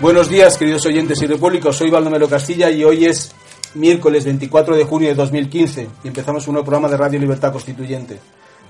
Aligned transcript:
Buenos 0.00 0.28
días, 0.28 0.56
queridos 0.56 0.86
oyentes 0.86 1.20
y 1.22 1.26
repúblicos. 1.26 1.76
Soy 1.76 1.90
Baldomero 1.90 2.28
Castilla 2.28 2.70
y 2.70 2.84
hoy 2.84 3.06
es 3.06 3.32
miércoles 3.74 4.24
24 4.24 4.76
de 4.76 4.84
junio 4.84 5.08
de 5.08 5.14
2015 5.14 5.88
y 6.04 6.08
empezamos 6.08 6.46
un 6.46 6.54
nuevo 6.54 6.66
programa 6.66 6.88
de 6.88 6.96
Radio 6.96 7.18
Libertad 7.18 7.52
Constituyente. 7.52 8.18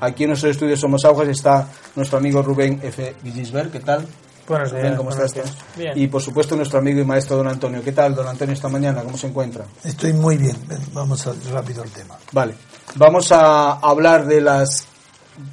Aquí 0.01 0.25
en 0.25 0.31
nuestro 0.31 0.51
estudio 0.51 0.77
Somos 0.77 1.05
Aguas 1.05 1.29
está 1.29 1.69
nuestro 1.97 2.19
amigo 2.19 2.41
Rubén 2.43 2.81
F. 2.83 3.15
Villisberg. 3.23 3.71
¿Qué 3.71 3.81
tal? 3.81 4.07
Buenos 4.47 4.73
días. 4.73 4.97
¿cómo 4.97 5.11
buenos 5.11 5.27
estás? 5.27 5.35
días. 5.35 5.57
Bien. 5.77 5.93
Y 5.97 6.07
por 6.07 6.23
supuesto 6.23 6.57
nuestro 6.57 6.79
amigo 6.79 7.01
y 7.01 7.05
maestro 7.05 7.37
don 7.37 7.49
Antonio. 7.49 7.83
¿Qué 7.83 7.93
tal, 7.93 8.15
don 8.15 8.27
Antonio, 8.27 8.55
esta 8.55 8.69
mañana? 8.69 9.03
¿Cómo 9.03 9.19
se 9.19 9.27
encuentra? 9.27 9.67
Estoy 9.85 10.15
muy 10.15 10.39
bien. 10.39 10.57
Vamos 10.95 11.27
a- 11.27 11.35
rápido 11.53 11.83
al 11.83 11.91
tema. 11.91 12.17
Vale. 12.33 12.55
Vamos 12.95 13.31
a 13.33 13.73
hablar 13.73 14.25
de 14.27 14.41
las 14.41 14.87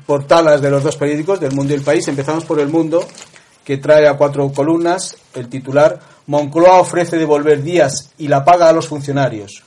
portadas 0.05 0.61
de 0.61 0.69
los 0.71 0.83
dos 0.83 0.95
periódicos, 0.95 1.41
del 1.41 1.51
Mundo 1.51 1.73
y 1.73 1.75
el 1.75 1.81
País. 1.83 2.07
Empezamos 2.07 2.45
por 2.45 2.59
el 2.61 2.69
Mundo, 2.69 3.05
que 3.65 3.77
trae 3.77 4.07
a 4.07 4.13
cuatro 4.15 4.49
columnas 4.53 5.17
el 5.39 5.49
titular 5.49 5.99
Moncloa 6.27 6.79
ofrece 6.79 7.17
devolver 7.17 7.61
días 7.61 8.11
y 8.17 8.27
la 8.27 8.43
paga 8.43 8.69
a 8.69 8.73
los 8.73 8.87
funcionarios. 8.87 9.63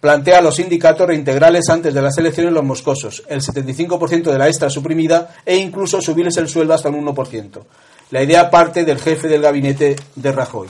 Plantea 0.00 0.38
a 0.38 0.40
los 0.42 0.56
sindicatos 0.56 1.06
reintegrales 1.06 1.68
antes 1.68 1.92
de 1.92 2.00
las 2.00 2.16
elecciones 2.16 2.54
los 2.54 2.64
moscosos, 2.64 3.22
el 3.28 3.42
75% 3.42 4.32
de 4.32 4.38
la 4.38 4.48
extra 4.48 4.70
suprimida 4.70 5.34
e 5.44 5.56
incluso 5.56 6.00
subirles 6.00 6.38
el 6.38 6.48
sueldo 6.48 6.72
hasta 6.72 6.88
un 6.88 7.04
1%. 7.04 7.62
La 8.10 8.22
idea 8.22 8.50
parte 8.50 8.84
del 8.84 8.98
jefe 8.98 9.28
del 9.28 9.42
gabinete 9.42 9.96
de 10.16 10.32
Rajoy. 10.32 10.68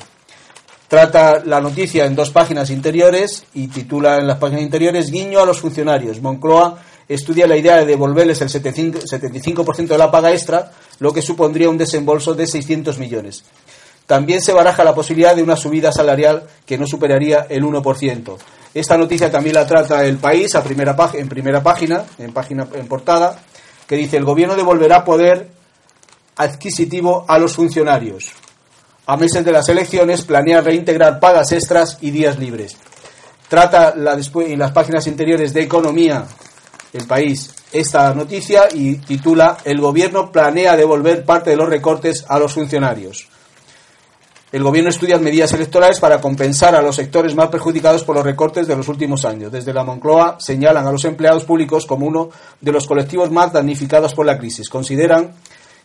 Trata 0.88 1.40
la 1.44 1.60
noticia 1.60 2.04
en 2.04 2.16
dos 2.16 2.30
páginas 2.30 2.68
interiores 2.68 3.44
y 3.54 3.68
titula 3.68 4.18
en 4.18 4.26
las 4.26 4.38
páginas 4.38 4.62
interiores 4.62 5.12
Guiño 5.12 5.38
a 5.38 5.46
los 5.46 5.60
funcionarios. 5.60 6.20
Moncloa 6.20 6.78
estudia 7.08 7.46
la 7.46 7.56
idea 7.56 7.76
de 7.76 7.86
devolverles 7.86 8.40
el 8.40 8.48
75% 8.48 9.04
75% 9.04 9.86
de 9.86 9.98
la 9.98 10.10
paga 10.10 10.32
extra, 10.32 10.72
lo 10.98 11.12
que 11.12 11.22
supondría 11.22 11.70
un 11.70 11.78
desembolso 11.78 12.34
de 12.34 12.48
600 12.48 12.98
millones. 12.98 13.44
También 14.10 14.42
se 14.42 14.52
baraja 14.52 14.82
la 14.82 14.92
posibilidad 14.92 15.36
de 15.36 15.42
una 15.44 15.54
subida 15.54 15.92
salarial 15.92 16.42
que 16.66 16.76
no 16.76 16.84
superaría 16.84 17.46
el 17.48 17.62
1%. 17.62 18.36
Esta 18.74 18.98
noticia 18.98 19.30
también 19.30 19.54
la 19.54 19.68
trata 19.68 20.04
el 20.04 20.16
país 20.16 20.52
a 20.56 20.64
primera 20.64 20.96
en 21.12 21.28
primera 21.28 21.62
página, 21.62 22.02
en 22.18 22.32
página 22.32 22.66
en 22.74 22.88
portada, 22.88 23.38
que 23.86 23.94
dice 23.94 24.16
el 24.16 24.24
gobierno 24.24 24.56
devolverá 24.56 25.04
poder 25.04 25.50
adquisitivo 26.34 27.24
a 27.28 27.38
los 27.38 27.54
funcionarios. 27.54 28.32
A 29.06 29.16
meses 29.16 29.44
de 29.44 29.52
las 29.52 29.68
elecciones 29.68 30.22
planea 30.22 30.60
reintegrar 30.60 31.20
pagas 31.20 31.52
extras 31.52 31.98
y 32.00 32.10
días 32.10 32.36
libres. 32.36 32.78
Trata 33.46 33.94
la 33.94 34.14
en 34.14 34.58
las 34.58 34.72
páginas 34.72 35.06
interiores 35.06 35.54
de 35.54 35.62
Economía, 35.62 36.24
el 36.92 37.06
país, 37.06 37.48
esta 37.70 38.12
noticia 38.12 38.62
y 38.74 38.96
titula 38.96 39.58
El 39.64 39.80
gobierno 39.80 40.32
planea 40.32 40.76
devolver 40.76 41.24
parte 41.24 41.50
de 41.50 41.56
los 41.56 41.68
recortes 41.68 42.24
a 42.26 42.40
los 42.40 42.54
funcionarios. 42.54 43.28
El 44.52 44.64
gobierno 44.64 44.90
estudia 44.90 45.16
medidas 45.16 45.52
electorales 45.52 46.00
para 46.00 46.20
compensar 46.20 46.74
a 46.74 46.82
los 46.82 46.96
sectores 46.96 47.36
más 47.36 47.50
perjudicados 47.50 48.02
por 48.02 48.16
los 48.16 48.24
recortes 48.24 48.66
de 48.66 48.74
los 48.74 48.88
últimos 48.88 49.24
años. 49.24 49.52
Desde 49.52 49.72
la 49.72 49.84
Moncloa 49.84 50.38
señalan 50.40 50.88
a 50.88 50.90
los 50.90 51.04
empleados 51.04 51.44
públicos 51.44 51.86
como 51.86 52.06
uno 52.06 52.30
de 52.60 52.72
los 52.72 52.88
colectivos 52.88 53.30
más 53.30 53.52
damnificados 53.52 54.12
por 54.12 54.26
la 54.26 54.38
crisis. 54.38 54.68
Consideran 54.68 55.34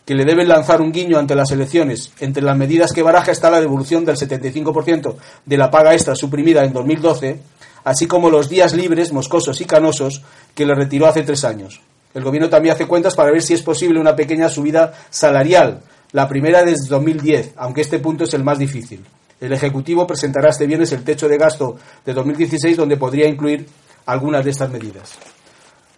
que 0.04 0.16
le 0.16 0.24
deben 0.24 0.48
lanzar 0.48 0.80
un 0.80 0.90
guiño 0.90 1.16
ante 1.16 1.36
las 1.36 1.52
elecciones. 1.52 2.10
Entre 2.18 2.42
las 2.42 2.56
medidas 2.56 2.92
que 2.92 3.04
baraja 3.04 3.30
está 3.30 3.50
la 3.50 3.60
devolución 3.60 4.04
del 4.04 4.16
75% 4.16 5.14
de 5.44 5.56
la 5.56 5.70
paga 5.70 5.94
extra 5.94 6.16
suprimida 6.16 6.64
en 6.64 6.72
2012, 6.72 7.40
así 7.84 8.08
como 8.08 8.30
los 8.30 8.48
días 8.48 8.74
libres, 8.74 9.12
moscosos 9.12 9.60
y 9.60 9.64
canosos 9.64 10.22
que 10.56 10.66
le 10.66 10.74
retiró 10.74 11.06
hace 11.06 11.22
tres 11.22 11.44
años. 11.44 11.80
El 12.14 12.24
gobierno 12.24 12.48
también 12.48 12.74
hace 12.74 12.88
cuentas 12.88 13.14
para 13.14 13.30
ver 13.30 13.42
si 13.42 13.54
es 13.54 13.62
posible 13.62 14.00
una 14.00 14.16
pequeña 14.16 14.48
subida 14.48 14.92
salarial, 15.08 15.82
la 16.16 16.26
primera 16.26 16.64
desde 16.64 16.88
2010, 16.88 17.52
aunque 17.58 17.82
este 17.82 17.98
punto 17.98 18.24
es 18.24 18.32
el 18.32 18.42
más 18.42 18.58
difícil. 18.58 19.04
El 19.38 19.52
Ejecutivo 19.52 20.06
presentará 20.06 20.48
este 20.48 20.66
viernes 20.66 20.90
el 20.92 21.04
techo 21.04 21.28
de 21.28 21.36
gasto 21.36 21.76
de 22.06 22.14
2016, 22.14 22.74
donde 22.74 22.96
podría 22.96 23.28
incluir 23.28 23.68
algunas 24.06 24.42
de 24.42 24.50
estas 24.50 24.70
medidas. 24.70 25.12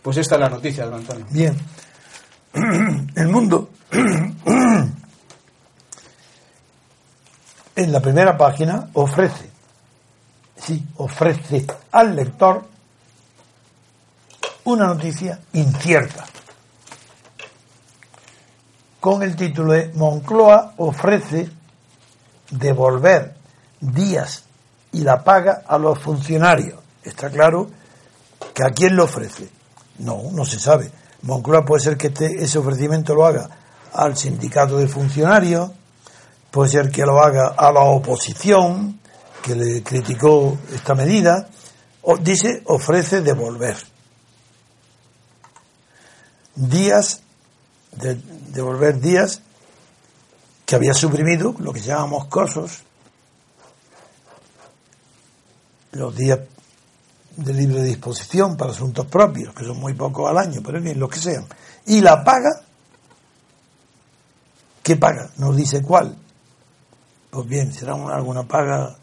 Pues 0.02 0.16
esta 0.16 0.34
es 0.34 0.40
la 0.40 0.48
noticia, 0.48 0.86
don 0.86 0.94
Antonio. 0.94 1.24
Bien. 1.30 1.56
El 3.14 3.28
mundo, 3.28 3.70
en 7.76 7.92
la 7.92 8.00
primera 8.00 8.36
página, 8.36 8.88
ofrece, 8.94 9.48
sí, 10.56 10.84
ofrece 10.96 11.64
al 11.92 12.16
lector 12.16 12.64
una 14.64 14.88
noticia 14.88 15.38
incierta, 15.52 16.26
con 19.10 19.22
el 19.22 19.36
título 19.36 19.72
de 19.72 19.90
Moncloa 19.94 20.74
ofrece 20.76 21.48
devolver 22.50 23.34
días 23.80 24.44
y 24.92 25.00
la 25.00 25.24
paga 25.24 25.62
a 25.66 25.78
los 25.78 25.98
funcionarios. 25.98 26.78
Está 27.02 27.30
claro 27.30 27.70
que 28.52 28.62
a 28.64 28.70
quién 28.70 28.96
lo 28.96 29.04
ofrece. 29.04 29.48
No, 30.00 30.24
no 30.30 30.44
se 30.44 30.60
sabe. 30.60 30.92
Moncloa 31.22 31.64
puede 31.64 31.82
ser 31.82 31.96
que 31.96 32.08
este- 32.08 32.44
ese 32.44 32.58
ofrecimiento 32.58 33.14
lo 33.14 33.24
haga 33.24 33.48
al 33.94 34.14
sindicato 34.14 34.76
de 34.76 34.88
funcionarios, 34.88 35.70
puede 36.50 36.68
ser 36.68 36.90
que 36.90 37.06
lo 37.06 37.18
haga 37.18 37.54
a 37.56 37.72
la 37.72 37.84
oposición, 37.84 39.00
que 39.42 39.54
le 39.54 39.82
criticó 39.82 40.58
esta 40.74 40.94
medida, 40.94 41.48
o 42.02 42.18
dice 42.18 42.62
ofrece 42.66 43.22
devolver. 43.22 43.78
Días, 46.54 47.22
de, 47.98 48.14
devolver 48.52 49.00
días 49.00 49.42
que 50.66 50.74
había 50.76 50.94
suprimido, 50.94 51.54
lo 51.58 51.72
que 51.72 51.80
se 51.80 51.86
llama 51.88 52.06
moscosos, 52.06 52.82
los 55.92 56.14
días 56.14 56.40
de 57.36 57.54
libre 57.54 57.82
disposición 57.82 58.56
para 58.56 58.72
asuntos 58.72 59.06
propios, 59.06 59.54
que 59.54 59.64
son 59.64 59.78
muy 59.78 59.94
pocos 59.94 60.28
al 60.28 60.38
año, 60.38 60.60
pero 60.64 60.78
en 60.78 60.84
fin, 60.84 60.98
los 60.98 61.08
que 61.08 61.18
sean. 61.20 61.46
Y 61.86 62.00
la 62.00 62.22
paga, 62.24 62.50
¿qué 64.82 64.96
paga? 64.96 65.30
No 65.36 65.52
dice 65.52 65.80
cuál. 65.82 66.16
Pues 67.30 67.46
bien, 67.46 67.72
será 67.72 67.94
una- 67.94 68.14
alguna 68.16 68.42
paga 68.42 68.96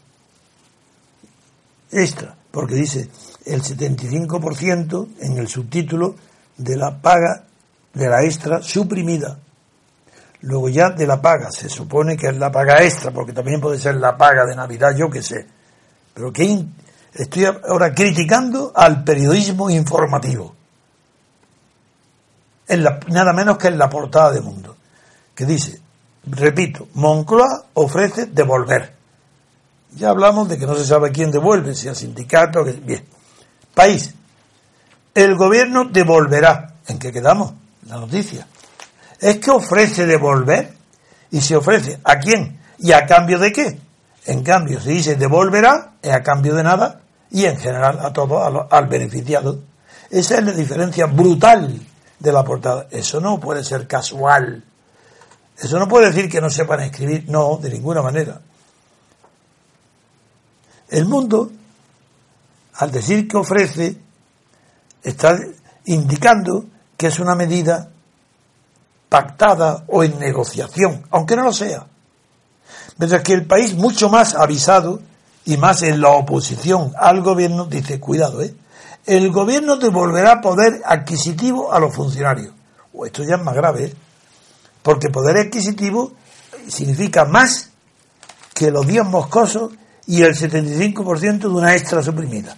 extra, 1.90 2.36
porque 2.50 2.74
dice 2.74 3.08
el 3.46 3.62
75% 3.62 5.08
en 5.20 5.38
el 5.38 5.48
subtítulo 5.48 6.14
de 6.56 6.76
la 6.76 7.00
paga 7.00 7.45
de 7.96 8.08
la 8.08 8.22
extra 8.22 8.62
suprimida. 8.62 9.38
Luego 10.42 10.68
ya 10.68 10.90
de 10.90 11.06
la 11.06 11.20
paga, 11.20 11.50
se 11.50 11.68
supone 11.68 12.16
que 12.16 12.28
es 12.28 12.36
la 12.36 12.52
paga 12.52 12.82
extra, 12.82 13.10
porque 13.10 13.32
también 13.32 13.60
puede 13.60 13.78
ser 13.78 13.96
la 13.96 14.16
paga 14.16 14.44
de 14.44 14.54
Navidad, 14.54 14.94
yo 14.94 15.08
qué 15.08 15.22
sé. 15.22 15.46
Pero 16.12 16.30
que 16.32 16.64
estoy 17.14 17.46
ahora 17.46 17.94
criticando 17.94 18.70
al 18.74 19.02
periodismo 19.02 19.70
informativo. 19.70 20.54
En 22.68 22.84
la- 22.84 23.00
nada 23.08 23.32
menos 23.32 23.56
que 23.56 23.68
en 23.68 23.78
la 23.78 23.88
portada 23.88 24.30
de 24.32 24.40
Mundo, 24.42 24.76
que 25.34 25.46
dice, 25.46 25.80
repito, 26.26 26.88
Moncloa 26.94 27.64
ofrece 27.74 28.26
devolver. 28.26 28.94
Ya 29.94 30.10
hablamos 30.10 30.48
de 30.48 30.58
que 30.58 30.66
no 30.66 30.74
se 30.74 30.84
sabe 30.84 31.12
quién 31.12 31.30
devuelve, 31.30 31.74
si 31.74 31.88
el 31.88 31.96
sindicato, 31.96 32.62
bien. 32.64 33.04
País, 33.74 34.14
el 35.14 35.34
gobierno 35.34 35.84
devolverá. 35.86 36.74
¿En 36.88 36.98
qué 36.98 37.10
quedamos? 37.10 37.54
La 37.86 37.96
noticia. 37.96 38.46
Es 39.18 39.38
que 39.38 39.50
ofrece 39.50 40.06
devolver 40.06 40.74
y 41.30 41.40
se 41.40 41.56
ofrece 41.56 41.98
a 42.04 42.18
quién 42.18 42.60
y 42.78 42.92
a 42.92 43.06
cambio 43.06 43.38
de 43.38 43.52
qué. 43.52 43.80
En 44.26 44.42
cambio, 44.42 44.80
se 44.80 44.90
dice 44.90 45.14
devolverá 45.14 45.94
es 46.02 46.12
a 46.12 46.22
cambio 46.22 46.54
de 46.54 46.62
nada 46.62 47.00
y 47.30 47.44
en 47.44 47.56
general 47.58 47.98
a 48.00 48.12
todo 48.12 48.68
al 48.70 48.86
beneficiado. 48.88 49.60
Esa 50.10 50.38
es 50.38 50.44
la 50.44 50.52
diferencia 50.52 51.06
brutal 51.06 51.80
de 52.18 52.32
la 52.32 52.44
portada. 52.44 52.88
Eso 52.90 53.20
no 53.20 53.38
puede 53.38 53.64
ser 53.64 53.86
casual. 53.86 54.64
Eso 55.58 55.78
no 55.78 55.88
puede 55.88 56.06
decir 56.06 56.30
que 56.30 56.40
no 56.40 56.50
sepan 56.50 56.80
escribir. 56.80 57.24
No, 57.28 57.56
de 57.56 57.70
ninguna 57.70 58.02
manera. 58.02 58.40
El 60.88 61.06
mundo, 61.06 61.50
al 62.74 62.90
decir 62.90 63.26
que 63.26 63.36
ofrece, 63.36 63.96
está 65.02 65.38
indicando 65.86 66.66
que 66.96 67.08
es 67.08 67.18
una 67.18 67.34
medida 67.34 67.90
pactada 69.08 69.84
o 69.88 70.02
en 70.02 70.18
negociación, 70.18 71.04
aunque 71.10 71.36
no 71.36 71.44
lo 71.44 71.52
sea. 71.52 71.86
Mientras 72.98 73.22
que 73.22 73.34
el 73.34 73.46
país 73.46 73.74
mucho 73.74 74.08
más 74.08 74.34
avisado 74.34 75.00
y 75.44 75.56
más 75.56 75.82
en 75.82 76.00
la 76.00 76.10
oposición 76.10 76.92
al 76.98 77.22
gobierno 77.22 77.66
dice, 77.66 78.00
cuidado, 78.00 78.42
¿eh? 78.42 78.54
el 79.04 79.30
gobierno 79.30 79.76
devolverá 79.76 80.40
poder 80.40 80.82
adquisitivo 80.84 81.72
a 81.72 81.78
los 81.78 81.94
funcionarios. 81.94 82.52
O 82.92 83.06
esto 83.06 83.22
ya 83.22 83.36
es 83.36 83.42
más 83.42 83.54
grave, 83.54 83.84
¿eh? 83.84 83.94
porque 84.82 85.10
poder 85.10 85.36
adquisitivo 85.36 86.12
significa 86.66 87.24
más 87.24 87.70
que 88.54 88.70
los 88.70 88.86
días 88.86 89.06
moscosos 89.06 89.72
y 90.06 90.22
el 90.22 90.34
75% 90.34 91.38
de 91.38 91.48
una 91.48 91.74
extra 91.74 92.02
suprimida. 92.02 92.56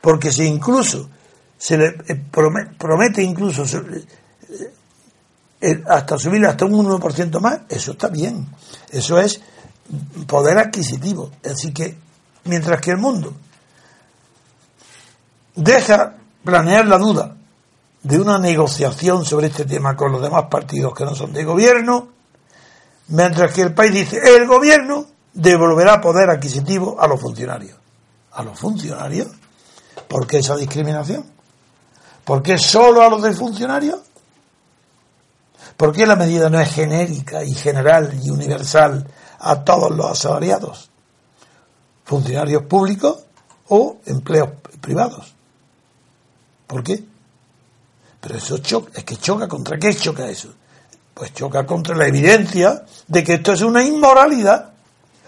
Porque 0.00 0.32
si 0.32 0.44
incluso 0.44 1.08
se 1.64 1.78
le 1.78 1.86
eh, 2.08 2.20
prome- 2.32 2.76
promete 2.76 3.22
incluso 3.22 3.62
eh, 3.64 4.04
eh, 5.60 5.84
hasta 5.88 6.18
subir 6.18 6.44
hasta 6.44 6.64
un 6.64 6.72
1% 6.72 7.38
más, 7.40 7.60
eso 7.68 7.92
está 7.92 8.08
bien. 8.08 8.48
Eso 8.90 9.16
es 9.20 9.40
poder 10.26 10.58
adquisitivo. 10.58 11.30
Así 11.48 11.72
que, 11.72 11.96
mientras 12.46 12.80
que 12.80 12.90
el 12.90 12.96
mundo 12.98 13.32
deja 15.54 16.14
planear 16.44 16.86
la 16.86 16.98
duda 16.98 17.36
de 18.02 18.20
una 18.20 18.38
negociación 18.38 19.24
sobre 19.24 19.46
este 19.46 19.64
tema 19.64 19.96
con 19.96 20.10
los 20.10 20.20
demás 20.22 20.46
partidos 20.50 20.92
que 20.94 21.04
no 21.04 21.14
son 21.14 21.32
de 21.32 21.44
gobierno, 21.44 22.08
mientras 23.08 23.52
que 23.52 23.62
el 23.62 23.72
país 23.72 23.92
dice, 23.92 24.20
el 24.36 24.48
gobierno 24.48 25.06
devolverá 25.32 26.00
poder 26.00 26.28
adquisitivo 26.30 27.00
a 27.00 27.06
los 27.06 27.20
funcionarios. 27.20 27.78
¿A 28.32 28.42
los 28.42 28.58
funcionarios? 28.58 29.28
¿Por 30.08 30.26
qué 30.26 30.38
esa 30.38 30.56
discriminación? 30.56 31.24
¿Por 32.24 32.42
qué 32.42 32.58
solo 32.58 33.02
a 33.02 33.08
los 33.08 33.22
de 33.22 33.32
funcionarios? 33.32 34.00
¿Por 35.76 35.92
qué 35.92 36.06
la 36.06 36.16
medida 36.16 36.48
no 36.48 36.60
es 36.60 36.72
genérica 36.72 37.42
y 37.44 37.54
general 37.54 38.18
y 38.22 38.30
universal 38.30 39.06
a 39.40 39.64
todos 39.64 39.90
los 39.90 40.06
asalariados? 40.06 40.90
Funcionarios 42.04 42.64
públicos 42.64 43.24
o 43.68 43.96
empleos 44.06 44.50
privados. 44.80 45.34
¿Por 46.66 46.84
qué? 46.84 47.02
Pero 48.20 48.36
eso 48.36 48.58
choca, 48.58 48.92
es 48.94 49.04
que 49.04 49.16
choca 49.16 49.48
contra 49.48 49.78
qué 49.78 49.94
choca 49.94 50.28
eso? 50.28 50.54
Pues 51.14 51.34
choca 51.34 51.66
contra 51.66 51.96
la 51.96 52.06
evidencia 52.06 52.84
de 53.08 53.24
que 53.24 53.34
esto 53.34 53.52
es 53.52 53.62
una 53.62 53.82
inmoralidad, 53.82 54.72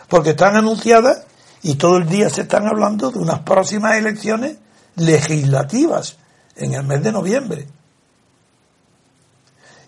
porque 0.08 0.30
están 0.30 0.56
anunciadas 0.56 1.24
y 1.62 1.74
todo 1.74 1.96
el 1.96 2.08
día 2.08 2.30
se 2.30 2.42
están 2.42 2.66
hablando 2.68 3.10
de 3.10 3.18
unas 3.18 3.40
próximas 3.40 3.96
elecciones 3.96 4.58
legislativas 4.96 6.18
en 6.56 6.74
el 6.74 6.84
mes 6.84 7.02
de 7.02 7.12
noviembre. 7.12 7.66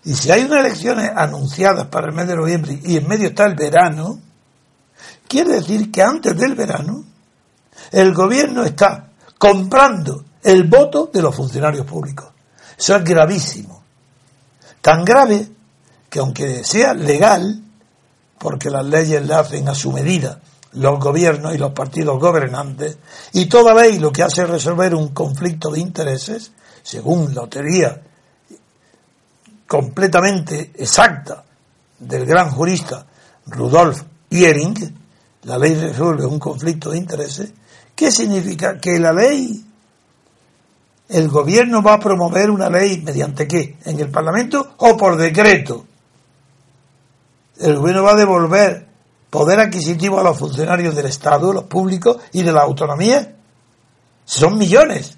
Y 0.03 0.13
si 0.13 0.31
hay 0.31 0.43
unas 0.43 0.59
elecciones 0.59 1.11
anunciadas 1.15 1.87
para 1.87 2.07
el 2.07 2.13
mes 2.13 2.27
de 2.27 2.35
noviembre 2.35 2.79
y 2.83 2.97
en 2.97 3.07
medio 3.07 3.29
está 3.29 3.45
el 3.45 3.55
verano, 3.55 4.19
quiere 5.27 5.53
decir 5.55 5.91
que 5.91 6.01
antes 6.01 6.37
del 6.37 6.55
verano 6.55 7.03
el 7.91 8.13
gobierno 8.13 8.63
está 8.63 9.09
comprando 9.37 10.23
el 10.43 10.63
voto 10.63 11.09
de 11.13 11.21
los 11.21 11.35
funcionarios 11.35 11.85
públicos. 11.85 12.29
Eso 12.77 12.95
es 12.95 13.03
gravísimo. 13.03 13.83
Tan 14.81 15.03
grave 15.03 15.47
que 16.09 16.19
aunque 16.19 16.63
sea 16.63 16.93
legal, 16.93 17.61
porque 18.37 18.69
las 18.69 18.85
leyes 18.85 19.25
le 19.25 19.33
hacen 19.33 19.67
a 19.67 19.75
su 19.75 19.91
medida 19.91 20.39
los 20.77 20.99
gobiernos 20.99 21.55
y 21.55 21.57
los 21.57 21.71
partidos 21.71 22.19
gobernantes, 22.19 22.97
y 23.33 23.47
toda 23.47 23.73
ley 23.73 23.99
lo 23.99 24.11
que 24.11 24.23
hace 24.23 24.43
es 24.43 24.49
resolver 24.49 24.93
un 24.95 25.09
conflicto 25.09 25.71
de 25.71 25.79
intereses, 25.79 26.51
según 26.83 27.33
la 27.33 27.47
teoría 27.47 28.01
completamente 29.67 30.71
exacta 30.75 31.43
del 31.99 32.25
gran 32.25 32.51
jurista 32.51 33.05
Rudolf 33.47 34.03
Iering, 34.29 34.95
la 35.43 35.57
ley 35.57 35.75
resuelve 35.75 36.25
un 36.25 36.39
conflicto 36.39 36.91
de 36.91 36.97
intereses, 36.97 37.51
¿qué 37.95 38.11
significa? 38.11 38.77
Que 38.77 38.99
la 38.99 39.13
ley, 39.13 39.65
el 41.09 41.27
gobierno 41.29 41.81
va 41.81 41.93
a 41.93 41.99
promover 41.99 42.51
una 42.51 42.69
ley 42.69 43.01
mediante 43.01 43.47
qué? 43.47 43.77
¿En 43.85 43.99
el 43.99 44.09
Parlamento 44.09 44.75
o 44.77 44.95
por 44.95 45.17
decreto? 45.17 45.85
El 47.59 47.77
gobierno 47.77 48.03
va 48.03 48.11
a 48.11 48.17
devolver 48.17 48.86
poder 49.29 49.59
adquisitivo 49.59 50.19
a 50.19 50.23
los 50.23 50.37
funcionarios 50.37 50.95
del 50.95 51.07
Estado, 51.07 51.53
los 51.53 51.65
públicos 51.65 52.17
y 52.31 52.43
de 52.43 52.51
la 52.51 52.61
autonomía. 52.61 53.35
Son 54.25 54.57
millones 54.57 55.17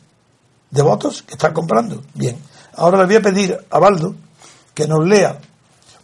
de 0.69 0.81
votos 0.81 1.23
que 1.23 1.33
están 1.33 1.53
comprando. 1.53 2.01
Bien, 2.13 2.37
ahora 2.75 2.99
le 2.99 3.05
voy 3.05 3.15
a 3.15 3.21
pedir 3.21 3.57
a 3.69 3.79
Baldo 3.79 4.15
que 4.73 4.87
nos 4.87 5.05
lea 5.05 5.39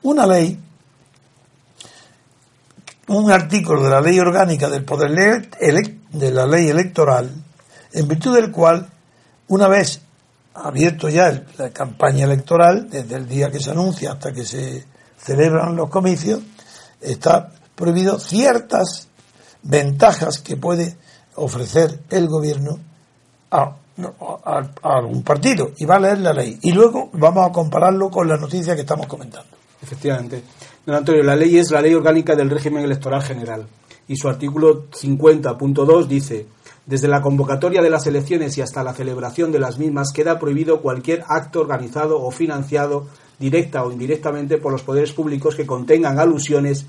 una 0.04 0.28
ley, 0.28 0.60
un 3.08 3.32
artículo 3.32 3.84
de 3.84 3.90
la 3.90 4.02
ley 4.02 4.20
orgánica 4.20 4.70
del 4.70 4.84
poder 4.84 5.50
de 5.50 6.32
la 6.32 6.46
ley 6.46 6.70
electoral, 6.70 7.32
en 7.94 8.08
virtud 8.08 8.36
del 8.36 8.52
cual, 8.52 8.88
una 9.48 9.68
vez 9.68 10.02
abierto 10.54 11.10
ya 11.10 11.44
la 11.58 11.70
campaña 11.72 12.26
electoral, 12.26 12.90
desde 12.90 13.16
el 13.16 13.28
día 13.28 13.52
que 13.52 13.60
se 13.60 13.72
anuncia 13.72 14.14
hasta 14.14 14.32
que 14.32 14.46
se 14.46 14.86
celebran 15.18 15.76
los 15.76 15.90
comicios, 15.90 16.42
está 17.02 17.52
prohibido 17.76 18.20
ciertas 18.20 19.08
ventajas 19.64 20.40
que 20.40 20.58
puede 20.58 20.98
ofrecer 21.36 22.00
el 22.10 22.28
gobierno 22.28 22.80
a, 23.52 23.76
algún 24.82 25.24
partido 25.24 25.72
y 25.78 25.86
va 25.86 25.96
a 25.96 26.00
leer 26.00 26.20
la 26.20 26.34
ley 26.34 26.60
y 26.62 26.74
luego 26.74 27.10
vamos 27.14 27.48
a 27.48 27.52
compararlo 27.52 28.10
con 28.10 28.28
la 28.28 28.38
noticia 28.38 28.76
que 28.76 28.82
estamos 28.82 29.08
comentando. 29.08 29.50
Efectivamente. 29.82 30.44
Don 30.86 30.96
Antonio, 30.96 31.24
la 31.24 31.36
ley 31.36 31.58
es 31.58 31.72
la 31.72 31.82
ley 31.82 31.94
orgánica 31.94 32.36
del 32.36 32.50
régimen 32.50 32.84
electoral 32.84 33.22
general 33.22 33.68
y 34.08 34.18
su 34.18 34.28
artículo 34.28 34.90
50.2 34.90 36.08
dice 36.08 36.48
desde 36.86 37.08
la 37.08 37.22
convocatoria 37.22 37.82
de 37.82 37.90
las 37.90 38.06
elecciones 38.06 38.58
y 38.58 38.62
hasta 38.62 38.84
la 38.84 38.94
celebración 38.94 39.52
de 39.52 39.60
las 39.60 39.80
mismas 39.80 40.12
queda 40.12 40.38
prohibido 40.38 40.82
cualquier 40.82 41.24
acto 41.28 41.62
organizado 41.62 42.22
o 42.22 42.30
financiado 42.32 43.08
directa 43.40 43.84
o 43.84 43.92
indirectamente 43.92 44.58
por 44.58 44.72
los 44.72 44.84
poderes 44.84 45.12
públicos 45.12 45.56
que 45.56 45.66
contengan 45.66 46.20
alusiones 46.20 46.86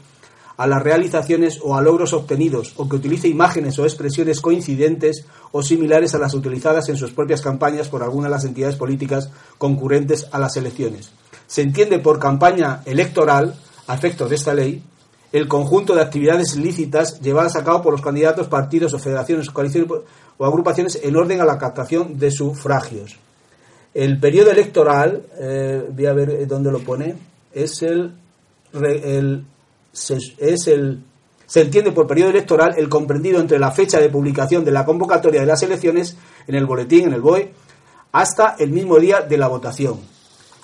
a 0.57 0.67
las 0.67 0.83
realizaciones 0.83 1.61
o 1.63 1.77
a 1.77 1.83
logros 1.83 2.13
obtenidos, 2.13 2.73
o 2.77 2.89
que 2.89 2.97
utilice 2.97 3.29
imágenes 3.29 3.79
o 3.79 3.85
expresiones 3.85 4.41
coincidentes 4.41 5.27
o 5.53 5.63
similares 5.63 6.15
a 6.15 6.19
las 6.19 6.35
utilizadas 6.35 6.89
en 6.89 6.97
sus 6.97 7.13
propias 7.13 7.43
campañas 7.43 7.89
por 7.89 8.03
alguna 8.03 8.29
de 8.29 8.33
las 8.33 8.45
entidades 8.45 8.77
políticas 8.77 9.31
concurrentes 9.59 10.27
a 10.33 10.39
las 10.39 10.57
elecciones. 10.57 11.13
Se 11.47 11.63
entiende 11.63 11.99
por 11.99 12.19
campaña 12.19 12.83
electoral, 12.87 13.55
a 13.87 13.95
efectos 13.95 14.31
de 14.31 14.37
esta 14.37 14.53
ley, 14.53 14.83
el 15.33 15.49
conjunto 15.49 15.95
de 15.95 16.03
actividades 16.03 16.57
lícitas 16.57 17.21
llevadas 17.21 17.57
a 17.57 17.65
cabo 17.65 17.83
por 17.83 17.93
los 17.93 18.03
candidatos, 18.03 18.49
partidos 18.49 18.95
o 18.95 18.99
federaciones, 18.99 19.51
coaliciones 19.51 19.91
o 20.39 20.45
agrupaciones 20.45 21.01
en 21.03 21.17
orden 21.17 21.41
a 21.41 21.45
la 21.45 21.59
captación 21.59 22.19
de 22.19 22.31
sufragios. 22.31 23.17
El 23.95 24.19
periodo 24.19 24.51
electoral, 24.51 25.23
eh, 25.39 25.89
voy 25.91 26.07
a 26.07 26.13
ver 26.13 26.47
dónde 26.47 26.71
lo 26.71 26.81
pone, 26.81 27.17
es 27.53 27.83
el, 27.83 28.13
el 28.73 29.45
se, 29.97 30.19
es 30.39 30.69
el, 30.69 31.03
se 31.47 31.63
entiende 31.63 31.93
por 31.93 32.07
periodo 32.07 32.31
electoral 32.31 32.75
el 32.77 32.89
comprendido 32.89 33.41
entre 33.41 33.59
la 33.59 33.71
fecha 33.71 33.99
de 33.99 34.11
publicación 34.11 34.65
de 34.65 34.73
la 34.73 34.85
convocatoria 34.85 35.41
de 35.41 35.47
las 35.47 35.63
elecciones 35.63 36.17
en 36.47 36.55
el 36.55 36.67
boletín, 36.67 37.07
en 37.07 37.15
el 37.15 37.21
BOE, 37.21 37.53
hasta 38.13 38.57
el 38.59 38.71
mismo 38.71 38.99
día 38.99 39.21
de 39.21 39.39
la 39.39 39.49
votación. 39.49 39.99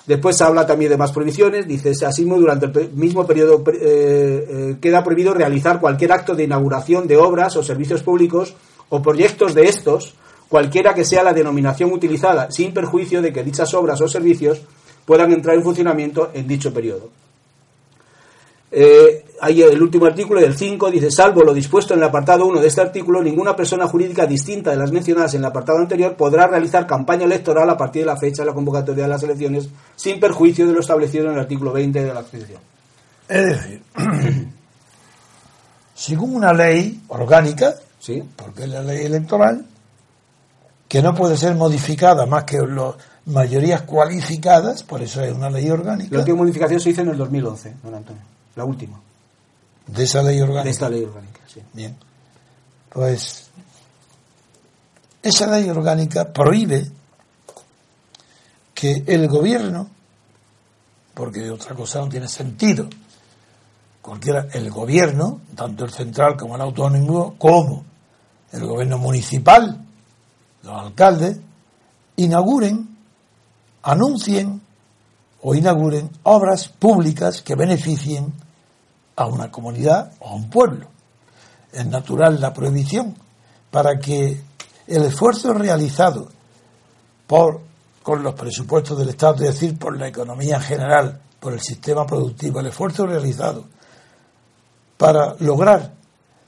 Después 0.05 0.37
se 0.37 0.43
habla 0.43 0.67
también 0.67 0.91
de 0.91 0.97
más 0.97 1.13
prohibiciones, 1.13 1.65
dice 1.65 1.93
asimismo 2.05 2.37
durante 2.37 2.65
el 2.65 2.91
mismo 2.91 3.25
periodo 3.25 3.63
eh, 3.67 3.73
eh, 3.81 4.77
queda 4.81 5.03
prohibido 5.03 5.33
realizar 5.33 5.79
cualquier 5.79 6.11
acto 6.11 6.35
de 6.35 6.43
inauguración 6.43 7.07
de 7.07 7.15
obras 7.15 7.55
o 7.55 7.63
servicios 7.63 8.03
públicos 8.03 8.53
o 8.89 9.01
proyectos 9.01 9.55
de 9.55 9.63
estos, 9.63 10.15
cualquiera 10.49 10.93
que 10.93 11.05
sea 11.05 11.23
la 11.23 11.33
denominación 11.33 11.93
utilizada, 11.93 12.51
sin 12.51 12.73
perjuicio 12.73 13.21
de 13.21 13.31
que 13.31 13.43
dichas 13.43 13.73
obras 13.73 14.01
o 14.01 14.07
servicios 14.09 14.61
puedan 15.05 15.31
entrar 15.31 15.55
en 15.55 15.63
funcionamiento 15.63 16.29
en 16.33 16.47
dicho 16.47 16.73
periodo. 16.73 17.22
Eh, 18.75 19.23
hay 19.39 19.61
el 19.61 19.79
último 19.83 20.07
artículo 20.07 20.41
del 20.41 20.57
5 20.57 20.89
dice, 20.89 21.11
salvo 21.11 21.43
lo 21.43 21.53
dispuesto 21.53 21.93
en 21.93 21.99
el 21.99 22.05
apartado 22.05 22.47
1 22.47 22.59
de 22.59 22.67
este 22.67 22.81
artículo, 22.81 23.21
ninguna 23.21 23.55
persona 23.55 23.85
jurídica 23.87 24.25
distinta 24.25 24.71
de 24.71 24.77
las 24.77 24.91
mencionadas 24.91 25.35
en 25.35 25.41
el 25.41 25.45
apartado 25.45 25.77
anterior 25.77 26.15
podrá 26.15 26.47
realizar 26.47 26.87
campaña 26.87 27.25
electoral 27.25 27.69
a 27.69 27.77
partir 27.77 28.01
de 28.01 28.07
la 28.07 28.17
fecha 28.17 28.41
de 28.41 28.47
la 28.47 28.55
convocatoria 28.55 29.03
de 29.03 29.09
las 29.09 29.21
elecciones 29.21 29.69
sin 29.95 30.19
perjuicio 30.19 30.65
de 30.65 30.73
lo 30.73 30.79
establecido 30.79 31.27
en 31.27 31.33
el 31.33 31.39
artículo 31.41 31.71
20 31.71 32.03
de 32.03 32.07
la 32.07 32.21
Constitución. 32.21 32.61
Es 33.29 33.45
decir, 33.45 33.81
según 35.93 36.35
una 36.35 36.51
ley 36.51 36.99
orgánica, 37.09 37.75
¿Sí? 37.99 38.23
porque 38.35 38.63
es 38.63 38.69
la 38.69 38.81
ley 38.81 39.05
electoral, 39.05 39.67
que 40.87 41.01
no 41.03 41.13
puede 41.13 41.37
ser 41.37 41.53
modificada 41.53 42.25
más 42.25 42.45
que 42.45 42.57
las 42.57 42.95
mayorías 43.27 43.83
cualificadas, 43.83 44.81
por 44.81 45.03
eso 45.03 45.21
es 45.21 45.31
una 45.31 45.51
ley 45.51 45.69
orgánica. 45.69 46.09
La 46.11 46.19
última 46.21 46.37
modificación 46.37 46.79
se 46.79 46.89
hizo 46.89 47.01
en 47.01 47.09
el 47.09 47.17
2011, 47.17 47.75
don 47.83 47.93
Antonio. 47.93 48.32
La 48.55 48.65
última. 48.65 48.99
De 49.87 50.03
esa 50.03 50.21
ley 50.21 50.39
orgánica. 50.39 50.63
De 50.63 50.69
esta 50.69 50.89
ley 50.89 51.03
orgánica, 51.03 51.39
sí. 51.47 51.61
Bien. 51.73 51.97
Pues 52.89 53.49
esa 55.21 55.47
ley 55.47 55.69
orgánica 55.69 56.31
prohíbe 56.31 56.91
que 58.73 59.03
el 59.07 59.27
gobierno, 59.27 59.89
porque 61.13 61.49
otra 61.49 61.75
cosa 61.75 61.99
no 61.99 62.09
tiene 62.09 62.27
sentido, 62.27 62.89
cualquiera, 64.01 64.47
el 64.53 64.69
gobierno, 64.69 65.41
tanto 65.55 65.85
el 65.85 65.91
central 65.91 66.35
como 66.37 66.55
el 66.55 66.61
autónomo, 66.61 67.35
como 67.37 67.85
el 68.51 68.65
gobierno 68.65 68.97
municipal, 68.97 69.83
los 70.61 70.81
alcaldes, 70.81 71.39
inauguren, 72.17 72.97
anuncien 73.81 74.61
o 75.43 75.53
inauguren 75.53 76.09
obras 76.23 76.69
públicas 76.69 77.41
que 77.41 77.55
beneficien 77.55 78.33
a 79.15 79.27
una 79.27 79.51
comunidad 79.51 80.13
o 80.19 80.29
a 80.29 80.35
un 80.35 80.49
pueblo. 80.49 80.87
Es 81.71 81.85
natural 81.85 82.39
la 82.39 82.53
prohibición 82.53 83.15
para 83.69 83.99
que 83.99 84.41
el 84.87 85.03
esfuerzo 85.03 85.53
realizado 85.53 86.29
por 87.27 87.61
con 88.01 88.21
los 88.21 88.33
presupuestos 88.33 88.97
del 88.97 89.09
Estado, 89.09 89.35
es 89.35 89.53
decir, 89.53 89.79
por 89.79 89.97
la 89.97 90.09
economía 90.09 90.59
general, 90.59 91.21
por 91.39 91.53
el 91.53 91.61
sistema 91.61 92.05
productivo, 92.05 92.59
el 92.59 92.67
esfuerzo 92.67 93.07
realizado 93.07 93.63
para 94.97 95.35
lograr 95.39 95.93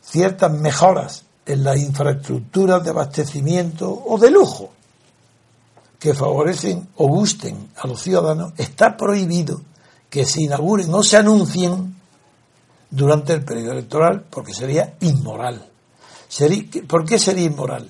ciertas 0.02 0.52
mejoras 0.52 1.24
en 1.46 1.64
las 1.64 1.78
infraestructuras 1.78 2.84
de 2.84 2.90
abastecimiento 2.90 4.04
o 4.06 4.18
de 4.18 4.32
lujo 4.32 4.75
que 6.06 6.14
favorecen 6.14 6.88
o 6.98 7.08
gusten 7.08 7.70
a 7.78 7.88
los 7.88 8.00
ciudadanos, 8.00 8.54
está 8.58 8.96
prohibido 8.96 9.62
que 10.08 10.24
se 10.24 10.44
inauguren 10.44 10.94
o 10.94 11.02
se 11.02 11.18
anuncien 11.18 11.96
durante 12.92 13.34
el 13.34 13.44
periodo 13.44 13.72
electoral 13.72 14.24
porque 14.30 14.54
sería 14.54 14.94
inmoral. 15.02 15.68
¿Por 16.88 17.06
qué 17.06 17.18
sería 17.18 17.46
inmoral? 17.46 17.90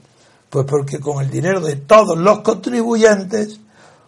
Pues 0.50 0.66
porque 0.66 1.02
con 1.02 1.22
el 1.22 1.30
dinero 1.30 1.60
de 1.60 1.76
todos 1.76 2.18
los 2.18 2.40
contribuyentes, 2.40 3.60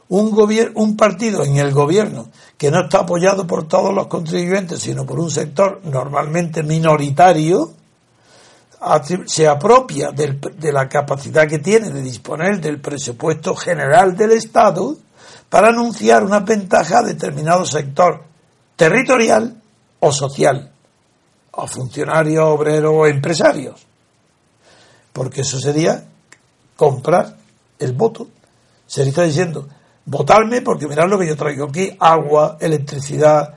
un, 0.08 0.72
un 0.76 0.96
partido 0.96 1.44
en 1.44 1.58
el 1.58 1.74
gobierno 1.74 2.30
que 2.58 2.72
no 2.72 2.86
está 2.86 3.00
apoyado 3.00 3.46
por 3.46 3.68
todos 3.68 3.94
los 3.94 4.08
contribuyentes, 4.08 4.80
sino 4.80 5.06
por 5.06 5.20
un 5.20 5.30
sector 5.30 5.82
normalmente 5.84 6.64
minoritario, 6.64 7.74
se 9.26 9.48
apropia 9.48 10.12
de 10.12 10.72
la 10.72 10.88
capacidad 10.88 11.48
que 11.48 11.60
tiene 11.60 11.90
de 11.90 12.02
disponer 12.02 12.62
del 12.62 12.80
presupuesto 12.80 13.56
general 13.56 14.16
del 14.16 14.32
Estado 14.32 14.98
para 15.50 15.70
anunciar 15.70 16.24
una 16.24 16.42
ventaja 16.42 17.00
a 17.00 17.04
determinado 17.04 17.66
sector 17.66 18.24
territorial 18.76 19.62
o 20.00 20.12
social, 20.12 20.72
a 21.54 21.68
funcionarios, 21.68 22.44
obreros 22.44 22.94
o 22.96 23.08
empresarios. 23.08 23.86
Porque 25.12 25.42
eso 25.42 25.60
sería 25.60 26.06
comprar 26.76 27.36
el 27.80 27.94
voto. 27.94 28.28
Se 28.86 29.04
le 29.04 29.10
está 29.10 29.24
diciendo, 29.24 29.68
votarme 30.06 30.62
porque 30.62 30.88
mirad 30.88 31.10
lo 31.10 31.18
que 31.18 31.28
yo 31.28 31.36
traigo 31.36 31.66
aquí, 31.66 31.96
agua, 32.00 32.58
electricidad, 32.60 33.56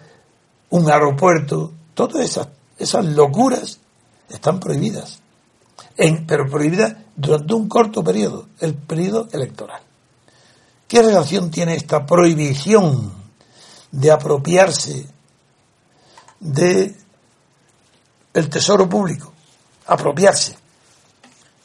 un 0.70 0.90
aeropuerto, 0.90 1.72
todas 1.94 2.40
esas 2.78 3.04
locuras 3.04 3.80
están 4.30 4.60
prohibidas. 4.60 5.20
Pero 6.26 6.48
prohibidas 6.48 6.94
durante 7.14 7.54
un 7.54 7.68
corto 7.68 8.02
periodo, 8.02 8.48
el 8.60 8.74
periodo 8.74 9.28
electoral. 9.32 9.82
¿Qué 10.88 11.02
relación 11.02 11.50
tiene 11.50 11.74
esta 11.74 12.04
prohibición 12.06 13.12
de 13.92 14.10
apropiarse 14.10 15.06
de 16.40 16.96
el 18.32 18.48
tesoro 18.48 18.88
público? 18.88 19.32
Apropiarse 19.86 20.56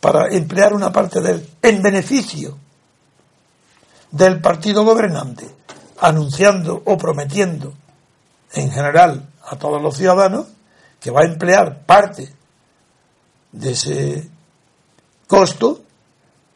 para 0.01 0.27
emplear 0.29 0.73
una 0.73 0.91
parte 0.91 1.21
de 1.21 1.31
él 1.31 1.49
en 1.61 1.81
beneficio 1.81 2.57
del 4.11 4.41
partido 4.41 4.83
gobernante, 4.83 5.49
anunciando 5.99 6.81
o 6.85 6.97
prometiendo 6.97 7.73
en 8.53 8.71
general 8.71 9.29
a 9.43 9.55
todos 9.55 9.81
los 9.81 9.97
ciudadanos 9.97 10.47
que 10.99 11.11
va 11.11 11.21
a 11.21 11.25
emplear 11.25 11.85
parte 11.85 12.34
de 13.55 13.71
ese 13.71 14.29
costo 15.27 15.81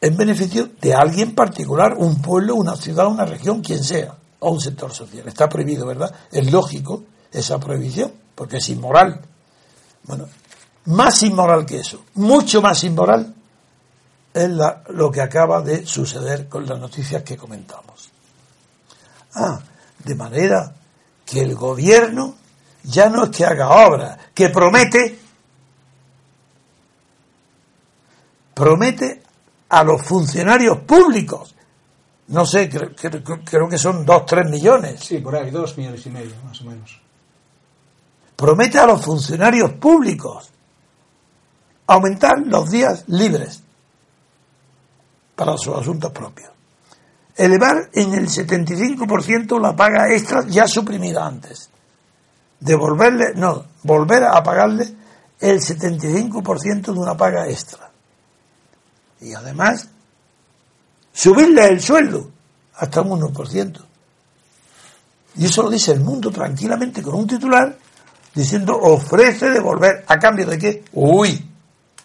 en 0.00 0.16
beneficio 0.16 0.70
de 0.80 0.94
alguien 0.94 1.34
particular, 1.34 1.94
un 1.96 2.22
pueblo, 2.22 2.54
una 2.54 2.76
ciudad, 2.76 3.06
una 3.06 3.24
región, 3.24 3.60
quien 3.60 3.82
sea, 3.82 4.14
o 4.38 4.50
un 4.50 4.60
sector 4.60 4.92
social. 4.92 5.26
Está 5.28 5.48
prohibido, 5.48 5.86
¿verdad? 5.86 6.14
Es 6.30 6.50
lógico 6.50 7.04
esa 7.32 7.58
prohibición, 7.58 8.12
porque 8.34 8.58
es 8.58 8.68
inmoral. 8.70 9.20
Bueno, 10.04 10.26
más 10.86 11.22
inmoral 11.22 11.66
que 11.66 11.80
eso, 11.80 12.04
mucho 12.14 12.62
más 12.62 12.82
inmoral 12.84 13.34
es 14.32 14.50
lo 14.88 15.10
que 15.10 15.20
acaba 15.20 15.60
de 15.60 15.84
suceder 15.84 16.48
con 16.48 16.66
las 16.66 16.78
noticias 16.78 17.22
que 17.22 17.36
comentamos. 17.36 18.10
Ah, 19.34 19.60
de 20.04 20.14
manera 20.14 20.74
que 21.26 21.40
el 21.40 21.54
gobierno 21.54 22.36
ya 22.84 23.08
no 23.08 23.24
es 23.24 23.30
que 23.30 23.44
haga 23.44 23.86
obra, 23.86 24.18
que 24.32 24.48
promete 24.48 25.19
promete 28.60 29.22
a 29.70 29.82
los 29.82 30.02
funcionarios 30.02 30.80
públicos, 30.80 31.54
no 32.28 32.44
sé, 32.44 32.68
creo, 32.68 32.90
creo, 33.42 33.68
que 33.70 33.78
son 33.78 34.04
dos, 34.04 34.26
tres 34.26 34.50
millones. 34.50 35.00
Sí, 35.00 35.16
por 35.16 35.34
ahí, 35.34 35.50
dos 35.50 35.78
millones 35.78 36.04
y 36.04 36.10
medio, 36.10 36.34
más 36.44 36.60
o 36.60 36.64
menos. 36.64 37.00
Promete 38.36 38.78
a 38.78 38.86
los 38.86 39.02
funcionarios 39.02 39.72
públicos 39.72 40.50
aumentar 41.86 42.38
los 42.44 42.70
días 42.70 43.04
libres 43.06 43.62
para 45.34 45.56
sus 45.56 45.74
asuntos 45.74 46.12
propios. 46.12 46.50
Elevar 47.36 47.88
en 47.94 48.12
el 48.12 48.28
75% 48.28 49.58
la 49.58 49.74
paga 49.74 50.12
extra 50.12 50.46
ya 50.46 50.68
suprimida 50.68 51.26
antes. 51.26 51.70
Devolverle, 52.60 53.32
no, 53.36 53.64
volver 53.84 54.24
a 54.24 54.42
pagarle 54.42 54.86
el 55.40 55.60
75% 55.60 56.92
de 56.92 56.98
una 56.98 57.16
paga 57.16 57.48
extra 57.48 57.89
y 59.20 59.34
además, 59.34 59.88
subirle 61.12 61.66
el 61.68 61.80
sueldo 61.80 62.30
hasta 62.76 63.02
un 63.02 63.20
1%. 63.20 63.80
Y 65.36 65.46
eso 65.46 65.62
lo 65.62 65.70
dice 65.70 65.92
el 65.92 66.00
mundo 66.00 66.30
tranquilamente 66.30 67.02
con 67.02 67.14
un 67.14 67.26
titular 67.26 67.76
diciendo 68.34 68.76
ofrece 68.76 69.50
devolver. 69.50 70.04
¿A 70.06 70.18
cambio 70.18 70.46
de 70.46 70.58
qué? 70.58 70.84
Uy, 70.92 71.48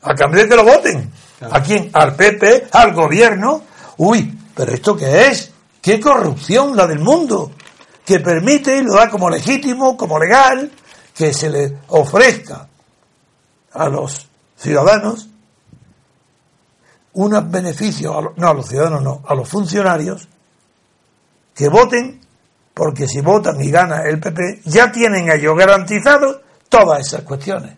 a 0.01 0.13
cambio 0.13 0.43
de 0.43 0.49
que 0.49 0.55
lo 0.55 0.63
voten. 0.63 1.11
¿A 1.41 1.61
quién? 1.61 1.89
Al 1.93 2.15
PP, 2.15 2.67
al 2.71 2.93
gobierno. 2.93 3.63
Uy, 3.97 4.37
pero 4.55 4.73
¿esto 4.73 4.95
qué 4.95 5.27
es? 5.27 5.51
¿Qué 5.81 5.99
corrupción 5.99 6.75
la 6.75 6.87
del 6.87 6.99
mundo? 6.99 7.51
Que 8.05 8.19
permite 8.19 8.77
y 8.77 8.83
lo 8.83 8.95
da 8.95 9.09
como 9.09 9.29
legítimo, 9.29 9.97
como 9.97 10.19
legal, 10.19 10.71
que 11.13 11.33
se 11.33 11.49
le 11.49 11.77
ofrezca 11.87 12.67
a 13.73 13.89
los 13.89 14.27
ciudadanos 14.57 15.29
unos 17.15 17.49
beneficios, 17.49 18.13
no 18.35 18.49
a 18.49 18.53
los 18.53 18.67
ciudadanos, 18.67 19.01
no, 19.01 19.21
a 19.25 19.35
los 19.35 19.47
funcionarios, 19.47 20.27
que 21.53 21.69
voten, 21.69 22.21
porque 22.73 23.07
si 23.07 23.21
votan 23.21 23.61
y 23.61 23.71
gana 23.71 24.03
el 24.03 24.19
PP, 24.19 24.61
ya 24.65 24.91
tienen 24.91 25.31
ellos 25.31 25.57
garantizado 25.57 26.41
todas 26.69 26.99
esas 26.99 27.21
cuestiones. 27.21 27.77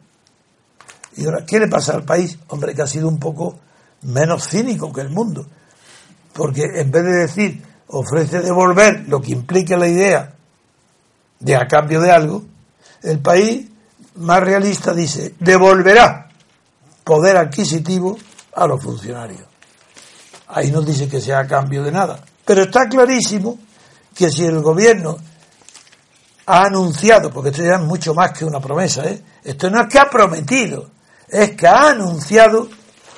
Y 1.15 1.25
ahora, 1.25 1.45
¿qué 1.45 1.59
le 1.59 1.67
pasa 1.67 1.93
al 1.93 2.03
país? 2.03 2.37
Hombre, 2.47 2.73
que 2.73 2.81
ha 2.81 2.87
sido 2.87 3.07
un 3.07 3.19
poco 3.19 3.59
menos 4.03 4.47
cínico 4.47 4.91
que 4.91 5.01
el 5.01 5.09
mundo. 5.09 5.45
Porque 6.33 6.63
en 6.75 6.91
vez 6.91 7.03
de 7.03 7.13
decir, 7.13 7.63
ofrece 7.87 8.39
devolver 8.39 9.07
lo 9.07 9.21
que 9.21 9.31
implique 9.31 9.77
la 9.77 9.87
idea 9.87 10.33
de 11.39 11.55
a 11.55 11.67
cambio 11.67 12.01
de 12.01 12.11
algo, 12.11 12.43
el 13.03 13.19
país 13.19 13.67
más 14.15 14.41
realista 14.41 14.93
dice, 14.93 15.35
devolverá 15.39 16.29
poder 17.03 17.37
adquisitivo 17.37 18.17
a 18.57 18.67
los 18.67 18.83
funcionarios. 18.83 19.43
Ahí 20.47 20.71
no 20.71 20.81
dice 20.81 21.07
que 21.07 21.21
sea 21.21 21.39
a 21.39 21.47
cambio 21.47 21.83
de 21.83 21.91
nada. 21.91 22.19
Pero 22.43 22.63
está 22.63 22.87
clarísimo 22.89 23.59
que 24.15 24.31
si 24.31 24.45
el 24.45 24.61
gobierno 24.61 25.17
ha 26.47 26.63
anunciado, 26.63 27.29
porque 27.29 27.49
esto 27.49 27.63
ya 27.63 27.75
es 27.75 27.81
mucho 27.81 28.15
más 28.15 28.31
que 28.31 28.45
una 28.45 28.59
promesa, 28.59 29.05
¿eh? 29.05 29.21
esto 29.43 29.69
no 29.69 29.81
es 29.81 29.87
que 29.89 29.99
ha 29.99 30.09
prometido, 30.09 30.89
es 31.27 31.51
que 31.51 31.67
ha 31.67 31.89
anunciado 31.89 32.67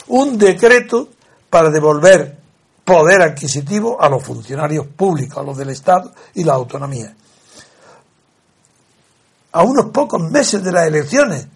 un 0.07 0.37
decreto 0.37 1.09
para 1.49 1.69
devolver 1.69 2.37
poder 2.83 3.21
adquisitivo 3.21 4.01
a 4.01 4.09
los 4.09 4.23
funcionarios 4.23 4.87
públicos, 4.87 5.37
a 5.37 5.43
los 5.43 5.55
del 5.55 5.69
Estado 5.69 6.11
y 6.33 6.43
la 6.43 6.53
autonomía. 6.53 7.15
A 9.51 9.63
unos 9.63 9.91
pocos 9.91 10.21
meses 10.21 10.63
de 10.63 10.71
las 10.71 10.87
elecciones 10.87 11.47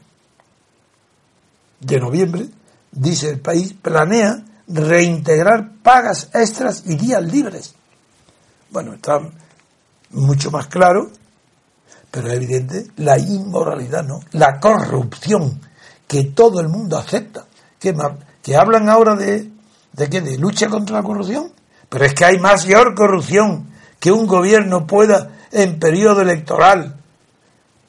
de 1.80 2.00
noviembre, 2.00 2.48
dice 2.94 3.30
el 3.30 3.40
país, 3.40 3.74
planea 3.74 4.44
reintegrar 4.68 5.72
pagas 5.82 6.30
extras 6.34 6.84
y 6.86 6.96
días 6.96 7.24
libres. 7.24 7.76
Bueno, 8.70 8.94
está 8.94 9.20
mucho 10.12 10.52
más 10.52 10.68
claro, 10.68 11.12
pero 12.10 12.28
es 12.28 12.36
evidente 12.36 12.88
la 12.98 13.18
inmoralidad, 13.20 14.04
¿no? 14.04 14.20
La 14.32 14.60
corrupción 14.60 15.60
que 16.08 16.26
todo 16.26 16.60
el 16.60 16.70
mundo 16.70 16.98
acepta. 16.98 17.46
Que, 17.80 17.94
que 18.42 18.56
hablan 18.56 18.88
ahora 18.88 19.16
de, 19.16 19.52
de 19.94 20.10
qué, 20.10 20.22
de 20.22 20.38
lucha 20.38 20.70
contra 20.70 20.98
la 20.98 21.04
corrupción. 21.04 21.52
Pero 21.90 22.06
es 22.06 22.14
que 22.14 22.26
hay 22.26 22.40
mayor 22.40 22.96
corrupción 22.96 23.70
que 24.00 24.12
un 24.12 24.28
gobierno 24.28 24.88
pueda 24.88 25.32
en 25.52 25.80
periodo 25.80 26.22
electoral, 26.22 27.00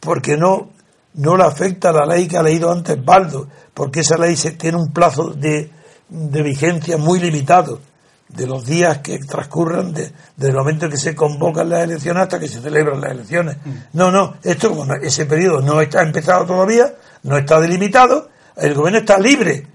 porque 0.00 0.36
no, 0.36 0.70
no 1.14 1.36
le 1.36 1.44
afecta 1.44 1.92
la 1.92 2.06
ley 2.06 2.26
que 2.26 2.36
ha 2.36 2.42
leído 2.42 2.70
antes 2.70 3.02
Baldo, 3.04 3.48
porque 3.72 4.00
esa 4.00 4.16
ley 4.16 4.36
se, 4.36 4.52
tiene 4.52 4.78
un 4.78 4.92
plazo 4.92 5.30
de, 5.30 5.70
de 6.08 6.42
vigencia 6.42 6.96
muy 6.96 7.20
limitado, 7.20 7.80
de 8.28 8.46
los 8.46 8.64
días 8.64 8.98
que 8.98 9.18
transcurran 9.18 9.92
de, 9.92 10.12
desde 10.36 10.50
el 10.50 10.56
momento 10.56 10.88
que 10.88 10.96
se 10.96 11.14
convocan 11.14 11.68
las 11.68 11.84
elecciones 11.84 12.24
hasta 12.24 12.40
que 12.40 12.48
se 12.48 12.60
celebran 12.60 13.00
las 13.00 13.12
elecciones. 13.12 13.58
Mm. 13.64 13.70
No, 13.92 14.10
no, 14.10 14.36
esto 14.42 14.86
ese 15.02 15.26
periodo 15.26 15.60
no 15.60 15.80
está 15.80 16.02
empezado 16.02 16.44
todavía, 16.46 16.94
no 17.22 17.36
está 17.38 17.60
delimitado, 17.60 18.28
el 18.56 18.74
gobierno 18.74 19.00
está 19.00 19.18
libre. 19.18 19.66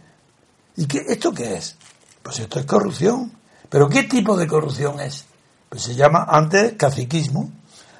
¿Y 0.75 0.85
qué, 0.87 1.05
esto 1.07 1.31
qué 1.31 1.55
es? 1.55 1.77
Pues 2.21 2.39
esto 2.39 2.59
es 2.59 2.65
corrupción. 2.65 3.31
¿Pero 3.69 3.87
qué 3.87 4.03
tipo 4.03 4.35
de 4.35 4.47
corrupción 4.47 4.99
es? 4.99 5.25
Pues 5.69 5.83
se 5.83 5.95
llama 5.95 6.25
antes 6.27 6.73
caciquismo. 6.73 7.51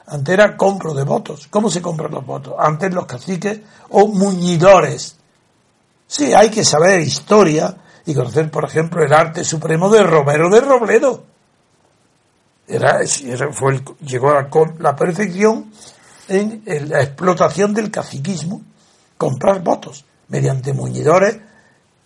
Antes 0.09 0.33
era 0.33 0.57
compro 0.57 0.93
de 0.93 1.03
votos. 1.03 1.47
¿Cómo 1.49 1.69
se 1.69 1.81
compran 1.81 2.11
los 2.11 2.25
votos? 2.25 2.55
Antes 2.57 2.93
los 2.93 3.05
caciques 3.05 3.59
o 3.89 4.07
muñidores. 4.07 5.15
Sí, 6.07 6.33
hay 6.33 6.49
que 6.49 6.65
saber 6.65 6.99
historia 7.01 7.75
y 8.05 8.15
conocer, 8.15 8.49
por 8.49 8.65
ejemplo, 8.65 9.03
el 9.03 9.13
arte 9.13 9.43
supremo 9.43 9.87
de 9.89 10.01
Romero 10.01 10.49
de 10.49 10.61
Robledo. 10.61 11.23
Era, 12.67 13.01
llegó 13.01 14.31
a 14.31 14.49
la 14.79 14.95
perfección 14.95 15.71
en 16.27 16.63
la 16.89 17.01
explotación 17.01 17.73
del 17.73 17.91
caciquismo, 17.91 18.61
comprar 19.17 19.63
votos 19.63 20.05
mediante 20.27 20.73
muñidores 20.73 21.37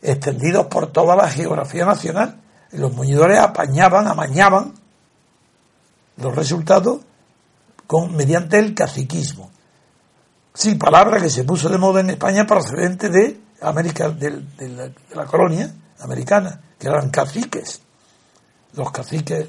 extendidos 0.02 0.68
por 0.68 0.92
toda 0.92 1.16
la 1.16 1.30
geografía 1.30 1.86
nacional. 1.86 2.40
los 2.72 2.92
muñidores 2.92 3.40
apañaban, 3.40 4.08
amañaban 4.08 4.74
los 6.18 6.36
resultados 6.36 7.02
con, 7.88 8.16
mediante 8.16 8.60
el 8.60 8.74
caciquismo. 8.74 9.52
Sí, 10.54 10.76
palabra 10.76 11.20
que 11.20 11.30
se 11.30 11.44
puso 11.44 11.70
de 11.70 11.78
moda 11.78 12.02
en 12.02 12.12
España 12.12 12.46
procedente 12.46 13.10
de 13.10 13.40
América, 13.62 14.10
de, 14.10 14.44
la, 15.16 15.26
colonia 15.26 15.74
americana, 16.00 16.62
que 16.78 16.88
eran 16.88 17.10
caciques. 17.10 17.82
Los 18.74 18.92
caciques 18.92 19.48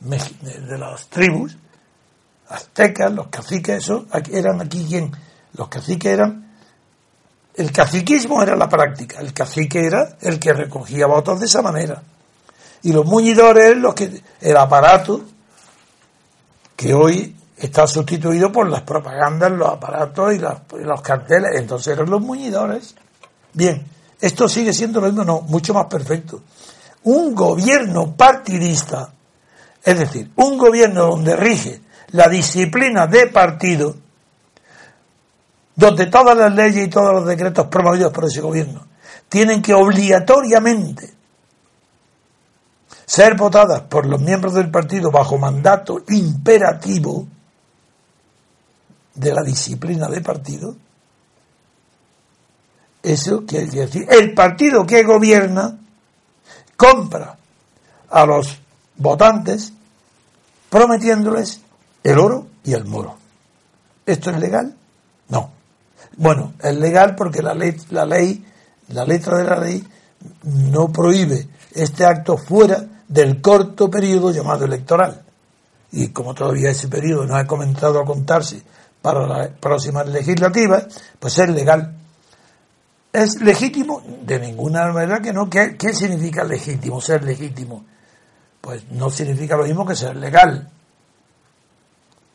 de 0.00 0.78
las 0.78 1.08
tribus 1.08 1.56
aztecas, 2.48 3.12
los 3.12 3.28
caciques, 3.28 3.76
eso, 3.76 4.06
eran 4.32 4.60
aquí 4.60 4.84
quien, 4.88 5.12
los 5.54 5.68
caciques 5.68 6.12
eran 6.12 6.50
el 7.54 7.72
caciquismo 7.72 8.42
era 8.42 8.56
la 8.56 8.68
práctica, 8.68 9.20
el 9.20 9.32
cacique 9.32 9.84
era 9.84 10.16
el 10.20 10.38
que 10.38 10.52
recogía 10.52 11.06
votos 11.06 11.40
de 11.40 11.46
esa 11.46 11.62
manera. 11.62 12.02
Y 12.82 12.92
los 12.92 13.04
muñidores, 13.04 13.76
los 13.76 13.94
que, 13.94 14.22
el 14.40 14.56
aparato 14.56 15.22
que 16.76 16.94
hoy 16.94 17.36
está 17.60 17.86
sustituido 17.86 18.50
por 18.50 18.68
las 18.68 18.82
propagandas, 18.82 19.52
los 19.52 19.68
aparatos 19.68 20.34
y, 20.34 20.38
los 20.38 21.02
carteles. 21.02 21.50
Entonces 21.56 21.94
eran 21.94 22.08
los 22.08 22.20
muñidores. 22.20 22.94
Bien, 23.52 23.84
esto 24.20 24.48
sigue 24.48 24.72
siendo 24.72 25.00
lo 25.00 25.08
mismo, 25.08 25.24
no, 25.24 25.40
mucho 25.42 25.74
más 25.74 25.86
perfecto. 25.86 26.42
Un 27.04 27.34
gobierno 27.34 28.14
partidista, 28.16 29.12
es 29.82 29.98
decir, 29.98 30.30
un 30.36 30.58
gobierno 30.58 31.06
donde 31.06 31.36
rige 31.36 31.80
la 32.12 32.28
disciplina 32.28 33.06
de 33.06 33.26
partido, 33.28 33.94
donde 35.76 36.06
todas 36.06 36.36
las 36.36 36.54
leyes 36.54 36.86
y 36.86 36.90
todos 36.90 37.12
los 37.12 37.26
decretos 37.26 37.66
promovidos 37.68 38.12
por 38.12 38.24
ese 38.24 38.40
gobierno 38.40 38.86
tienen 39.28 39.62
que 39.62 39.72
obligatoriamente 39.72 41.14
ser 43.06 43.36
votadas 43.36 43.82
por 43.82 44.06
los 44.06 44.20
miembros 44.20 44.54
del 44.54 44.70
partido 44.70 45.10
bajo 45.10 45.38
mandato 45.38 46.02
imperativo 46.08 47.26
de 49.20 49.34
la 49.34 49.42
disciplina 49.42 50.08
de 50.08 50.20
partido, 50.22 50.74
eso 53.02 53.44
quiere 53.46 53.66
decir, 53.66 54.06
el 54.10 54.34
partido 54.34 54.86
que 54.86 55.02
gobierna 55.02 55.78
compra 56.76 57.36
a 58.10 58.26
los 58.26 58.58
votantes 58.96 59.72
prometiéndoles 60.68 61.60
el 62.02 62.18
oro 62.18 62.46
y 62.64 62.72
el 62.72 62.84
moro. 62.84 63.16
¿Esto 64.06 64.30
es 64.30 64.38
legal? 64.38 64.74
No. 65.28 65.50
Bueno, 66.16 66.54
es 66.62 66.76
legal 66.76 67.14
porque 67.14 67.42
la 67.42 67.54
ley, 67.54 67.76
la 67.90 68.04
ley, 68.04 68.44
la 68.88 69.04
letra 69.04 69.38
de 69.38 69.44
la 69.44 69.58
ley 69.58 69.86
no 70.44 70.90
prohíbe 70.90 71.48
este 71.74 72.04
acto 72.04 72.36
fuera 72.36 72.84
del 73.06 73.40
corto 73.40 73.90
periodo 73.90 74.30
llamado 74.30 74.64
electoral. 74.64 75.22
Y 75.92 76.08
como 76.08 76.34
todavía 76.34 76.70
ese 76.70 76.88
periodo 76.88 77.26
no 77.26 77.36
ha 77.36 77.46
comenzado 77.46 78.00
a 78.00 78.04
contarse 78.04 78.62
para 79.02 79.26
las 79.26 79.48
próximas 79.48 80.08
legislativas, 80.08 80.86
pues 81.18 81.38
es 81.38 81.48
legal. 81.48 81.94
¿Es 83.12 83.40
legítimo? 83.40 84.02
De 84.22 84.38
ninguna 84.38 84.92
manera 84.92 85.20
que 85.20 85.32
no. 85.32 85.50
¿Qué, 85.50 85.76
¿Qué 85.76 85.92
significa 85.92 86.44
legítimo, 86.44 87.00
ser 87.00 87.24
legítimo? 87.24 87.84
Pues 88.60 88.84
no 88.90 89.10
significa 89.10 89.56
lo 89.56 89.64
mismo 89.64 89.86
que 89.86 89.96
ser 89.96 90.16
legal. 90.16 90.70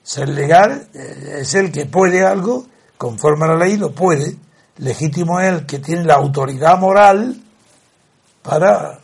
Ser 0.04 0.30
legal 0.30 0.88
eh, 0.93 1.38
es 1.41 1.54
el 1.56 1.71
que 1.71 1.86
puede 1.86 2.25
algo, 2.25 2.65
conforme 2.97 3.45
a 3.45 3.49
la 3.49 3.56
ley 3.56 3.78
lo 3.78 3.91
puede. 3.91 4.36
Legítimo 4.78 5.39
es 5.39 5.54
el 5.54 5.65
que 5.65 5.80
tiene 5.80 6.04
la 6.04 6.15
autoridad 6.15 6.78
moral 6.78 7.41
para 8.43 8.99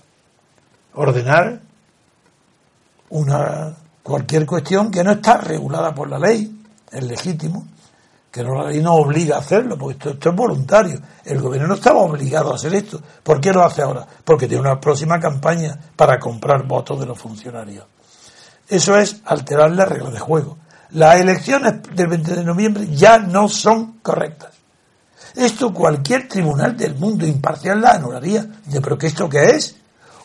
ordenar 0.93 1.62
una 3.10 3.76
cualquier 4.04 4.45
cuestión 4.45 4.91
que 4.91 5.04
no 5.04 5.12
está 5.13 5.38
regulada 5.38 5.93
por 5.93 6.10
la 6.10 6.19
ley, 6.19 6.61
es 6.91 7.04
legítimo, 7.04 7.65
que 8.32 8.43
no, 8.43 8.67
ley 8.67 8.82
no 8.82 8.95
obliga 8.95 9.36
a 9.36 9.39
hacerlo, 9.39 9.77
porque 9.77 10.10
esto, 10.10 10.30
es 10.30 10.36
voluntario. 10.36 10.99
El 11.25 11.41
gobierno 11.41 11.67
no 11.67 11.73
estaba 11.75 11.99
obligado 11.99 12.51
a 12.51 12.56
hacer 12.56 12.73
esto. 12.73 13.01
¿Por 13.23 13.41
qué 13.41 13.51
lo 13.51 13.63
hace 13.63 13.82
ahora? 13.82 14.08
Porque 14.23 14.47
tiene 14.47 14.62
una 14.62 14.80
próxima 14.80 15.19
campaña 15.19 15.77
para 15.95 16.19
comprar 16.19 16.65
votos 16.65 16.99
de 16.99 17.06
los 17.06 17.19
funcionarios. 17.19 17.86
Eso 18.67 18.97
es 18.97 19.21
alterar 19.25 19.71
las 19.71 19.89
reglas 19.89 20.13
de 20.13 20.19
juego. 20.19 20.58
Las 20.91 21.19
elecciones 21.19 21.84
del 21.93 22.08
20 22.08 22.36
de 22.36 22.43
noviembre 22.43 22.88
ya 22.88 23.19
no 23.19 23.49
son 23.49 23.99
correctas. 24.01 24.51
Esto 25.36 25.73
cualquier 25.73 26.27
tribunal 26.27 26.75
del 26.75 26.95
mundo 26.95 27.25
imparcial 27.25 27.82
la 27.82 27.91
anularía. 27.91 28.45
¿Pero 28.82 28.97
qué 28.97 29.08
esto 29.08 29.30
qué 29.30 29.51
es? 29.51 29.75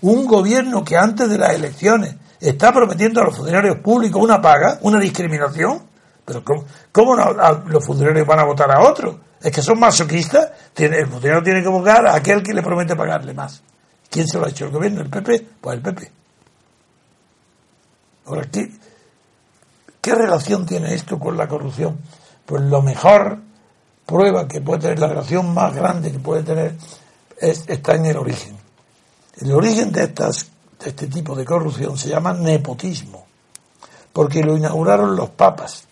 Un 0.02 0.26
gobierno 0.26 0.84
que 0.84 0.96
antes 0.96 1.28
de 1.28 1.38
las 1.38 1.54
elecciones 1.54 2.16
está 2.40 2.72
prometiendo 2.72 3.20
a 3.20 3.24
los 3.24 3.36
funcionarios 3.36 3.78
públicos 3.78 4.22
una 4.22 4.40
paga, 4.40 4.78
una 4.82 4.98
discriminación. 4.98 5.82
Pero 6.26 6.42
¿cómo, 6.90 7.14
los 7.14 7.86
funcionarios 7.86 8.26
van 8.26 8.40
a 8.40 8.44
votar 8.44 8.68
a 8.72 8.80
otro? 8.80 9.20
¿Es 9.40 9.52
que 9.52 9.62
son 9.62 9.78
masoquistas? 9.78 10.50
el 10.76 11.06
funcionario 11.06 11.42
tiene 11.42 11.62
que 11.62 11.68
votar 11.68 12.04
a 12.04 12.16
aquel 12.16 12.42
que 12.42 12.52
le 12.52 12.62
promete 12.62 12.96
pagarle 12.96 13.32
más. 13.32 13.62
¿Quién 14.10 14.26
se 14.26 14.38
lo 14.38 14.46
ha 14.46 14.48
hecho? 14.48 14.66
¿El 14.66 14.72
gobierno? 14.72 15.02
¿El 15.02 15.08
PP? 15.08 15.46
Pues 15.60 15.76
el 15.76 15.82
PP. 15.82 16.12
Ahora, 18.26 18.42
¿qué, 18.50 18.72
¿qué 20.00 20.14
relación 20.16 20.66
tiene 20.66 20.94
esto 20.94 21.16
con 21.16 21.36
la 21.36 21.46
corrupción? 21.46 22.00
Pues 22.44 22.60
lo 22.62 22.82
mejor 22.82 23.38
prueba 24.04 24.48
que 24.48 24.60
puede 24.60 24.80
tener, 24.80 24.98
la 24.98 25.08
relación 25.08 25.54
más 25.54 25.72
grande 25.74 26.10
que 26.10 26.18
puede 26.18 26.42
tener, 26.42 26.74
está 27.38 27.94
en 27.94 28.06
el 28.06 28.16
origen. 28.16 28.56
El 29.40 29.52
origen 29.52 29.92
de, 29.92 30.04
estas, 30.04 30.50
de 30.82 30.90
este 30.90 31.06
tipo 31.06 31.36
de 31.36 31.44
corrupción 31.44 31.96
se 31.96 32.08
llama 32.08 32.32
nepotismo, 32.32 33.26
porque 34.12 34.42
lo 34.42 34.56
inauguraron 34.56 35.14
los 35.14 35.30
papas. 35.30 35.86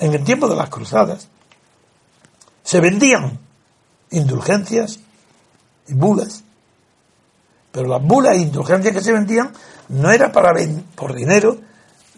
En 0.00 0.14
el 0.14 0.24
tiempo 0.24 0.48
de 0.48 0.56
las 0.56 0.70
cruzadas 0.70 1.28
se 2.64 2.80
vendían 2.80 3.38
indulgencias 4.10 4.98
y 5.86 5.94
bulas, 5.94 6.42
pero 7.70 7.86
las 7.86 8.02
bulas 8.02 8.36
e 8.36 8.40
indulgencias 8.40 8.94
que 8.94 9.02
se 9.02 9.12
vendían 9.12 9.52
no 9.90 10.10
era 10.10 10.32
para 10.32 10.52
por 10.94 11.14
dinero, 11.14 11.58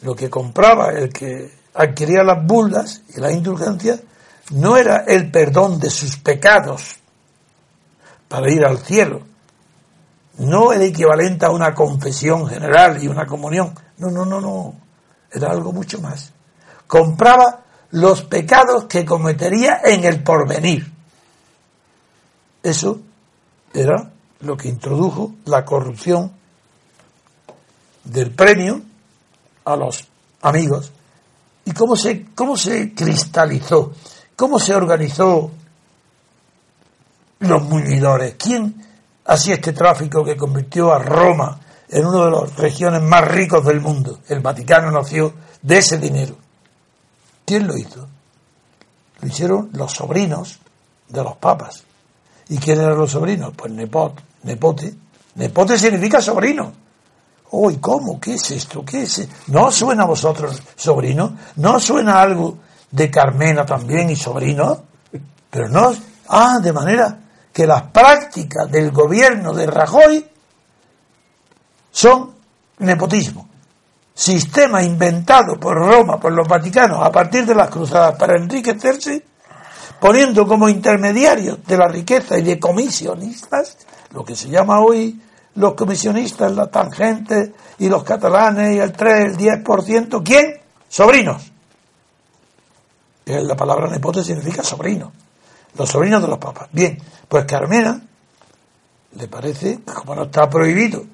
lo 0.03 0.14
que 0.14 0.31
compraba 0.31 0.90
el 0.90 1.12
que 1.12 1.53
adquiría 1.75 2.23
las 2.23 2.47
bulas 2.47 3.03
y 3.16 3.21
las 3.21 3.33
indulgencias 3.33 4.01
no 4.51 4.77
era 4.77 5.05
el 5.07 5.31
perdón 5.31 5.81
de 5.81 5.90
sus 5.90 6.16
pecados 6.18 6.97
para 8.29 8.51
ir 8.51 8.64
al 8.64 8.79
cielo, 8.79 9.23
no 10.38 10.73
el 10.73 10.83
equivalente 10.83 11.47
a 11.47 11.51
una 11.51 11.75
confesión 11.75 12.47
general 12.47 13.03
y 13.03 13.09
una 13.09 13.27
comunión. 13.27 13.75
No, 13.99 14.11
no, 14.11 14.25
no, 14.25 14.40
no. 14.40 14.75
Era 15.31 15.51
algo 15.51 15.73
mucho 15.73 16.01
más. 16.01 16.33
Compraba 16.87 17.62
los 17.92 18.22
pecados 18.22 18.85
que 18.85 19.05
cometería 19.05 19.81
en 19.85 20.05
el 20.05 20.22
porvenir. 20.22 20.90
Eso 22.62 23.00
era 23.72 24.11
lo 24.40 24.57
que 24.57 24.68
introdujo 24.68 25.35
la 25.46 25.64
corrupción 25.64 26.33
del 28.05 28.31
premio 28.33 28.83
a 29.64 29.76
los 29.76 30.07
amigos. 30.42 30.92
¿Y 31.64 31.72
cómo 31.72 31.96
se, 31.96 32.26
cómo 32.35 32.57
se 32.57 32.94
cristalizó? 32.94 33.92
¿Cómo 34.35 34.59
se 34.59 34.74
organizó 34.74 35.50
los 37.38 37.62
muñidores? 37.62 38.35
¿Quién 38.37 38.83
Así 39.24 39.52
este 39.52 39.72
tráfico 39.72 40.24
que 40.24 40.37
convirtió 40.37 40.92
a 40.92 40.98
Roma 40.98 41.61
en 41.88 42.07
una 42.07 42.24
de 42.24 42.31
las 42.31 42.57
regiones 42.57 43.02
más 43.02 43.26
ricos 43.28 43.64
del 43.64 43.81
mundo. 43.81 44.18
El 44.28 44.40
Vaticano 44.40 44.90
nació 44.90 45.33
de 45.61 45.78
ese 45.78 45.98
dinero. 45.98 46.37
¿Quién 47.44 47.66
lo 47.66 47.76
hizo? 47.76 48.07
Lo 49.20 49.28
hicieron 49.28 49.70
los 49.72 49.92
sobrinos 49.92 50.59
de 51.09 51.22
los 51.22 51.37
papas. 51.37 51.85
¿Y 52.48 52.59
quién 52.59 52.81
eran 52.81 52.98
los 52.98 53.11
sobrinos? 53.11 53.52
Pues 53.57 53.72
nepot, 53.72 54.20
nepote. 54.42 54.94
Nepote 55.37 55.78
significa 55.78 56.20
sobrino. 56.20 56.72
Uy, 57.52 57.76
¿cómo? 57.76 58.18
¿Qué 58.18 58.35
es 58.35 58.50
esto? 58.50 58.85
¿Qué 58.85 59.02
es? 59.02 59.28
¿No 59.48 59.70
suena 59.70 60.05
a 60.05 60.07
vosotros 60.07 60.62
sobrino? 60.74 61.37
¿No 61.57 61.78
suena 61.78 62.20
algo 62.20 62.59
de 62.90 63.11
Carmena 63.11 63.64
también 63.64 64.11
y 64.11 64.16
sobrino? 64.16 64.85
Pero 65.50 65.68
no. 65.68 65.92
Ah, 66.28 66.59
de 66.62 66.72
manera 66.72 67.20
que 67.52 67.66
las 67.66 67.83
prácticas 67.83 68.70
del 68.70 68.90
gobierno 68.90 69.52
de 69.52 69.66
Rajoy 69.66 70.26
son 71.90 72.35
nepotismo. 72.78 73.48
Sistema 74.14 74.83
inventado 74.83 75.59
por 75.59 75.77
Roma, 75.77 76.18
por 76.20 76.33
los 76.33 76.46
vaticanos, 76.46 76.98
a 77.03 77.11
partir 77.11 77.46
de 77.46 77.55
las 77.55 77.70
cruzadas 77.70 78.16
para 78.16 78.37
enriquecerse, 78.37 79.25
poniendo 80.01 80.46
como 80.46 80.68
intermediarios 80.68 81.64
de 81.64 81.77
la 81.77 81.88
riqueza 81.88 82.38
y 82.38 82.42
de 82.42 82.59
comisionistas, 82.59 83.77
lo 84.12 84.25
que 84.25 84.37
se 84.37 84.48
llama 84.48 84.81
hoy 84.81 85.20
los 85.55 85.75
comisionistas, 85.75 86.53
la 86.53 86.70
tangente 86.70 87.53
y 87.79 87.88
los 87.88 88.05
catalanes 88.05 88.75
y 88.75 88.79
el 88.79 88.92
3, 88.92 89.33
el 89.33 89.37
10%, 89.37 90.22
¿quién? 90.25 90.61
Sobrinos. 90.88 91.51
La 93.25 93.55
palabra 93.55 93.88
nepote 93.88 94.25
significa 94.25 94.62
sobrino. 94.62 95.12
Los 95.77 95.88
sobrinos 95.88 96.20
de 96.22 96.29
los 96.29 96.38
papas. 96.38 96.68
Bien, 96.72 96.98
pues 97.29 97.44
Carmena 97.44 98.01
le 99.14 99.29
parece, 99.29 99.81
como 99.83 100.14
no 100.14 100.25
está 100.25 100.48
prohibido, 100.48 101.05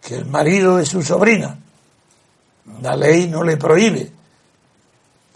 que 0.00 0.16
el 0.16 0.26
marido 0.26 0.76
de 0.76 0.86
su 0.86 1.02
sobrina, 1.02 1.58
la 2.80 2.96
ley 2.96 3.28
no 3.28 3.42
le 3.42 3.56
prohíbe 3.56 4.10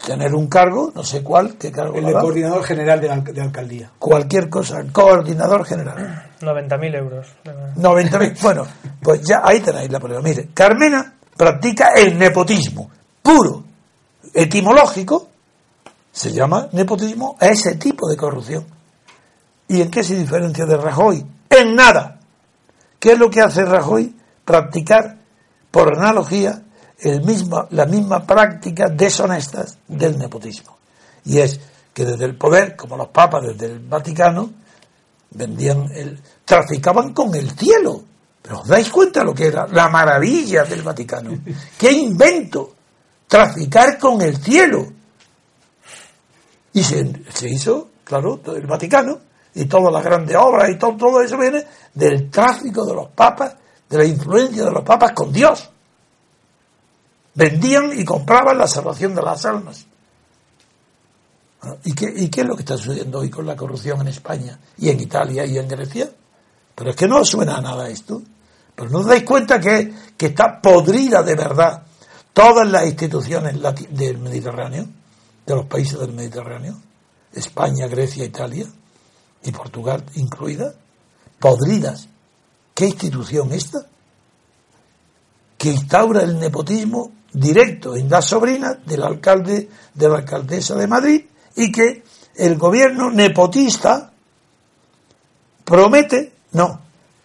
tener 0.05 0.33
un 0.33 0.47
cargo, 0.47 0.91
no 0.95 1.03
sé 1.03 1.21
cuál, 1.21 1.55
qué 1.57 1.71
cargo. 1.71 1.95
El 1.95 2.05
de 2.05 2.13
coordinador 2.13 2.63
general 2.63 3.01
de, 3.01 3.07
la, 3.07 3.17
de 3.17 3.41
alcaldía. 3.41 3.91
Cualquier 3.99 4.49
cosa, 4.49 4.83
coordinador 4.91 5.65
general. 5.65 6.31
90.000 6.39 6.95
euros. 6.95 7.27
90.000, 7.75 8.41
bueno, 8.41 8.65
pues 9.01 9.21
ya 9.21 9.41
ahí 9.43 9.59
tenéis 9.59 9.91
la 9.91 9.99
prueba. 9.99 10.21
Mire, 10.21 10.49
Carmena 10.53 11.13
practica 11.35 11.89
el 11.95 12.17
nepotismo 12.17 12.89
puro, 13.21 13.63
etimológico, 14.33 15.29
se 16.11 16.31
llama 16.31 16.67
nepotismo 16.71 17.35
a 17.39 17.47
ese 17.47 17.75
tipo 17.75 18.09
de 18.09 18.17
corrupción. 18.17 18.65
¿Y 19.67 19.81
en 19.81 19.91
qué 19.91 20.03
se 20.03 20.15
diferencia 20.15 20.65
de 20.65 20.77
Rajoy? 20.77 21.23
En 21.49 21.75
nada. 21.75 22.19
¿Qué 22.99 23.13
es 23.13 23.19
lo 23.19 23.29
que 23.29 23.41
hace 23.41 23.63
Rajoy? 23.63 24.15
Practicar, 24.43 25.17
por 25.69 25.95
analogía, 25.95 26.63
la 27.01 27.85
misma 27.85 28.25
práctica 28.25 28.89
deshonestas 28.89 29.77
del 29.87 30.17
nepotismo. 30.17 30.77
Y 31.25 31.39
es 31.39 31.59
que 31.93 32.05
desde 32.05 32.25
el 32.25 32.35
poder, 32.35 32.75
como 32.75 32.97
los 32.97 33.09
papas 33.09 33.43
desde 33.47 33.73
el 33.73 33.79
Vaticano, 33.79 34.51
vendían 35.31 35.89
el, 35.93 36.19
traficaban 36.45 37.13
con 37.13 37.33
el 37.35 37.51
cielo. 37.51 38.03
Pero 38.41 38.61
os 38.61 38.67
dais 38.67 38.89
cuenta 38.89 39.23
lo 39.23 39.33
que 39.33 39.47
era 39.47 39.67
la 39.67 39.89
maravilla 39.89 40.63
del 40.63 40.81
Vaticano. 40.81 41.37
¡Qué 41.77 41.91
invento! 41.91 42.75
Traficar 43.27 43.97
con 43.97 44.21
el 44.21 44.37
cielo. 44.37 44.87
Y 46.73 46.83
se, 46.83 47.11
se 47.33 47.49
hizo, 47.49 47.89
claro, 48.03 48.39
el 48.55 48.65
Vaticano 48.65 49.19
y 49.53 49.65
todas 49.65 49.91
las 49.91 50.03
grandes 50.03 50.35
obras 50.35 50.69
y 50.69 50.77
todo, 50.77 50.95
todo 50.95 51.21
eso 51.21 51.37
viene 51.37 51.65
del 51.93 52.29
tráfico 52.29 52.85
de 52.85 52.93
los 52.93 53.09
papas, 53.09 53.55
de 53.89 53.97
la 53.97 54.05
influencia 54.05 54.63
de 54.63 54.71
los 54.71 54.83
papas 54.83 55.11
con 55.11 55.31
Dios. 55.31 55.69
Vendían 57.33 57.97
y 57.97 58.03
compraban 58.03 58.57
la 58.57 58.67
salvación 58.67 59.15
de 59.15 59.21
las 59.21 59.45
almas. 59.45 59.85
¿Y 61.83 61.93
qué, 61.93 62.11
¿Y 62.15 62.29
qué 62.29 62.41
es 62.41 62.47
lo 62.47 62.55
que 62.55 62.61
está 62.61 62.77
sucediendo 62.77 63.19
hoy 63.19 63.29
con 63.29 63.45
la 63.45 63.55
corrupción 63.55 64.01
en 64.01 64.07
España 64.07 64.59
y 64.77 64.89
en 64.89 64.99
Italia 64.99 65.45
y 65.45 65.57
en 65.57 65.67
Grecia? 65.67 66.09
Pero 66.73 66.91
es 66.91 66.95
que 66.95 67.07
no 67.07 67.23
suena 67.25 67.57
a 67.57 67.61
nada 67.61 67.89
esto. 67.89 68.21
Pero 68.75 68.89
no 68.89 68.99
os 68.99 69.07
dais 69.07 69.23
cuenta 69.23 69.59
que, 69.59 69.93
que 70.15 70.27
está 70.27 70.61
podrida 70.61 71.21
de 71.21 71.35
verdad 71.35 71.83
todas 72.31 72.65
las 72.69 72.85
instituciones 72.85 73.57
del 73.89 74.17
Mediterráneo, 74.19 74.85
de 75.45 75.55
los 75.55 75.65
países 75.65 75.99
del 75.99 76.13
Mediterráneo, 76.13 76.77
España, 77.33 77.87
Grecia, 77.87 78.23
Italia 78.23 78.65
y 79.43 79.51
Portugal 79.51 80.05
incluida, 80.15 80.73
podridas. 81.39 82.07
¿Qué 82.73 82.85
institución 82.85 83.51
esta? 83.51 83.85
Que 85.57 85.71
instaura 85.71 86.21
el 86.21 86.39
nepotismo 86.39 87.11
directo 87.33 87.95
en 87.95 88.09
la 88.09 88.21
sobrina 88.21 88.73
del 88.85 89.03
alcalde, 89.03 89.69
de 89.93 90.09
la 90.09 90.17
alcaldesa 90.17 90.75
de 90.75 90.87
Madrid 90.87 91.25
y 91.55 91.71
que 91.71 92.03
el 92.35 92.57
gobierno 92.57 93.11
nepotista 93.11 94.11
promete, 95.63 96.33
no, 96.53 96.79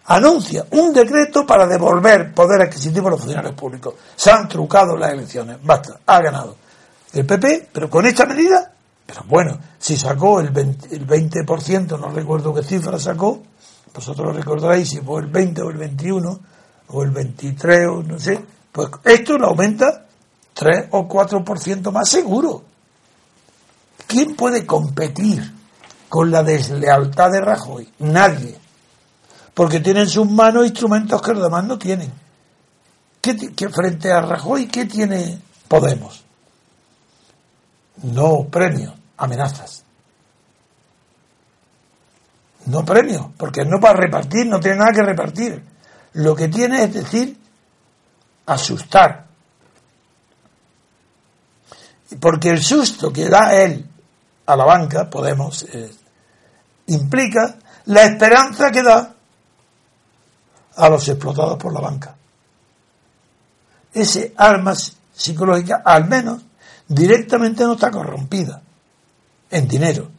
anuncia 0.05 0.65
un 0.71 0.93
decreto 0.93 1.45
para 1.45 1.65
devolver 1.65 2.33
poder 2.33 2.61
adquisitivo 2.61 3.07
a 3.07 3.11
los 3.11 3.19
funcionarios 3.19 3.55
públicos. 3.55 3.95
Se 4.15 4.31
han 4.31 4.47
trucado 4.47 4.95
las 4.95 5.13
elecciones, 5.13 5.57
basta, 5.63 5.99
ha 6.05 6.21
ganado 6.21 6.57
el 7.13 7.25
PP, 7.25 7.69
pero 7.71 7.89
con 7.89 8.05
esta 8.05 8.25
medida, 8.25 8.73
pero 9.05 9.23
bueno, 9.27 9.57
si 9.79 9.95
sacó 9.95 10.39
el 10.41 10.53
20%, 10.53 10.91
el 10.91 11.07
20% 11.07 11.99
no 11.99 12.09
recuerdo 12.09 12.53
qué 12.53 12.61
cifra 12.61 12.99
sacó, 12.99 13.41
vosotros 13.93 14.27
lo 14.27 14.33
recordaréis 14.33 14.89
si 14.89 14.99
fue 14.99 15.21
el 15.21 15.27
20 15.27 15.61
o 15.61 15.69
el 15.69 15.77
21 15.77 16.39
o 16.87 17.03
el 17.03 17.11
23 17.11 17.87
o 17.87 18.03
no 18.03 18.19
sé, 18.19 18.43
pues 18.75 18.89
esto 19.05 19.37
lo 19.37 19.47
aumenta 19.47 20.05
3 20.53 20.89
o 20.91 21.07
4% 21.07 21.93
más 21.93 22.09
seguro. 22.09 22.61
¿Quién 24.05 24.35
puede 24.35 24.65
competir 24.65 25.49
con 26.09 26.29
la 26.29 26.43
deslealtad 26.43 27.31
de 27.31 27.39
Rajoy? 27.39 27.89
Nadie. 27.99 28.59
Porque 29.53 29.79
tienen 29.79 30.03
en 30.03 30.09
sus 30.09 30.29
manos 30.29 30.65
instrumentos 30.65 31.21
que 31.21 31.31
los 31.31 31.43
demás 31.43 31.63
no 31.63 31.79
tienen. 31.79 32.11
¿Qué, 33.21 33.69
frente 33.69 34.11
a 34.11 34.19
Rajoy, 34.19 34.67
¿qué 34.67 34.83
tiene 34.83 35.39
Podemos? 35.69 36.25
No 38.03 38.43
premios, 38.51 38.93
amenazas. 39.15 39.85
No 42.65 42.83
premios, 42.83 43.27
porque 43.37 43.63
no 43.63 43.79
para 43.79 43.97
repartir, 43.97 44.45
no 44.47 44.59
tiene 44.59 44.79
nada 44.79 44.91
que 44.91 45.01
repartir. 45.01 45.63
Lo 46.11 46.35
que 46.35 46.49
tiene 46.49 46.83
es 46.83 46.93
decir, 46.93 47.44
asustar. 48.45 49.25
Porque 52.19 52.49
el 52.49 52.63
susto 52.63 53.11
que 53.11 53.27
da 53.29 53.53
él 53.53 53.89
a 54.45 54.55
la 54.55 54.65
banca, 54.65 55.09
Podemos, 55.09 55.63
eh, 55.63 55.91
implica 56.87 57.57
la 57.85 58.03
esperanza 58.03 58.71
que 58.71 58.83
da 58.83 59.13
a 60.75 60.89
los 60.89 61.07
explotados 61.07 61.57
por 61.57 61.73
la 61.73 61.79
banca. 61.79 62.15
Ese 63.93 64.33
arma 64.37 64.73
psicológica, 64.75 65.81
al 65.85 66.07
menos, 66.07 66.41
directamente 66.87 67.63
no 67.63 67.73
está 67.73 67.89
corrompida 67.89 68.61
en 69.49 69.67
dinero. 69.67 70.09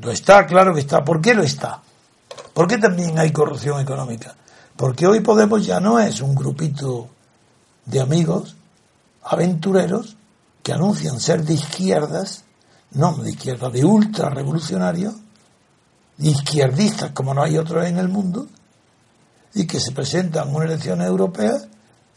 Lo 0.00 0.10
está, 0.10 0.46
claro 0.46 0.74
que 0.74 0.80
está. 0.80 1.04
¿Por 1.04 1.20
qué 1.20 1.34
lo 1.34 1.42
está? 1.42 1.80
¿Por 2.52 2.66
qué 2.66 2.78
también 2.78 3.18
hay 3.18 3.32
corrupción 3.32 3.80
económica? 3.80 4.34
Porque 4.76 5.06
hoy 5.06 5.20
Podemos 5.20 5.64
ya 5.64 5.80
no 5.80 5.98
es 5.98 6.20
un 6.20 6.34
grupito 6.34 7.08
de 7.88 8.00
amigos 8.00 8.56
aventureros 9.22 10.16
que 10.62 10.72
anuncian 10.72 11.18
ser 11.20 11.44
de 11.44 11.54
izquierdas 11.54 12.44
no 12.92 13.14
de 13.16 13.30
izquierda, 13.30 13.68
de 13.70 13.84
ultra 13.84 14.30
revolucionarios, 14.30 15.14
de 16.16 16.30
izquierdistas 16.30 17.12
como 17.12 17.34
no 17.34 17.42
hay 17.42 17.58
otros 17.58 17.86
en 17.86 17.98
el 17.98 18.08
mundo, 18.08 18.46
y 19.54 19.66
que 19.66 19.80
se 19.80 19.92
presentan 19.92 20.48
en 20.48 20.54
una 20.54 20.64
elección 20.66 21.02
europea 21.02 21.56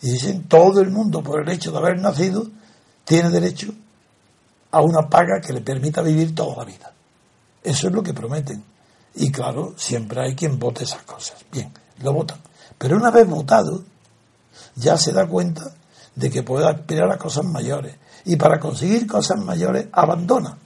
y 0.02 0.12
dicen 0.12 0.44
todo 0.44 0.82
el 0.82 0.92
mundo 0.92 1.24
por 1.24 1.42
el 1.42 1.50
hecho 1.50 1.72
de 1.72 1.78
haber 1.78 2.00
nacido 2.00 2.48
tiene 3.06 3.30
derecho 3.30 3.74
a 4.72 4.82
una 4.82 5.10
paga 5.10 5.42
que 5.42 5.54
le 5.54 5.62
permita 5.62 6.02
vivir 6.02 6.34
toda 6.34 6.58
la 6.58 6.66
vida. 6.66 6.94
Eso 7.64 7.88
es 7.88 7.94
lo 7.94 8.02
que 8.02 8.14
prometen. 8.14 8.64
Y 9.16 9.32
claro, 9.32 9.74
siempre 9.78 10.22
hay 10.22 10.36
quien 10.36 10.58
vote 10.58 10.84
esas 10.84 11.04
cosas. 11.04 11.46
Bien, 11.52 11.72
lo 12.02 12.14
votan. 12.14 12.40
Pero 12.78 12.96
una 12.96 13.12
vez 13.12 13.28
votado, 13.28 13.84
ya 14.76 14.98
se 14.98 15.12
da 15.12 15.28
cuenta 15.28 15.72
de 16.16 16.30
que 16.30 16.44
puede 16.44 16.68
aspirar 16.68 17.12
a 17.12 17.18
cosas 17.18 17.46
mayores. 17.46 17.96
Y 18.26 18.36
para 18.36 18.60
conseguir 18.60 19.08
cosas 19.08 19.40
mayores, 19.44 19.88
abandona 19.92 20.58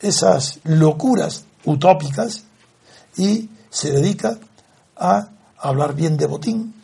esas 0.00 0.60
locuras 0.64 1.44
utópicas 1.64 2.44
y 3.16 3.50
se 3.70 3.92
dedica 3.92 4.38
a 4.96 5.28
hablar 5.58 5.94
bien 5.94 6.16
de 6.16 6.26
Botín, 6.26 6.74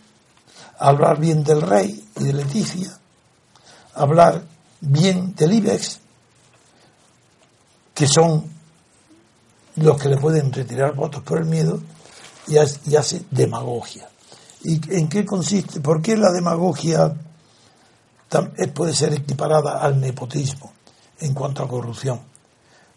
a 0.78 0.88
hablar 0.88 1.18
bien 1.18 1.44
del 1.44 1.62
rey 1.62 2.04
y 2.18 2.24
de 2.24 2.32
Leticia, 2.32 2.98
a 3.94 4.02
hablar 4.02 4.44
bien 4.80 5.34
del 5.34 5.52
IBEX, 5.52 6.00
que 7.94 8.06
son 8.06 8.44
los 9.76 10.00
que 10.00 10.08
le 10.08 10.16
pueden 10.16 10.52
retirar 10.52 10.94
votos 10.94 11.22
por 11.22 11.38
el 11.38 11.46
miedo, 11.46 11.80
y 12.46 12.58
hace 12.96 13.24
demagogia. 13.30 14.08
¿Y 14.64 14.80
en 14.96 15.08
qué 15.08 15.24
consiste? 15.24 15.80
¿Por 15.80 16.02
qué 16.02 16.16
la 16.16 16.32
demagogia 16.32 17.14
puede 18.74 18.94
ser 18.94 19.12
equiparada 19.12 19.78
al 19.78 20.00
nepotismo 20.00 20.72
en 21.20 21.34
cuanto 21.34 21.62
a 21.62 21.68
corrupción? 21.68 22.20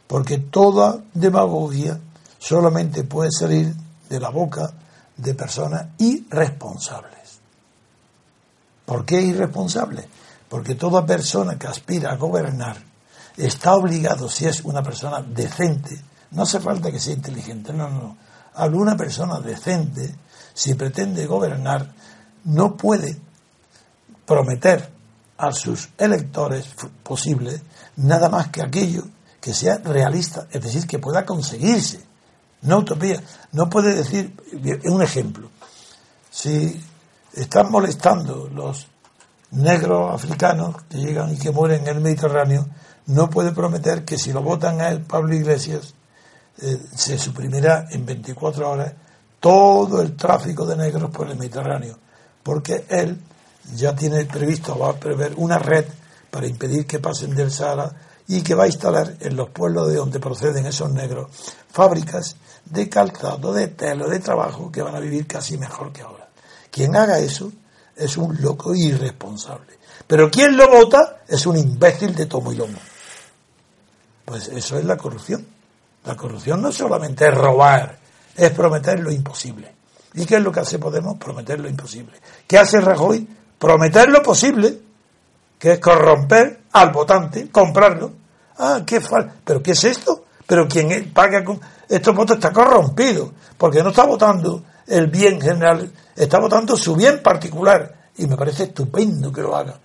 porque 0.07 0.37
toda 0.37 1.03
demagogia 1.13 1.99
solamente 2.39 3.03
puede 3.03 3.31
salir 3.31 3.75
de 4.09 4.19
la 4.19 4.29
boca 4.29 4.71
de 5.17 5.33
personas 5.35 5.87
irresponsables. 5.97 7.39
¿Por 8.85 9.05
qué 9.05 9.21
irresponsables? 9.21 10.05
Porque 10.47 10.75
toda 10.75 11.05
persona 11.05 11.59
que 11.59 11.67
aspira 11.67 12.11
a 12.11 12.15
gobernar 12.15 12.77
está 13.35 13.75
obligado, 13.75 14.29
si 14.29 14.45
es 14.45 14.63
una 14.63 14.81
persona 14.81 15.21
decente, 15.21 16.01
no 16.31 16.43
hace 16.43 16.59
falta 16.59 16.91
que 16.91 16.99
sea 16.99 17.13
inteligente, 17.13 17.73
no, 17.73 17.89
no, 17.89 18.17
alguna 18.55 18.95
persona 18.95 19.39
decente, 19.39 20.15
si 20.57 20.73
pretende 20.73 21.27
gobernar, 21.27 21.93
no 22.45 22.75
puede 22.75 23.15
prometer 24.25 24.89
a 25.37 25.51
sus 25.51 25.89
electores 25.99 26.65
posible 27.03 27.61
nada 27.97 28.27
más 28.27 28.47
que 28.47 28.63
aquello 28.63 29.03
que 29.39 29.53
sea 29.53 29.77
realista, 29.77 30.47
es 30.51 30.63
decir, 30.63 30.87
que 30.87 30.97
pueda 30.97 31.27
conseguirse, 31.27 31.99
no 32.63 32.79
utopía. 32.79 33.21
No 33.51 33.69
puede 33.69 33.93
decir, 33.93 34.35
un 34.85 35.03
ejemplo, 35.03 35.47
si 36.31 36.83
están 37.33 37.71
molestando 37.71 38.49
los 38.51 38.87
negros 39.51 40.11
africanos 40.11 40.75
que 40.89 40.97
llegan 40.97 41.35
y 41.35 41.37
que 41.37 41.51
mueren 41.51 41.83
en 41.83 41.97
el 41.97 42.01
Mediterráneo, 42.01 42.65
no 43.05 43.29
puede 43.29 43.51
prometer 43.51 44.03
que 44.03 44.17
si 44.17 44.33
lo 44.33 44.41
votan 44.41 44.81
a 44.81 44.89
él, 44.89 45.01
Pablo 45.01 45.35
Iglesias, 45.35 45.93
eh, 46.59 46.81
se 46.95 47.19
suprimirá 47.19 47.85
en 47.91 48.07
24 48.07 48.71
horas 48.71 48.93
todo 49.39 50.01
el 50.01 50.15
tráfico 50.15 50.65
de 50.65 50.77
negros 50.77 51.11
por 51.11 51.29
el 51.29 51.37
Mediterráneo, 51.37 51.97
porque 52.43 52.85
él 52.89 53.19
ya 53.75 53.95
tiene 53.95 54.25
previsto, 54.25 54.77
va 54.77 54.91
a 54.91 54.99
prever 54.99 55.33
una 55.37 55.59
red 55.59 55.85
para 56.31 56.47
impedir 56.47 56.85
que 56.85 56.99
pasen 56.99 57.35
del 57.35 57.51
Sahara 57.51 57.91
y 58.27 58.41
que 58.41 58.55
va 58.55 58.63
a 58.63 58.67
instalar 58.67 59.15
en 59.21 59.35
los 59.35 59.49
pueblos 59.49 59.87
de 59.87 59.95
donde 59.95 60.19
proceden 60.19 60.65
esos 60.65 60.91
negros 60.91 61.29
fábricas 61.69 62.35
de 62.65 62.89
calzado, 62.89 63.53
de 63.53 63.69
tela, 63.69 64.07
de 64.07 64.19
trabajo 64.19 64.71
que 64.71 64.81
van 64.81 64.95
a 64.95 64.99
vivir 64.99 65.25
casi 65.25 65.57
mejor 65.57 65.93
que 65.93 66.01
ahora. 66.01 66.27
Quien 66.69 66.95
haga 66.95 67.19
eso 67.19 67.51
es 67.95 68.17
un 68.17 68.41
loco 68.41 68.75
irresponsable. 68.75 69.77
Pero 70.05 70.29
quien 70.29 70.55
lo 70.55 70.69
vota 70.69 71.21
es 71.27 71.45
un 71.45 71.57
imbécil 71.57 72.13
de 72.15 72.25
tomo 72.25 72.51
y 72.51 72.55
lomo. 72.55 72.77
Pues 74.25 74.49
eso 74.49 74.77
es 74.77 74.85
la 74.85 74.97
corrupción. 74.97 75.45
La 76.05 76.15
corrupción 76.15 76.61
no 76.61 76.71
solamente 76.71 77.27
es 77.27 77.33
robar, 77.33 77.97
es 78.37 78.51
prometer 78.51 78.99
lo 78.99 79.11
imposible. 79.11 79.75
¿Y 80.13 80.25
qué 80.25 80.35
es 80.35 80.41
lo 80.41 80.51
que 80.51 80.61
hace 80.61 80.79
Podemos? 80.79 81.17
Prometer 81.17 81.59
lo 81.59 81.67
imposible. 81.67 82.13
¿Qué 82.47 82.57
hace 82.57 82.79
Rajoy? 82.79 83.27
Prometer 83.59 84.09
lo 84.09 84.21
posible, 84.21 84.79
que 85.59 85.73
es 85.73 85.79
corromper 85.79 86.61
al 86.71 86.91
votante, 86.91 87.49
comprarlo. 87.49 88.11
Ah, 88.59 88.83
qué 88.85 89.01
falta. 89.01 89.35
¿Pero 89.43 89.61
qué 89.61 89.71
es 89.71 89.83
esto? 89.83 90.25
Pero 90.45 90.67
quien 90.67 91.11
paga 91.11 91.43
con 91.43 91.59
estos 91.89 92.15
votos 92.15 92.37
está 92.37 92.53
corrompido, 92.53 93.33
porque 93.57 93.83
no 93.83 93.89
está 93.89 94.05
votando 94.05 94.63
el 94.87 95.07
bien 95.07 95.41
general, 95.41 95.91
está 96.15 96.39
votando 96.39 96.77
su 96.77 96.95
bien 96.95 97.21
particular. 97.21 97.95
Y 98.17 98.27
me 98.27 98.37
parece 98.37 98.63
estupendo 98.63 99.31
que 99.31 99.41
lo 99.41 99.55
haga. 99.55 99.79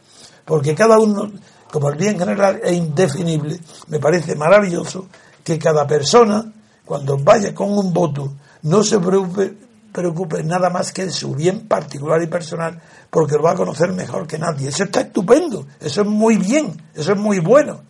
Porque 0.45 0.75
cada 0.75 0.99
uno, 0.99 1.31
como 1.71 1.91
el 1.91 1.97
bien 1.97 2.19
general 2.19 2.61
es 2.63 2.73
indefinible, 2.73 3.59
me 3.89 3.99
parece 3.99 4.37
maravilloso 4.37 5.07
que 5.45 5.59
cada 5.59 5.87
persona, 5.87 6.45
cuando 6.85 7.17
vaya 7.19 7.55
con 7.55 7.71
un 7.71 7.93
voto, 7.93 8.33
no 8.63 8.83
se 8.83 8.99
preocupe, 8.99 9.55
preocupe 9.93 10.43
nada 10.43 10.71
más 10.71 10.93
que 10.93 11.05
de 11.07 11.11
su 11.11 11.35
bien 11.35 11.69
particular 11.69 12.23
y 12.23 12.27
personal, 12.27 12.81
porque 13.11 13.37
lo 13.37 13.43
va 13.43 13.53
a 13.53 13.57
conocer 13.57 13.93
mejor 13.93 14.27
que 14.27 14.39
nadie. 14.39 14.69
Eso 14.69 14.85
está 14.85 15.03
estupendo, 15.03 15.67
eso 15.81 16.03
es 16.03 16.07
muy 16.07 16.37
bien, 16.37 16.81
eso 16.95 17.13
es 17.13 17.19
muy 17.19 17.39
bueno. 17.39 17.83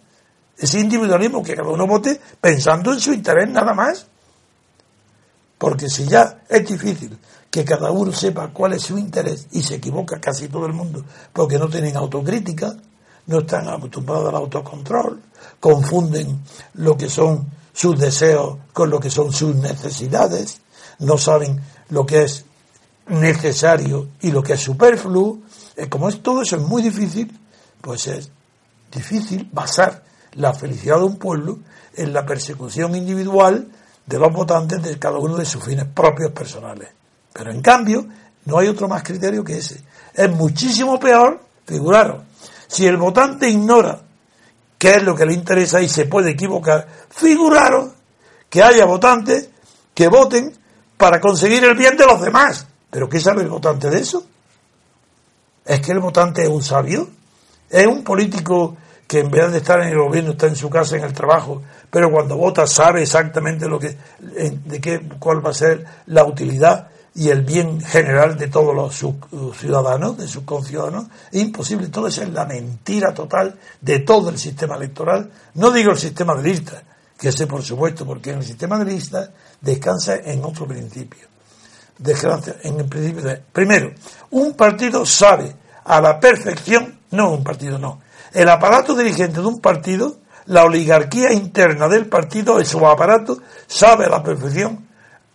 Ese 0.57 0.81
individualismo 0.81 1.43
que 1.43 1.55
cada 1.55 1.71
uno 1.71 1.87
vote 1.87 2.21
pensando 2.41 2.93
en 2.93 3.01
su 3.01 3.13
interés 3.13 3.49
nada 3.49 3.73
más. 3.75 4.07
Porque 5.59 5.89
si 5.89 6.07
ya 6.07 6.43
es 6.49 6.69
difícil 6.69 7.17
que 7.51 7.65
cada 7.65 7.91
uno 7.91 8.13
sepa 8.13 8.49
cuál 8.49 8.73
es 8.73 8.83
su 8.83 8.99
interés 8.99 9.47
y 9.53 9.63
se 9.63 9.77
equivoca 9.77 10.21
casi 10.21 10.49
todo 10.49 10.67
el 10.67 10.73
mundo 10.73 11.05
porque 11.33 11.59
no 11.59 11.69
tienen 11.69 11.97
autocrítica, 11.97 12.75
no 13.27 13.39
están 13.41 13.69
acostumbrados 13.69 14.29
al 14.29 14.37
autocontrol, 14.37 15.23
confunden 15.61 16.43
lo 16.75 16.97
que 16.97 17.09
son 17.09 17.47
sus 17.73 17.99
deseos 17.99 18.59
con 18.73 18.91
lo 18.91 19.01
que 19.01 19.11
son 19.11 19.33
sus 19.33 19.55
necesidades, 19.57 20.61
no 20.99 21.19
saben 21.19 21.61
lo 21.89 22.07
que 22.07 22.25
es 22.25 22.45
necesario 23.09 24.09
y 24.21 24.31
lo 24.31 24.43
que 24.43 24.55
es 24.55 24.61
superfluo. 24.61 25.39
Eh, 25.77 25.89
como 25.89 26.09
es 26.09 26.23
todo 26.23 26.43
eso 26.43 26.57
es 26.57 26.63
muy 26.63 26.83
difícil, 26.83 27.39
pues 27.81 28.07
es 28.07 28.31
difícil 28.93 29.49
basar 29.53 30.03
la 30.35 30.55
felicidad 30.55 30.99
de 30.99 31.05
un 31.05 31.17
pueblo 31.17 31.59
en 31.95 32.13
la 32.13 32.25
persecución 32.25 32.95
individual 32.95 33.69
de 34.07 34.19
los 34.19 34.33
votantes 34.33 34.83
de 34.83 34.99
cada 34.99 35.19
uno 35.19 35.37
de 35.37 35.45
sus 35.45 35.63
fines 35.63 35.87
propios 35.87 36.33
personales. 36.33 36.89
Pero 37.33 37.51
en 37.51 37.61
cambio, 37.61 38.07
no 38.45 38.59
hay 38.59 38.69
otro 38.69 38.89
más 38.89 39.03
criterio 39.03 39.45
que 39.45 39.59
ese. 39.59 39.83
Es 40.15 40.31
muchísimo 40.31 40.99
peor, 40.99 41.41
figuraros, 41.67 42.23
si 42.69 42.87
el 42.87 42.97
votante 42.97 43.49
ignora 43.49 44.01
qué 44.83 44.97
es 44.97 45.03
lo 45.05 45.15
que 45.15 45.25
le 45.25 45.33
interesa 45.33 45.81
y 45.81 45.89
se 45.89 46.07
puede 46.07 46.33
equivocar, 46.33 46.89
figuraros 47.09 47.93
que 48.51 48.65
haya 48.65 48.85
votantes 48.85 49.49
que 49.95 50.09
voten 50.09 50.53
para 50.97 51.21
conseguir 51.21 51.63
el 51.63 51.77
bien 51.77 51.97
de 51.97 52.05
los 52.05 52.21
demás. 52.21 52.67
¿Pero 52.91 53.09
qué 53.09 53.21
sabe 53.21 53.43
el 53.43 53.49
votante 53.49 53.89
de 53.89 54.01
eso? 54.01 54.27
¿Es 55.65 55.79
que 55.79 55.93
el 55.93 56.01
votante 56.01 56.43
es 56.43 56.49
un 56.49 56.65
sabio? 56.65 57.09
¿Es 57.71 57.87
un 57.87 58.03
político 58.03 58.77
que 59.07 59.21
en 59.21 59.31
vez 59.31 59.53
de 59.53 59.59
estar 59.59 59.81
en 59.81 59.91
el 59.91 59.99
gobierno 59.99 60.33
está 60.33 60.49
en 60.49 60.57
su 60.57 60.69
casa, 60.69 60.97
en 60.97 61.05
el 61.05 61.13
trabajo, 61.13 61.63
pero 61.89 62.11
cuando 62.11 62.37
vota 62.37 62.67
sabe 62.67 63.03
exactamente 63.03 63.69
lo 63.69 63.79
que, 63.79 63.97
de 64.19 64.81
qué, 64.81 65.01
cuál 65.21 65.47
va 65.47 65.51
a 65.51 65.55
ser 65.55 65.85
la 66.07 66.25
utilidad 66.25 66.89
y 67.15 67.29
el 67.29 67.43
bien 67.43 67.81
general 67.81 68.39
de 68.39 68.49
todos 68.49 68.75
los 68.75 69.57
ciudadanos, 69.57 70.17
de 70.17 70.27
sus 70.27 70.45
conciudadanos, 70.45 71.07
es 71.31 71.43
imposible. 71.43 71.89
Todo 71.89 72.07
eso 72.07 72.23
es 72.23 72.31
la 72.31 72.47
mentira 72.47 73.13
total 73.13 73.59
de 73.81 73.99
todo 74.01 74.31
el 74.31 74.39
sistema 74.39 74.77
electoral. 74.77 75.31
No 75.55 75.71
digo 75.71 75.91
el 75.91 75.99
sistema 75.99 76.35
de 76.35 76.43
listas, 76.43 76.83
que 77.19 77.31
sé 77.31 77.47
por 77.47 77.63
supuesto, 77.63 78.07
porque 78.07 78.31
en 78.31 78.39
el 78.39 78.45
sistema 78.45 78.79
de 78.79 78.87
listas 78.87 79.31
descansa 79.61 80.17
en 80.17 80.43
otro 80.45 80.67
principio. 80.67 81.29
Descansa 81.99 82.57
en 82.63 82.81
el 82.81 82.87
principio 82.87 83.23
de, 83.23 83.37
primero, 83.53 83.93
un 84.31 84.55
partido 84.55 85.05
sabe 85.05 85.55
a 85.85 86.01
la 86.01 86.19
perfección, 86.19 86.99
no 87.11 87.33
un 87.33 87.45
partido 87.45 87.79
no, 87.79 88.01
el 88.33 88.49
aparato 88.49 88.95
dirigente 88.97 89.41
de 89.41 89.47
un 89.47 89.61
partido, 89.61 90.17
la 90.47 90.65
oligarquía 90.65 91.33
interna 91.33 91.87
del 91.89 92.07
partido, 92.07 92.65
su 92.65 92.85
aparato, 92.87 93.39
sabe 93.67 94.07
a 94.07 94.09
la 94.09 94.23
perfección 94.23 94.89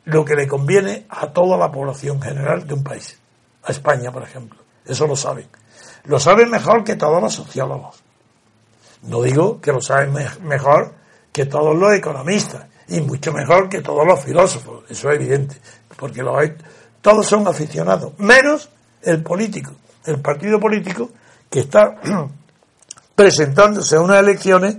lo 0.07 0.23
que 0.23 0.35
le 0.35 0.47
conviene 0.47 1.05
a 1.09 1.27
toda 1.27 1.57
la 1.57 1.69
población 1.69 2.21
general 2.21 2.65
de 2.65 2.73
un 2.73 2.83
país. 2.83 3.17
A 3.63 3.71
España, 3.71 4.09
por 4.09 4.23
ejemplo. 4.23 4.59
Eso 4.85 5.05
lo 5.05 5.17
saben. 5.17 5.47
Lo 6.05 6.17
saben 6.17 6.49
mejor 6.49 6.85
que 6.85 6.95
todos 6.95 7.21
los 7.21 7.33
sociólogos. 7.33 8.01
No 9.03 9.21
digo 9.21 9.59
que 9.59 9.73
lo 9.73 9.81
saben 9.81 10.13
mejor 10.43 10.93
que 11.33 11.45
todos 11.45 11.75
los 11.75 11.93
economistas 11.93 12.67
y 12.87 13.01
mucho 13.01 13.33
mejor 13.33 13.67
que 13.67 13.81
todos 13.81 14.07
los 14.07 14.23
filósofos. 14.23 14.85
Eso 14.89 15.09
es 15.09 15.15
evidente. 15.15 15.57
Porque 15.97 16.23
todos 17.01 17.27
son 17.27 17.45
aficionados. 17.45 18.17
Menos 18.17 18.69
el 19.01 19.21
político. 19.21 19.73
El 20.05 20.21
partido 20.21 20.57
político 20.57 21.09
que 21.49 21.59
está 21.59 21.95
presentándose 23.15 23.97
a 23.97 23.99
unas 23.99 24.19
elecciones 24.21 24.77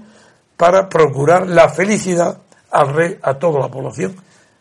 para 0.56 0.88
procurar 0.88 1.46
la 1.46 1.68
felicidad 1.68 2.38
al 2.70 2.94
rey, 2.94 3.18
a 3.20 3.34
toda 3.34 3.60
la 3.60 3.68
población. 3.68 4.16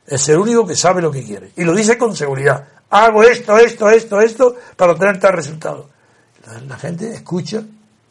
Es 0.07 0.29
el 0.29 0.37
único 0.37 0.65
que 0.65 0.75
sabe 0.75 1.01
lo 1.01 1.11
que 1.11 1.23
quiere. 1.23 1.51
Y 1.57 1.65
lo 1.65 1.75
dice 1.75 1.97
con 1.97 2.15
seguridad. 2.15 2.65
Hago 2.89 3.23
esto, 3.23 3.57
esto, 3.57 3.89
esto, 3.89 4.21
esto 4.21 4.55
para 4.77 4.93
obtener 4.93 5.19
tal 5.19 5.33
resultado. 5.33 5.89
La, 6.65 6.77
gente 6.77 7.13
escucha, 7.13 7.61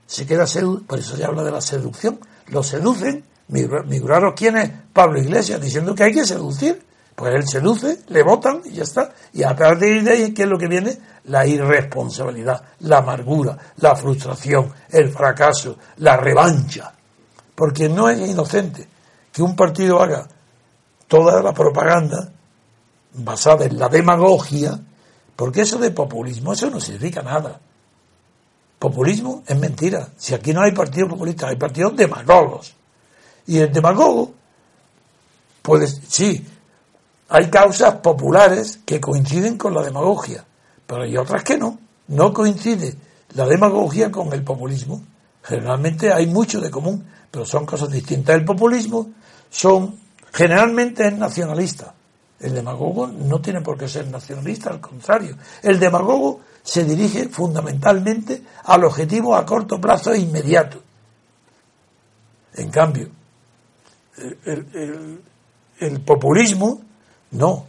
se 0.06 0.26
queda 0.26 0.46
seducido, 0.46 0.86
por 0.86 0.98
eso 0.98 1.16
se 1.16 1.24
habla 1.24 1.42
de 1.42 1.50
la 1.50 1.62
seducción. 1.62 2.20
Lo 2.48 2.62
seducen, 2.62 3.24
miraros 3.48 4.34
quién 4.36 4.58
es 4.58 4.70
Pablo 4.92 5.18
Iglesias, 5.18 5.58
diciendo 5.58 5.94
que 5.94 6.04
hay 6.04 6.12
que 6.12 6.26
seducir. 6.26 6.84
Pues 7.14 7.34
él 7.34 7.48
seduce, 7.48 8.00
le 8.08 8.22
votan 8.22 8.60
y 8.66 8.72
ya 8.72 8.82
está. 8.82 9.14
Y 9.32 9.42
a 9.42 9.56
partir 9.56 10.04
de 10.04 10.10
ahí, 10.10 10.34
¿qué 10.34 10.42
es 10.42 10.48
lo 10.50 10.58
que 10.58 10.68
viene? 10.68 10.98
La 11.24 11.46
irresponsabilidad, 11.46 12.62
la 12.80 12.98
amargura, 12.98 13.56
la 13.76 13.96
frustración, 13.96 14.70
el 14.90 15.10
fracaso, 15.10 15.78
la 15.96 16.18
revancha. 16.18 16.92
Porque 17.54 17.88
no 17.88 18.10
es 18.10 18.20
inocente 18.20 18.86
que 19.32 19.42
un 19.42 19.56
partido 19.56 20.02
haga 20.02 20.28
toda 21.08 21.42
la 21.42 21.52
propaganda 21.52 22.32
basada 23.12 23.64
en 23.64 23.78
la 23.78 23.88
demagogia, 23.88 24.78
porque 25.34 25.62
eso 25.62 25.78
de 25.78 25.90
populismo, 25.90 26.52
eso 26.52 26.70
no 26.70 26.80
significa 26.80 27.22
nada. 27.22 27.60
Populismo 28.78 29.42
es 29.46 29.58
mentira. 29.58 30.08
Si 30.16 30.34
aquí 30.34 30.52
no 30.52 30.62
hay 30.62 30.72
partido 30.72 31.08
populista, 31.08 31.48
hay 31.48 31.56
partidos 31.56 31.96
demagogos. 31.96 32.74
Y 33.46 33.58
el 33.58 33.72
demagogo, 33.72 34.32
pues 35.62 36.00
sí, 36.08 36.46
hay 37.28 37.48
causas 37.48 37.96
populares 37.96 38.80
que 38.84 39.00
coinciden 39.00 39.56
con 39.56 39.74
la 39.74 39.82
demagogia, 39.82 40.44
pero 40.86 41.02
hay 41.02 41.16
otras 41.16 41.42
que 41.42 41.56
no. 41.56 41.78
No 42.08 42.32
coincide 42.32 42.94
la 43.34 43.46
demagogia 43.46 44.10
con 44.10 44.32
el 44.32 44.44
populismo. 44.44 45.02
Generalmente 45.42 46.12
hay 46.12 46.26
mucho 46.26 46.60
de 46.60 46.70
común, 46.70 47.04
pero 47.30 47.44
son 47.44 47.66
cosas 47.66 47.90
distintas. 47.90 48.36
El 48.36 48.44
populismo 48.44 49.10
son 49.50 49.98
generalmente 50.36 51.08
es 51.08 51.16
nacionalista. 51.16 51.94
El 52.38 52.54
demagogo 52.54 53.06
no 53.06 53.40
tiene 53.40 53.62
por 53.62 53.78
qué 53.78 53.88
ser 53.88 54.06
nacionalista, 54.08 54.68
al 54.68 54.80
contrario. 54.80 55.38
El 55.62 55.80
demagogo 55.80 56.42
se 56.62 56.84
dirige 56.84 57.30
fundamentalmente 57.30 58.42
al 58.64 58.84
objetivo 58.84 59.34
a 59.34 59.46
corto 59.46 59.80
plazo 59.80 60.12
e 60.12 60.18
inmediato. 60.18 60.82
En 62.54 62.70
cambio, 62.70 63.08
el 65.78 66.00
populismo 66.04 66.82
no, 67.30 67.66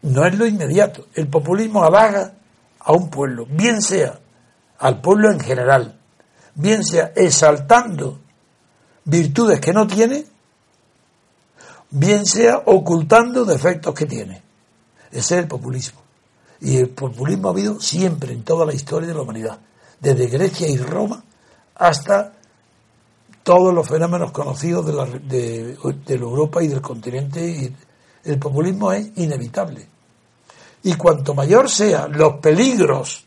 no 0.00 0.24
es 0.24 0.38
lo 0.38 0.46
inmediato. 0.46 1.06
El 1.14 1.28
populismo 1.28 1.84
halaga 1.84 2.32
a 2.78 2.92
un 2.92 3.10
pueblo, 3.10 3.46
bien 3.46 3.82
sea 3.82 4.18
al 4.78 5.02
pueblo 5.02 5.30
en 5.30 5.40
general, 5.40 5.98
bien 6.54 6.82
sea 6.82 7.12
exaltando 7.14 8.18
virtudes 9.04 9.60
que 9.60 9.74
no 9.74 9.86
tiene, 9.86 10.24
bien 11.90 12.24
sea 12.26 12.62
ocultando 12.66 13.44
defectos 13.44 13.94
que 13.94 14.06
tiene. 14.06 14.42
Ese 15.10 15.36
es 15.36 15.42
el 15.42 15.48
populismo. 15.48 16.00
Y 16.60 16.76
el 16.76 16.90
populismo 16.90 17.48
ha 17.48 17.52
habido 17.52 17.80
siempre 17.80 18.32
en 18.32 18.44
toda 18.44 18.66
la 18.66 18.74
historia 18.74 19.08
de 19.08 19.14
la 19.14 19.22
humanidad, 19.22 19.58
desde 19.98 20.26
Grecia 20.26 20.68
y 20.68 20.76
Roma 20.76 21.22
hasta 21.74 22.34
todos 23.42 23.74
los 23.74 23.88
fenómenos 23.88 24.30
conocidos 24.32 24.86
de 24.86 24.92
la, 24.92 25.06
de, 25.06 25.76
la 26.06 26.14
Europa 26.14 26.62
y 26.62 26.68
del 26.68 26.82
continente. 26.82 27.72
el 28.24 28.38
populismo 28.38 28.92
es 28.92 29.10
inevitable. 29.16 29.88
Y 30.82 30.94
cuanto 30.94 31.34
mayor 31.34 31.68
sean 31.68 32.12
los 32.12 32.34
peligros 32.34 33.24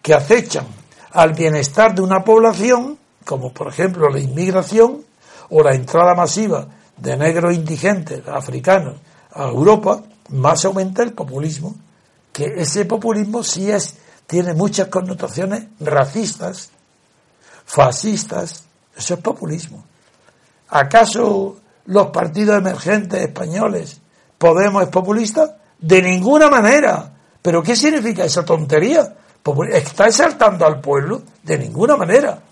que 0.00 0.14
acechan 0.14 0.66
al 1.12 1.32
bienestar 1.32 1.94
de 1.94 2.02
una 2.02 2.22
población, 2.24 2.98
como 3.24 3.52
por 3.52 3.68
ejemplo 3.68 4.08
la 4.08 4.20
inmigración 4.20 5.02
o 5.50 5.62
la 5.62 5.74
entrada 5.74 6.14
masiva 6.14 6.66
de 7.02 7.16
negros 7.16 7.54
indigentes 7.54 8.26
africanos 8.28 8.96
a 9.32 9.44
Europa, 9.48 10.02
más 10.28 10.64
aumenta 10.64 11.02
el 11.02 11.12
populismo, 11.12 11.74
que 12.32 12.44
ese 12.56 12.84
populismo 12.84 13.42
sí 13.42 13.70
es, 13.70 13.96
tiene 14.26 14.54
muchas 14.54 14.88
connotaciones 14.88 15.64
racistas, 15.80 16.70
fascistas, 17.64 18.64
eso 18.96 19.14
es 19.14 19.20
populismo. 19.20 19.84
¿Acaso 20.68 21.56
los 21.86 22.06
partidos 22.08 22.58
emergentes 22.58 23.20
españoles, 23.20 24.00
Podemos 24.42 24.82
es 24.82 24.88
populista? 24.88 25.56
De 25.78 26.02
ninguna 26.02 26.50
manera. 26.50 27.12
¿Pero 27.40 27.62
qué 27.62 27.76
significa 27.76 28.24
esa 28.24 28.44
tontería? 28.44 29.14
¿Está 29.70 30.06
exaltando 30.06 30.66
al 30.66 30.80
pueblo? 30.80 31.22
De 31.44 31.56
ninguna 31.56 31.96
manera. 31.96 32.42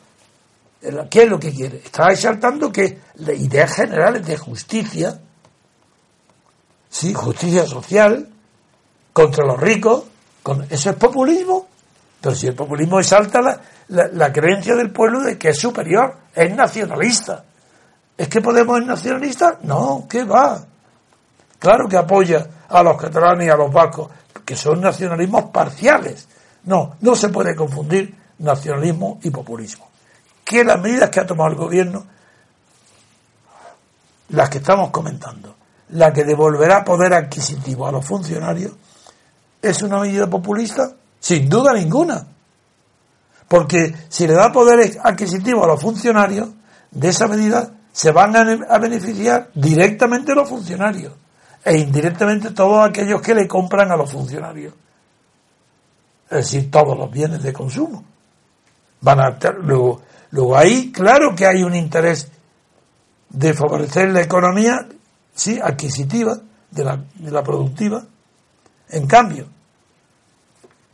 ¿Qué 1.10 1.22
es 1.24 1.28
lo 1.28 1.38
que 1.38 1.52
quiere? 1.52 1.78
Está 1.78 2.10
exaltando 2.10 2.72
que 2.72 2.98
ideas 3.36 3.74
generales 3.74 4.26
de 4.26 4.38
justicia, 4.38 5.20
sí, 6.88 7.12
justicia 7.12 7.66
social, 7.66 8.28
contra 9.12 9.44
los 9.44 9.60
ricos, 9.60 10.04
eso 10.70 10.90
es 10.90 10.96
populismo. 10.96 11.68
Pero 12.20 12.34
si 12.34 12.46
el 12.46 12.54
populismo 12.54 12.98
exalta 12.98 13.40
la, 13.40 14.08
la, 14.12 14.32
creencia 14.32 14.74
del 14.74 14.90
pueblo 14.90 15.20
de 15.20 15.38
que 15.38 15.50
es 15.50 15.58
superior, 15.58 16.16
es 16.34 16.54
nacionalista. 16.54 17.44
¿Es 18.16 18.28
que 18.28 18.40
Podemos 18.40 18.80
es 18.80 18.86
nacionalista? 18.86 19.58
No, 19.62 20.06
¿qué 20.08 20.24
va? 20.24 20.62
Claro 21.58 21.88
que 21.88 21.96
apoya 21.96 22.46
a 22.68 22.82
los 22.82 23.00
catalanes 23.00 23.46
y 23.46 23.50
a 23.50 23.56
los 23.56 23.72
vascos, 23.72 24.10
que 24.44 24.56
son 24.56 24.80
nacionalismos 24.80 25.50
parciales. 25.50 26.28
No, 26.64 26.96
no 27.00 27.14
se 27.14 27.28
puede 27.30 27.54
confundir 27.54 28.14
nacionalismo 28.38 29.18
y 29.22 29.30
populismo. 29.30 29.89
¿Qué 30.50 30.64
las 30.64 30.80
medidas 30.80 31.10
que 31.10 31.20
ha 31.20 31.24
tomado 31.24 31.50
el 31.50 31.56
gobierno? 31.56 32.04
Las 34.30 34.50
que 34.50 34.58
estamos 34.58 34.90
comentando. 34.90 35.54
La 35.90 36.12
que 36.12 36.24
devolverá 36.24 36.82
poder 36.82 37.14
adquisitivo 37.14 37.86
a 37.86 37.92
los 37.92 38.04
funcionarios 38.04 38.72
es 39.62 39.80
una 39.82 40.00
medida 40.00 40.28
populista, 40.28 40.90
sin 41.20 41.48
duda 41.48 41.72
ninguna. 41.72 42.26
Porque 43.46 43.94
si 44.08 44.26
le 44.26 44.32
da 44.32 44.50
poder 44.50 44.98
adquisitivo 45.04 45.62
a 45.62 45.68
los 45.68 45.80
funcionarios, 45.80 46.48
de 46.90 47.08
esa 47.08 47.28
medida 47.28 47.70
se 47.92 48.10
van 48.10 48.34
a 48.34 48.78
beneficiar 48.78 49.50
directamente 49.54 50.34
los 50.34 50.48
funcionarios 50.48 51.12
e 51.64 51.78
indirectamente 51.78 52.50
todos 52.50 52.88
aquellos 52.88 53.22
que 53.22 53.36
le 53.36 53.46
compran 53.46 53.92
a 53.92 53.96
los 53.96 54.10
funcionarios. 54.10 54.74
Es 56.28 56.38
decir, 56.38 56.72
todos 56.72 56.98
los 56.98 57.08
bienes 57.08 57.40
de 57.40 57.52
consumo. 57.52 58.02
Van 59.00 59.20
a 59.20 59.38
luego, 59.62 60.02
luego 60.30 60.56
ahí, 60.56 60.92
claro 60.92 61.34
que 61.34 61.46
hay 61.46 61.62
un 61.62 61.74
interés 61.74 62.28
de 63.30 63.54
favorecer 63.54 64.10
la 64.10 64.22
economía, 64.22 64.86
sí, 65.34 65.58
adquisitiva, 65.62 66.38
de 66.70 66.84
la, 66.84 66.96
de 67.14 67.30
la 67.30 67.42
productiva. 67.42 68.04
En 68.88 69.06
cambio, 69.06 69.46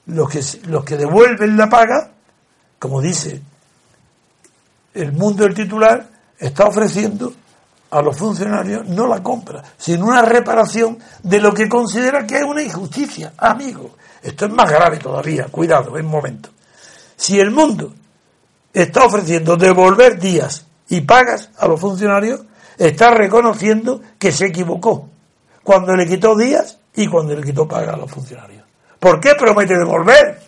los 0.06 0.28
que, 0.28 0.42
los 0.68 0.84
que 0.84 0.96
devuelven 0.96 1.56
la 1.56 1.68
paga, 1.68 2.10
como 2.78 3.00
dice 3.00 3.42
el 4.94 5.12
mundo 5.12 5.44
del 5.44 5.54
titular, 5.54 6.08
está 6.38 6.66
ofreciendo 6.66 7.32
a 7.90 8.02
los 8.02 8.16
funcionarios 8.16 8.86
no 8.88 9.06
la 9.06 9.22
compra, 9.22 9.62
sino 9.76 10.06
una 10.06 10.22
reparación 10.22 10.98
de 11.22 11.40
lo 11.40 11.52
que 11.52 11.68
considera 11.68 12.26
que 12.26 12.38
es 12.38 12.44
una 12.44 12.62
injusticia. 12.62 13.32
Amigo, 13.38 13.96
esto 14.22 14.46
es 14.46 14.52
más 14.52 14.70
grave 14.70 14.98
todavía, 14.98 15.46
cuidado, 15.46 15.96
en 15.96 16.06
un 16.06 16.10
momento. 16.10 16.50
Si 17.16 17.38
el 17.38 17.50
mundo 17.50 17.94
está 18.76 19.06
ofreciendo 19.06 19.56
devolver 19.56 20.20
días 20.20 20.66
y 20.88 21.00
pagas 21.00 21.50
a 21.56 21.66
los 21.66 21.80
funcionarios, 21.80 22.42
está 22.76 23.10
reconociendo 23.10 24.02
que 24.18 24.30
se 24.30 24.46
equivocó 24.46 25.08
cuando 25.62 25.96
le 25.96 26.06
quitó 26.06 26.36
días 26.36 26.78
y 26.94 27.06
cuando 27.06 27.34
le 27.34 27.42
quitó 27.42 27.66
pagas 27.66 27.94
a 27.94 27.96
los 27.96 28.10
funcionarios. 28.10 28.64
¿Por 29.00 29.18
qué 29.18 29.34
promete 29.34 29.78
devolver? 29.78 30.42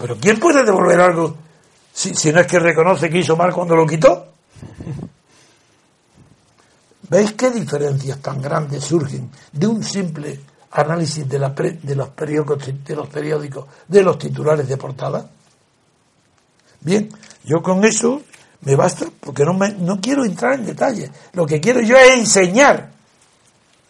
Pero 0.00 0.16
¿quién 0.16 0.38
puede 0.38 0.64
devolver 0.64 1.00
algo 1.00 1.36
si, 1.92 2.32
no 2.32 2.40
es 2.40 2.46
que 2.46 2.60
reconoce 2.60 3.10
que 3.10 3.18
hizo 3.18 3.36
mal 3.36 3.52
cuando 3.52 3.74
lo 3.74 3.86
quitó? 3.86 4.28
¿Veis 7.08 7.32
qué 7.32 7.50
diferencias 7.50 8.20
tan 8.20 8.40
grandes 8.40 8.84
surgen 8.84 9.30
de 9.50 9.66
un 9.66 9.82
simple 9.82 10.40
análisis 10.70 11.28
de 11.28 11.40
los 11.40 11.50
periódicos, 11.50 13.66
de 13.88 14.02
los 14.04 14.18
titulares 14.18 14.68
de 14.68 14.76
portada? 14.76 15.28
Bien, 16.86 17.08
yo 17.42 17.60
con 17.64 17.84
eso 17.84 18.22
me 18.60 18.76
basta 18.76 19.06
porque 19.18 19.44
no, 19.44 19.54
me, 19.54 19.70
no 19.72 20.00
quiero 20.00 20.24
entrar 20.24 20.54
en 20.54 20.66
detalle. 20.66 21.10
Lo 21.32 21.44
que 21.44 21.60
quiero 21.60 21.80
yo 21.80 21.96
es 21.96 22.16
enseñar 22.16 22.92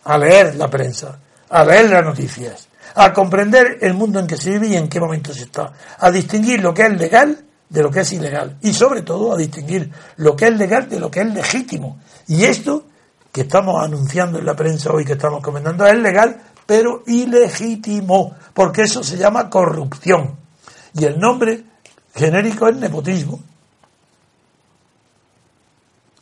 a 0.02 0.16
leer 0.16 0.56
la 0.56 0.70
prensa, 0.70 1.18
a 1.50 1.62
leer 1.62 1.90
las 1.90 2.02
noticias, 2.02 2.68
a 2.94 3.12
comprender 3.12 3.80
el 3.82 3.92
mundo 3.92 4.18
en 4.18 4.26
que 4.26 4.38
se 4.38 4.48
vive 4.52 4.68
y 4.68 4.76
en 4.76 4.88
qué 4.88 4.98
momento 4.98 5.34
se 5.34 5.42
está, 5.42 5.74
a 5.98 6.10
distinguir 6.10 6.62
lo 6.62 6.72
que 6.72 6.86
es 6.86 6.98
legal 6.98 7.44
de 7.68 7.82
lo 7.82 7.90
que 7.90 8.00
es 8.00 8.12
ilegal 8.12 8.56
y 8.62 8.72
sobre 8.72 9.02
todo 9.02 9.34
a 9.34 9.36
distinguir 9.36 9.92
lo 10.16 10.34
que 10.34 10.46
es 10.46 10.56
legal 10.56 10.88
de 10.88 10.98
lo 10.98 11.10
que 11.10 11.20
es 11.20 11.34
legítimo. 11.34 12.00
Y 12.28 12.44
esto 12.44 12.86
que 13.30 13.42
estamos 13.42 13.84
anunciando 13.84 14.38
en 14.38 14.46
la 14.46 14.56
prensa 14.56 14.90
hoy, 14.90 15.04
que 15.04 15.12
estamos 15.12 15.42
comentando, 15.42 15.86
es 15.86 15.98
legal, 15.98 16.40
pero 16.64 17.02
ilegítimo, 17.06 18.34
porque 18.54 18.84
eso 18.84 19.04
se 19.04 19.18
llama 19.18 19.50
corrupción. 19.50 20.38
Y 20.94 21.04
el 21.04 21.18
nombre 21.18 21.75
genérico 22.16 22.68
es 22.68 22.76
nepotismo. 22.76 23.38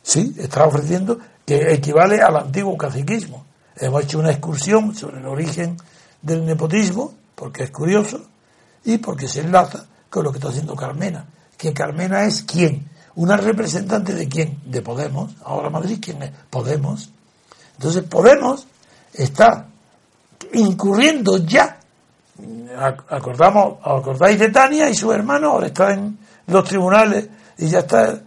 Sí, 0.03 0.35
está 0.37 0.65
ofreciendo 0.65 1.17
que 1.45 1.73
equivale 1.73 2.21
al 2.21 2.35
antiguo 2.37 2.77
caciquismo. 2.77 3.45
Hemos 3.77 4.03
hecho 4.03 4.19
una 4.19 4.31
excursión 4.31 4.93
sobre 4.93 5.17
el 5.17 5.25
origen 5.25 5.77
del 6.21 6.45
nepotismo, 6.45 7.15
porque 7.33 7.63
es 7.63 7.71
curioso, 7.71 8.21
y 8.83 8.99
porque 8.99 9.27
se 9.27 9.41
enlaza 9.41 9.87
con 10.09 10.23
lo 10.23 10.31
que 10.31 10.37
está 10.37 10.49
haciendo 10.49 10.75
Carmena. 10.75 11.25
Que 11.57 11.73
Carmena 11.73 12.25
es 12.25 12.43
quién? 12.43 12.87
una 13.15 13.37
representante 13.37 14.13
de 14.13 14.27
quién? 14.27 14.59
De 14.65 14.81
Podemos. 14.81 15.31
Ahora 15.43 15.69
Madrid, 15.69 15.99
¿quién 16.01 16.21
es? 16.21 16.31
Podemos. 16.49 17.09
Entonces 17.77 18.03
Podemos 18.03 18.65
está 19.13 19.67
incurriendo 20.53 21.37
ya. 21.37 21.74
Acordamos, 23.09 23.77
acordáis 23.81 24.37
de 24.37 24.49
Tania 24.49 24.89
y 24.89 24.95
su 24.95 25.11
hermano, 25.11 25.51
ahora 25.51 25.67
está 25.67 25.93
en 25.93 26.17
los 26.47 26.63
tribunales 26.65 27.27
y 27.57 27.69
ya 27.69 27.79
está 27.79 28.21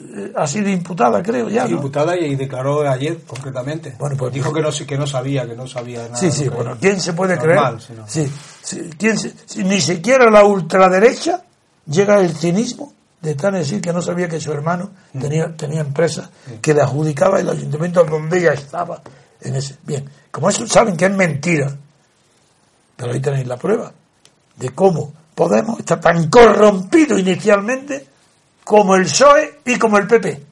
eh, 0.00 0.32
ha 0.34 0.46
sido 0.46 0.68
imputada, 0.68 1.22
creo 1.22 1.48
ya. 1.48 1.66
Imputada 1.68 2.16
y 2.16 2.34
declaró 2.34 2.88
ayer 2.88 3.18
concretamente. 3.26 3.96
Bueno, 3.98 4.16
pues 4.16 4.32
dijo 4.32 4.52
que 4.52 4.62
no 4.62 4.70
que 4.70 4.96
no 4.96 5.06
sabía, 5.06 5.46
que 5.46 5.54
no 5.54 5.66
sabía 5.66 6.04
nada. 6.04 6.16
Sí, 6.16 6.30
sí, 6.30 6.48
bueno, 6.48 6.76
¿quién 6.80 7.00
se 7.00 7.12
puede 7.12 7.36
creer? 7.36 7.60
Sí, 8.06 8.30
¿quién 8.96 9.16
ni 9.64 9.80
siquiera 9.80 10.30
la 10.30 10.44
ultraderecha 10.44 11.42
llega 11.86 12.14
al 12.14 12.30
cinismo 12.30 12.94
de 13.20 13.34
tan 13.34 13.54
decir 13.54 13.80
que 13.82 13.92
no 13.92 14.00
sabía 14.00 14.28
que 14.28 14.40
su 14.40 14.52
hermano 14.52 14.90
mm. 15.12 15.20
tenía, 15.20 15.56
tenía 15.56 15.80
empresa 15.80 16.30
que 16.62 16.72
le 16.72 16.80
adjudicaba 16.80 17.40
el 17.40 17.50
ayuntamiento 17.50 18.02
donde 18.04 18.38
ella 18.38 18.54
estaba. 18.54 19.02
En 19.42 19.56
ese. 19.56 19.76
Bien, 19.84 20.08
como 20.30 20.48
eso 20.48 20.66
saben 20.66 20.96
que 20.96 21.06
es 21.06 21.12
mentira, 21.14 21.76
pero 23.00 23.14
ahí 23.14 23.20
tenéis 23.20 23.46
la 23.46 23.56
prueba 23.56 23.90
de 24.56 24.70
cómo 24.70 25.14
Podemos 25.40 25.80
está 25.80 25.98
tan 25.98 26.28
corrompido 26.28 27.18
inicialmente 27.18 28.06
como 28.62 28.94
el 28.94 29.04
PSOE 29.04 29.60
y 29.64 29.78
como 29.78 29.96
el 29.96 30.06
PP, 30.06 30.46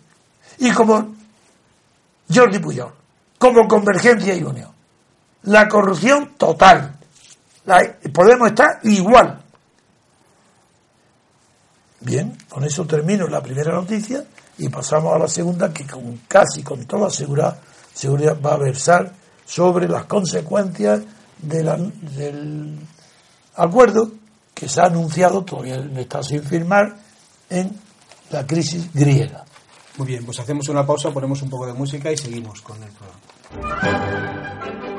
y 0.60 0.70
como 0.70 1.14
Jordi 2.32 2.58
Puyol, 2.58 2.90
como 3.38 3.68
Convergencia 3.68 4.34
y 4.34 4.42
Unión. 4.42 4.72
La 5.42 5.68
corrupción 5.68 6.36
total. 6.38 6.96
Podemos 8.14 8.48
estar 8.48 8.80
igual. 8.84 9.42
Bien, 12.00 12.38
con 12.48 12.64
eso 12.64 12.86
termino 12.86 13.26
la 13.26 13.42
primera 13.42 13.74
noticia 13.74 14.24
y 14.56 14.70
pasamos 14.70 15.14
a 15.14 15.18
la 15.18 15.28
segunda 15.28 15.70
que 15.70 15.86
con 15.86 16.22
casi 16.26 16.62
con 16.62 16.86
toda 16.86 17.10
seguridad, 17.10 17.58
seguridad 17.92 18.38
va 18.40 18.54
a 18.54 18.58
versar 18.58 19.12
sobre 19.44 19.86
las 19.86 20.06
consecuencias 20.06 21.02
del 21.40 22.78
acuerdo 23.54 24.12
que 24.54 24.68
se 24.68 24.80
ha 24.80 24.86
anunciado, 24.86 25.44
todavía 25.44 25.76
está 25.96 26.22
sin 26.22 26.42
firmar, 26.42 26.96
en 27.50 27.76
la 28.30 28.46
crisis 28.46 28.92
griega. 28.92 29.44
Muy 29.96 30.06
bien, 30.06 30.24
pues 30.24 30.38
hacemos 30.38 30.68
una 30.68 30.86
pausa, 30.86 31.10
ponemos 31.10 31.42
un 31.42 31.50
poco 31.50 31.66
de 31.66 31.72
música 31.72 32.12
y 32.12 32.16
seguimos 32.16 32.60
con 32.60 32.80
el 32.82 32.90
programa. 32.90 34.97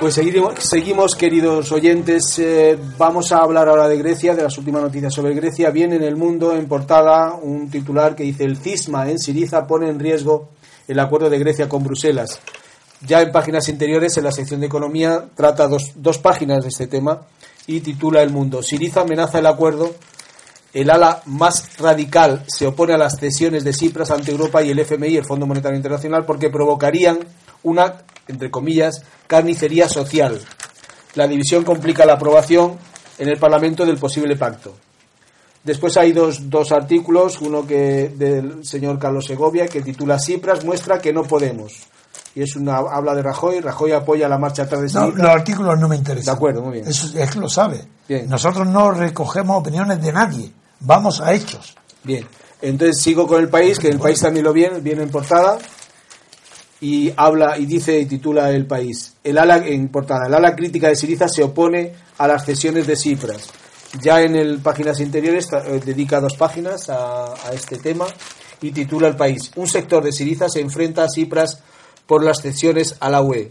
Pues 0.00 0.14
seguimos, 0.14 1.14
queridos 1.14 1.70
oyentes. 1.72 2.38
Eh, 2.38 2.78
vamos 2.96 3.32
a 3.32 3.40
hablar 3.42 3.68
ahora 3.68 3.86
de 3.86 3.98
Grecia, 3.98 4.34
de 4.34 4.42
las 4.42 4.56
últimas 4.56 4.80
noticias 4.80 5.12
sobre 5.12 5.34
Grecia. 5.34 5.68
Viene 5.68 5.96
en 5.96 6.02
el 6.02 6.16
mundo, 6.16 6.56
en 6.56 6.66
portada, 6.66 7.34
un 7.34 7.70
titular 7.70 8.16
que 8.16 8.22
dice: 8.22 8.44
El 8.44 8.56
cisma 8.56 9.10
en 9.10 9.18
Siriza 9.18 9.66
pone 9.66 9.90
en 9.90 10.00
riesgo 10.00 10.52
el 10.88 10.98
acuerdo 10.98 11.28
de 11.28 11.38
Grecia 11.38 11.68
con 11.68 11.84
Bruselas. 11.84 12.40
Ya 13.06 13.20
en 13.20 13.30
páginas 13.30 13.68
interiores, 13.68 14.16
en 14.16 14.24
la 14.24 14.32
sección 14.32 14.60
de 14.60 14.68
economía, 14.68 15.26
trata 15.34 15.68
dos, 15.68 15.92
dos 15.96 16.16
páginas 16.16 16.62
de 16.62 16.70
este 16.70 16.86
tema 16.86 17.20
y 17.66 17.80
titula 17.80 18.22
El 18.22 18.30
mundo. 18.30 18.62
Siriza 18.62 19.02
amenaza 19.02 19.40
el 19.40 19.46
acuerdo. 19.46 19.94
El 20.72 20.88
ala 20.88 21.20
más 21.26 21.76
radical 21.76 22.44
se 22.46 22.66
opone 22.66 22.94
a 22.94 22.98
las 22.98 23.18
cesiones 23.18 23.64
de 23.64 23.74
Cipras 23.74 24.10
ante 24.10 24.30
Europa 24.30 24.62
y 24.62 24.70
el 24.70 24.78
FMI, 24.78 25.18
el 25.18 25.26
Fondo 25.26 25.46
Monetario 25.46 25.76
Internacional, 25.76 26.24
porque 26.24 26.48
provocarían 26.48 27.18
una, 27.64 28.02
entre 28.28 28.50
comillas, 28.50 29.02
carnicería 29.26 29.88
social. 29.88 30.40
La 31.14 31.26
división 31.26 31.64
complica 31.64 32.06
la 32.06 32.14
aprobación 32.14 32.78
en 33.18 33.28
el 33.28 33.38
Parlamento 33.38 33.84
del 33.84 33.98
posible 33.98 34.36
pacto. 34.36 34.74
Después 35.62 35.96
hay 35.96 36.12
dos, 36.12 36.48
dos 36.48 36.72
artículos, 36.72 37.40
uno 37.40 37.66
que 37.66 38.08
del 38.16 38.64
señor 38.64 38.98
Carlos 38.98 39.26
Segovia 39.26 39.68
que 39.68 39.82
titula 39.82 40.18
Cipras 40.18 40.64
muestra 40.64 40.98
que 40.98 41.12
no 41.12 41.24
podemos. 41.24 41.72
Y 42.34 42.42
es 42.42 42.56
una 42.56 42.76
habla 42.76 43.14
de 43.14 43.22
Rajoy, 43.22 43.60
Rajoy 43.60 43.92
apoya 43.92 44.28
la 44.28 44.38
marcha 44.38 44.62
atrás 44.62 44.80
de 44.80 44.98
No, 44.98 45.10
los 45.10 45.28
artículos 45.28 45.78
no 45.78 45.88
me 45.88 45.96
interesan. 45.96 46.32
De 46.32 46.36
acuerdo, 46.36 46.62
muy 46.62 46.74
bien. 46.74 46.88
Eso 46.88 47.18
es 47.18 47.30
que 47.30 47.40
lo 47.40 47.48
sabe. 47.48 47.84
Bien. 48.08 48.28
Nosotros 48.28 48.66
no 48.68 48.92
recogemos 48.92 49.58
opiniones 49.58 50.00
de 50.00 50.12
nadie. 50.12 50.52
Vamos 50.78 51.20
a 51.20 51.34
hechos. 51.34 51.76
Bien, 52.02 52.26
entonces 52.62 53.02
sigo 53.02 53.26
con 53.26 53.40
el 53.40 53.48
país, 53.48 53.78
que 53.78 53.88
el 53.88 53.98
país 53.98 54.20
también 54.20 54.44
lo 54.44 54.52
viene, 54.52 54.80
viene 54.80 55.02
en 55.02 55.10
portada 55.10 55.58
y 56.80 57.12
habla 57.16 57.58
y 57.58 57.66
dice 57.66 57.98
y 57.98 58.06
titula 58.06 58.50
el 58.50 58.66
país. 58.66 59.14
El 59.22 59.38
ala 59.38 59.58
en 59.66 59.88
portada, 59.88 60.26
el 60.26 60.34
ala 60.34 60.54
crítica 60.56 60.88
de 60.88 60.96
Siriza 60.96 61.28
se 61.28 61.42
opone 61.42 61.92
a 62.18 62.26
las 62.26 62.44
cesiones 62.44 62.86
de 62.86 62.96
Cipras. 62.96 63.48
Ya 64.02 64.22
en 64.22 64.36
el 64.36 64.58
páginas 64.60 65.00
interiores 65.00 65.48
eh, 65.52 65.80
dedica 65.84 66.20
dos 66.20 66.36
páginas 66.36 66.88
a, 66.88 67.34
a 67.34 67.52
este 67.52 67.76
tema 67.78 68.06
y 68.62 68.70
titula 68.70 69.08
el 69.08 69.16
país. 69.16 69.50
Un 69.56 69.66
sector 69.68 70.02
de 70.04 70.12
Siriza 70.12 70.48
se 70.48 70.60
enfrenta 70.60 71.04
a 71.04 71.08
Cipras 71.08 71.60
por 72.06 72.22
las 72.24 72.40
cesiones 72.40 72.96
a 73.00 73.10
la 73.10 73.20
UE. 73.20 73.50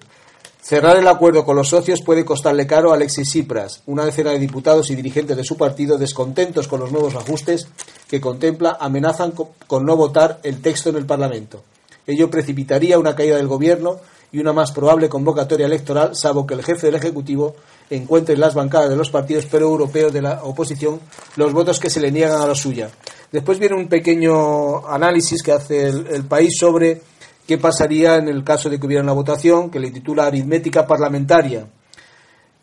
Cerrar 0.62 0.98
el 0.98 1.08
acuerdo 1.08 1.46
con 1.46 1.56
los 1.56 1.70
socios 1.70 2.02
puede 2.06 2.26
costarle 2.26 2.68
caro 2.68 2.92
a 2.92 2.96
Alexis 2.96 3.30
Tsipras, 3.30 3.82
una 3.86 4.06
decena 4.06 4.32
de 4.32 4.40
diputados 4.40 4.90
y 4.92 4.96
dirigentes 4.96 5.36
de 5.38 5.44
su 5.44 5.56
partido 5.58 5.98
descontentos 5.98 6.68
con 6.68 6.80
los 6.82 6.92
nuevos 6.92 7.16
ajustes 7.16 7.68
que 8.10 8.20
contempla 8.22 8.78
amenazan 8.80 9.32
co- 9.32 9.54
con 9.68 9.86
no 9.86 9.96
votar 9.96 10.40
el 10.44 10.62
texto 10.62 10.90
en 10.90 10.98
el 10.98 11.06
Parlamento. 11.06 11.64
Ello 12.10 12.30
precipitaría 12.32 12.98
una 12.98 13.16
caída 13.16 13.38
del 13.38 13.48
gobierno 13.48 13.98
y 14.32 14.40
una 14.40 14.52
más 14.52 14.72
probable 14.72 15.10
convocatoria 15.10 15.68
electoral, 15.68 16.16
salvo 16.16 16.48
que 16.48 16.56
el 16.56 16.64
jefe 16.64 16.88
del 16.88 16.96
Ejecutivo 16.96 17.56
encuentre 17.92 18.34
en 18.34 18.42
las 18.42 18.56
bancadas 18.56 18.90
de 18.90 18.96
los 18.96 19.12
partidos 19.12 19.46
pro-europeos 19.46 20.12
de 20.12 20.24
la 20.24 20.44
oposición 20.44 21.00
los 21.36 21.54
votos 21.54 21.80
que 21.80 21.90
se 21.92 22.00
le 22.00 22.12
niegan 22.12 22.42
a 22.42 22.48
la 22.48 22.56
suya. 22.56 22.90
Después 23.32 23.60
viene 23.60 23.76
un 23.76 23.88
pequeño 23.88 24.88
análisis 24.88 25.44
que 25.44 25.52
hace 25.52 25.88
el, 25.88 26.24
país 26.26 26.56
sobre 26.60 27.02
qué 27.46 27.60
pasaría 27.60 28.16
en 28.16 28.28
el 28.28 28.44
caso 28.44 28.72
de 28.72 28.80
que 28.80 28.88
hubiera 28.88 29.04
una 29.04 29.14
votación 29.14 29.70
que 29.70 29.80
le 29.80 29.92
titula 29.92 30.26
Aritmética 30.26 30.88
Parlamentaria. 30.88 31.68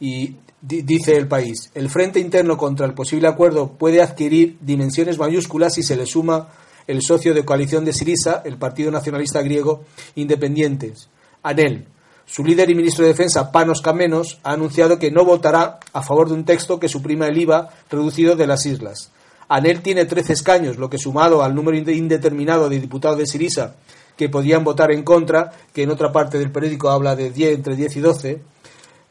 Y 0.01 0.35
di- 0.61 0.83
dice 0.83 1.17
el 1.17 1.29
país, 1.29 1.71
el 1.75 1.89
frente 1.89 2.19
interno 2.19 2.57
contra 2.57 2.85
el 2.85 2.95
posible 2.95 3.29
acuerdo 3.29 3.69
puede 3.73 4.03
adquirir 4.03 4.57
dimensiones 4.61 5.19
mayúsculas 5.19 5.75
si 5.75 5.85
se 5.85 5.95
le 5.97 6.05
suma 6.07 6.49
el 6.87 7.03
socio 7.03 7.35
de 7.35 7.45
coalición 7.45 7.85
de 7.85 7.93
Sirisa, 7.93 8.43
el 8.45 8.57
Partido 8.59 8.91
Nacionalista 8.91 9.43
Griego 9.43 9.85
Independientes, 10.15 11.09
ANEL. 11.43 11.87
Su 12.27 12.45
líder 12.45 12.69
y 12.71 12.75
ministro 12.75 13.05
de 13.05 13.13
Defensa, 13.13 13.53
Panos 13.53 13.81
Kamenos, 13.81 14.41
ha 14.43 14.53
anunciado 14.53 14.99
que 14.99 15.13
no 15.13 15.25
votará 15.25 15.79
a 15.93 16.03
favor 16.03 16.27
de 16.29 16.35
un 16.35 16.45
texto 16.45 16.81
que 16.81 16.89
suprima 16.89 17.27
el 17.29 17.39
IVA 17.39 17.69
reducido 17.89 18.35
de 18.35 18.47
las 18.49 18.67
islas. 18.67 19.11
ANEL 19.49 19.81
tiene 19.81 20.07
13 20.07 20.33
escaños, 20.33 20.77
lo 20.77 20.91
que 20.91 20.99
sumado 20.99 21.45
al 21.45 21.55
número 21.55 21.77
inde- 21.77 21.95
indeterminado 21.97 22.69
de 22.69 22.81
diputados 22.81 23.19
de 23.19 23.27
Sirisa 23.27 23.77
que 24.17 24.29
podían 24.31 24.65
votar 24.65 24.91
en 24.93 25.03
contra, 25.05 25.53
que 25.75 25.83
en 25.83 25.91
otra 25.91 26.11
parte 26.11 26.39
del 26.39 26.51
periódico 26.51 26.89
habla 26.89 27.15
de 27.15 27.31
10, 27.31 27.55
entre 27.55 27.77
10 27.77 27.97
y 27.97 28.01
12, 28.01 28.41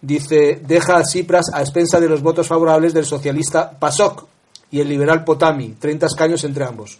dice, 0.01 0.59
deja 0.65 0.97
a 0.97 1.03
Tsipras 1.03 1.45
a 1.53 1.61
expensa 1.61 1.99
de 1.99 2.09
los 2.09 2.21
votos 2.21 2.47
favorables 2.47 2.93
del 2.93 3.05
socialista 3.05 3.71
PASOK 3.79 4.25
y 4.71 4.81
el 4.81 4.89
liberal 4.89 5.23
Potami, 5.23 5.75
30 5.79 6.07
escaños 6.07 6.43
entre 6.43 6.65
ambos. 6.65 6.97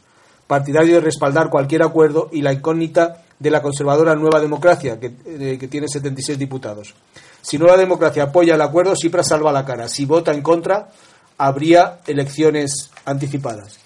Partidario 0.48 0.96
de 0.96 1.02
respaldar 1.02 1.50
cualquier 1.50 1.82
acuerdo 1.84 2.30
y 2.32 2.42
la 2.42 2.54
incógnita 2.54 3.24
de 3.40 3.50
la 3.50 3.62
conservadora 3.62 4.16
Nueva 4.16 4.40
Democracia, 4.40 5.00
que, 5.00 5.14
eh, 5.26 5.58
que 5.60 5.68
tiene 5.68 5.88
76 5.88 6.38
diputados. 6.38 6.94
Si 7.42 7.58
Nueva 7.58 7.78
Democracia 7.78 8.24
apoya 8.24 8.56
el 8.56 8.62
acuerdo, 8.62 8.94
Tsipras 8.94 9.28
salva 9.28 9.52
la 9.52 9.66
cara. 9.66 9.88
Si 9.90 10.06
vota 10.06 10.32
en 10.34 10.42
contra, 10.42 10.90
habría 11.38 12.00
elecciones 12.08 12.92
anticipadas. 13.06 13.78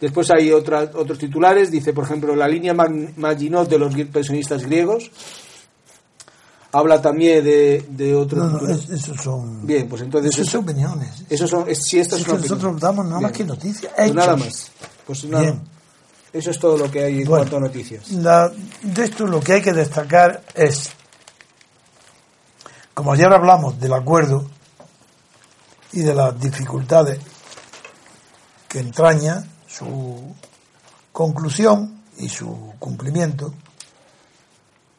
Después 0.00 0.30
hay 0.30 0.52
otra- 0.52 0.90
otros 0.94 1.18
titulares, 1.18 1.70
dice, 1.70 1.92
por 1.94 2.04
ejemplo, 2.04 2.36
la 2.36 2.46
línea 2.46 2.74
Mag- 2.74 3.14
Maginot 3.16 3.68
de 3.68 3.78
los 3.78 3.94
pensionistas 3.94 4.62
griegos. 4.62 5.10
Habla 6.72 7.00
también 7.00 7.42
de, 7.42 7.86
de 7.88 8.14
otro 8.14 8.44
No, 8.44 8.60
no, 8.60 8.68
esos 8.68 9.16
son. 9.22 9.66
Bien, 9.66 9.88
pues 9.88 10.02
entonces 10.02 10.32
Esos 10.32 10.42
eso- 10.48 10.58
son 10.58 10.64
opiniones. 10.64 11.24
Eso 11.30 11.46
son, 11.48 11.68
es, 11.68 11.82
si 11.82 11.98
esta 11.98 12.16
Es 12.16 12.20
es 12.20 12.26
que 12.26 12.32
una 12.32 12.40
opinión. 12.40 12.58
nosotros 12.58 12.80
damos 12.82 13.06
nada 13.06 13.20
más 13.20 13.32
que 13.32 13.44
noticias. 13.44 13.92
Pues 13.96 14.14
nada 14.14 14.36
más. 14.36 14.70
Pues 15.06 15.24
nada. 15.24 15.42
Bien. 15.44 15.60
Eso 16.32 16.50
es 16.50 16.58
todo 16.58 16.76
lo 16.76 16.90
que 16.90 17.02
hay 17.04 17.22
en 17.22 17.28
Bueno. 17.28 17.44
cuanto 17.44 17.56
a 17.56 17.60
noticias. 17.60 18.10
La- 18.10 18.50
de 18.82 19.04
esto 19.04 19.26
lo 19.26 19.40
que 19.40 19.54
hay 19.54 19.62
que 19.62 19.72
destacar 19.72 20.42
es, 20.54 20.90
como 22.94 23.12
ayer 23.12 23.32
hablamos 23.32 23.78
del 23.80 23.92
acuerdo 23.94 24.48
y 25.92 26.00
de 26.02 26.14
las 26.14 26.38
dificultades 26.38 27.20
que 28.68 28.80
entraña 28.80 29.44
su 29.66 30.34
conclusión 31.12 32.02
y 32.18 32.28
su 32.28 32.74
cumplimiento, 32.78 33.46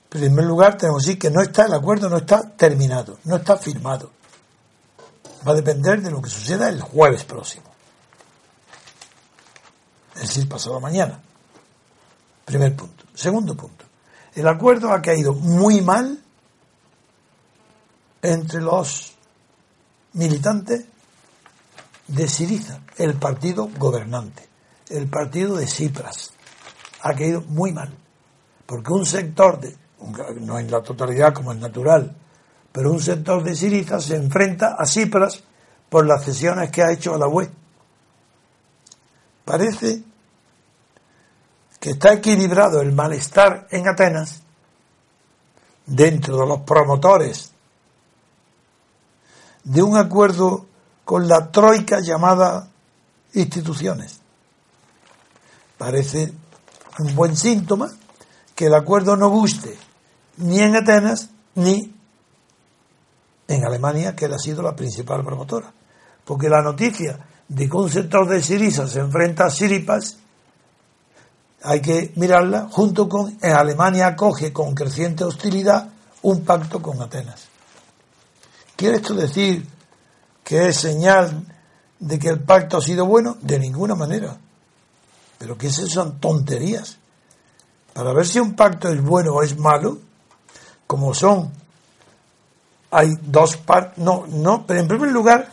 en 0.09 0.21
primer 0.21 0.45
lugar 0.45 0.77
tenemos 0.77 1.03
que 1.03 1.07
decir 1.09 1.19
que 1.19 1.29
no 1.29 1.41
está 1.41 1.65
el 1.65 1.73
acuerdo, 1.73 2.09
no 2.09 2.17
está 2.17 2.49
terminado, 2.49 3.19
no 3.25 3.35
está 3.35 3.57
firmado. 3.57 4.11
Va 5.47 5.51
a 5.51 5.55
depender 5.55 6.01
de 6.01 6.09
lo 6.09 6.21
que 6.21 6.29
suceda 6.29 6.69
el 6.69 6.81
jueves 6.81 7.23
próximo. 7.25 7.66
Es 10.17 10.29
decir, 10.29 10.49
pasado 10.49 10.79
mañana. 10.79 11.21
Primer 12.45 12.75
punto. 12.75 13.05
Segundo 13.13 13.55
punto. 13.55 13.85
El 14.33 14.47
acuerdo 14.47 14.91
ha 14.91 15.01
caído 15.01 15.33
muy 15.33 15.81
mal 15.81 16.19
entre 18.21 18.61
los 18.61 19.15
militantes 20.13 20.85
de 22.07 22.27
Siriza, 22.27 22.81
el 22.97 23.15
partido 23.15 23.69
gobernante, 23.77 24.47
el 24.89 25.07
partido 25.07 25.55
de 25.55 25.67
Cipras. 25.67 26.31
Ha 27.01 27.13
caído 27.13 27.41
muy 27.41 27.71
mal. 27.71 27.93
Porque 28.65 28.91
un 28.91 29.05
sector, 29.05 29.59
de, 29.59 29.75
no 30.41 30.59
en 30.59 30.71
la 30.71 30.81
totalidad 30.81 31.33
como 31.33 31.51
es 31.51 31.59
natural, 31.59 32.15
pero 32.71 32.91
un 32.91 33.01
sector 33.01 33.43
de 33.43 33.55
Siriza 33.55 33.99
se 33.99 34.15
enfrenta 34.15 34.75
a 34.77 34.85
Cipras 34.85 35.43
por 35.89 36.05
las 36.05 36.23
cesiones 36.23 36.71
que 36.71 36.81
ha 36.81 36.91
hecho 36.91 37.15
a 37.15 37.17
la 37.17 37.27
UE. 37.27 37.49
Parece 39.47 40.03
que 41.79 41.91
está 41.91 42.11
equilibrado 42.11 42.81
el 42.81 42.91
malestar 42.91 43.65
en 43.71 43.87
Atenas 43.87 44.41
dentro 45.85 46.35
de 46.35 46.45
los 46.45 46.59
promotores 46.63 47.53
de 49.63 49.81
un 49.81 49.95
acuerdo 49.95 50.65
con 51.05 51.29
la 51.29 51.49
troika 51.49 52.01
llamada 52.01 52.67
instituciones. 53.35 54.19
Parece 55.77 56.33
un 56.99 57.15
buen 57.15 57.37
síntoma 57.37 57.87
que 58.53 58.65
el 58.65 58.73
acuerdo 58.73 59.15
no 59.15 59.29
guste 59.29 59.79
ni 60.35 60.59
en 60.59 60.75
Atenas 60.75 61.29
ni 61.55 61.95
en 63.47 63.65
Alemania, 63.65 64.13
que 64.13 64.25
ha 64.25 64.39
sido 64.39 64.61
la 64.61 64.75
principal 64.75 65.23
promotora. 65.23 65.71
Porque 66.25 66.49
la 66.49 66.61
noticia 66.61 67.17
de 67.47 67.69
que 67.69 67.77
un 67.77 67.89
sector 67.89 68.27
de 68.27 68.41
Siriza 68.41 68.87
se 68.87 68.99
enfrenta 68.99 69.45
a 69.45 69.49
Siripas 69.49 70.17
hay 71.63 71.81
que 71.81 72.11
mirarla 72.15 72.67
junto 72.71 73.09
con 73.09 73.37
en 73.41 73.51
Alemania 73.51 74.07
acoge 74.07 74.53
con 74.53 74.75
creciente 74.75 75.23
hostilidad 75.23 75.89
un 76.21 76.43
pacto 76.43 76.81
con 76.81 77.01
Atenas. 77.01 77.47
¿Quiere 78.75 78.97
esto 78.97 79.13
decir 79.13 79.67
que 80.43 80.67
es 80.67 80.77
señal 80.77 81.45
de 81.99 82.19
que 82.19 82.29
el 82.29 82.41
pacto 82.41 82.77
ha 82.77 82.81
sido 82.81 83.05
bueno? 83.05 83.37
De 83.41 83.59
ninguna 83.59 83.95
manera. 83.95 84.37
Pero 85.37 85.57
que 85.57 85.67
esas 85.67 85.89
son 85.89 86.19
tonterías. 86.19 86.97
para 87.93 88.13
ver 88.13 88.27
si 88.27 88.39
un 88.39 88.55
pacto 88.55 88.89
es 88.89 89.01
bueno 89.01 89.33
o 89.33 89.41
es 89.41 89.57
malo, 89.57 89.97
como 90.85 91.13
son, 91.15 91.51
hay 92.91 93.09
dos 93.23 93.57
partes, 93.57 93.97
no, 93.97 94.25
no, 94.27 94.65
pero 94.67 94.79
en 94.79 94.87
primer 94.87 95.11
lugar, 95.11 95.51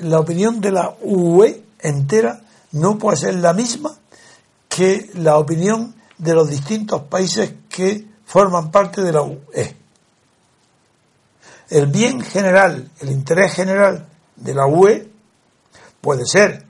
la 0.00 0.20
opinión 0.20 0.60
de 0.60 0.72
la 0.72 0.94
UE 1.02 1.62
entera 1.80 2.40
no 2.72 2.98
puede 2.98 3.16
ser 3.16 3.34
la 3.36 3.52
misma 3.52 3.96
que 4.68 5.10
la 5.14 5.38
opinión 5.38 5.94
de 6.18 6.34
los 6.34 6.48
distintos 6.48 7.02
países 7.02 7.52
que 7.68 8.06
forman 8.24 8.70
parte 8.70 9.02
de 9.02 9.12
la 9.12 9.22
UE. 9.22 9.76
El 11.68 11.86
bien 11.86 12.20
general, 12.20 12.90
el 13.00 13.10
interés 13.10 13.54
general 13.54 14.06
de 14.36 14.54
la 14.54 14.66
UE 14.66 15.08
puede 16.00 16.26
ser 16.26 16.64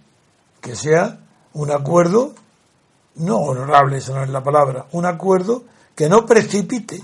que 0.60 0.74
sea 0.74 1.18
un 1.54 1.70
acuerdo 1.70 2.34
no 3.16 3.38
honorable, 3.38 3.98
esa 3.98 4.14
no 4.14 4.22
es 4.22 4.30
la 4.30 4.42
palabra, 4.42 4.86
un 4.92 5.06
acuerdo 5.06 5.64
que 5.94 6.08
no 6.08 6.26
precipite 6.26 7.02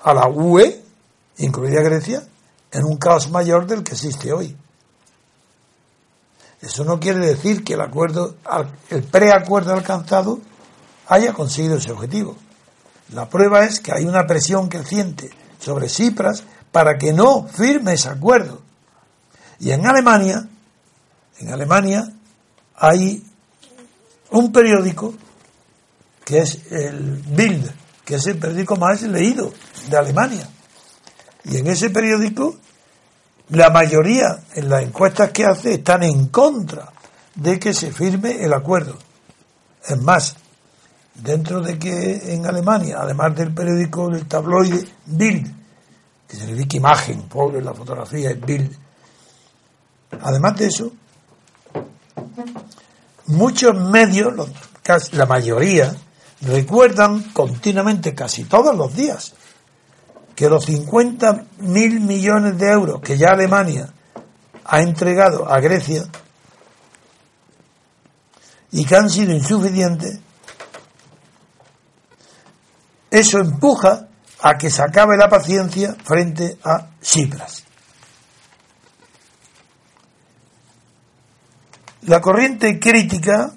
a 0.00 0.14
la 0.14 0.28
UE, 0.28 0.82
incluida 1.38 1.82
Grecia, 1.82 2.22
en 2.70 2.84
un 2.84 2.96
caos 2.96 3.30
mayor 3.30 3.66
del 3.66 3.82
que 3.82 3.92
existe 3.92 4.32
hoy. 4.32 4.56
Eso 6.60 6.84
no 6.84 6.98
quiere 6.98 7.20
decir 7.20 7.62
que 7.62 7.74
el 7.74 7.80
acuerdo, 7.80 8.36
el 8.90 9.02
preacuerdo 9.04 9.72
alcanzado 9.72 10.40
haya 11.06 11.32
conseguido 11.32 11.76
ese 11.76 11.92
objetivo. 11.92 12.36
La 13.12 13.28
prueba 13.28 13.64
es 13.64 13.80
que 13.80 13.92
hay 13.92 14.04
una 14.04 14.26
presión 14.26 14.68
creciente 14.68 15.30
sobre 15.58 15.88
Cipras 15.88 16.44
para 16.72 16.98
que 16.98 17.12
no 17.12 17.46
firme 17.46 17.94
ese 17.94 18.08
acuerdo. 18.08 18.62
Y 19.60 19.70
en 19.70 19.86
Alemania, 19.86 20.46
en 21.38 21.52
Alemania 21.52 22.12
hay 22.74 23.24
un 24.30 24.52
periódico 24.52 25.14
que 26.24 26.40
es 26.40 26.60
el 26.70 27.22
Bild, 27.28 27.72
que 28.04 28.16
es 28.16 28.26
el 28.26 28.38
periódico 28.38 28.76
más 28.76 29.02
leído 29.02 29.52
de 29.88 29.96
Alemania. 29.96 30.48
Y 31.44 31.56
en 31.56 31.68
ese 31.68 31.88
periódico, 31.88 32.56
la 33.50 33.70
mayoría 33.70 34.40
en 34.54 34.68
las 34.68 34.82
encuestas 34.82 35.30
que 35.30 35.44
hace 35.44 35.74
están 35.74 36.02
en 36.02 36.28
contra 36.28 36.92
de 37.34 37.58
que 37.58 37.72
se 37.72 37.92
firme 37.92 38.44
el 38.44 38.52
acuerdo. 38.52 38.96
Es 39.86 40.00
más, 40.02 40.36
dentro 41.14 41.60
de 41.60 41.78
que 41.78 42.34
en 42.34 42.46
Alemania, 42.46 42.98
además 43.00 43.34
del 43.34 43.54
periódico 43.54 44.08
del 44.08 44.26
tabloide 44.26 44.86
Bild, 45.06 45.54
que 46.26 46.36
dedica 46.36 46.76
imagen, 46.76 47.22
pobre 47.22 47.62
la 47.62 47.72
fotografía, 47.72 48.30
es 48.30 48.40
Bild, 48.40 48.76
además 50.20 50.56
de 50.56 50.66
eso, 50.66 50.92
muchos 53.26 53.74
medios, 53.74 54.34
la 55.12 55.26
mayoría, 55.26 55.94
recuerdan 56.42 57.22
continuamente, 57.32 58.14
casi 58.14 58.44
todos 58.44 58.76
los 58.76 58.94
días, 58.94 59.34
que 60.38 60.48
los 60.48 60.66
50 60.66 61.46
mil 61.62 61.98
millones 61.98 62.56
de 62.58 62.70
euros 62.70 63.00
que 63.00 63.18
ya 63.18 63.30
Alemania 63.30 63.92
ha 64.64 64.80
entregado 64.80 65.52
a 65.52 65.58
Grecia 65.58 66.04
y 68.70 68.84
que 68.84 68.94
han 68.94 69.10
sido 69.10 69.32
insuficientes, 69.32 70.20
eso 73.10 73.38
empuja 73.40 74.06
a 74.40 74.56
que 74.56 74.70
se 74.70 74.80
acabe 74.80 75.16
la 75.16 75.28
paciencia 75.28 75.96
frente 76.04 76.56
a 76.62 76.86
Cipras. 77.02 77.64
La 82.02 82.20
corriente 82.20 82.78
crítica 82.78 83.54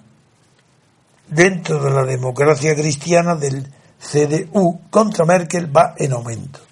dentro 1.28 1.80
de 1.84 1.92
la 1.92 2.06
democracia 2.06 2.74
cristiana 2.74 3.36
del 3.36 3.72
CDU 4.00 4.90
contra 4.90 5.26
Merkel 5.26 5.70
va 5.72 5.94
en 5.96 6.14
aumento. 6.14 6.71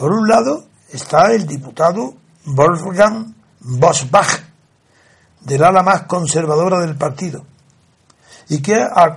Por 0.00 0.14
un 0.14 0.26
lado 0.26 0.64
está 0.88 1.30
el 1.30 1.46
diputado 1.46 2.14
Wolfgang 2.46 3.34
Bosbach, 3.60 4.40
del 5.42 5.62
ala 5.62 5.82
más 5.82 6.04
conservadora 6.04 6.78
del 6.80 6.96
partido, 6.96 7.44
y 8.48 8.62
que 8.62 8.76
ha, 8.80 9.14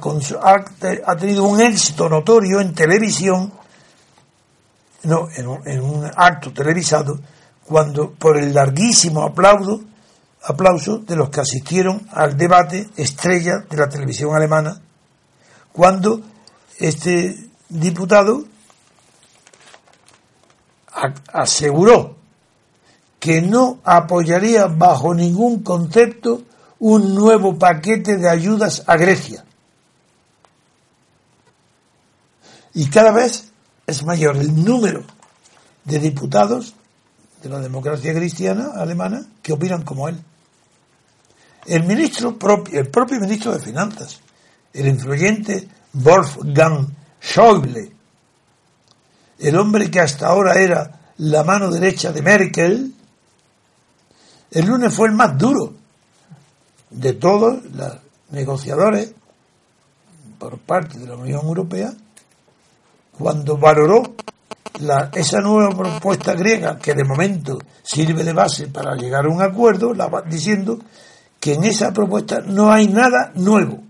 tenido 1.18 1.46
un 1.46 1.62
éxito 1.62 2.10
notorio 2.10 2.60
en 2.60 2.74
televisión, 2.74 3.54
no, 5.04 5.30
en 5.34 5.80
un, 5.80 6.12
acto 6.18 6.52
televisado, 6.52 7.18
cuando 7.64 8.12
por 8.12 8.36
el 8.36 8.54
larguísimo 8.54 9.24
aplauso 9.24 10.98
de 10.98 11.16
los 11.16 11.30
que 11.30 11.40
asistieron 11.40 12.10
al 12.12 12.36
debate 12.36 12.90
estrella 12.98 13.60
de 13.70 13.78
la 13.78 13.88
televisión 13.88 14.36
alemana, 14.36 14.82
cuando 15.72 16.20
este 16.78 17.48
diputado 17.70 18.52
aseguró 21.32 22.16
que 23.20 23.42
no 23.42 23.80
apoyaría 23.84 24.68
bajo 24.68 25.14
ningún 25.14 25.64
concepto 25.64 26.44
un 26.80 27.16
nuevo 27.16 27.58
paquete 27.58 28.18
de 28.18 28.30
ayudas 28.30 28.84
a 28.86 28.98
Grecia. 28.98 29.46
Y 32.74 32.90
cada 32.90 33.12
vez 33.12 33.52
es 33.88 34.04
mayor 34.04 34.36
el 34.38 34.64
número 34.66 35.04
de 35.86 36.00
diputados 36.00 36.74
de 37.42 37.50
la 37.50 37.60
democracia 37.60 38.14
cristiana 38.14 38.72
alemana 38.76 39.26
que 39.42 39.54
opinan 39.54 39.84
como 39.84 40.10
él. 40.10 40.20
El 41.66 41.84
ministro 41.86 42.38
el 42.74 42.90
propio 42.90 43.20
ministro 43.20 43.54
de 43.54 43.60
Finanzas, 43.60 44.20
el 44.74 44.88
influyente 44.88 45.70
Wolfgang 45.94 46.88
Schäuble, 47.22 47.93
el 49.44 49.58
hombre 49.58 49.92
que 49.92 50.00
hasta 50.00 50.28
ahora 50.28 50.56
era 50.56 51.00
la 51.18 51.44
mano 51.44 51.70
derecha 51.70 52.12
de 52.12 52.22
Merkel, 52.22 52.94
el 54.52 54.66
lunes 54.66 54.94
fue 54.94 55.10
el 55.10 55.14
más 55.14 55.38
duro 55.38 55.74
de 56.90 57.14
todos 57.14 57.64
los 57.66 57.98
negociadores 58.32 59.14
por 60.40 60.60
parte 60.60 60.98
de 60.98 61.08
la 61.08 61.16
Unión 61.16 61.46
Europea 61.46 61.94
cuando 63.18 63.58
valoró 63.58 64.16
la, 64.80 65.12
esa 65.14 65.40
nueva 65.42 65.76
propuesta 65.76 66.34
griega 66.34 66.78
que 66.80 66.94
de 66.94 67.04
momento 67.04 67.60
sirve 67.84 68.24
de 68.24 68.34
base 68.34 68.68
para 68.68 68.96
llegar 68.96 69.26
a 69.26 69.30
un 69.30 69.42
acuerdo, 69.42 69.94
diciendo 70.28 70.80
que 71.40 71.54
en 71.54 71.66
esa 71.66 71.92
propuesta 71.92 72.40
no 72.42 72.72
hay 72.72 72.88
nada 72.88 73.32
nuevo. 73.36 73.84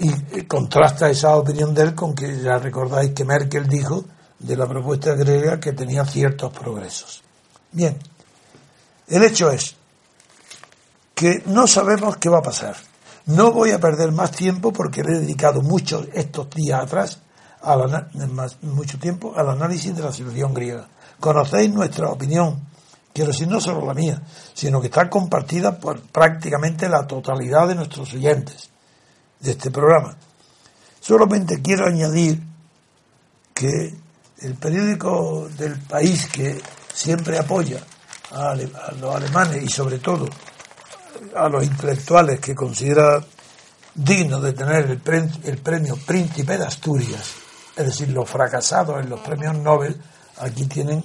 Y, 0.00 0.37
contrasta 0.48 1.08
esa 1.10 1.36
opinión 1.36 1.74
de 1.74 1.82
él 1.82 1.94
con 1.94 2.14
que 2.14 2.40
ya 2.40 2.58
recordáis 2.58 3.12
que 3.12 3.24
Merkel 3.24 3.68
dijo 3.68 4.04
de 4.38 4.56
la 4.56 4.66
propuesta 4.66 5.14
griega 5.14 5.60
que 5.60 5.72
tenía 5.72 6.04
ciertos 6.04 6.52
progresos. 6.52 7.22
Bien, 7.70 7.98
el 9.06 9.22
hecho 9.22 9.50
es 9.50 9.76
que 11.14 11.42
no 11.46 11.66
sabemos 11.66 12.16
qué 12.16 12.28
va 12.28 12.38
a 12.38 12.42
pasar. 12.42 12.76
No 13.26 13.52
voy 13.52 13.72
a 13.72 13.78
perder 13.78 14.10
más 14.10 14.30
tiempo 14.32 14.72
porque 14.72 15.02
le 15.02 15.16
he 15.16 15.20
dedicado 15.20 15.60
mucho 15.62 16.04
estos 16.12 16.48
días 16.50 16.82
atrás, 16.82 17.20
mucho 18.62 18.98
tiempo, 18.98 19.34
al 19.36 19.50
análisis 19.50 19.94
de 19.94 20.02
la 20.02 20.12
situación 20.12 20.54
griega 20.54 20.88
conocéis 21.20 21.72
nuestra 21.72 22.10
opinión, 22.10 22.66
quiero 23.12 23.32
decir 23.32 23.48
no 23.48 23.60
solo 23.60 23.84
la 23.84 23.94
mía, 23.94 24.22
sino 24.54 24.80
que 24.80 24.86
está 24.86 25.08
compartida 25.10 25.78
por 25.78 26.00
prácticamente 26.00 26.88
la 26.88 27.06
totalidad 27.06 27.68
de 27.68 27.74
nuestros 27.74 28.12
oyentes 28.14 28.70
de 29.40 29.52
este 29.52 29.70
programa. 29.70 30.16
Solamente 31.08 31.62
quiero 31.62 31.86
añadir 31.86 32.38
que 33.54 33.94
el 34.42 34.54
periódico 34.56 35.48
del 35.56 35.78
país 35.80 36.28
que 36.28 36.60
siempre 36.92 37.38
apoya 37.38 37.80
a, 38.30 38.54
los 39.00 39.16
alemanes 39.16 39.62
y 39.62 39.68
sobre 39.70 40.00
todo 40.00 40.28
a 41.34 41.48
los 41.48 41.64
intelectuales 41.64 42.40
que 42.40 42.54
considera 42.54 43.24
digno 43.94 44.38
de 44.38 44.52
tener 44.52 45.00
el, 45.44 45.58
premio 45.62 45.96
Príncipe 45.96 46.58
de 46.58 46.66
Asturias, 46.66 47.36
es 47.74 47.86
decir, 47.86 48.10
los 48.10 48.28
fracasados 48.28 49.02
en 49.02 49.08
los 49.08 49.20
premios 49.20 49.56
Nobel, 49.56 49.98
aquí 50.40 50.66
tienen 50.66 51.02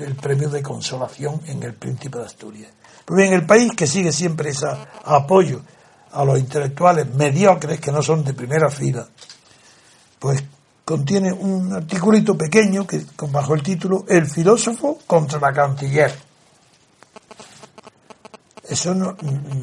el, 0.00 0.14
premio 0.14 0.48
de 0.48 0.62
consolación 0.62 1.42
en 1.46 1.62
el 1.62 1.74
Príncipe 1.74 2.16
de 2.16 2.24
Asturias. 2.24 2.72
Pues 3.04 3.20
bien, 3.20 3.34
el 3.34 3.44
país 3.44 3.72
que 3.76 3.86
sigue 3.86 4.12
siempre 4.12 4.48
ese 4.48 4.68
apoyo 5.04 5.60
a 6.12 6.24
los 6.24 6.38
intelectuales 6.38 7.06
mediocres 7.14 7.80
que 7.80 7.92
no 7.92 8.00
son 8.00 8.24
de 8.24 8.32
primera 8.32 8.70
fila, 8.70 9.06
pues 10.22 10.40
contiene 10.84 11.32
un 11.32 11.72
articulito 11.72 12.38
pequeño 12.38 12.86
que 12.86 13.04
bajo 13.28 13.54
el 13.54 13.62
título 13.64 14.04
El 14.06 14.30
filósofo 14.30 15.00
contra 15.04 15.40
la 15.40 15.52
canciller. 15.52 16.16
Eso 18.68 18.94
no, 18.94 19.16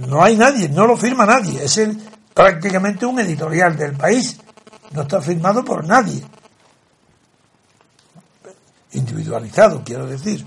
no 0.05 0.21
hay 0.21 0.35
nadie, 0.35 0.67
no 0.67 0.85
lo 0.85 0.97
firma 0.97 1.25
nadie, 1.25 1.63
es 1.63 1.77
el, 1.77 1.97
prácticamente 2.33 3.05
un 3.05 3.21
editorial 3.21 3.77
del 3.77 3.95
país, 3.95 4.37
no 4.91 5.03
está 5.03 5.21
firmado 5.21 5.63
por 5.63 5.87
nadie 5.87 6.21
individualizado, 8.91 9.81
quiero 9.83 10.07
decir. 10.07 10.45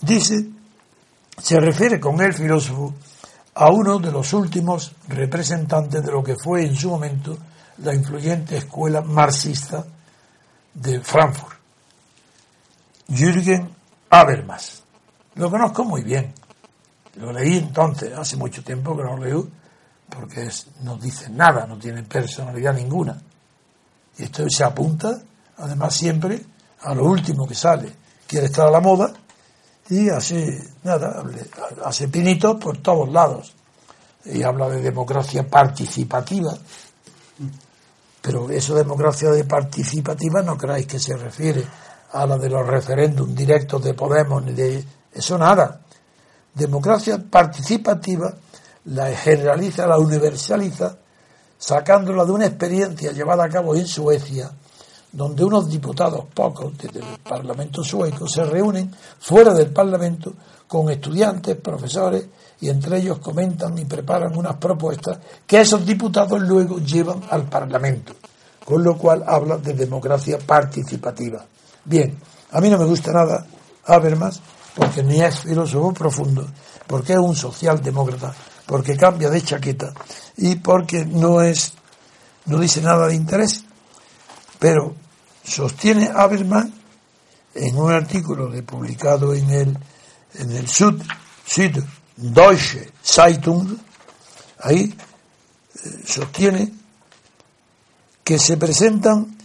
Dice, 0.00 0.46
se 1.38 1.60
refiere 1.60 2.00
con 2.00 2.20
el 2.20 2.34
filósofo 2.34 2.94
a 3.54 3.70
uno 3.70 3.98
de 3.98 4.10
los 4.10 4.32
últimos 4.32 4.92
representantes 5.08 6.04
de 6.04 6.10
lo 6.10 6.24
que 6.24 6.36
fue 6.36 6.64
en 6.64 6.74
su 6.74 6.90
momento 6.90 7.36
la 7.78 7.94
influyente 7.94 8.56
escuela 8.56 9.00
marxista 9.00 9.84
de 10.74 11.00
Frankfurt, 11.00 11.56
Jürgen 13.08 13.70
Habermas. 14.10 14.82
Lo 15.34 15.50
conozco 15.50 15.84
muy 15.84 16.02
bien. 16.02 16.32
Lo 17.16 17.32
leí 17.32 17.58
entonces, 17.58 18.16
hace 18.16 18.36
mucho 18.36 18.62
tiempo 18.62 18.96
que 18.96 19.02
no 19.02 19.16
lo 19.16 19.24
leo, 19.24 19.48
porque 20.08 20.48
no 20.82 20.96
dice 20.96 21.28
nada, 21.30 21.66
no 21.66 21.78
tiene 21.78 22.02
personalidad 22.02 22.74
ninguna. 22.74 23.20
Y 24.18 24.24
esto 24.24 24.48
se 24.48 24.64
apunta, 24.64 25.20
además, 25.58 25.94
siempre 25.94 26.42
a 26.80 26.94
lo 26.94 27.04
último 27.04 27.46
que 27.46 27.54
sale. 27.54 27.92
Quiere 28.26 28.46
estar 28.46 28.68
a 28.68 28.70
la 28.70 28.80
moda 28.80 29.12
y 29.88 30.08
hace, 30.08 30.58
nada, 30.84 31.22
hace 31.84 32.08
pinitos 32.08 32.56
por 32.56 32.78
todos 32.78 33.10
lados. 33.10 33.54
Y 34.24 34.42
habla 34.42 34.68
de 34.68 34.80
democracia 34.80 35.46
participativa. 35.46 36.54
Pero 38.20 38.50
eso 38.50 38.74
democracia 38.74 39.30
de 39.30 39.44
participativa 39.44 40.42
no 40.42 40.56
creáis 40.56 40.86
que 40.86 40.98
se 40.98 41.16
refiere 41.16 41.66
a 42.12 42.26
la 42.26 42.38
de 42.38 42.48
los 42.48 42.66
referéndums 42.66 43.34
directos 43.34 43.82
de 43.82 43.94
Podemos 43.94 44.44
ni 44.44 44.52
de 44.52 44.84
eso 45.12 45.36
nada. 45.38 45.80
Democracia 46.54 47.18
participativa 47.30 48.34
la 48.84 49.06
generaliza, 49.14 49.86
la 49.86 49.98
universaliza, 49.98 50.96
sacándola 51.58 52.24
de 52.24 52.32
una 52.32 52.46
experiencia 52.46 53.12
llevada 53.12 53.44
a 53.44 53.48
cabo 53.48 53.74
en 53.74 53.86
Suecia, 53.86 54.50
donde 55.12 55.44
unos 55.44 55.68
diputados 55.68 56.26
pocos 56.34 56.76
del 56.78 57.18
Parlamento 57.22 57.84
sueco 57.84 58.26
se 58.26 58.44
reúnen 58.44 58.94
fuera 59.20 59.54
del 59.54 59.70
Parlamento 59.70 60.32
con 60.66 60.90
estudiantes, 60.90 61.56
profesores, 61.56 62.24
y 62.62 62.70
entre 62.70 62.98
ellos 62.98 63.18
comentan 63.18 63.76
y 63.76 63.84
preparan 63.84 64.36
unas 64.36 64.54
propuestas 64.54 65.18
que 65.44 65.60
esos 65.60 65.84
diputados 65.84 66.40
luego 66.40 66.78
llevan 66.78 67.20
al 67.28 67.48
Parlamento, 67.48 68.14
con 68.64 68.84
lo 68.84 68.96
cual 68.96 69.24
habla 69.26 69.56
de 69.56 69.74
democracia 69.74 70.38
participativa. 70.38 71.44
Bien, 71.84 72.16
a 72.52 72.60
mí 72.60 72.70
no 72.70 72.78
me 72.78 72.84
gusta 72.84 73.10
nada 73.10 73.44
Habermas, 73.84 74.40
porque 74.76 75.02
ni 75.02 75.20
es 75.20 75.40
filósofo 75.40 75.92
profundo, 75.92 76.46
porque 76.86 77.14
es 77.14 77.18
un 77.18 77.34
socialdemócrata, 77.34 78.32
porque 78.64 78.96
cambia 78.96 79.28
de 79.28 79.42
chaqueta 79.42 79.92
y 80.36 80.54
porque 80.54 81.04
no 81.04 81.42
es, 81.42 81.72
no 82.46 82.60
dice 82.60 82.80
nada 82.80 83.08
de 83.08 83.16
interés. 83.16 83.64
Pero 84.60 84.94
sostiene 85.42 86.12
Habermas 86.14 86.68
en 87.54 87.76
un 87.76 87.90
artículo 87.90 88.46
de, 88.46 88.62
publicado 88.62 89.34
en 89.34 89.50
el, 89.50 89.78
en 90.34 90.52
el 90.52 90.68
Süd, 90.68 91.02
Süddeutsche 92.22 92.92
Zeitung, 93.02 93.76
ahí 94.60 94.94
eh, 94.94 96.02
sostiene 96.06 96.72
que 98.22 98.38
se 98.38 98.56
presentan, 98.56 99.36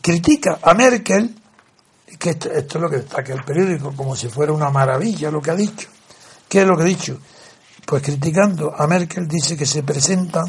critica 0.00 0.58
a 0.62 0.72
Merkel, 0.72 1.34
que 2.18 2.30
esto, 2.30 2.50
esto, 2.50 2.78
es 2.78 2.82
lo 2.82 2.88
que 2.88 2.96
destaca 2.96 3.34
el 3.34 3.44
periódico, 3.44 3.92
como 3.94 4.16
si 4.16 4.28
fuera 4.28 4.52
una 4.52 4.70
maravilla 4.70 5.30
lo 5.30 5.42
que 5.42 5.50
ha 5.50 5.54
dicho. 5.54 5.88
¿Qué 6.48 6.62
es 6.62 6.66
lo 6.66 6.74
que 6.76 6.84
ha 6.84 6.86
dicho? 6.86 7.18
Pues 7.84 8.02
criticando 8.02 8.74
a 8.74 8.86
Merkel 8.86 9.28
dice 9.28 9.54
que 9.54 9.66
se 9.66 9.82
presentan 9.82 10.44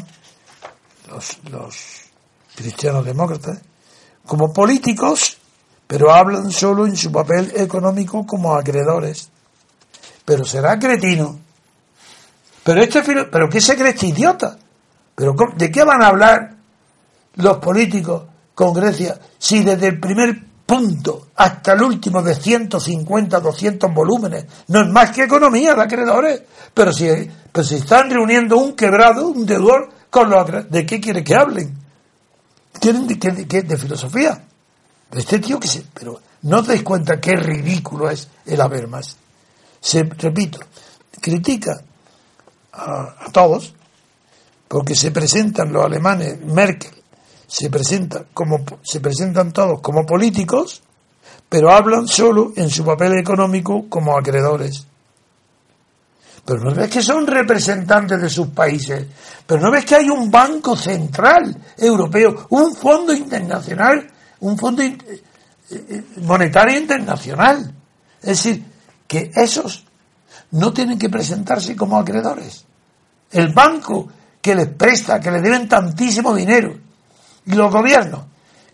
los, 1.08 1.38
los 1.50 1.76
cristianos 2.54 3.04
demócratas 3.04 3.58
como 4.24 4.54
políticos, 4.54 5.36
pero 5.86 6.10
hablan 6.10 6.50
solo 6.50 6.86
en 6.86 6.96
su 6.96 7.12
papel 7.12 7.52
económico 7.56 8.24
como 8.24 8.54
acreedores. 8.54 9.28
Pero 10.24 10.46
será 10.46 10.78
cretino. 10.78 11.43
Pero 12.64 12.82
este 12.82 13.02
pero 13.30 13.48
¿qué 13.48 13.60
se 13.60 13.76
cree 13.76 13.90
este 13.90 14.06
idiota? 14.06 14.56
¿Pero 15.14 15.34
de 15.56 15.70
qué 15.70 15.84
van 15.84 16.02
a 16.02 16.08
hablar 16.08 16.54
los 17.36 17.58
políticos 17.58 18.22
con 18.54 18.72
Grecia 18.72 19.18
si 19.38 19.62
desde 19.62 19.88
el 19.88 20.00
primer 20.00 20.42
punto 20.66 21.28
hasta 21.36 21.72
el 21.72 21.82
último 21.82 22.22
de 22.22 22.34
150, 22.34 23.40
200 23.40 23.92
volúmenes. 23.92 24.46
No 24.68 24.82
es 24.82 24.88
más 24.88 25.10
que 25.10 25.24
economía 25.24 25.74
de 25.74 25.82
acreedores. 25.82 26.42
Pero 26.72 26.92
si, 26.92 27.06
pero 27.52 27.64
si 27.64 27.76
están 27.76 28.10
reuniendo 28.10 28.56
un 28.56 28.74
quebrado, 28.74 29.28
un 29.28 29.46
deudor, 29.46 29.90
con 30.10 30.30
los 30.30 30.70
¿de 30.70 30.86
qué 30.86 31.00
quiere 31.00 31.22
que 31.22 31.34
hablen? 31.34 31.76
¿Tienen 32.80 33.06
de, 33.06 33.14
de, 33.14 33.62
de 33.62 33.76
filosofía? 33.76 34.42
De 35.10 35.20
este 35.20 35.38
tío 35.38 35.60
que 35.60 35.68
se... 35.68 35.84
Pero 35.92 36.20
no 36.42 36.58
os 36.58 36.66
dais 36.66 36.82
cuenta 36.82 37.20
qué 37.20 37.36
ridículo 37.36 38.10
es 38.10 38.28
el 38.46 38.60
haber 38.60 38.88
más. 38.88 39.16
Se, 39.80 40.02
repito, 40.02 40.58
critica 41.20 41.80
a, 42.74 43.30
todos 43.32 43.74
porque 44.68 44.94
se 44.94 45.10
presentan 45.10 45.72
los 45.72 45.84
alemanes, 45.84 46.40
Merkel, 46.40 46.90
se 47.46 47.70
presenta 47.70 48.24
como 48.32 48.64
se 48.82 49.00
presentan 49.00 49.52
todos 49.52 49.80
como 49.80 50.04
políticos, 50.04 50.82
pero 51.48 51.70
hablan 51.70 52.08
solo 52.08 52.52
en 52.56 52.68
su 52.70 52.84
papel 52.84 53.18
económico 53.18 53.88
como 53.88 54.16
acreedores. 54.16 54.86
Pero 56.44 56.60
no 56.60 56.74
ves 56.74 56.90
que 56.90 57.02
son 57.02 57.26
representantes 57.26 58.20
de 58.20 58.28
sus 58.28 58.48
países, 58.48 59.06
pero 59.46 59.60
no 59.62 59.70
ves 59.70 59.84
que 59.84 59.94
hay 59.94 60.10
un 60.10 60.30
banco 60.30 60.76
central 60.76 61.56
europeo, 61.78 62.46
un 62.50 62.74
fondo 62.74 63.14
internacional, 63.14 64.06
un 64.40 64.58
fondo 64.58 64.82
eh, 64.82 64.98
eh, 65.70 66.04
monetario 66.22 66.78
internacional. 66.78 67.72
Es 68.20 68.28
decir, 68.28 68.64
que 69.06 69.30
esos 69.34 69.83
no 70.54 70.72
tienen 70.72 70.98
que 70.98 71.08
presentarse 71.08 71.74
como 71.74 71.98
acreedores. 71.98 72.64
El 73.30 73.52
banco 73.52 74.08
que 74.40 74.54
les 74.54 74.68
presta, 74.68 75.18
que 75.18 75.30
les 75.30 75.42
deben 75.42 75.68
tantísimo 75.68 76.34
dinero, 76.34 76.76
y 77.46 77.52
los 77.52 77.72
gobiernos 77.72 78.22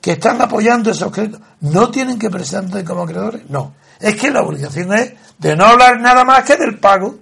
que 0.00 0.12
están 0.12 0.40
apoyando 0.40 0.90
esos 0.90 1.10
créditos 1.12 1.40
no 1.60 1.90
tienen 1.90 2.18
que 2.18 2.30
presentarse 2.30 2.84
como 2.84 3.02
acreedores. 3.02 3.48
No. 3.48 3.74
Es 3.98 4.16
que 4.16 4.30
la 4.30 4.42
obligación 4.42 4.92
es 4.94 5.12
de 5.38 5.56
no 5.56 5.66
hablar 5.66 6.00
nada 6.00 6.24
más 6.24 6.44
que 6.44 6.56
del 6.56 6.78
pago. 6.78 7.16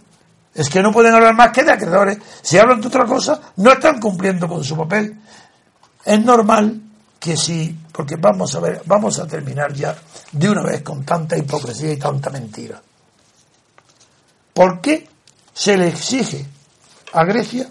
Es 0.55 0.69
que 0.69 0.83
no 0.83 0.93
pueden 0.93 1.15
hablar 1.15 1.35
más 1.35 1.51
que 1.51 1.63
de 1.63 1.73
acreedores. 1.73 2.19
Si 2.43 2.59
hablan 2.59 2.81
de 2.81 2.89
otra 2.89 3.05
cosa, 3.05 3.41
no 3.57 3.73
están 3.73 4.01
cumpliendo 4.01 4.49
con 4.49 4.65
su 4.65 4.77
papel. 4.77 5.21
Es 6.05 6.25
normal 6.25 6.81
que 7.21 7.37
sí, 7.37 7.77
porque 7.93 8.17
vamos 8.17 8.55
a 8.55 8.61
ver, 8.61 8.83
vamos 8.87 9.19
a 9.19 9.27
terminar 9.27 9.73
ya 9.73 9.97
de 10.33 10.51
una 10.51 10.63
vez 10.63 10.83
con 10.83 11.05
tanta 11.05 11.37
hipocresía 11.37 11.93
y 11.93 11.97
tanta 11.97 12.31
mentira. 12.31 12.81
¿Por 14.59 14.81
qué 14.81 15.07
se 15.55 15.79
le 15.79 15.87
exige 15.87 16.45
a 17.13 17.25
Grecia 17.25 17.69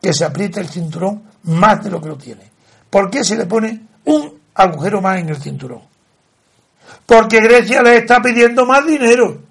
que 0.00 0.14
se 0.14 0.24
apriete 0.24 0.58
el 0.58 0.70
cinturón 0.70 1.24
más 1.42 1.84
de 1.84 1.90
lo 1.90 2.00
que 2.00 2.08
lo 2.08 2.16
tiene? 2.16 2.50
¿Por 2.88 3.10
qué 3.10 3.22
se 3.22 3.36
le 3.36 3.44
pone 3.44 3.82
un 4.06 4.40
agujero 4.54 5.02
más 5.02 5.18
en 5.18 5.28
el 5.28 5.36
cinturón? 5.36 5.82
Porque 7.04 7.42
Grecia 7.42 7.82
le 7.82 7.98
está 7.98 8.22
pidiendo 8.22 8.64
más 8.64 8.86
dinero. 8.86 9.42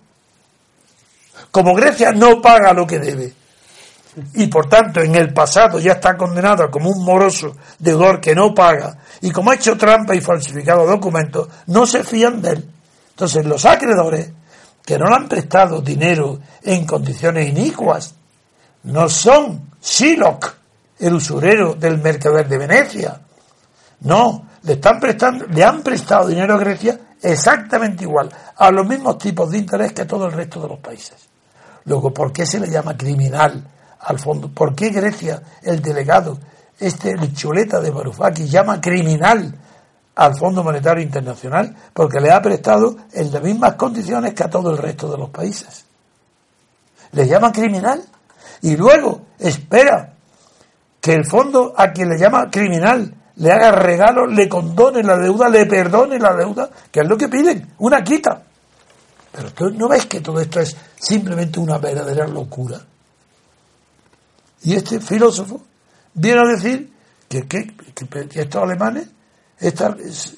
Como 1.51 1.75
Grecia 1.75 2.13
no 2.13 2.41
paga 2.41 2.73
lo 2.73 2.87
que 2.87 2.97
debe, 2.97 3.31
y 4.33 4.47
por 4.47 4.67
tanto 4.67 5.01
en 5.01 5.13
el 5.13 5.31
pasado 5.31 5.77
ya 5.77 5.91
está 5.91 6.17
condenado 6.17 6.71
como 6.71 6.89
un 6.89 7.05
moroso 7.05 7.55
deudor 7.77 8.19
que 8.19 8.33
no 8.33 8.55
paga, 8.55 8.97
y 9.21 9.29
como 9.29 9.51
ha 9.51 9.55
hecho 9.55 9.77
trampa 9.77 10.15
y 10.15 10.21
falsificado 10.21 10.87
documentos, 10.87 11.47
no 11.67 11.85
se 11.85 12.03
fían 12.03 12.41
de 12.41 12.49
él. 12.53 12.69
Entonces 13.11 13.45
los 13.45 13.63
acreedores 13.65 14.31
que 14.89 14.97
no 14.97 15.05
le 15.05 15.17
han 15.17 15.29
prestado 15.29 15.81
dinero 15.81 16.39
en 16.63 16.83
condiciones 16.83 17.47
inicuas 17.47 18.15
no 18.85 19.07
son 19.07 19.69
Siloc, 19.79 20.51
el 20.97 21.13
usurero 21.13 21.75
del 21.75 21.99
mercader 21.99 22.49
de 22.49 22.57
Venecia, 22.57 23.21
no, 23.99 24.47
le 24.63 24.73
están 24.73 24.99
prestando, 24.99 25.45
le 25.45 25.63
han 25.63 25.83
prestado 25.83 26.29
dinero 26.29 26.55
a 26.55 26.57
Grecia 26.57 26.99
exactamente 27.21 28.03
igual, 28.03 28.31
a 28.57 28.71
los 28.71 28.87
mismos 28.87 29.19
tipos 29.19 29.51
de 29.51 29.59
interés 29.59 29.93
que 29.93 30.05
todo 30.05 30.25
el 30.25 30.31
resto 30.31 30.59
de 30.59 30.69
los 30.69 30.79
países. 30.79 31.17
Luego, 31.85 32.11
¿por 32.11 32.33
qué 32.33 32.47
se 32.47 32.59
le 32.59 32.67
llama 32.67 32.97
criminal 32.97 33.63
al 33.99 34.17
fondo? 34.17 34.49
¿Por 34.49 34.73
qué 34.73 34.89
Grecia, 34.89 35.39
el 35.61 35.83
delegado, 35.83 36.39
este 36.79 37.11
el 37.11 37.31
de 37.31 37.91
Varoufakis, 37.91 38.49
llama 38.49 38.81
criminal 38.81 39.53
al 40.19 40.37
Fondo 40.37 40.63
Monetario 40.63 41.01
Internacional? 41.01 41.73
Porque 41.93 42.19
le 42.19 42.29
ha 42.29 42.41
prestado 42.41 42.95
en 43.13 43.31
las 43.31 43.41
mismas 43.41 43.75
condiciones 43.75 44.33
que 44.33 44.43
a 44.43 44.49
todo 44.49 44.71
el 44.71 44.77
resto 44.77 45.09
de 45.09 45.17
los 45.17 45.29
países. 45.29 45.85
Le 47.13 47.25
llama 47.25 47.51
criminal 47.53 48.03
y 48.61 48.75
luego 48.75 49.21
espera 49.39 50.13
que 50.99 51.13
el 51.13 51.25
fondo 51.25 51.73
a 51.75 51.91
quien 51.91 52.09
le 52.09 52.19
llama 52.19 52.51
criminal 52.51 53.15
le 53.37 53.51
haga 53.51 53.71
regalo, 53.71 54.27
le 54.27 54.49
condone 54.49 55.01
la 55.01 55.17
deuda, 55.17 55.47
le 55.47 55.65
perdone 55.65 56.19
la 56.19 56.35
deuda, 56.35 56.69
que 56.91 56.99
es 56.99 57.07
lo 57.07 57.17
que 57.17 57.29
piden, 57.29 57.73
una 57.77 58.03
quita. 58.03 58.43
Pero 59.31 59.53
tú 59.53 59.69
no 59.69 59.87
ves 59.87 60.05
que 60.07 60.19
todo 60.19 60.41
esto 60.41 60.59
es 60.59 60.75
simplemente 60.99 61.59
una 61.59 61.77
verdadera 61.77 62.27
locura. 62.27 62.81
Y 64.63 64.75
este 64.75 64.99
filósofo 64.99 65.61
viene 66.13 66.41
a 66.41 66.51
decir 66.53 66.91
que, 67.29 67.73
estos 68.33 68.61
alemanes, 68.61 69.07
estos 69.59 70.35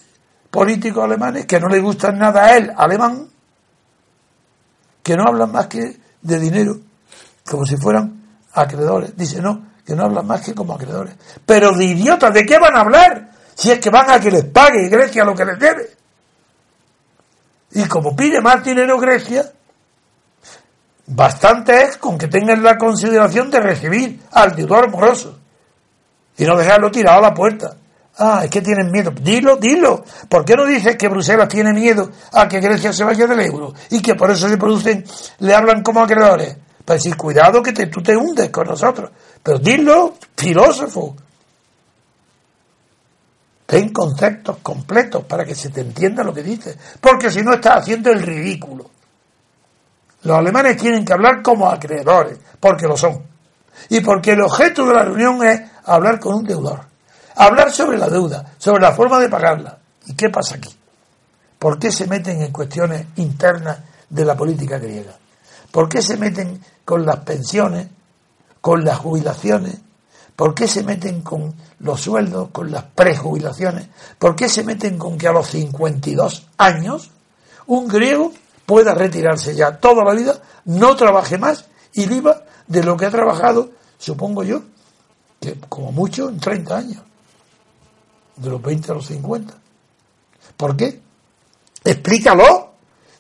políticos 0.50 1.04
alemanes, 1.04 1.46
que 1.46 1.60
no 1.60 1.68
le 1.68 1.80
gustan 1.80 2.18
nada 2.18 2.46
a 2.46 2.58
él, 2.58 2.72
alemán, 2.76 3.28
que 5.04 5.16
no 5.16 5.24
hablan 5.28 5.52
más 5.52 5.68
que 5.68 5.98
de 6.22 6.40
dinero, 6.40 6.78
como 7.46 7.66
si 7.66 7.78
fueran 7.78 8.22
acreedores. 8.54 9.16
Dice, 9.16 9.42
no, 9.42 9.72
que 9.86 9.96
no 9.96 10.04
hablan 10.04 10.28
más 10.28 10.42
que 10.42 10.54
como 10.54 10.74
acreedores. 10.74 11.16
Pero 11.46 11.72
de 11.72 11.86
idiotas, 11.86 12.34
¿de 12.34 12.46
qué 12.46 12.60
van 12.60 12.76
a 12.76 12.82
hablar? 12.82 13.32
Si 13.56 13.72
es 13.72 13.80
que 13.80 13.90
van 13.90 14.10
a 14.10 14.20
que 14.20 14.32
les 14.32 14.46
pague 14.46 14.90
Grecia 14.90 15.24
lo 15.24 15.36
que 15.36 15.46
les 15.46 15.60
debe. 15.60 15.90
Y 17.74 17.86
como 17.86 18.16
pide 18.16 18.42
más 18.42 18.64
dinero 18.64 19.00
Grecia, 19.00 19.52
bastante 21.08 21.84
es 21.84 21.98
con 21.98 22.18
que 22.18 22.28
tengan 22.28 22.62
la 22.64 22.78
consideración 22.78 23.50
de 23.50 23.60
recibir 23.60 24.22
al 24.32 24.56
deudor 24.56 24.90
moroso 24.90 25.40
y 26.38 26.46
no 26.46 26.58
dejarlo 26.58 26.92
tirado 26.92 27.20
a 27.20 27.30
la 27.30 27.34
puerta. 27.34 27.78
Ah, 28.18 28.42
es 28.44 28.50
que 28.50 28.62
tienen 28.62 28.92
miedo. 28.92 29.12
Dilo, 29.12 29.58
dilo. 29.58 30.04
¿Por 30.30 30.46
qué 30.46 30.56
no 30.56 30.66
dices 30.66 30.96
que 30.96 31.08
Bruselas 31.08 31.48
tiene 31.48 31.74
miedo 31.74 32.12
a 32.34 32.48
que 32.48 32.60
Grecia 32.60 32.94
se 32.94 33.04
vaya 33.04 33.26
del 33.26 33.40
euro? 33.40 33.74
Y 33.90 34.02
que 34.02 34.16
por 34.16 34.30
eso 34.30 34.48
se 34.50 34.58
producen, 34.58 35.06
le 35.40 35.56
hablan 35.56 35.82
como 35.82 36.02
acreedores. 36.02 36.58
Para 36.86 36.98
decir, 36.98 37.16
cuidado 37.16 37.64
que 37.64 37.72
te, 37.72 37.88
tú 37.88 38.02
te 38.02 38.16
hundes 38.16 38.50
con 38.50 38.68
nosotros. 38.68 39.12
Pero 39.42 39.60
dilo, 39.60 40.16
filósofo. 40.36 41.16
Ten 43.66 43.90
conceptos 43.94 44.58
completos 44.62 45.24
para 45.24 45.46
que 45.46 45.56
se 45.56 45.70
te 45.70 45.82
entienda 45.82 46.24
lo 46.24 46.34
que 46.34 46.44
dices. 46.44 46.78
Porque 47.00 47.32
si 47.32 47.42
no 47.42 47.54
estás 47.54 47.78
haciendo 47.78 48.12
el 48.12 48.22
ridículo. 48.22 48.90
Los 50.24 50.38
alemanes 50.38 50.78
tienen 50.78 51.04
que 51.04 51.14
hablar 51.14 51.42
como 51.42 51.68
acreedores, 51.68 52.38
porque 52.60 52.86
lo 52.86 52.96
son. 52.96 53.24
Y 53.90 54.02
porque 54.02 54.34
el 54.34 54.42
objeto 54.42 54.86
de 54.86 54.94
la 54.94 55.04
reunión 55.04 55.44
es 55.44 55.62
hablar 55.86 56.20
con 56.20 56.36
un 56.36 56.44
deudor. 56.44 56.91
Hablar 57.42 57.72
sobre 57.72 57.98
la 57.98 58.08
deuda, 58.08 58.54
sobre 58.60 58.84
la 58.84 58.92
forma 58.92 59.20
de 59.20 59.28
pagarla. 59.28 59.76
¿Y 60.06 60.14
qué 60.14 60.30
pasa 60.30 60.58
aquí? 60.58 60.70
¿Por 61.58 61.80
qué 61.80 61.92
se 61.92 62.06
meten 62.06 62.40
en 62.40 62.52
cuestiones 62.52 63.08
internas 63.16 63.80
de 64.08 64.26
la 64.26 64.38
política 64.38 64.78
griega? 64.78 65.18
¿Por 65.72 65.90
qué 65.90 66.04
se 66.04 66.18
meten 66.18 66.64
con 66.86 67.04
las 67.04 67.16
pensiones, 67.22 67.88
con 68.62 68.86
las 68.86 69.00
jubilaciones? 69.00 69.76
¿Por 70.36 70.54
qué 70.54 70.68
se 70.68 70.84
meten 70.84 71.24
con 71.24 71.56
los 71.80 72.02
sueldos, 72.02 72.50
con 72.52 72.72
las 72.72 72.84
prejubilaciones? 72.84 73.88
¿Por 74.20 74.36
qué 74.36 74.48
se 74.48 74.64
meten 74.64 75.00
con 75.00 75.18
que 75.18 75.28
a 75.28 75.32
los 75.32 75.48
52 75.48 76.46
años 76.60 77.10
un 77.66 77.88
griego 77.88 78.34
pueda 78.68 78.94
retirarse 78.94 79.56
ya 79.56 79.80
toda 79.80 80.04
la 80.04 80.14
vida, 80.14 80.40
no 80.66 80.96
trabaje 80.96 81.40
más 81.40 81.66
y 81.94 82.06
viva 82.06 82.44
de 82.68 82.84
lo 82.84 82.96
que 82.96 83.08
ha 83.08 83.12
trabajado, 83.12 83.72
supongo 83.98 84.44
yo, 84.44 84.62
que 85.40 85.60
como 85.68 85.92
mucho 85.92 86.30
en 86.30 86.40
30 86.40 86.78
años? 86.78 87.02
De 88.42 88.50
los 88.50 88.62
20 88.62 88.92
a 88.92 88.96
los 88.96 89.06
50. 89.06 89.54
¿Por 90.58 90.76
qué? 90.76 91.00
Explícalo. 91.84 92.72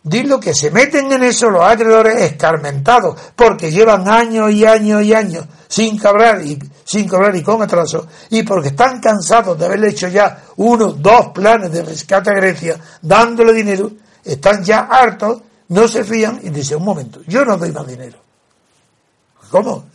Dilo 0.03 0.39
que 0.39 0.55
se 0.55 0.71
meten 0.71 1.11
en 1.11 1.21
eso 1.21 1.51
los 1.51 1.61
acreedores 1.61 2.19
escarmentados, 2.23 3.19
porque 3.35 3.71
llevan 3.71 4.09
años 4.09 4.51
y 4.51 4.65
años 4.65 5.03
y 5.03 5.13
años 5.13 5.45
sin 5.67 5.95
cobrar 5.97 6.41
y 6.41 6.57
sin 6.83 7.07
cobrar 7.07 7.35
y 7.35 7.43
con 7.43 7.61
atraso, 7.61 8.07
y 8.31 8.41
porque 8.41 8.69
están 8.69 8.99
cansados 8.99 9.57
de 9.57 9.65
haber 9.65 9.85
hecho 9.85 10.07
ya 10.07 10.43
uno, 10.57 10.91
dos 10.93 11.27
planes 11.27 11.71
de 11.71 11.83
rescate 11.83 12.31
a 12.31 12.33
Grecia, 12.33 12.77
dándole 13.01 13.53
dinero, 13.53 13.91
están 14.25 14.63
ya 14.63 14.79
hartos, 14.79 15.41
no 15.69 15.87
se 15.87 16.03
fían 16.03 16.39
y 16.41 16.49
dicen, 16.49 16.77
un 16.79 16.85
momento, 16.85 17.21
yo 17.27 17.45
no 17.45 17.55
doy 17.57 17.71
más 17.71 17.85
dinero. 17.85 18.17
¿Cómo? 19.51 19.89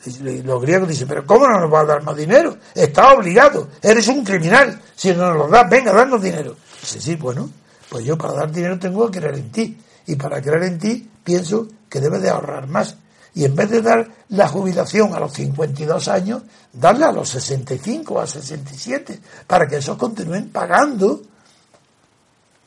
Los 0.45 0.61
griegos 0.61 0.87
dicen, 0.87 1.09
pero 1.09 1.25
¿cómo 1.25 1.49
no 1.49 1.61
nos 1.61 1.73
va 1.73 1.81
a 1.81 1.85
dar 1.87 2.03
más 2.03 2.15
dinero? 2.15 2.59
Está 2.75 3.15
obligado, 3.15 3.71
eres 3.81 4.07
un 4.07 4.23
criminal, 4.23 4.79
si 4.95 5.15
no 5.15 5.29
nos 5.29 5.37
lo 5.39 5.49
das, 5.49 5.71
venga, 5.71 5.95
danos 5.95 6.21
dinero. 6.21 6.55
Dice, 6.79 7.01
sí, 7.01 7.17
bueno, 7.17 7.49
pues 7.89 8.05
yo 8.05 8.19
para 8.19 8.35
dar 8.35 8.53
dinero 8.53 8.79
tengo 8.79 9.11
que 9.11 9.19
creer 9.19 9.37
en 9.37 9.51
ti. 9.51 9.79
Y 10.09 10.17
para 10.17 10.43
creer 10.43 10.65
en 10.65 10.79
ti 10.79 11.11
pienso 11.25 11.69
que 11.89 12.01
debes 12.01 12.21
de 12.21 12.29
ahorrar 12.29 12.67
más. 12.67 12.97
Y 13.33 13.47
en 13.47 13.57
vez 13.57 13.71
de 13.71 13.81
dar 13.81 14.07
la 14.29 14.47
jubilación 14.47 15.15
a 15.15 15.21
los 15.21 15.33
52 15.33 16.07
años, 16.09 16.43
darla 16.75 17.09
a 17.09 17.13
los 17.13 17.31
65 17.31 18.13
o 18.13 18.21
a 18.21 18.27
67, 18.27 19.21
para 19.47 19.67
que 19.67 19.77
esos 19.77 19.97
continúen 19.97 20.51
pagando 20.51 21.23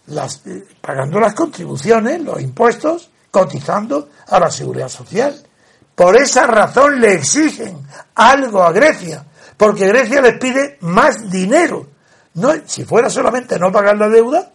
las, 0.08 0.42
eh, 0.48 0.66
pagando 0.82 1.20
las 1.20 1.36
contribuciones, 1.36 2.20
los 2.24 2.42
impuestos, 2.42 3.12
cotizando 3.30 4.10
a 4.28 4.40
la 4.40 4.50
seguridad 4.50 4.90
social. 4.90 5.44
Por 6.00 6.16
esa 6.16 6.48
razón 6.48 7.02
le 7.02 7.16
exigen 7.16 7.78
algo 8.16 8.64
a 8.64 8.72
Grecia, 8.72 9.26
porque 9.58 9.86
Grecia 9.86 10.22
les 10.22 10.40
pide 10.40 10.78
más 10.80 11.30
dinero. 11.30 11.88
No, 12.36 12.54
si 12.66 12.86
fuera 12.86 13.10
solamente 13.10 13.60
no 13.60 13.70
pagar 13.70 13.98
la 13.98 14.08
deuda, 14.08 14.50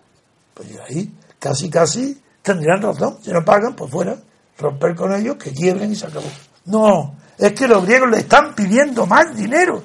pues 0.54 0.68
ahí 0.88 1.12
casi 1.38 1.68
casi 1.68 2.18
tendrían 2.40 2.80
razón. 2.80 3.18
Si 3.22 3.30
no 3.30 3.44
pagan, 3.44 3.76
pues 3.76 3.90
fuera, 3.90 4.16
romper 4.56 4.94
con 4.94 5.12
ellos, 5.12 5.36
que 5.36 5.52
quiebren 5.52 5.92
y 5.92 5.96
se 5.96 6.06
acabó. 6.06 6.24
No, 6.64 7.14
es 7.36 7.52
que 7.52 7.68
los 7.68 7.84
griegos 7.84 8.08
le 8.08 8.20
están 8.20 8.54
pidiendo 8.54 9.04
más 9.04 9.36
dinero. 9.36 9.82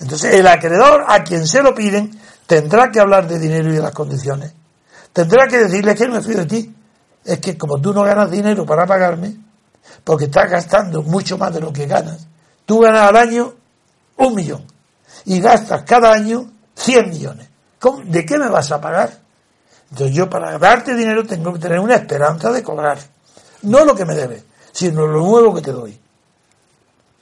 Entonces 0.00 0.32
el 0.32 0.46
acreedor 0.46 1.04
a 1.06 1.22
quien 1.22 1.46
se 1.46 1.62
lo 1.62 1.74
piden 1.74 2.18
tendrá 2.46 2.90
que 2.90 3.00
hablar 3.00 3.28
de 3.28 3.38
dinero 3.38 3.68
y 3.68 3.74
de 3.74 3.82
las 3.82 3.92
condiciones. 3.92 4.54
Tendrá 5.12 5.46
que 5.48 5.58
decirle 5.58 5.94
que 5.94 6.08
no 6.08 6.14
me 6.14 6.22
fío 6.22 6.38
de 6.38 6.46
ti. 6.46 6.74
Es 7.26 7.40
que 7.40 7.58
como 7.58 7.78
tú 7.78 7.92
no 7.92 8.04
ganas 8.04 8.30
dinero 8.30 8.64
para 8.64 8.86
pagarme, 8.86 9.47
porque 10.04 10.26
estás 10.26 10.50
gastando 10.50 11.02
mucho 11.02 11.38
más 11.38 11.52
de 11.52 11.60
lo 11.60 11.72
que 11.72 11.86
ganas. 11.86 12.26
Tú 12.64 12.80
ganas 12.80 13.08
al 13.08 13.16
año 13.16 13.54
un 14.16 14.34
millón 14.34 14.64
y 15.24 15.40
gastas 15.40 15.82
cada 15.82 16.12
año 16.12 16.50
100 16.74 17.10
millones. 17.10 17.48
¿De 18.04 18.26
qué 18.26 18.38
me 18.38 18.48
vas 18.48 18.70
a 18.72 18.80
pagar? 18.80 19.18
Entonces 19.90 20.14
yo 20.14 20.28
para 20.28 20.58
darte 20.58 20.94
dinero 20.94 21.24
tengo 21.24 21.52
que 21.52 21.58
tener 21.58 21.80
una 21.80 21.94
esperanza 21.94 22.50
de 22.50 22.62
cobrar. 22.62 22.98
No 23.62 23.84
lo 23.84 23.94
que 23.94 24.04
me 24.04 24.14
debes, 24.14 24.44
sino 24.72 25.06
lo 25.06 25.20
nuevo 25.20 25.54
que 25.54 25.62
te 25.62 25.72
doy. 25.72 25.98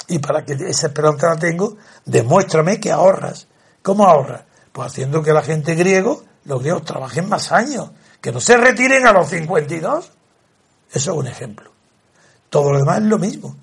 Y 0.09 0.19
para 0.19 0.45
que 0.45 0.53
esa 0.53 0.89
esperanza 0.89 1.29
la 1.29 1.37
tengo, 1.37 1.77
demuéstrame 2.05 2.81
que 2.81 2.91
ahorras. 2.91 3.47
¿Cómo 3.83 4.07
ahorras? 4.07 4.43
Pues 4.73 4.89
haciendo 4.89 5.23
que 5.23 5.33
la 5.33 5.43
gente 5.43 5.75
griego, 5.75 6.25
los 6.45 6.61
griegos 6.61 6.85
trabajen 6.85 7.29
más 7.29 7.51
años, 7.53 7.91
que 8.21 8.33
no 8.33 8.41
se 8.41 8.57
retiren 8.57 9.07
a 9.07 9.13
los 9.13 9.29
52. 9.29 10.13
Eso 10.93 11.11
es 11.13 11.17
un 11.17 11.27
ejemplo. 11.27 11.76
Todo 12.57 12.73
lo 12.73 12.79
demás 12.79 12.97
es 12.97 13.05
lo 13.05 13.19
mismo. 13.19 13.55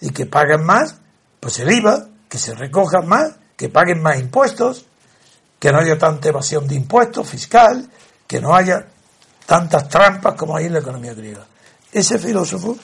Y 0.00 0.08
que 0.08 0.24
paguen 0.24 0.64
más, 0.64 0.96
pues 1.38 1.58
el 1.58 1.70
IVA, 1.70 2.06
que 2.30 2.38
se 2.38 2.54
recojan 2.54 3.06
más, 3.06 3.34
que 3.58 3.68
paguen 3.68 4.00
más 4.00 4.18
impuestos, 4.18 4.86
que 5.58 5.70
no 5.70 5.80
haya 5.80 5.98
tanta 5.98 6.30
evasión 6.30 6.66
de 6.66 6.74
impuestos 6.74 7.28
fiscal, 7.28 7.90
que 8.26 8.40
no 8.40 8.54
haya 8.54 8.86
tantas 9.44 9.86
trampas 9.90 10.34
como 10.34 10.56
hay 10.56 10.64
en 10.64 10.72
la 10.72 10.78
economía 10.78 11.12
griega. 11.12 11.44
Ese 11.92 12.18
filósofo, 12.18 12.74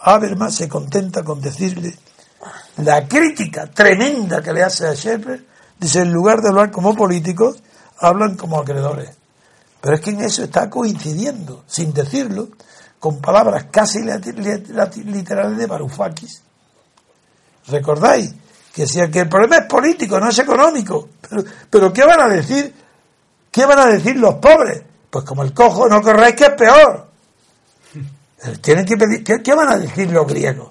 Habermas, 0.00 0.56
se 0.56 0.68
contenta 0.68 1.24
con 1.24 1.40
decirle 1.40 1.96
la 2.76 3.08
crítica 3.08 3.68
tremenda 3.68 4.42
que 4.42 4.52
le 4.52 4.62
hace 4.62 4.86
a 4.86 4.92
Shepard, 4.92 5.40
dice, 5.78 6.00
en 6.00 6.12
lugar 6.12 6.42
de 6.42 6.50
hablar 6.50 6.70
como 6.70 6.94
políticos, 6.94 7.62
hablan 7.98 8.36
como 8.36 8.58
acreedores. 8.58 9.08
Pero 9.80 9.94
es 9.94 10.02
que 10.02 10.10
en 10.10 10.20
eso 10.20 10.44
está 10.44 10.68
coincidiendo, 10.68 11.64
sin 11.66 11.94
decirlo, 11.94 12.50
con 13.02 13.20
palabras 13.20 13.66
casi 13.68 13.98
literales 14.00 15.58
de 15.58 15.66
Varoufakis. 15.66 16.40
¿Recordáis? 17.66 18.32
Que 18.72 18.82
decía 18.82 19.10
que 19.10 19.18
el 19.18 19.28
problema 19.28 19.56
es 19.56 19.66
político, 19.66 20.20
no 20.20 20.28
es 20.28 20.38
económico. 20.38 21.08
Pero, 21.20 21.42
pero 21.68 21.92
¿qué 21.92 22.04
van 22.04 22.20
a 22.20 22.28
decir? 22.28 22.72
¿Qué 23.50 23.66
van 23.66 23.80
a 23.80 23.86
decir 23.86 24.14
los 24.14 24.36
pobres? 24.36 24.84
Pues 25.10 25.24
como 25.24 25.42
el 25.42 25.52
cojo, 25.52 25.88
no 25.88 26.00
corráis 26.00 26.36
que 26.36 26.44
es 26.44 26.52
peor. 26.52 27.08
Tienen 28.60 28.84
que 28.84 28.96
pedir, 28.96 29.24
¿qué, 29.24 29.52
van 29.52 29.72
a 29.72 29.78
decir 29.78 30.08
los 30.12 30.24
griegos? 30.24 30.70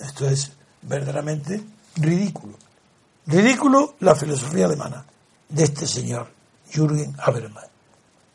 Esto 0.00 0.30
es 0.30 0.50
verdaderamente 0.80 1.62
ridículo. 1.96 2.54
Ridículo 3.26 3.96
la 4.00 4.14
filosofía 4.14 4.64
alemana 4.64 5.04
de 5.50 5.64
este 5.64 5.86
señor, 5.86 6.30
Jürgen 6.72 7.14
Habermas 7.18 7.73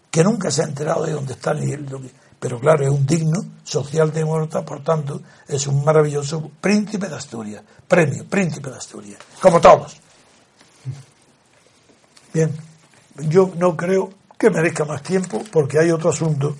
que 0.10 0.24
nunca 0.24 0.50
se 0.52 0.62
ha 0.62 0.66
enterado 0.66 1.06
de 1.06 1.14
dónde 1.14 1.34
está 1.34 1.54
ni 1.54 1.76
lo 1.76 2.02
que, 2.02 2.10
pero 2.40 2.60
claro, 2.60 2.86
es 2.86 2.90
un 2.90 3.06
digno 3.06 3.38
socialdemócrata, 3.64 4.64
por 4.64 4.84
tanto, 4.84 5.22
es 5.48 5.68
un 5.68 5.84
maravilloso 5.84 6.50
príncipe 6.62 7.08
de 7.08 7.16
Asturias, 7.16 7.64
premio 7.88 8.26
príncipe 8.26 8.70
de 8.70 8.78
Asturias, 8.78 9.20
como 9.42 9.60
todos. 9.60 9.98
Bien, 12.34 12.56
yo 13.28 13.52
no 13.58 13.76
creo 13.76 14.14
que 14.38 14.50
merezca 14.50 14.86
más 14.86 15.04
tiempo 15.04 15.44
porque 15.52 15.80
hay 15.80 15.92
otro 15.92 16.12
asunto 16.12 16.56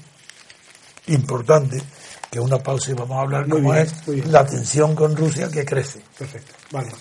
importante 1.08 1.82
que 2.30 2.40
una 2.40 2.58
pausa 2.58 2.92
y 2.92 2.94
vamos 2.94 3.18
a 3.18 3.22
hablar 3.22 3.48
como 3.48 3.74
es 3.74 4.08
la 4.28 4.46
tensión 4.46 4.96
con 4.96 5.16
Rusia 5.16 5.50
que 5.50 5.66
crece. 5.66 6.02
Perfecto, 6.18 6.54
vale. 6.72 6.92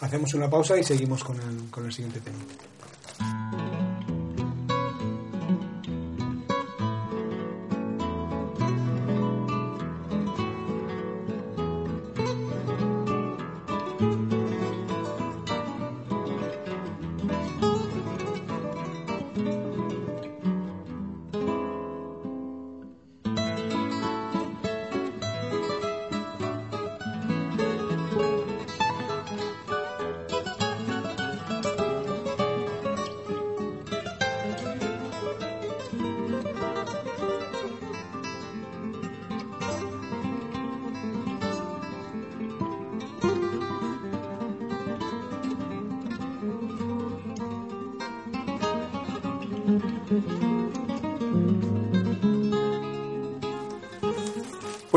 Hacemos 0.00 0.32
una 0.34 0.48
pausa 0.48 0.78
y 0.78 0.84
seguimos 0.84 1.24
con 1.24 1.36
el, 1.40 1.68
con 1.70 1.84
el 1.84 1.92
siguiente 1.92 2.20
tema. 2.20 2.38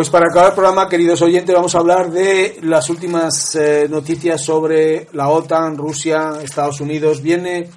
Pues 0.01 0.09
para 0.09 0.25
acabar 0.31 0.49
el 0.49 0.55
programa, 0.55 0.89
queridos 0.89 1.21
oyentes, 1.21 1.53
vamos 1.53 1.75
a 1.75 1.77
hablar 1.77 2.09
de 2.09 2.57
las 2.63 2.89
últimas 2.89 3.53
eh, 3.53 3.85
noticias 3.87 4.43
sobre 4.43 5.07
la 5.13 5.29
OTAN, 5.29 5.77
Rusia, 5.77 6.39
Estados 6.41 6.81
Unidos. 6.81 7.21
Viene 7.21 7.69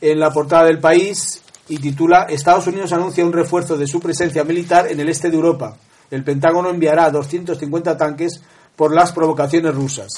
en 0.00 0.18
la 0.18 0.32
portada 0.32 0.64
del 0.64 0.78
país 0.78 1.42
y 1.68 1.76
titula 1.76 2.22
Estados 2.22 2.68
Unidos 2.68 2.94
anuncia 2.94 3.22
un 3.22 3.34
refuerzo 3.34 3.76
de 3.76 3.86
su 3.86 4.00
presencia 4.00 4.44
militar 4.44 4.86
en 4.90 4.98
el 4.98 5.10
este 5.10 5.28
de 5.28 5.36
Europa. 5.36 5.76
El 6.10 6.24
Pentágono 6.24 6.70
enviará 6.70 7.10
250 7.10 7.98
tanques 7.98 8.40
por 8.74 8.94
las 8.94 9.12
provocaciones 9.12 9.74
rusas. 9.74 10.08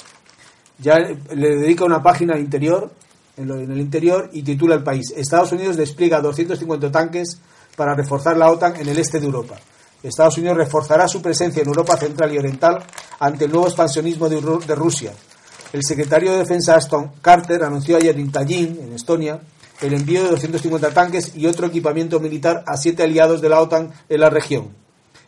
Ya 0.78 0.98
le 1.00 1.56
dedica 1.56 1.84
una 1.84 2.00
página 2.00 2.38
interior, 2.38 2.92
en, 3.36 3.50
el 3.50 3.80
interior, 3.80 4.30
y 4.32 4.44
titula 4.44 4.76
el 4.76 4.84
país 4.84 5.12
Estados 5.16 5.50
Unidos 5.50 5.76
despliega 5.76 6.20
250 6.20 6.92
tanques 6.92 7.40
para 7.74 7.96
reforzar 7.96 8.36
la 8.36 8.52
OTAN 8.52 8.76
en 8.76 8.88
el 8.88 8.98
este 8.98 9.18
de 9.18 9.26
Europa. 9.26 9.56
Estados 10.02 10.38
Unidos 10.38 10.56
reforzará 10.56 11.06
su 11.08 11.20
presencia 11.20 11.62
en 11.62 11.68
Europa 11.68 11.96
Central 11.96 12.32
y 12.34 12.38
Oriental 12.38 12.82
ante 13.18 13.44
el 13.44 13.52
nuevo 13.52 13.66
expansionismo 13.66 14.28
de, 14.28 14.74
Rusia. 14.74 15.12
El 15.72 15.82
secretario 15.84 16.32
de 16.32 16.38
Defensa 16.38 16.74
Aston 16.74 17.12
Carter 17.20 17.62
anunció 17.62 17.96
ayer 17.96 18.18
en 18.18 18.32
Tallinn, 18.32 18.80
en 18.82 18.92
Estonia, 18.94 19.40
el 19.80 19.94
envío 19.94 20.24
de 20.24 20.30
250 20.30 20.90
tanques 20.90 21.36
y 21.36 21.46
otro 21.46 21.66
equipamiento 21.66 22.18
militar 22.20 22.64
a 22.66 22.76
siete 22.76 23.02
aliados 23.02 23.40
de 23.40 23.48
la 23.48 23.60
OTAN 23.60 23.92
en 24.08 24.20
la 24.20 24.30
región. 24.30 24.68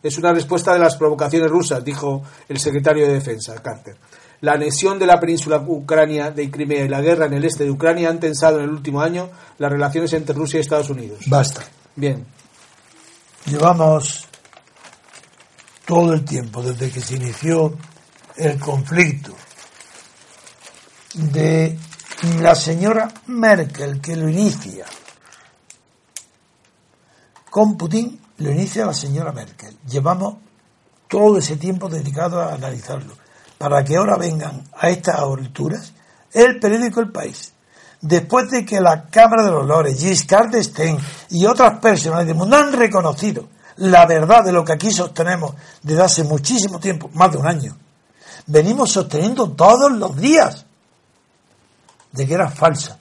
Es 0.03 0.19
una 0.19 0.33
respuesta 0.33 0.73
de 0.73 0.81
las 0.81 0.97
provocaciones 0.97 1.51
rusas, 1.51 1.85
dijo 1.85 2.23
el 2.49 2.59
secretario 2.59 3.07
de 3.07 3.15
Defensa, 3.15 3.55
Carter. 3.63 3.97
La 4.41 4.55
anexión 4.55 4.99
de 4.99 5.07
la 5.07 5.21
península 5.21 5.63
ucrania 5.65 6.33
de 6.33 6.51
Crimea 6.51 6.85
y 6.85 6.89
la 6.89 7.01
guerra 7.01 7.27
en 7.27 7.35
el 7.35 7.45
este 7.45 7.65
de 7.65 7.71
Ucrania 7.71 8.09
han 8.09 8.19
tensado 8.19 8.59
en 8.59 8.65
el 8.65 8.71
último 8.71 9.01
año 9.01 9.31
las 9.59 9.71
relaciones 9.71 10.13
entre 10.15 10.35
Rusia 10.35 10.59
y 10.59 10.63
Estados 10.63 10.91
Unidos. 10.91 11.21
Basta. 11.27 11.63
Bien. 11.95 12.27
Llevamos 13.47 14.27
todo 15.85 16.13
el 16.13 16.25
tiempo, 16.25 16.63
desde 16.63 16.91
que 16.91 17.01
se 17.01 17.17
inició 17.17 17.77
el 18.37 18.59
conflicto 18.59 19.35
de 21.15 21.79
la 22.41 22.55
señora 22.55 23.13
Merkel, 23.27 24.01
que 24.01 24.17
lo 24.17 24.29
inicia 24.29 24.87
con 27.51 27.77
Putin, 27.77 28.19
lo 28.39 28.51
inicia 28.51 28.87
la 28.87 28.95
señora 28.95 29.33
Merkel. 29.33 29.77
Llevamos 29.87 30.37
todo 31.09 31.39
ese 31.39 31.57
tiempo 31.57 31.89
dedicado 31.89 32.41
a 32.41 32.55
analizarlo, 32.55 33.15
para 33.59 33.85
que 33.85 33.97
ahora 33.97 34.17
vengan 34.17 34.65
a 34.75 34.89
estas 34.89 35.17
alturas 35.17 35.93
el 36.33 36.59
periódico 36.59 37.01
El 37.01 37.13
País, 37.13 37.53
después 38.01 38.51
de 38.51 38.65
que 38.65 38.81
la 38.81 39.05
Cámara 39.11 39.45
de 39.45 39.51
los 39.51 39.67
Lores, 39.67 40.01
Giscard 40.01 40.51
d'Estaing 40.51 40.99
y 41.31 41.45
otras 41.45 41.79
personas 41.79 42.27
del 42.27 42.37
mundo 42.37 42.57
han 42.57 42.73
reconocido 42.73 43.49
la 43.77 44.07
verdad 44.07 44.45
de 44.45 44.53
lo 44.53 44.65
que 44.65 44.73
aquí 44.73 44.91
sostenemos 44.91 45.55
desde 45.83 46.03
hace 46.03 46.25
muchísimo 46.25 46.79
tiempo, 46.79 47.11
más 47.15 47.33
de 47.33 47.39
un 47.39 47.47
año. 47.47 47.77
Venimos 48.47 48.91
sosteniendo 48.91 49.53
todos 49.53 49.93
los 49.93 50.17
días 50.17 50.65
de 52.13 52.27
que 52.27 52.35
era 52.35 52.51
falsa. 52.51 52.99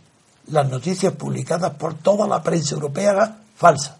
Las 0.48 0.70
noticias 0.70 1.14
publicadas 1.14 1.76
por 1.76 1.96
toda 1.96 2.28
la 2.28 2.42
prensa 2.42 2.76
europea 2.76 3.12
eran 3.12 3.44
falsas. 3.56 3.96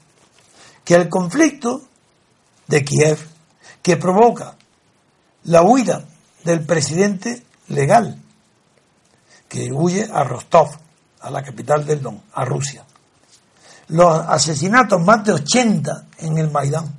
Que 0.84 0.96
el 0.96 1.10
conflicto 1.10 1.82
de 2.68 2.84
Kiev, 2.84 3.20
que 3.82 3.98
provoca 3.98 4.56
la 5.44 5.64
huida 5.64 6.06
del 6.44 6.66
presidente 6.66 7.46
legal, 7.68 8.18
que 9.48 9.72
huye 9.72 10.10
a 10.12 10.24
Rostov, 10.24 10.70
a 11.20 11.30
la 11.30 11.44
capital 11.44 11.86
del 11.86 12.02
Don, 12.02 12.22
a 12.34 12.46
Rusia 12.46 12.86
los 13.92 14.20
asesinatos, 14.28 15.02
más 15.02 15.24
de 15.24 15.34
80 15.34 16.06
en 16.20 16.38
el 16.38 16.50
Maidán. 16.50 16.94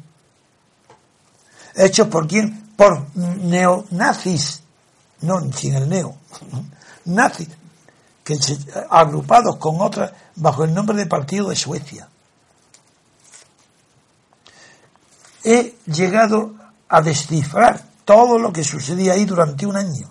¿Hechos 1.74 2.09
por 2.09 2.26
quién? 2.26 2.70
Por 2.76 3.07
neonazis, 3.14 4.62
no 5.22 5.40
sin 5.53 5.74
el 5.74 5.88
neo, 5.88 6.16
nazis, 7.07 7.49
que 8.22 8.36
se, 8.36 8.59
agrupados 8.90 9.57
con 9.57 9.80
otras 9.80 10.12
bajo 10.36 10.64
el 10.64 10.74
nombre 10.74 10.97
de 10.97 11.07
Partido 11.07 11.49
de 11.49 11.57
Suecia. 11.57 12.09
He 15.45 15.76
llegado 15.86 16.55
a 16.88 17.01
descifrar 17.01 17.82
todo 18.05 18.38
lo 18.38 18.53
que 18.53 18.64
sucedía 18.64 19.14
ahí 19.14 19.24
durante 19.24 19.66
un 19.66 19.76
año. 19.76 20.09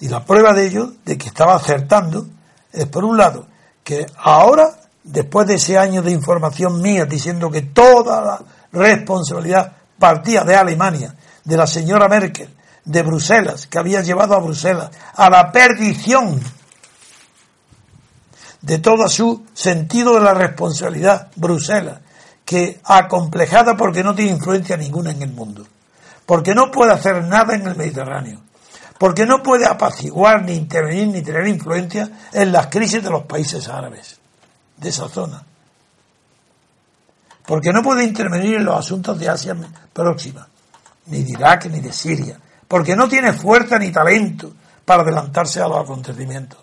Y 0.00 0.08
la 0.08 0.24
prueba 0.24 0.52
de 0.52 0.66
ello, 0.66 0.92
de 1.04 1.18
que 1.18 1.28
estaba 1.28 1.56
acertando, 1.56 2.26
es 2.72 2.86
por 2.86 3.04
un 3.04 3.16
lado, 3.16 3.48
que 3.82 4.06
ahora 4.16 4.77
después 5.08 5.46
de 5.46 5.54
ese 5.54 5.78
año 5.78 6.02
de 6.02 6.12
información 6.12 6.80
mía 6.82 7.04
diciendo 7.06 7.50
que 7.50 7.62
toda 7.62 8.20
la 8.20 8.42
responsabilidad 8.72 9.72
partía 9.98 10.44
de 10.44 10.54
Alemania, 10.54 11.14
de 11.44 11.56
la 11.56 11.66
señora 11.66 12.08
Merkel, 12.08 12.54
de 12.84 13.02
Bruselas, 13.02 13.66
que 13.66 13.78
había 13.78 14.02
llevado 14.02 14.34
a 14.34 14.40
Bruselas 14.40 14.90
a 15.14 15.30
la 15.30 15.50
perdición 15.50 16.40
de 18.60 18.78
todo 18.78 19.08
su 19.08 19.44
sentido 19.54 20.14
de 20.14 20.20
la 20.20 20.34
responsabilidad, 20.34 21.28
Bruselas, 21.36 22.00
que 22.44 22.80
acomplejada 22.84 23.76
porque 23.76 24.02
no 24.02 24.14
tiene 24.14 24.32
influencia 24.32 24.76
ninguna 24.76 25.10
en 25.10 25.22
el 25.22 25.32
mundo, 25.32 25.66
porque 26.26 26.54
no 26.54 26.70
puede 26.70 26.92
hacer 26.92 27.24
nada 27.24 27.54
en 27.54 27.66
el 27.66 27.76
Mediterráneo, 27.76 28.40
porque 28.98 29.24
no 29.24 29.42
puede 29.42 29.66
apaciguar, 29.66 30.44
ni 30.44 30.54
intervenir, 30.54 31.08
ni 31.08 31.22
tener 31.22 31.46
influencia 31.46 32.10
en 32.32 32.52
las 32.52 32.66
crisis 32.66 33.02
de 33.02 33.10
los 33.10 33.24
países 33.24 33.68
árabes 33.68 34.18
de 34.78 34.88
esa 34.88 35.08
zona. 35.08 35.42
Porque 37.46 37.72
no 37.72 37.82
puede 37.82 38.04
intervenir 38.04 38.56
en 38.56 38.64
los 38.64 38.78
asuntos 38.78 39.18
de 39.18 39.28
Asia 39.28 39.56
próxima, 39.92 40.46
ni 41.06 41.22
de 41.22 41.30
Irak, 41.32 41.66
ni 41.66 41.80
de 41.80 41.92
Siria. 41.92 42.38
Porque 42.66 42.94
no 42.94 43.08
tiene 43.08 43.32
fuerza 43.32 43.78
ni 43.78 43.90
talento 43.90 44.52
para 44.84 45.02
adelantarse 45.02 45.60
a 45.60 45.68
los 45.68 45.78
acontecimientos. 45.78 46.58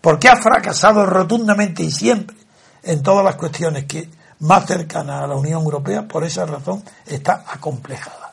Porque 0.00 0.28
ha 0.28 0.36
fracasado 0.36 1.06
rotundamente 1.06 1.82
y 1.82 1.90
siempre 1.90 2.36
en 2.82 3.02
todas 3.02 3.24
las 3.24 3.36
cuestiones 3.36 3.84
que 3.84 4.08
más 4.40 4.66
cercanas 4.66 5.22
a 5.22 5.26
la 5.26 5.36
Unión 5.36 5.62
Europea, 5.62 6.08
por 6.08 6.24
esa 6.24 6.46
razón 6.46 6.82
está 7.06 7.44
acomplejada. 7.46 8.32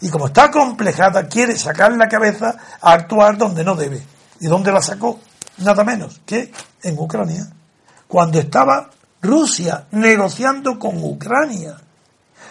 Y 0.00 0.10
como 0.10 0.26
está 0.26 0.44
acomplejada, 0.44 1.26
quiere 1.28 1.56
sacar 1.56 1.92
la 1.96 2.08
cabeza 2.08 2.56
a 2.80 2.92
actuar 2.92 3.38
donde 3.38 3.64
no 3.64 3.74
debe. 3.74 4.02
¿Y 4.40 4.46
dónde 4.46 4.72
la 4.72 4.82
sacó? 4.82 5.20
Nada 5.58 5.84
menos 5.84 6.20
que 6.26 6.52
en 6.82 6.98
Ucrania 6.98 7.46
cuando 8.08 8.38
estaba 8.38 8.90
Rusia 9.22 9.86
negociando 9.92 10.78
con 10.78 11.02
Ucrania 11.02 11.76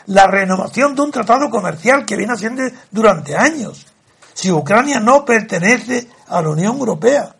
la 0.07 0.27
renovación 0.27 0.95
de 0.95 1.01
un 1.01 1.11
tratado 1.11 1.49
comercial 1.49 2.05
que 2.05 2.15
viene 2.15 2.33
haciendo 2.33 2.63
durante 2.91 3.37
años. 3.37 3.85
Si 4.33 4.51
Ucrania 4.51 4.99
no 4.99 5.23
pertenece 5.23 6.09
a 6.27 6.41
la 6.41 6.49
Unión 6.49 6.77
Europea, 6.77 7.35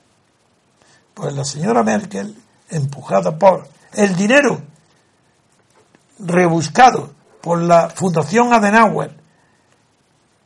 pues 1.14 1.34
la 1.34 1.44
señora 1.44 1.84
Merkel, 1.84 2.36
empujada 2.70 3.38
por 3.38 3.68
el 3.94 4.16
dinero 4.16 4.62
rebuscado 6.20 7.14
por 7.42 7.62
la 7.62 7.90
Fundación 7.90 8.54
Adenauer 8.54 9.18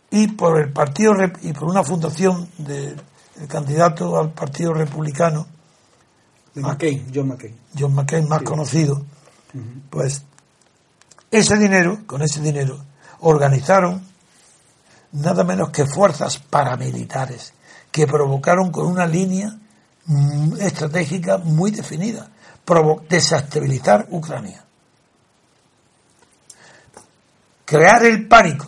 y 0.10 0.28
por 0.30 0.60
el 0.60 0.72
partido 0.72 1.14
y 1.42 1.54
por 1.54 1.66
una 1.66 1.84
fundación 1.84 2.50
del 2.58 3.00
candidato 3.48 4.18
al 4.18 4.32
Partido 4.32 4.74
Republicano 4.74 5.46
McCain, 6.64 7.06
John 7.14 7.28
McCain. 7.28 7.56
John 7.78 7.94
McCain 7.94 8.28
más 8.28 8.42
conocido, 8.44 9.06
pues 9.90 10.24
ese 11.32 11.58
dinero, 11.58 12.00
con 12.06 12.22
ese 12.22 12.42
dinero, 12.42 12.84
organizaron 13.20 14.02
nada 15.12 15.44
menos 15.44 15.70
que 15.70 15.86
fuerzas 15.86 16.38
paramilitares 16.38 17.54
que 17.92 18.08
provocaron 18.08 18.72
con 18.72 18.86
una 18.86 19.06
línea 19.06 19.56
mm, 20.06 20.58
estratégica 20.60 21.38
muy 21.38 21.72
definida, 21.72 22.30
desestabilizar 23.10 24.08
Ucrania. 24.12 24.64
Crear 27.66 28.06
el 28.06 28.28
pánico, 28.28 28.68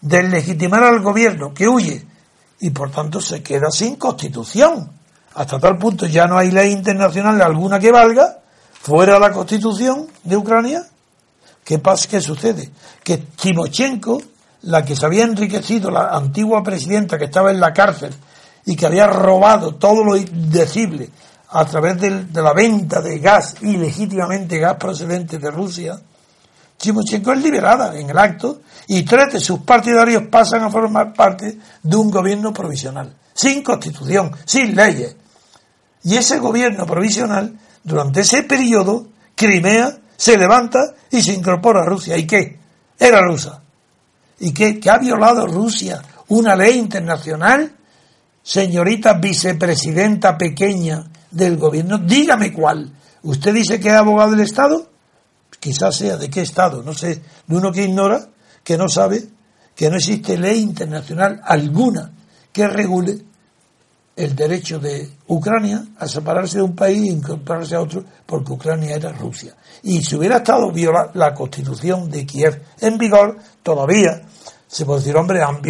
deslegitimar 0.00 0.84
al 0.84 1.00
gobierno 1.00 1.52
que 1.52 1.68
huye 1.68 2.06
y 2.60 2.70
por 2.70 2.90
tanto 2.90 3.20
se 3.20 3.42
queda 3.42 3.70
sin 3.70 3.96
constitución 3.96 4.95
hasta 5.36 5.58
tal 5.58 5.76
punto 5.76 6.06
ya 6.06 6.26
no 6.26 6.38
hay 6.38 6.50
ley 6.50 6.72
internacional 6.72 7.40
alguna 7.42 7.78
que 7.78 7.92
valga 7.92 8.38
fuera 8.80 9.14
de 9.14 9.20
la 9.20 9.32
constitución 9.32 10.06
de 10.24 10.36
Ucrania. 10.36 10.82
¿Qué 11.62 11.78
pasa? 11.78 12.08
¿Qué 12.08 12.22
sucede? 12.22 12.70
Que 13.04 13.18
Timochenko, 13.18 14.22
la 14.62 14.82
que 14.82 14.96
se 14.96 15.04
había 15.04 15.24
enriquecido, 15.24 15.90
la 15.90 16.08
antigua 16.08 16.62
presidenta 16.62 17.18
que 17.18 17.26
estaba 17.26 17.50
en 17.50 17.60
la 17.60 17.74
cárcel 17.74 18.14
y 18.64 18.76
que 18.76 18.86
había 18.86 19.08
robado 19.08 19.74
todo 19.74 20.02
lo 20.02 20.16
indecible 20.16 21.10
a 21.50 21.66
través 21.66 22.00
de, 22.00 22.42
la 22.42 22.54
venta 22.54 23.02
de 23.02 23.18
gas, 23.18 23.56
ilegítimamente 23.60 24.58
gas 24.58 24.76
procedente 24.76 25.38
de 25.38 25.50
Rusia, 25.50 26.00
Timochenko 26.78 27.32
es 27.32 27.42
liberada 27.42 27.94
en 27.98 28.08
el 28.08 28.18
acto 28.18 28.60
y 28.88 29.02
tres 29.02 29.34
de 29.34 29.40
sus 29.40 29.60
partidarios 29.60 30.24
pasan 30.30 30.62
a 30.62 30.70
formar 30.70 31.12
parte 31.12 31.58
de 31.82 31.96
un 31.96 32.10
gobierno 32.10 32.54
provisional, 32.54 33.14
sin 33.34 33.62
constitución, 33.62 34.32
sin 34.44 34.74
leyes, 34.74 35.16
y 36.06 36.16
ese 36.16 36.38
gobierno 36.38 36.86
provisional, 36.86 37.58
durante 37.82 38.20
ese 38.20 38.44
periodo, 38.44 39.08
Crimea 39.34 39.98
se 40.16 40.38
levanta 40.38 40.94
y 41.10 41.20
se 41.20 41.32
incorpora 41.32 41.82
a 41.82 41.84
Rusia. 41.84 42.16
¿Y 42.16 42.24
qué? 42.24 42.60
Era 42.96 43.20
rusa. 43.22 43.60
¿Y 44.38 44.54
qué? 44.54 44.78
¿Que 44.78 44.88
ha 44.88 44.98
violado 44.98 45.48
Rusia 45.48 46.00
una 46.28 46.54
ley 46.54 46.78
internacional? 46.78 47.74
Señorita 48.40 49.14
vicepresidenta 49.14 50.38
pequeña 50.38 51.02
del 51.32 51.56
gobierno, 51.56 51.98
dígame 51.98 52.52
cuál. 52.52 52.92
¿Usted 53.24 53.52
dice 53.52 53.80
que 53.80 53.88
es 53.88 53.94
abogado 53.94 54.30
del 54.30 54.42
Estado? 54.42 54.88
Quizás 55.58 55.96
sea 55.96 56.16
de 56.16 56.30
qué 56.30 56.42
Estado, 56.42 56.84
no 56.84 56.94
sé, 56.94 57.20
de 57.48 57.56
uno 57.56 57.72
que 57.72 57.82
ignora, 57.82 58.28
que 58.62 58.78
no 58.78 58.88
sabe, 58.88 59.26
que 59.74 59.90
no 59.90 59.96
existe 59.96 60.38
ley 60.38 60.60
internacional 60.60 61.40
alguna 61.44 62.12
que 62.52 62.68
regule 62.68 63.24
el 64.16 64.34
derecho 64.34 64.78
de 64.78 65.10
Ucrania 65.26 65.84
a 65.98 66.08
separarse 66.08 66.56
de 66.56 66.64
un 66.64 66.74
país 66.74 67.02
e 67.02 67.12
incorporarse 67.12 67.76
a 67.76 67.82
otro, 67.82 68.02
porque 68.24 68.52
Ucrania 68.52 68.96
era 68.96 69.12
Rusia. 69.12 69.54
Y 69.82 70.02
si 70.02 70.16
hubiera 70.16 70.38
estado 70.38 70.72
viola 70.72 71.10
la 71.12 71.34
constitución 71.34 72.10
de 72.10 72.24
Kiev 72.24 72.62
en 72.80 72.96
vigor, 72.96 73.36
todavía 73.62 74.22
se 74.66 74.86
puede 74.86 75.00
decir, 75.00 75.16
hombre, 75.16 75.42
han, 75.42 75.60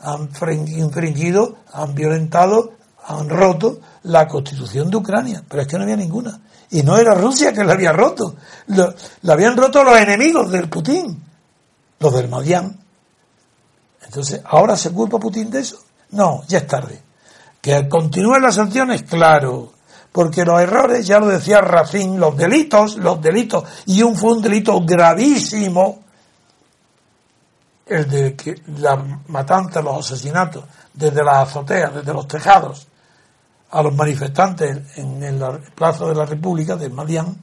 han 0.00 0.28
infringido, 0.68 1.56
han 1.72 1.94
violentado, 1.94 2.74
han 3.06 3.28
roto 3.28 3.80
la 4.04 4.28
constitución 4.28 4.90
de 4.90 4.98
Ucrania, 4.98 5.42
pero 5.48 5.62
es 5.62 5.68
que 5.68 5.76
no 5.76 5.84
había 5.84 5.96
ninguna. 5.96 6.40
Y 6.70 6.82
no 6.82 6.98
era 6.98 7.14
Rusia 7.14 7.52
que 7.52 7.64
la 7.64 7.72
había 7.72 7.92
roto, 7.92 8.36
la 8.66 9.32
habían 9.32 9.56
roto 9.56 9.82
los 9.82 9.98
enemigos 9.98 10.50
del 10.50 10.68
Putin, 10.68 11.22
los 12.00 12.14
del 12.14 12.28
Madián. 12.28 12.78
Entonces, 14.04 14.40
¿ahora 14.44 14.76
se 14.76 14.90
culpa 14.90 15.18
Putin 15.18 15.50
de 15.50 15.60
eso? 15.60 15.78
No, 16.10 16.42
ya 16.46 16.58
es 16.58 16.66
tarde. 16.66 17.02
Que 17.64 17.88
continúen 17.88 18.42
las 18.42 18.56
sanciones, 18.56 19.04
claro, 19.04 19.72
porque 20.12 20.44
los 20.44 20.60
errores, 20.60 21.06
ya 21.06 21.18
lo 21.18 21.28
decía 21.28 21.62
Racine, 21.62 22.18
los 22.18 22.36
delitos, 22.36 22.98
los 22.98 23.22
delitos, 23.22 23.64
y 23.86 24.02
un 24.02 24.14
fue 24.16 24.34
un 24.34 24.42
delito 24.42 24.78
gravísimo, 24.84 26.02
el 27.86 28.06
de 28.10 28.36
que 28.36 28.60
la 28.80 29.02
matanza, 29.28 29.80
los 29.80 29.96
asesinatos, 30.04 30.62
desde 30.92 31.24
las 31.24 31.48
azoteas, 31.48 31.94
desde 31.94 32.12
los 32.12 32.28
tejados, 32.28 32.86
a 33.70 33.82
los 33.82 33.94
manifestantes 33.94 34.98
en 34.98 35.22
el 35.22 35.42
Plaza 35.74 36.04
de 36.04 36.16
la 36.16 36.26
República 36.26 36.76
de 36.76 36.90
Madián, 36.90 37.34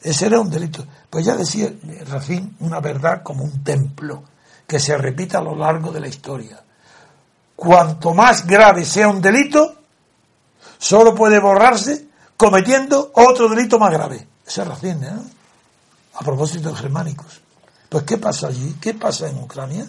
ese 0.00 0.26
era 0.26 0.40
un 0.40 0.50
delito. 0.50 0.84
Pues 1.08 1.24
ya 1.24 1.36
decía 1.36 1.72
Racine 2.08 2.54
una 2.58 2.80
verdad 2.80 3.22
como 3.22 3.44
un 3.44 3.62
templo 3.62 4.24
que 4.66 4.80
se 4.80 4.98
repita 4.98 5.38
a 5.38 5.42
lo 5.42 5.54
largo 5.54 5.92
de 5.92 6.00
la 6.00 6.08
historia 6.08 6.60
cuanto 7.62 8.12
más 8.12 8.44
grave 8.44 8.84
sea 8.84 9.08
un 9.08 9.22
delito, 9.22 9.76
solo 10.78 11.14
puede 11.14 11.38
borrarse 11.38 12.08
cometiendo 12.36 13.12
otro 13.14 13.48
delito 13.48 13.78
más 13.78 13.92
grave. 13.92 14.26
Esa 14.44 14.64
es 14.64 14.82
¿eh? 14.82 15.12
A 16.14 16.24
propósito 16.24 16.70
de 16.70 16.74
germánicos. 16.74 17.40
Pues, 17.88 18.02
¿qué 18.02 18.18
pasa 18.18 18.48
allí? 18.48 18.74
¿Qué 18.80 18.94
pasa 18.94 19.28
en 19.28 19.38
Ucrania? 19.38 19.86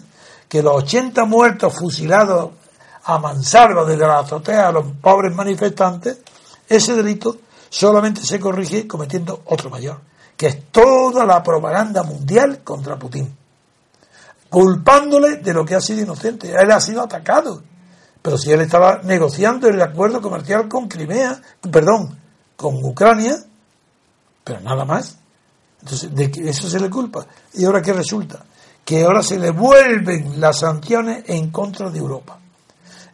Que 0.48 0.62
los 0.62 0.84
80 0.84 1.24
muertos 1.24 1.74
fusilados 1.74 2.52
a 3.06 3.18
mansalva 3.18 3.84
desde 3.84 4.06
la 4.06 4.20
azotea 4.20 4.68
a 4.68 4.72
los 4.72 4.86
pobres 5.02 5.34
manifestantes, 5.34 6.18
ese 6.68 6.94
delito 6.94 7.38
solamente 7.68 8.20
se 8.24 8.38
corrige 8.38 8.86
cometiendo 8.86 9.42
otro 9.46 9.68
mayor, 9.68 10.00
que 10.36 10.46
es 10.46 10.70
toda 10.70 11.26
la 11.26 11.42
propaganda 11.42 12.04
mundial 12.04 12.60
contra 12.62 12.96
Putin 12.96 13.43
culpándole 14.54 15.38
de 15.38 15.52
lo 15.52 15.64
que 15.64 15.74
ha 15.74 15.80
sido 15.80 16.02
inocente. 16.02 16.52
Él 16.52 16.70
ha 16.70 16.80
sido 16.80 17.02
atacado. 17.02 17.60
Pero 18.22 18.38
si 18.38 18.52
él 18.52 18.60
estaba 18.60 19.00
negociando 19.02 19.66
el 19.66 19.82
acuerdo 19.82 20.22
comercial 20.22 20.68
con 20.68 20.86
Crimea, 20.86 21.42
perdón, 21.72 22.16
con 22.54 22.76
Ucrania, 22.76 23.36
pero 24.44 24.60
nada 24.60 24.84
más. 24.84 25.18
Entonces, 25.80 26.14
de 26.14 26.30
eso 26.48 26.70
se 26.70 26.78
le 26.78 26.88
culpa. 26.88 27.26
¿Y 27.54 27.64
ahora 27.64 27.82
qué 27.82 27.92
resulta? 27.92 28.44
Que 28.84 29.02
ahora 29.02 29.24
se 29.24 29.40
le 29.40 29.50
vuelven 29.50 30.40
las 30.40 30.60
sanciones 30.60 31.24
en 31.26 31.50
contra 31.50 31.90
de 31.90 31.98
Europa. 31.98 32.38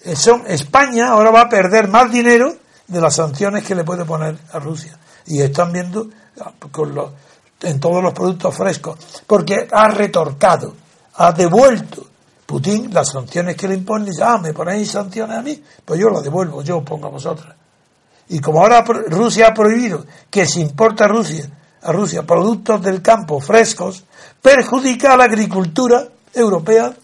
Eh, 0.03 0.17
son, 0.17 0.45
España 0.47 1.09
ahora 1.09 1.31
va 1.31 1.41
a 1.41 1.49
perder 1.49 1.89
más 1.89 2.13
dinero 2.13 2.55
de 2.87 3.01
las 3.01 3.15
sanciones 3.15 3.65
que 3.65 3.75
le 3.75 3.85
puede 3.85 4.05
poner 4.05 4.37
a 4.53 4.59
Rusia. 4.59 4.99
Y 5.25 5.41
están 5.41 5.73
viendo 5.73 6.07
ah, 6.39 6.53
en 7.63 7.81
todos 7.81 8.03
los 8.03 8.13
productos 8.13 8.55
frescos, 8.55 8.99
porque 9.27 9.67
ha 9.73 9.89
retorcado 9.89 10.75
ha 11.23 11.33
devuelto 11.33 12.07
Putin 12.47 12.93
las 12.95 13.11
sanciones 13.11 13.55
que 13.55 13.69
le 13.69 13.75
impone, 13.75 14.07
dice, 14.07 14.23
ah, 14.25 14.39
me 14.39 14.55
ponéis 14.55 14.91
sanciones 14.91 15.37
a 15.37 15.43
mí, 15.43 15.63
pues 15.85 16.01
yo 16.01 16.09
las 16.09 16.23
devuelvo, 16.23 16.63
yo 16.63 16.83
pongo 16.83 17.09
a 17.09 17.11
vosotras. 17.11 17.55
Y 18.31 18.41
como 18.41 18.61
ahora 18.61 18.83
Rusia 18.83 19.49
ha 19.49 19.55
prohibido 19.55 20.07
que 20.31 20.47
se 20.47 20.61
importe 20.61 21.05
a 21.05 21.09
Rusia, 21.09 21.51
a 21.83 21.93
Rusia 21.93 22.23
productos 22.23 22.81
del 22.81 23.03
campo 23.03 23.39
frescos, 23.39 24.03
perjudica 24.41 25.13
a 25.13 25.19
la 25.19 25.25
agricultura 25.25 26.09
europea, 26.33 26.95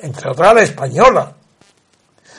entre 0.00 0.30
otras 0.30 0.54
la 0.54 0.62
española. 0.62 1.34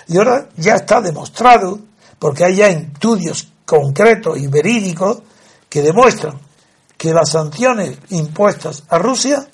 Y 0.07 0.17
ahora 0.17 0.47
ya 0.55 0.75
está 0.75 1.01
demostrado, 1.01 1.77
porque 2.17 2.45
hay 2.45 2.55
ya 2.55 2.69
estudios 2.69 3.49
concretos 3.65 4.37
y 4.37 4.47
verídicos 4.47 5.19
que 5.67 5.81
demuestran 5.81 6.39
que 6.97 7.13
las 7.13 7.29
sanciones 7.29 7.97
impuestas 8.09 8.83
a 8.87 8.97
Rusia 8.97 9.45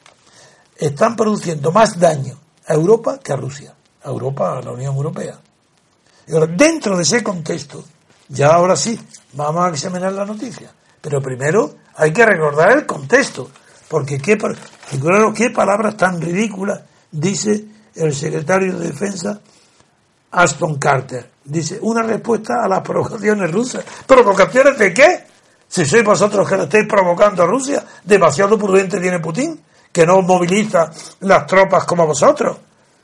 están 0.85 1.15
produciendo 1.15 1.71
más 1.71 1.99
daño 1.99 2.37
a 2.67 2.73
Europa 2.73 3.19
que 3.23 3.33
a 3.33 3.35
Rusia, 3.35 3.73
a 4.03 4.09
Europa, 4.09 4.57
a 4.57 4.61
la 4.61 4.71
Unión 4.71 4.95
Europea. 4.95 5.39
Y 6.27 6.33
ahora, 6.33 6.47
dentro 6.47 6.95
de 6.95 7.03
ese 7.03 7.23
contexto, 7.23 7.83
ya 8.29 8.53
ahora 8.53 8.75
sí, 8.75 8.99
vamos 9.33 9.65
a 9.65 9.69
examinar 9.69 10.13
la 10.13 10.25
noticia. 10.25 10.71
Pero 11.01 11.21
primero 11.21 11.75
hay 11.95 12.11
que 12.11 12.25
recordar 12.25 12.71
el 12.71 12.85
contexto, 12.85 13.49
porque 13.87 14.17
qué, 14.19 14.37
qué 15.35 15.49
palabras 15.49 15.97
tan 15.97 16.21
ridículas 16.21 16.81
dice 17.11 17.65
el 17.95 18.13
secretario 18.13 18.77
de 18.77 18.87
Defensa 18.87 19.39
Aston 20.31 20.79
Carter. 20.79 21.29
Dice, 21.45 21.77
una 21.81 22.01
respuesta 22.03 22.63
a 22.63 22.67
las 22.67 22.81
provocaciones 22.81 23.51
rusas. 23.51 23.83
¿Provocaciones 24.07 24.77
de 24.77 24.93
qué? 24.93 25.25
Si 25.67 25.85
sois 25.85 26.03
vosotros 26.03 26.47
que 26.47 26.55
le 26.55 26.63
estáis 26.63 26.87
provocando 26.87 27.43
a 27.43 27.47
Rusia, 27.47 27.83
demasiado 28.03 28.57
prudente 28.57 28.99
tiene 28.99 29.19
Putin 29.19 29.59
que 29.93 30.05
no 30.07 30.21
moviliza 30.23 30.91
las 31.21 31.45
tropas 31.45 31.85
como 31.85 32.07
vosotros. 32.07 32.57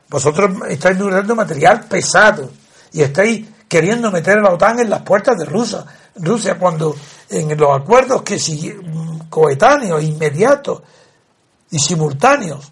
Vosotros 0.10 0.52
estáis 0.68 1.00
utilizando 1.00 1.36
material 1.36 1.86
pesado 1.86 2.50
y 2.92 3.02
estáis 3.04 3.48
queriendo 3.68 4.12
meter 4.12 4.40
a 4.40 4.42
la 4.42 4.54
OTAN 4.54 4.80
en 4.80 4.90
las 4.90 5.04
puertas 5.04 5.38
de 5.38 5.46
Rusia. 5.46 5.86
Rusia 6.16 6.58
cuando 6.58 6.96
en 7.30 7.56
los 7.56 7.80
acuerdos 7.80 8.24
que 8.24 8.40
coetáneos, 9.30 10.04
inmediatos 10.04 10.82
y 11.70 11.78
simultáneos 11.78 12.72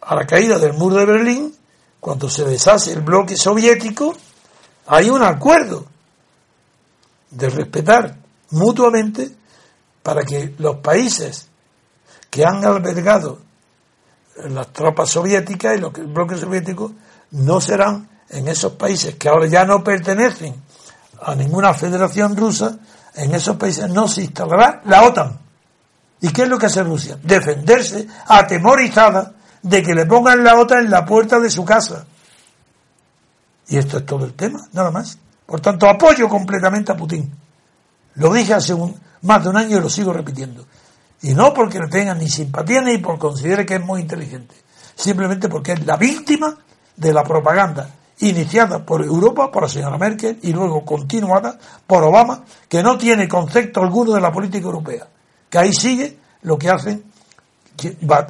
a 0.00 0.16
la 0.16 0.26
caída 0.26 0.58
del 0.58 0.72
muro 0.72 0.96
de 0.96 1.06
Berlín, 1.06 1.56
cuando 2.00 2.28
se 2.28 2.44
deshace 2.44 2.92
el 2.92 3.02
bloque 3.02 3.36
soviético, 3.36 4.16
hay 4.88 5.08
un 5.08 5.22
acuerdo 5.22 5.86
de 7.30 7.50
respetar 7.50 8.16
mutuamente 8.50 9.30
para 10.02 10.24
que 10.24 10.54
los 10.58 10.76
países 10.78 11.48
que 12.36 12.44
han 12.44 12.62
albergado 12.66 13.38
las 14.50 14.70
tropas 14.70 15.08
soviéticas 15.08 15.74
y 15.74 15.80
los 15.80 15.90
bloques 15.90 16.40
soviéticos 16.40 16.92
no 17.30 17.62
serán 17.62 18.06
en 18.28 18.46
esos 18.46 18.72
países 18.72 19.14
que 19.14 19.30
ahora 19.30 19.46
ya 19.46 19.64
no 19.64 19.82
pertenecen 19.82 20.54
a 21.22 21.34
ninguna 21.34 21.72
federación 21.72 22.36
rusa, 22.36 22.76
en 23.14 23.34
esos 23.34 23.56
países 23.56 23.88
no 23.88 24.06
se 24.06 24.24
instalará 24.24 24.82
la 24.84 25.04
OTAN. 25.04 25.38
¿Y 26.20 26.28
qué 26.28 26.42
es 26.42 26.48
lo 26.50 26.58
que 26.58 26.66
hace 26.66 26.82
Rusia? 26.82 27.16
Defenderse 27.22 28.06
atemorizada 28.26 29.32
de 29.62 29.82
que 29.82 29.94
le 29.94 30.04
pongan 30.04 30.44
la 30.44 30.60
OTAN 30.60 30.84
en 30.84 30.90
la 30.90 31.06
puerta 31.06 31.40
de 31.40 31.48
su 31.48 31.64
casa. 31.64 32.04
Y 33.68 33.78
esto 33.78 33.96
es 33.96 34.04
todo 34.04 34.26
el 34.26 34.34
tema, 34.34 34.60
nada 34.74 34.90
más. 34.90 35.16
Por 35.46 35.62
tanto, 35.62 35.88
apoyo 35.88 36.28
completamente 36.28 36.92
a 36.92 36.96
Putin. 36.98 37.34
Lo 38.16 38.30
dije 38.30 38.52
hace 38.52 38.74
más 39.22 39.42
de 39.42 39.48
un 39.48 39.56
año 39.56 39.78
y 39.78 39.80
lo 39.80 39.88
sigo 39.88 40.12
repitiendo. 40.12 40.66
Y 41.22 41.34
no 41.34 41.52
porque 41.54 41.78
no 41.78 41.88
tenga 41.88 42.14
ni 42.14 42.28
simpatía 42.28 42.82
ni 42.82 42.98
por 42.98 43.18
considere 43.18 43.64
que 43.64 43.76
es 43.76 43.84
muy 43.84 44.00
inteligente. 44.00 44.54
Simplemente 44.94 45.48
porque 45.48 45.72
es 45.72 45.86
la 45.86 45.96
víctima 45.96 46.56
de 46.96 47.12
la 47.12 47.22
propaganda 47.22 47.90
iniciada 48.18 48.84
por 48.84 49.04
Europa, 49.04 49.50
por 49.50 49.64
la 49.64 49.68
señora 49.68 49.98
Merkel 49.98 50.38
y 50.42 50.52
luego 50.52 50.84
continuada 50.84 51.58
por 51.86 52.02
Obama, 52.04 52.44
que 52.68 52.82
no 52.82 52.96
tiene 52.96 53.28
concepto 53.28 53.82
alguno 53.82 54.12
de 54.12 54.20
la 54.20 54.32
política 54.32 54.66
europea. 54.66 55.06
Que 55.50 55.58
ahí 55.58 55.72
sigue 55.72 56.18
lo 56.42 56.56
que 56.56 56.70
hacen 56.70 57.04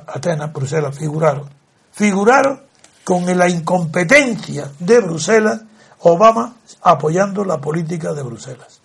Atenas, 0.08 0.52
Bruselas, 0.52 0.96
figuraron. 0.96 1.48
Figuraron 1.92 2.62
con 3.04 3.24
la 3.38 3.48
incompetencia 3.48 4.70
de 4.78 5.00
Bruselas, 5.00 5.62
Obama 6.00 6.56
apoyando 6.82 7.44
la 7.44 7.60
política 7.60 8.12
de 8.12 8.22
Bruselas 8.22 8.80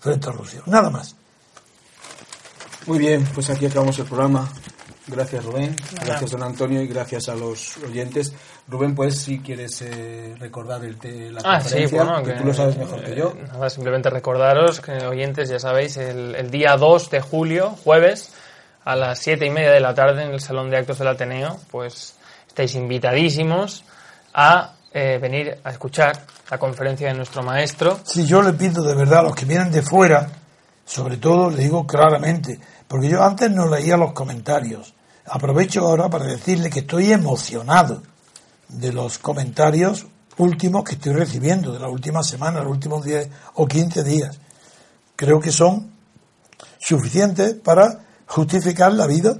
frente 0.00 0.28
a 0.28 0.32
Rusia. 0.32 0.62
Nada 0.66 0.90
más. 0.90 1.17
Muy 2.88 3.00
bien, 3.00 3.22
pues 3.34 3.50
aquí 3.50 3.66
acabamos 3.66 3.98
el 3.98 4.06
programa. 4.06 4.48
Gracias 5.08 5.44
Rubén, 5.44 5.76
gracias 6.06 6.30
don 6.30 6.42
Antonio 6.42 6.80
y 6.80 6.86
gracias 6.88 7.28
a 7.28 7.34
los 7.34 7.76
oyentes. 7.76 8.32
Rubén, 8.66 8.94
pues 8.94 9.18
si 9.18 9.40
quieres 9.40 9.82
eh, 9.82 10.34
recordar 10.38 10.82
el 10.82 10.96
la 11.34 11.42
ah, 11.44 11.58
conferencia, 11.58 12.22
que, 12.24 12.32
tú 12.32 12.44
lo 12.44 12.54
sabes 12.54 12.78
mejor 12.78 13.04
que 13.04 13.14
yo. 13.14 13.34
Eh, 13.36 13.44
nada, 13.52 13.68
simplemente 13.68 14.08
recordaros 14.08 14.80
que 14.80 14.92
oyentes, 15.06 15.50
ya 15.50 15.58
sabéis, 15.58 15.98
el, 15.98 16.50
día 16.50 16.78
2 16.78 17.10
de 17.10 17.20
julio, 17.20 17.76
jueves, 17.84 18.32
a 18.86 18.96
las 18.96 19.18
siete 19.18 19.44
y 19.44 19.50
media 19.50 19.72
de 19.72 19.80
la 19.80 19.92
tarde 19.92 20.24
en 20.24 20.30
el 20.30 20.40
Salón 20.40 20.70
de 20.70 20.78
Actos 20.78 20.98
del 20.98 21.08
Ateneo, 21.08 21.60
pues 21.70 22.14
estáis 22.46 22.74
invitadísimos 22.74 23.84
a 24.32 24.76
eh, 24.94 25.18
venir 25.20 25.58
a 25.62 25.70
escuchar 25.72 26.24
la 26.50 26.56
conferencia 26.56 27.08
de 27.08 27.14
nuestro 27.14 27.42
maestro. 27.42 28.00
Si 28.02 28.24
yo 28.24 28.40
le 28.40 28.54
pido 28.54 28.82
de 28.82 28.94
verdad 28.94 29.18
a 29.18 29.24
los 29.24 29.34
que 29.34 29.44
vienen 29.44 29.70
de 29.70 29.82
fuera, 29.82 30.26
sobre 30.88 31.18
todo 31.18 31.50
le 31.50 31.64
digo 31.64 31.86
claramente, 31.86 32.58
porque 32.88 33.08
yo 33.08 33.22
antes 33.22 33.50
no 33.50 33.68
leía 33.68 33.96
los 33.96 34.12
comentarios. 34.12 34.94
Aprovecho 35.26 35.86
ahora 35.86 36.08
para 36.08 36.24
decirle 36.24 36.70
que 36.70 36.80
estoy 36.80 37.12
emocionado 37.12 38.02
de 38.68 38.92
los 38.92 39.18
comentarios 39.18 40.06
últimos 40.38 40.84
que 40.84 40.94
estoy 40.94 41.12
recibiendo, 41.12 41.72
de 41.72 41.80
la 41.80 41.88
última 41.88 42.22
semana, 42.22 42.60
los 42.60 42.72
últimos 42.72 43.04
10 43.04 43.28
o 43.54 43.66
15 43.66 44.04
días. 44.04 44.38
Creo 45.16 45.40
que 45.40 45.52
son 45.52 45.92
suficientes 46.78 47.54
para 47.54 48.04
justificar 48.26 48.92
la 48.92 49.06
vida 49.06 49.36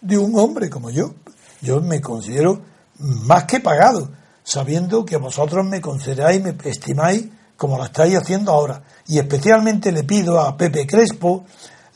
de 0.00 0.18
un 0.18 0.38
hombre 0.38 0.68
como 0.68 0.90
yo. 0.90 1.14
Yo 1.60 1.80
me 1.80 2.00
considero 2.00 2.62
más 2.98 3.44
que 3.44 3.60
pagado, 3.60 4.10
sabiendo 4.42 5.04
que 5.04 5.16
vosotros 5.16 5.64
me 5.64 5.80
consideráis, 5.80 6.42
me 6.42 6.56
estimáis 6.64 7.26
como 7.56 7.76
lo 7.76 7.84
estáis 7.84 8.16
haciendo 8.16 8.52
ahora. 8.52 8.82
Y 9.06 9.18
especialmente 9.18 9.92
le 9.92 10.02
pido 10.02 10.40
a 10.40 10.56
Pepe 10.56 10.86
Crespo, 10.86 11.44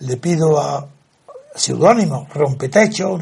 le 0.00 0.16
pido 0.16 0.60
a 0.60 0.86
seudónimos, 1.54 2.28
Rompetecho, 2.32 3.18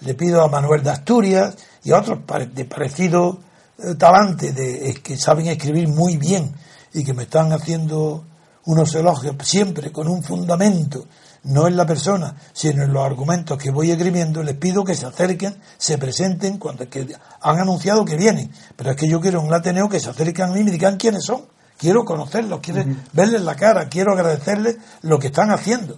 le 0.00 0.14
pido 0.14 0.42
a 0.42 0.48
Manuel 0.48 0.82
de 0.82 0.90
Asturias 0.90 1.56
y 1.84 1.92
a 1.92 1.98
otros 1.98 2.20
de 2.54 2.64
parecido 2.64 3.38
eh, 3.78 3.94
talante, 3.94 4.52
de, 4.52 5.00
que 5.02 5.16
saben 5.16 5.46
escribir 5.46 5.88
muy 5.88 6.16
bien 6.16 6.52
y 6.92 7.04
que 7.04 7.14
me 7.14 7.24
están 7.24 7.52
haciendo 7.52 8.24
unos 8.66 8.94
elogios 8.94 9.36
siempre 9.42 9.90
con 9.90 10.08
un 10.08 10.22
fundamento, 10.22 11.06
no 11.44 11.66
en 11.66 11.76
la 11.76 11.86
persona, 11.86 12.34
sino 12.52 12.82
en 12.82 12.92
los 12.92 13.04
argumentos 13.04 13.56
que 13.56 13.70
voy 13.70 13.90
escribiendo, 13.90 14.42
les 14.42 14.56
pido 14.56 14.84
que 14.84 14.94
se 14.94 15.06
acerquen, 15.06 15.56
se 15.78 15.96
presenten 15.96 16.58
cuando 16.58 16.88
que 16.90 17.06
han 17.40 17.58
anunciado 17.58 18.04
que 18.04 18.16
vienen. 18.16 18.50
Pero 18.76 18.90
es 18.90 18.96
que 18.96 19.08
yo 19.08 19.20
quiero 19.20 19.40
un 19.40 19.54
Ateneo 19.54 19.88
que 19.88 20.00
se 20.00 20.10
acerquen 20.10 20.50
a 20.50 20.52
mí 20.52 20.60
y 20.60 20.64
me 20.64 20.70
digan 20.70 20.96
quiénes 20.96 21.24
son. 21.24 21.46
Quiero 21.78 22.04
conocerlos, 22.04 22.58
quiero 22.60 22.84
verles 23.12 23.42
la 23.42 23.54
cara, 23.54 23.88
quiero 23.88 24.12
agradecerles 24.12 24.76
lo 25.02 25.18
que 25.18 25.28
están 25.28 25.50
haciendo 25.50 25.96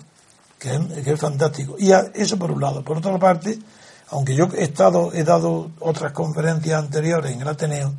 que 0.60 1.10
es, 1.10 1.18
fantástico. 1.18 1.76
Y 1.78 1.90
eso 1.90 2.38
por 2.38 2.52
un 2.52 2.60
lado. 2.60 2.84
Por 2.84 2.98
otra 2.98 3.18
parte, 3.18 3.58
aunque 4.10 4.34
yo 4.34 4.46
he 4.54 4.64
estado, 4.64 5.10
he 5.14 5.24
dado 5.24 5.70
otras 5.80 6.12
conferencias 6.12 6.78
anteriores 6.78 7.32
en 7.32 7.40
el 7.40 7.48
Ateneo, 7.48 7.94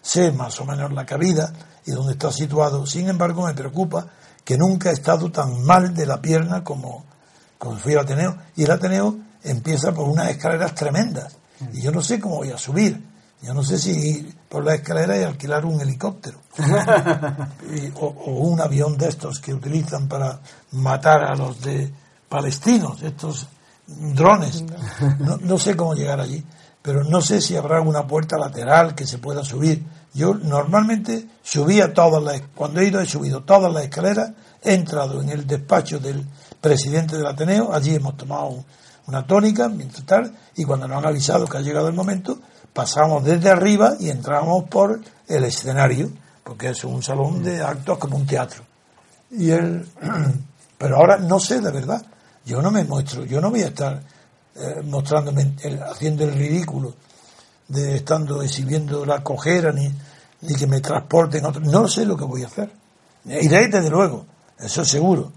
sé 0.00 0.32
más 0.32 0.58
o 0.60 0.64
menos 0.64 0.90
la 0.92 1.04
cabida 1.04 1.52
y 1.84 1.90
dónde 1.90 2.12
está 2.12 2.32
situado. 2.32 2.86
Sin 2.86 3.08
embargo, 3.08 3.46
me 3.46 3.52
preocupa 3.52 4.06
que 4.42 4.56
nunca 4.56 4.90
he 4.90 4.94
estado 4.94 5.30
tan 5.30 5.62
mal 5.62 5.92
de 5.92 6.06
la 6.06 6.22
pierna 6.22 6.64
como, 6.64 7.04
como 7.58 7.76
fui 7.76 7.92
al 7.92 8.00
Ateneo. 8.00 8.34
Y 8.56 8.64
el 8.64 8.70
Ateneo 8.70 9.14
empieza 9.42 9.92
por 9.92 10.08
unas 10.08 10.30
escaleras 10.30 10.74
tremendas. 10.74 11.36
Y 11.74 11.82
yo 11.82 11.92
no 11.92 12.00
sé 12.00 12.18
cómo 12.18 12.36
voy 12.36 12.50
a 12.50 12.58
subir. 12.58 12.98
Yo 13.42 13.52
no 13.52 13.62
sé 13.62 13.78
si 13.78 13.90
ir 13.90 14.36
por 14.48 14.64
la 14.64 14.74
escalera 14.74 15.18
y 15.18 15.22
alquilar 15.22 15.66
un 15.66 15.80
helicóptero. 15.80 16.40
o, 18.00 18.08
un 18.08 18.60
avión 18.60 18.96
de 18.96 19.08
estos 19.08 19.38
que 19.38 19.52
utilizan 19.52 20.08
para 20.08 20.40
matar 20.72 21.22
a 21.22 21.34
los 21.34 21.60
de 21.60 21.92
palestinos, 22.28 23.02
estos 23.02 23.48
drones. 23.86 24.64
No, 25.42 25.58
sé 25.58 25.76
cómo 25.76 25.94
llegar 25.94 26.20
allí, 26.20 26.44
pero 26.82 27.04
no 27.04 27.20
sé 27.20 27.40
si 27.40 27.56
habrá 27.56 27.80
una 27.80 28.06
puerta 28.06 28.36
lateral 28.36 28.94
que 28.94 29.06
se 29.06 29.18
pueda 29.18 29.44
subir. 29.44 29.84
Yo 30.12 30.34
normalmente 30.34 31.26
subía 31.42 31.92
todas 31.92 32.22
las, 32.22 32.42
cuando 32.54 32.80
he 32.80 32.86
ido 32.86 33.00
he 33.00 33.06
subido 33.06 33.42
todas 33.42 33.72
las 33.72 33.84
escaleras, 33.84 34.32
he 34.62 34.74
entrado 34.74 35.22
en 35.22 35.28
el 35.28 35.46
despacho 35.46 35.98
del 35.98 36.26
presidente 36.60 37.16
del 37.16 37.26
Ateneo, 37.26 37.72
allí 37.72 37.94
hemos 37.94 38.16
tomado 38.16 38.64
una 39.06 39.26
tónica 39.26 39.68
mientras 39.68 40.04
tal, 40.04 40.34
y 40.56 40.64
cuando 40.64 40.88
nos 40.88 40.98
han 40.98 41.06
avisado 41.06 41.46
que 41.46 41.58
ha 41.58 41.60
llegado 41.60 41.88
el 41.88 41.94
momento, 41.94 42.38
pasamos 42.72 43.24
desde 43.24 43.50
arriba 43.50 43.94
y 44.00 44.10
entramos 44.10 44.64
por 44.64 45.00
el 45.28 45.44
escenario, 45.44 46.10
porque 46.42 46.70
es 46.70 46.84
un 46.84 47.02
salón 47.02 47.42
de 47.42 47.62
actos 47.62 47.98
como 47.98 48.16
un 48.16 48.26
teatro. 48.26 48.64
Y 49.30 49.50
él, 49.50 49.86
pero 50.78 50.96
ahora 50.96 51.18
no 51.18 51.38
sé 51.38 51.60
de 51.60 51.70
verdad 51.70 52.04
yo 52.46 52.62
no 52.62 52.70
me 52.70 52.84
muestro, 52.84 53.24
yo 53.24 53.40
no 53.40 53.50
voy 53.50 53.62
a 53.62 53.66
estar 53.66 54.00
eh, 54.54 54.80
mostrándome, 54.84 55.54
haciendo 55.90 56.24
el 56.24 56.32
ridículo, 56.32 56.94
de 57.66 57.96
estando 57.96 58.40
exhibiendo 58.40 59.04
la 59.04 59.22
cojera, 59.22 59.72
ni, 59.72 59.92
ni 60.42 60.54
que 60.54 60.68
me 60.68 60.80
transporten 60.80 61.44
otros. 61.44 61.66
No 61.66 61.88
sé 61.88 62.06
lo 62.06 62.16
que 62.16 62.24
voy 62.24 62.44
a 62.44 62.46
hacer. 62.46 62.70
Iré 63.24 63.66
desde 63.66 63.90
luego, 63.90 64.24
eso 64.60 64.84
seguro. 64.84 65.32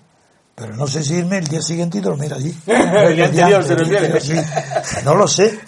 Pero 0.53 0.75
no 0.75 0.85
sé 0.85 1.03
si 1.03 1.15
irme 1.15 1.39
el 1.39 1.47
día 1.47 1.61
siguiente 1.61 1.97
y 1.97 2.01
dormir 2.01 2.31
allí. 2.31 2.55
No 5.03 5.15
lo 5.15 5.27
sé. 5.27 5.59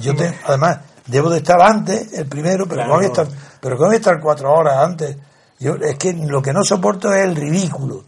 Yo 0.00 0.14
además, 0.46 0.78
debo 1.06 1.30
de 1.30 1.38
estar 1.38 1.62
antes, 1.62 2.12
el 2.12 2.26
primero, 2.26 2.66
pero 2.66 2.86
no 2.86 2.94
voy 2.94 3.04
a 3.04 3.08
estar, 3.08 3.28
pero 3.60 3.76
voy 3.76 3.94
a 3.94 3.98
estar 3.98 4.20
cuatro 4.20 4.52
horas 4.52 4.78
antes. 4.78 5.16
Yo, 5.60 5.76
es 5.76 5.96
que 5.96 6.12
lo 6.12 6.42
que 6.42 6.52
no 6.52 6.64
soporto 6.64 7.12
es 7.12 7.24
el 7.24 7.36
ridículo 7.36 8.04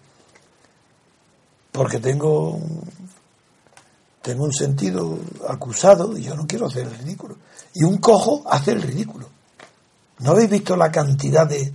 porque 1.80 1.98
tengo 1.98 2.60
tengo 4.20 4.44
un 4.44 4.52
sentido 4.52 5.18
acusado 5.48 6.14
y 6.14 6.24
yo 6.24 6.36
no 6.36 6.46
quiero 6.46 6.66
hacer 6.66 6.86
el 6.86 6.94
ridículo. 6.94 7.38
Y 7.72 7.84
un 7.84 7.96
cojo 7.96 8.42
hace 8.46 8.72
el 8.72 8.82
ridículo. 8.82 9.30
¿No 10.18 10.32
habéis 10.32 10.50
visto 10.50 10.76
la 10.76 10.92
cantidad 10.92 11.46
de, 11.46 11.72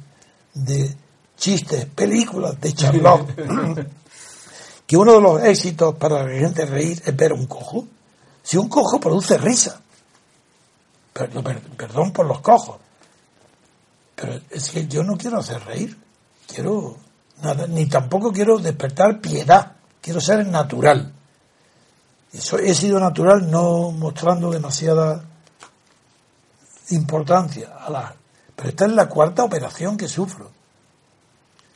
de 0.53 0.95
chistes, 1.36 1.86
películas 1.88 2.61
de 2.61 2.73
Charlotte? 2.73 3.36
que 4.86 4.95
uno 4.95 5.14
de 5.14 5.22
los 5.22 5.41
éxitos 5.41 5.95
para 5.95 6.23
la 6.23 6.40
gente 6.40 6.68
reír 6.68 7.02
es 7.03 7.15
ver 7.15 7.34
un 7.34 7.48
cojo. 7.48 7.88
Si 8.44 8.57
un 8.57 8.69
cojo 8.69 8.99
produce 8.99 9.40
risa. 9.40 9.82
perdón 11.11 12.11
por 12.14 12.27
los 12.27 12.41
cojos. 12.41 12.77
Pero 14.15 14.40
es 14.52 14.69
que 14.69 14.86
yo 14.86 15.03
no 15.03 15.18
quiero 15.18 15.40
hacer 15.40 15.65
reír. 15.65 15.98
Quiero 16.45 16.95
nada, 17.41 17.65
ni 17.65 17.88
tampoco 17.88 18.32
quiero 18.32 18.60
despertar 18.60 19.19
piedad 19.19 19.74
quiero 20.06 20.22
ser 20.22 20.45
natural. 20.45 21.11
Eso, 22.32 22.60
he 22.60 22.76
sido 22.76 22.99
natural 22.99 23.49
no 23.49 23.90
mostrando 23.90 24.52
demasiada 24.52 25.26
importancia 26.91 27.76
a 27.80 27.90
la... 27.90 28.15
Pero 28.56 28.69
esta 28.69 28.86
es 28.86 28.91
la 28.91 29.10
cuarta 29.10 29.44
operación 29.44 29.98
que 29.98 30.07
sufro. 30.07 30.52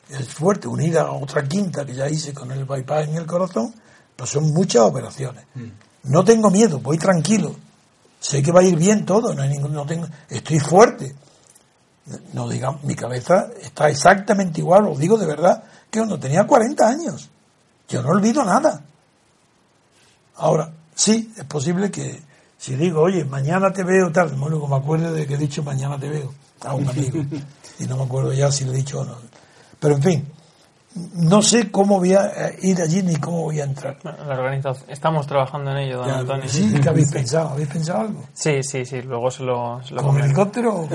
Es 0.09 0.29
fuerte, 0.29 0.67
unida 0.67 1.01
a 1.01 1.11
otra 1.11 1.43
quinta 1.47 1.83
que 1.83 1.95
ya 1.95 2.07
hice 2.07 2.31
con 2.31 2.51
el 2.51 2.65
bypass 2.65 3.07
en 3.07 3.15
el 3.15 3.25
corazón, 3.25 3.73
pues 4.15 4.29
son 4.29 4.53
muchas 4.53 4.83
operaciones. 4.83 5.45
Mm. 5.55 5.69
No 6.03 6.23
tengo 6.23 6.51
miedo, 6.51 6.79
voy 6.79 6.99
tranquilo. 6.99 7.55
Sé 8.19 8.43
que 8.43 8.51
va 8.51 8.59
a 8.59 8.63
ir 8.63 8.75
bien 8.75 9.07
todo, 9.07 9.33
no 9.33 9.41
hay 9.41 9.49
ningún, 9.49 9.73
no 9.73 9.87
tengo, 9.87 10.05
estoy 10.29 10.59
fuerte. 10.59 11.15
No 12.33 12.47
digamos, 12.47 12.83
mi 12.83 12.93
cabeza 12.93 13.49
está 13.59 13.89
exactamente 13.89 14.61
igual, 14.61 14.85
os 14.85 14.99
digo 14.99 15.17
de 15.17 15.25
verdad, 15.25 15.63
que 15.89 15.99
cuando 15.99 16.19
tenía 16.19 16.45
40 16.45 16.87
años. 16.87 17.29
Yo 17.89 18.01
no 18.01 18.09
olvido 18.09 18.43
nada. 18.43 18.83
Ahora, 20.35 20.71
sí, 20.95 21.33
es 21.35 21.43
posible 21.45 21.91
que 21.91 22.21
si 22.57 22.75
digo, 22.75 23.01
oye, 23.01 23.25
mañana 23.25 23.71
te 23.73 23.83
veo, 23.83 24.11
tal, 24.11 24.37
luego 24.37 24.67
me 24.67 24.75
acuerdo 24.75 25.11
de 25.11 25.25
que 25.25 25.33
he 25.33 25.37
dicho 25.37 25.63
mañana 25.63 25.97
te 25.99 26.09
veo 26.09 26.33
a 26.61 26.75
un 26.75 26.87
amigo. 26.87 27.23
y 27.79 27.85
no 27.85 27.97
me 27.97 28.03
acuerdo 28.03 28.33
ya 28.33 28.51
si 28.51 28.65
le 28.65 28.71
he 28.71 28.75
dicho 28.75 28.99
o 29.01 29.05
no. 29.05 29.15
Pero 29.79 29.95
en 29.95 30.03
fin, 30.03 30.27
no 31.13 31.41
sé 31.41 31.71
cómo 31.71 31.97
voy 31.97 32.13
a 32.13 32.27
eh, 32.27 32.55
ir 32.61 32.81
allí 32.81 33.03
ni 33.03 33.15
cómo 33.15 33.43
voy 33.43 33.59
a 33.59 33.63
entrar. 33.63 33.97
La 34.03 34.35
organización, 34.35 34.89
estamos 34.89 35.27
trabajando 35.27 35.71
en 35.71 35.77
ello, 35.77 35.97
don 35.97 36.09
Antonio. 36.09 36.47
Sí, 36.47 36.73
¿qué 36.81 36.89
habéis 36.89 37.11
pensado? 37.11 37.49
¿Habéis 37.49 37.69
pensado 37.69 38.01
algo? 38.01 38.23
Sí, 38.33 38.63
sí, 38.63 38.85
sí, 38.85 39.01
luego 39.01 39.29
se 39.31 39.43
lo... 39.43 39.81
Se 39.83 39.95
¿Con 39.95 40.19
helicóptero? 40.21 40.87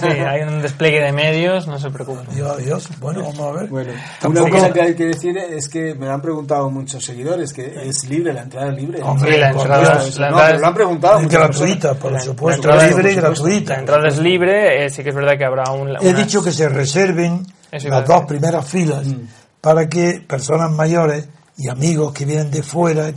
sí, 0.00 0.06
hay 0.06 0.42
un 0.42 0.62
despliegue 0.62 1.00
de 1.00 1.12
medios, 1.12 1.66
no 1.66 1.78
se 1.78 1.90
preocupen. 1.90 2.26
Adiós, 2.30 2.50
adiós. 2.50 2.88
Bueno, 3.00 3.22
vamos 3.22 3.40
a 3.40 3.52
ver. 3.52 3.68
Bueno, 3.68 3.92
una 4.24 4.50
cosa 4.50 4.72
que 4.72 4.80
hay 4.82 4.94
que 4.94 5.06
decir 5.06 5.36
es 5.38 5.68
que 5.68 5.94
me 5.94 6.06
lo 6.06 6.12
han 6.12 6.22
preguntado 6.22 6.70
muchos 6.70 7.04
seguidores, 7.04 7.52
que 7.52 7.88
es 7.88 8.08
libre, 8.08 8.32
la 8.32 8.42
entrada 8.42 8.70
es 8.70 8.76
libre. 8.76 9.02
Hombre, 9.02 9.38
la 9.38 9.50
entrada, 9.50 10.04
es, 10.04 10.18
no, 10.18 10.30
lo 10.30 10.66
han 10.66 10.74
preguntado. 10.74 11.20
Es 11.20 11.28
gratuita, 11.28 11.94
por 11.94 12.20
supuesto. 12.20 12.68
La 12.68 12.74
entrada 12.74 12.88
libre 12.88 13.12
y 13.12 13.16
gratuita. 13.16 13.72
La 13.74 13.80
entrada 13.80 14.08
es 14.08 14.18
libre, 14.18 14.84
eh, 14.84 14.90
sí 14.90 15.02
que 15.02 15.10
es 15.10 15.14
verdad 15.14 15.36
que 15.36 15.44
habrá 15.44 15.70
un... 15.72 15.96
He 16.00 16.14
dicho 16.14 16.42
que 16.42 16.52
se 16.52 16.68
reserven 16.68 17.46
las 17.70 18.06
dos 18.06 18.24
primeras 18.24 18.66
filas. 18.66 19.06
Mm 19.06 19.39
para 19.60 19.88
que 19.88 20.24
personas 20.26 20.70
mayores 20.70 21.28
y 21.56 21.68
amigos 21.68 22.12
que 22.12 22.24
vienen 22.24 22.50
de 22.50 22.62
fuera 22.62 23.12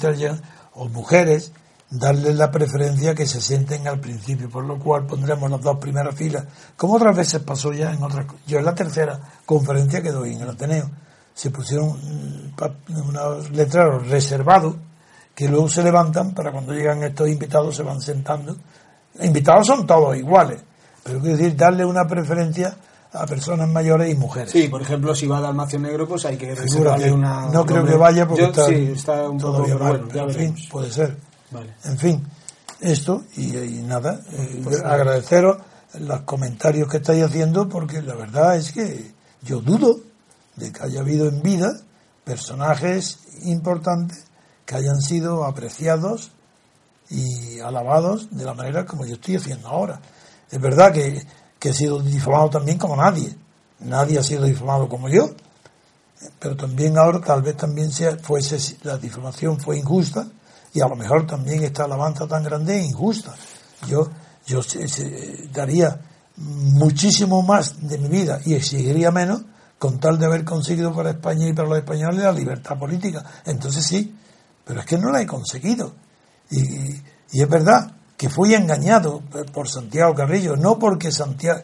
o 0.74 0.88
mujeres 0.90 1.52
darles 1.90 2.36
la 2.36 2.52
preferencia 2.52 3.14
que 3.14 3.28
se 3.28 3.40
sienten 3.40 3.88
al 3.88 4.00
principio, 4.00 4.50
por 4.50 4.66
lo 4.66 4.80
cual 4.80 5.06
pondremos 5.06 5.50
las 5.50 5.62
dos 5.62 5.78
primeras 5.78 6.16
filas, 6.16 6.46
como 6.76 6.96
otras 6.96 7.16
veces 7.16 7.42
pasó 7.44 7.72
ya 7.72 7.94
en 7.94 8.02
otras 8.02 8.26
yo 8.48 8.58
en 8.58 8.66
la 8.66 8.74
tercera 8.74 9.20
conferencia 9.46 10.02
que 10.02 10.12
doy 10.12 10.34
en 10.34 10.42
el 10.42 10.50
Ateneo. 10.50 10.90
Se 11.34 11.52
pusieron 11.52 11.90
mm, 11.90 13.10
unos 13.10 13.50
letreros 13.52 14.08
reservados 14.08 14.76
que 15.36 15.48
luego 15.48 15.70
se 15.70 15.84
levantan 15.84 16.34
para 16.34 16.52
cuando 16.52 16.74
llegan 16.74 17.04
estos 17.04 17.30
invitados 17.30 17.76
se 17.76 17.84
van 17.84 18.02
sentando. 18.02 18.56
Invitados 19.20 19.68
son 19.68 19.86
todos 19.86 20.18
iguales 20.18 20.60
pero 21.04 21.20
quiero 21.20 21.38
decir 21.38 21.56
darle 21.56 21.86
una 21.86 22.08
preferencia 22.08 22.76
a 23.14 23.26
personas 23.28 23.70
mayores 23.70 24.12
y 24.12 24.16
mujeres. 24.16 24.52
Sí, 24.52 24.68
por 24.68 24.82
ejemplo, 24.82 25.14
si 25.16 25.28
va 25.28 25.38
a 25.38 25.42
Dalmacio 25.42 25.80
Negro, 25.80 26.08
pues 26.08 26.26
hay 26.26 26.36
que 26.38 26.54
reservarle 26.56 27.12
una... 27.12 27.48
no 27.48 27.66
creo 27.66 27.86
que 27.86 27.96
vaya 27.96 28.28
porque 28.28 28.42
Yo- 28.44 28.50
está, 28.50 28.66
sí, 28.68 28.90
está 28.96 29.30
un 29.30 29.38
poco... 29.38 29.54
todavía 29.64 29.74
pero 29.76 29.86
mal, 29.86 29.98
bueno, 30.06 30.14
ya 30.14 30.22
en 30.24 30.32
fin, 30.56 30.70
puede 30.70 30.92
ser. 30.92 31.18
Vale. 31.52 31.74
En 31.86 31.98
fin, 32.00 32.28
esto 32.82 33.24
y, 33.38 33.56
y 33.58 33.84
nada, 33.84 34.20
eh, 34.32 34.62
Pues 34.64 34.82
nada. 34.82 34.96
agradeceros 34.96 35.58
los 36.00 36.22
comentarios 36.22 36.90
que 36.90 36.98
estáis 36.98 37.24
haciendo 37.24 37.70
porque 37.70 38.02
la 38.02 38.16
verdad 38.16 38.58
es 38.58 38.72
que 38.72 39.12
yo 39.44 39.62
dudo 39.62 39.98
de 40.56 40.72
que 40.72 40.82
haya 40.84 41.02
habido 41.02 41.28
en 41.30 41.42
vida 41.44 41.72
personajes 42.24 43.20
importantes 43.44 44.26
que 44.66 44.76
hayan 44.76 45.00
sido 45.02 45.44
apreciados 45.46 46.32
y 47.10 47.60
alabados 47.60 48.30
de 48.36 48.46
la 48.46 48.54
manera 48.54 48.86
como 48.86 49.06
yo 49.06 49.16
estoy 49.16 49.36
haciendo 49.36 49.68
ahora. 49.68 50.00
Es 50.50 50.60
verdad 50.60 50.92
que, 50.94 51.22
que 51.64 51.70
he 51.70 51.74
sido 51.74 51.98
difamado 52.02 52.50
también 52.50 52.78
como 52.78 52.98
nadie. 52.98 53.34
Nadie 53.80 54.20
ha 54.20 54.24
sido 54.24 54.44
difamado 54.44 54.90
como 54.90 55.08
yo. 55.08 55.30
Pero 56.38 56.58
también 56.58 56.98
ahora 56.98 57.22
tal 57.22 57.42
vez 57.42 57.56
también 57.56 57.90
sea, 57.90 58.18
fuese, 58.18 58.58
la 58.84 58.98
difamación 58.98 59.58
fue 59.62 59.78
injusta 59.78 60.28
y 60.74 60.82
a 60.82 60.88
lo 60.90 60.98
mejor 60.98 61.26
también 61.26 61.64
esta 61.64 61.86
alabanza 61.86 62.28
tan 62.28 62.44
grande 62.44 62.80
es 62.82 62.86
injusta. 62.88 63.34
Yo, 63.88 64.10
yo 64.46 64.60
daría 65.54 66.02
muchísimo 66.36 67.42
más 67.44 67.88
de 67.88 67.98
mi 67.98 68.10
vida 68.10 68.42
y 68.44 68.56
exigiría 68.56 69.10
menos 69.12 69.44
con 69.80 70.02
tal 70.02 70.20
de 70.20 70.26
haber 70.26 70.44
conseguido 70.44 70.94
para 70.94 71.12
España 71.12 71.48
y 71.48 71.54
para 71.54 71.70
los 71.70 71.78
españoles 71.78 72.24
la 72.24 72.34
libertad 72.34 72.78
política. 72.78 73.24
Entonces 73.46 73.86
sí, 73.86 74.14
pero 74.66 74.82
es 74.82 74.86
que 74.86 74.98
no 74.98 75.12
la 75.12 75.22
he 75.22 75.26
conseguido. 75.28 75.94
Y- 76.52 77.02
y 77.32 77.42
es 77.42 77.48
verdad 77.48 77.90
que 78.24 78.30
fui 78.30 78.56
engañado 78.56 79.22
por 79.52 79.68
Santiago 79.68 80.16
Carrillo, 80.16 80.56
no 80.56 80.80
porque 80.80 81.12
Santiago, 81.12 81.60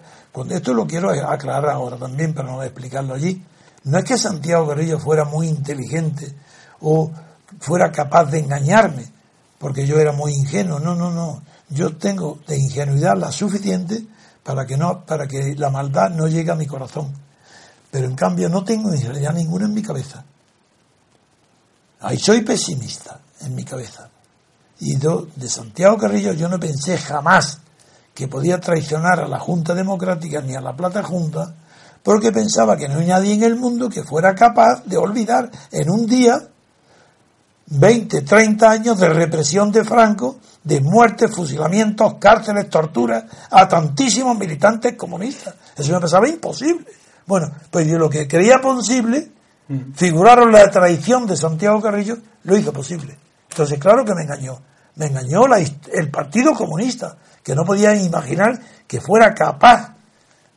esto 0.49 0.73
lo 0.73 0.86
quiero 0.86 1.10
aclarar 1.10 1.69
ahora 1.69 1.95
también 1.95 2.34
para 2.34 2.52
no 2.52 2.61
explicarlo 2.61 3.14
allí, 3.14 3.41
no 3.86 3.98
es 3.98 4.03
que 4.03 4.18
Santiago 4.18 4.68
Carrillo 4.68 4.99
fuera 4.99 5.23
muy 5.23 5.48
inteligente 5.48 6.36
o 6.81 7.10
fuera 7.61 7.94
capaz 7.94 8.26
de 8.26 8.40
engañarme, 8.40 9.10
porque 9.57 9.88
yo 9.88 9.99
era 9.99 10.11
muy 10.11 10.34
ingenuo, 10.34 10.81
no, 10.81 10.95
no, 10.95 11.11
no, 11.11 11.41
yo 11.69 11.95
tengo 11.95 12.40
de 12.45 12.57
ingenuidad 12.57 13.15
la 13.15 13.31
suficiente 13.31 14.06
para 14.44 14.65
que 14.65 14.76
no, 14.76 15.06
para 15.06 15.27
que 15.30 15.56
la 15.56 15.69
maldad 15.69 16.10
no 16.10 16.27
llegue 16.27 16.52
a 16.52 16.56
mi 16.56 16.68
corazón, 16.68 17.14
pero 17.90 18.06
en 18.06 18.15
cambio 18.15 18.49
no 18.49 18.65
tengo 18.65 18.94
ingenuidad 18.94 19.34
ninguna 19.34 19.64
en 19.64 19.73
mi 19.73 19.81
cabeza. 19.81 20.26
Ahí 22.02 22.19
soy 22.19 22.41
pesimista 22.41 23.18
en 23.40 23.56
mi 23.56 23.64
cabeza. 23.64 24.10
Y 24.81 24.95
do- 24.95 25.27
de 25.35 25.49
Santiago 25.49 25.97
Carrillo 25.97 26.34
yo 26.34 26.47
no 26.49 26.60
pensé 26.60 26.97
jamás 26.97 27.60
que 28.14 28.27
podía 28.27 28.60
traicionar 28.60 29.19
a 29.19 29.27
la 29.27 29.39
Junta 29.39 29.73
Democrática 29.73 30.41
ni 30.41 30.56
a 30.56 30.61
la 30.61 30.76
Plata 30.76 31.03
Junta, 31.03 31.53
porque 32.03 32.31
pensaba 32.31 32.77
que 32.77 32.88
no 32.88 32.99
hay 32.99 33.07
nadie 33.07 33.34
en 33.34 33.43
el 33.43 33.56
mundo 33.56 33.89
que 33.89 34.03
fuera 34.03 34.34
capaz 34.35 34.84
de 34.85 34.97
olvidar 34.97 35.49
en 35.72 35.89
un 35.89 36.06
día 36.06 36.41
20, 37.72 38.22
30 38.23 38.69
años 38.72 38.99
de 38.99 39.10
represión 39.10 39.72
de 39.72 39.84
Franco, 39.84 40.39
de 40.64 40.81
muertes, 40.81 41.31
fusilamientos, 41.31 42.15
cárceles, 42.19 42.69
torturas 42.69 43.26
a 43.51 43.68
tantísimos 43.68 44.38
militantes 44.38 44.95
comunistas. 44.95 45.53
Eso 45.77 45.93
me 45.93 45.99
pensaba 45.99 46.27
imposible. 46.27 46.85
Bueno, 47.27 47.51
pues 47.69 47.85
yo 47.88 47.97
lo 47.99 48.10
que 48.10 48.27
creía 48.27 48.60
posible, 48.60 49.31
figuraron 49.93 50.51
la 50.51 50.69
traición 50.72 51.27
de 51.27 51.38
Santiago 51.38 51.80
Carrillo, 51.80 52.18
lo 52.43 52.57
hizo 52.57 52.73
posible. 52.73 53.18
Entonces, 53.49 53.80
claro 53.80 54.05
que 54.05 54.13
me 54.15 54.23
engañó. 54.23 54.59
Me 54.95 55.07
engañó 55.07 55.43
el 55.93 56.09
Partido 56.11 56.53
Comunista, 56.53 57.15
que 57.43 57.55
no 57.55 57.63
podía 57.63 57.95
imaginar 57.95 58.59
que 58.88 58.99
fuera 58.99 59.34
capaz 59.34 59.93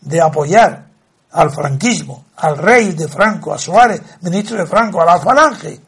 de 0.00 0.20
apoyar 0.20 0.86
al 1.30 1.50
franquismo, 1.50 2.26
al 2.36 2.58
rey 2.58 2.92
de 2.92 3.08
Franco, 3.08 3.54
a 3.54 3.58
Suárez, 3.58 4.02
ministro 4.20 4.56
de 4.58 4.66
Franco, 4.66 5.00
a 5.00 5.04
la 5.06 5.18
falange. 5.18 5.80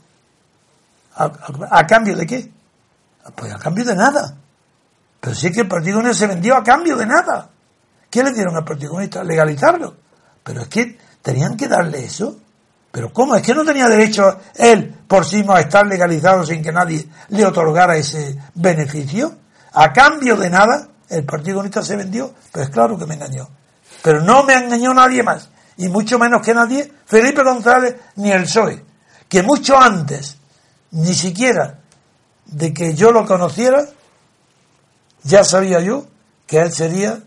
¿A, 1.17 1.25
a- 1.25 1.79
a 1.79 1.87
cambio 1.87 2.17
de 2.17 2.27
qué? 2.27 2.51
Pues 3.35 3.53
a 3.53 3.59
cambio 3.59 3.85
de 3.85 3.95
nada. 3.97 4.37
Pero 5.21 5.35
sí 5.35 5.51
que 5.51 5.63
el 5.63 5.69
Partido 5.69 5.97
Comunista 5.99 6.27
se 6.27 6.33
vendió 6.33 6.57
a 6.57 6.63
cambio 6.63 6.97
de 6.97 7.07
nada. 7.07 7.49
¿Qué 8.11 8.23
le 8.23 8.33
dieron 8.33 8.57
al 8.57 8.65
Partido 8.65 8.91
Comunista? 8.91 9.25
Legalizarlo. 9.25 9.97
Pero 10.43 10.63
es 10.63 10.69
que 10.69 10.99
tenían 11.23 11.57
que 11.57 11.67
darle 11.69 12.05
eso. 12.05 12.37
Pero 12.95 13.13
¿cómo? 13.13 13.35
Es 13.35 13.43
que 13.43 13.57
no 13.57 13.65
tenía 13.65 13.89
derecho 13.89 14.39
él 14.55 14.95
por 15.09 15.25
sí 15.25 15.39
mismo 15.39 15.53
a 15.53 15.63
estar 15.63 15.85
legalizado 15.85 16.47
sin 16.47 16.63
que 16.63 16.71
nadie 16.71 17.05
le 17.31 17.45
otorgara 17.45 17.97
ese 17.97 18.39
beneficio. 18.55 19.35
A 19.73 19.93
cambio 19.93 20.37
de 20.37 20.49
nada, 20.49 20.87
el 21.09 21.25
Partido 21.25 21.57
Comunista 21.57 21.83
se 21.83 21.97
vendió. 21.97 22.33
Pues 22.53 22.69
claro 22.69 22.97
que 22.97 23.05
me 23.05 23.15
engañó. 23.15 23.49
Pero 24.01 24.21
no 24.21 24.45
me 24.45 24.55
engañó 24.55 24.95
nadie 24.95 25.25
más. 25.25 25.49
Y 25.77 25.89
mucho 25.89 26.21
menos 26.21 26.41
que 26.41 26.55
nadie, 26.55 26.89
Felipe 27.05 27.43
González 27.43 27.97
ni 28.15 28.31
el 28.31 28.45
PSOE. 28.45 28.85
Que 29.29 29.43
mucho 29.43 29.77
antes, 29.77 30.37
ni 30.93 31.15
siquiera 31.15 31.81
de 32.47 32.73
que 32.73 32.95
yo 32.95 33.11
lo 33.11 33.27
conociera, 33.27 33.85
ya 35.25 35.43
sabía 35.43 35.81
yo 35.81 36.07
que 36.47 36.61
él 36.61 36.73
sería 36.73 37.19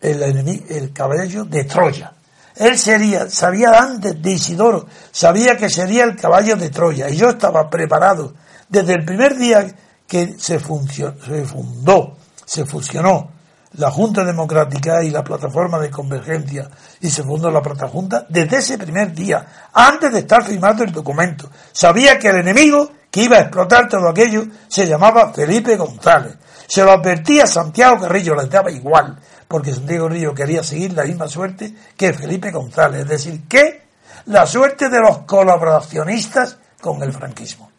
el, 0.00 0.22
enemigo, 0.24 0.64
el 0.70 0.92
caballo 0.92 1.44
de 1.44 1.62
Troya. 1.62 2.13
Él 2.56 2.78
sería, 2.78 3.28
sabía 3.28 3.70
antes 3.70 4.20
de 4.22 4.32
Isidoro, 4.32 4.86
sabía 5.10 5.56
que 5.56 5.68
sería 5.68 6.04
el 6.04 6.16
caballo 6.16 6.56
de 6.56 6.70
Troya. 6.70 7.08
Y 7.08 7.16
yo 7.16 7.30
estaba 7.30 7.68
preparado 7.68 8.34
desde 8.68 8.94
el 8.94 9.04
primer 9.04 9.36
día 9.36 9.74
que 10.06 10.34
se, 10.38 10.58
se 10.58 11.44
fundó, 11.44 12.16
se 12.44 12.64
fusionó 12.64 13.30
la 13.76 13.90
Junta 13.90 14.24
Democrática 14.24 15.02
y 15.02 15.10
la 15.10 15.24
Plataforma 15.24 15.78
de 15.78 15.90
Convergencia 15.90 16.68
y 17.00 17.10
se 17.10 17.22
fundó 17.22 17.50
la 17.50 17.62
Junta 17.88 18.26
desde 18.28 18.58
ese 18.58 18.78
primer 18.78 19.12
día, 19.12 19.44
antes 19.72 20.12
de 20.12 20.20
estar 20.20 20.44
firmado 20.44 20.84
el 20.84 20.92
documento. 20.92 21.50
Sabía 21.72 22.18
que 22.18 22.28
el 22.28 22.36
enemigo 22.36 22.90
que 23.10 23.22
iba 23.22 23.36
a 23.36 23.40
explotar 23.40 23.88
todo 23.88 24.08
aquello 24.08 24.44
se 24.68 24.86
llamaba 24.86 25.32
Felipe 25.32 25.76
González. 25.76 26.36
Se 26.66 26.82
lo 26.82 26.92
advertía 26.92 27.46
Santiago 27.46 28.00
Carrillo, 28.00 28.34
le 28.34 28.46
daba 28.46 28.70
igual, 28.70 29.18
porque 29.48 29.72
Santiago 29.72 30.08
Carrillo 30.08 30.34
quería 30.34 30.62
seguir 30.62 30.92
la 30.94 31.04
misma 31.04 31.28
suerte 31.28 31.74
que 31.96 32.12
Felipe 32.12 32.50
González, 32.50 33.02
es 33.02 33.08
decir, 33.08 33.42
que 33.48 33.84
la 34.26 34.46
suerte 34.46 34.88
de 34.88 35.00
los 35.00 35.18
colaboracionistas 35.18 36.56
con 36.80 37.02
el 37.02 37.12
franquismo. 37.12 37.70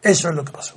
Eso 0.00 0.28
es 0.28 0.34
lo 0.34 0.44
que 0.44 0.52
pasó. 0.52 0.74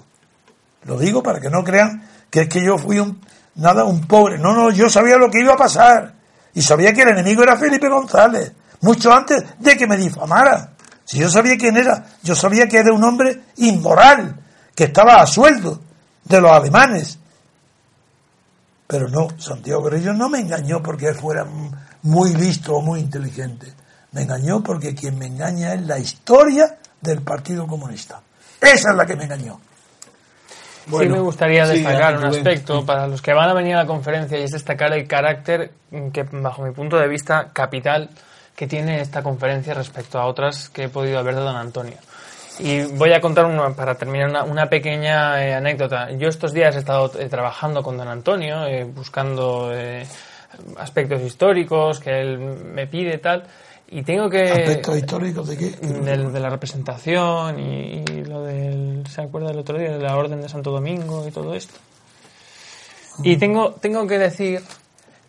Lo 0.84 0.98
digo 1.00 1.24
para 1.24 1.40
que 1.40 1.50
no 1.50 1.64
crean 1.64 2.08
que 2.30 2.42
es 2.42 2.50
que 2.50 2.64
yo 2.64 2.78
fui 2.78 3.00
un 3.00 3.20
nada 3.56 3.86
un 3.86 4.06
pobre. 4.08 4.38
No, 4.38 4.54
no, 4.54 4.72
yo 4.72 4.90
sabía 4.90 5.18
lo 5.18 5.30
que 5.30 5.40
iba 5.40 5.54
a 5.54 5.58
pasar 5.58 6.14
y 6.54 6.62
sabía 6.62 6.94
que 6.94 7.02
el 7.02 7.10
enemigo 7.10 7.44
era 7.44 7.58
Felipe 7.58 7.90
González, 7.90 8.52
mucho 8.82 9.12
antes 9.14 9.44
de 9.60 9.76
que 9.76 9.88
me 9.88 9.98
difamara. 9.98 10.72
Si 11.04 11.20
yo 11.20 11.30
sabía 11.30 11.58
quién 11.58 11.78
era, 11.78 12.06
yo 12.24 12.36
sabía 12.36 12.68
que 12.68 12.78
era 12.78 12.94
un 12.94 13.04
hombre 13.04 13.44
inmoral, 13.58 14.40
que 14.74 14.86
estaba 14.86 15.16
a 15.16 15.28
sueldo 15.28 15.82
de 16.24 16.42
los 16.42 16.52
alemanes. 16.52 17.20
Pero 18.88 19.10
no, 19.10 19.28
Santiago 19.40 19.84
Guerrillo 19.84 20.14
no 20.14 20.30
me 20.30 20.40
engañó 20.40 20.82
porque 20.82 21.08
él 21.08 21.16
fuera 21.16 21.46
muy 22.04 22.34
listo 22.36 22.76
o 22.76 22.82
muy 22.82 23.00
inteligente. 23.00 23.74
Me 24.12 24.22
engañó 24.22 24.62
porque 24.62 24.94
quien 24.94 25.18
me 25.18 25.26
engaña 25.26 25.74
es 25.74 25.82
la 25.82 25.98
historia 25.98 26.78
del 27.02 27.22
Partido 27.22 27.66
Comunista. 27.68 28.22
Esa 28.62 28.92
es 28.92 28.96
la 28.96 29.06
que 29.06 29.16
me 29.16 29.26
engañó. 29.26 29.60
sí 30.86 31.10
me 31.10 31.20
gustaría 31.20 31.66
sí, 31.66 31.74
destacar 31.74 32.18
un 32.18 32.26
aspecto 32.26 32.86
para 32.86 33.08
los 33.08 33.22
que 33.22 33.34
van 33.34 33.50
a 33.50 33.54
venir 33.54 33.76
a 33.76 33.84
la 33.84 33.88
conferencia 33.88 34.40
y 34.40 34.44
es 34.44 34.52
destacar 34.52 34.94
el 34.94 35.08
carácter 35.08 35.72
que, 36.14 36.24
bajo 36.24 36.64
mi 36.64 36.72
punto 36.72 36.98
de 36.98 37.08
vista, 37.08 37.52
capital 37.52 38.10
que 38.56 38.68
tiene 38.68 39.02
esta 39.02 39.22
conferencia 39.22 39.74
respecto 39.74 40.20
a 40.20 40.28
otras 40.28 40.70
que 40.70 40.84
he 40.84 40.90
podido 40.90 41.22
ver 41.24 41.36
de 41.36 41.42
don 41.42 41.58
Antonio. 41.58 41.98
Y 42.60 42.84
voy 42.84 43.12
a 43.14 43.20
contar 43.20 43.46
una, 43.46 43.72
para 43.72 43.96
terminar 43.96 44.30
una, 44.30 44.44
una 44.44 44.68
pequeña 44.70 45.44
eh, 45.46 45.54
anécdota. 45.54 46.12
Yo 46.12 46.30
estos 46.30 46.54
días 46.54 46.76
he 46.76 46.80
estado 46.80 47.12
eh, 47.20 47.28
trabajando 47.28 47.84
con 47.84 47.98
don 47.98 48.08
Antonio, 48.08 48.66
eh, 48.66 48.86
buscando 48.86 49.72
eh, 49.74 50.06
aspectos 50.78 51.22
históricos 51.22 52.00
que 52.00 52.22
él 52.22 52.38
me 52.40 52.88
pide 52.88 53.18
tal, 53.18 53.44
y 53.90 54.04
tengo 54.04 54.30
que 54.30 54.44
¿Aspectos 54.50 54.98
históricos 54.98 55.48
de 55.50 55.58
qué? 55.58 55.70
del- 55.82 56.32
de 56.32 56.40
la 56.40 56.50
representación 56.50 57.60
y, 57.60 58.04
y 58.10 58.24
lo 58.26 58.42
del 58.44 59.04
se 59.08 59.22
acuerda 59.22 59.50
del 59.50 59.60
otro 59.60 59.78
día 59.78 59.92
de 59.92 60.00
la 60.00 60.16
orden 60.16 60.42
de 60.42 60.50
Santo 60.50 60.72
Domingo 60.72 61.28
y 61.28 61.32
todo 61.32 61.54
esto 61.54 61.76
y 63.24 63.38
tengo 63.38 63.74
tengo 63.74 64.08
que 64.08 64.18
decir 64.18 64.62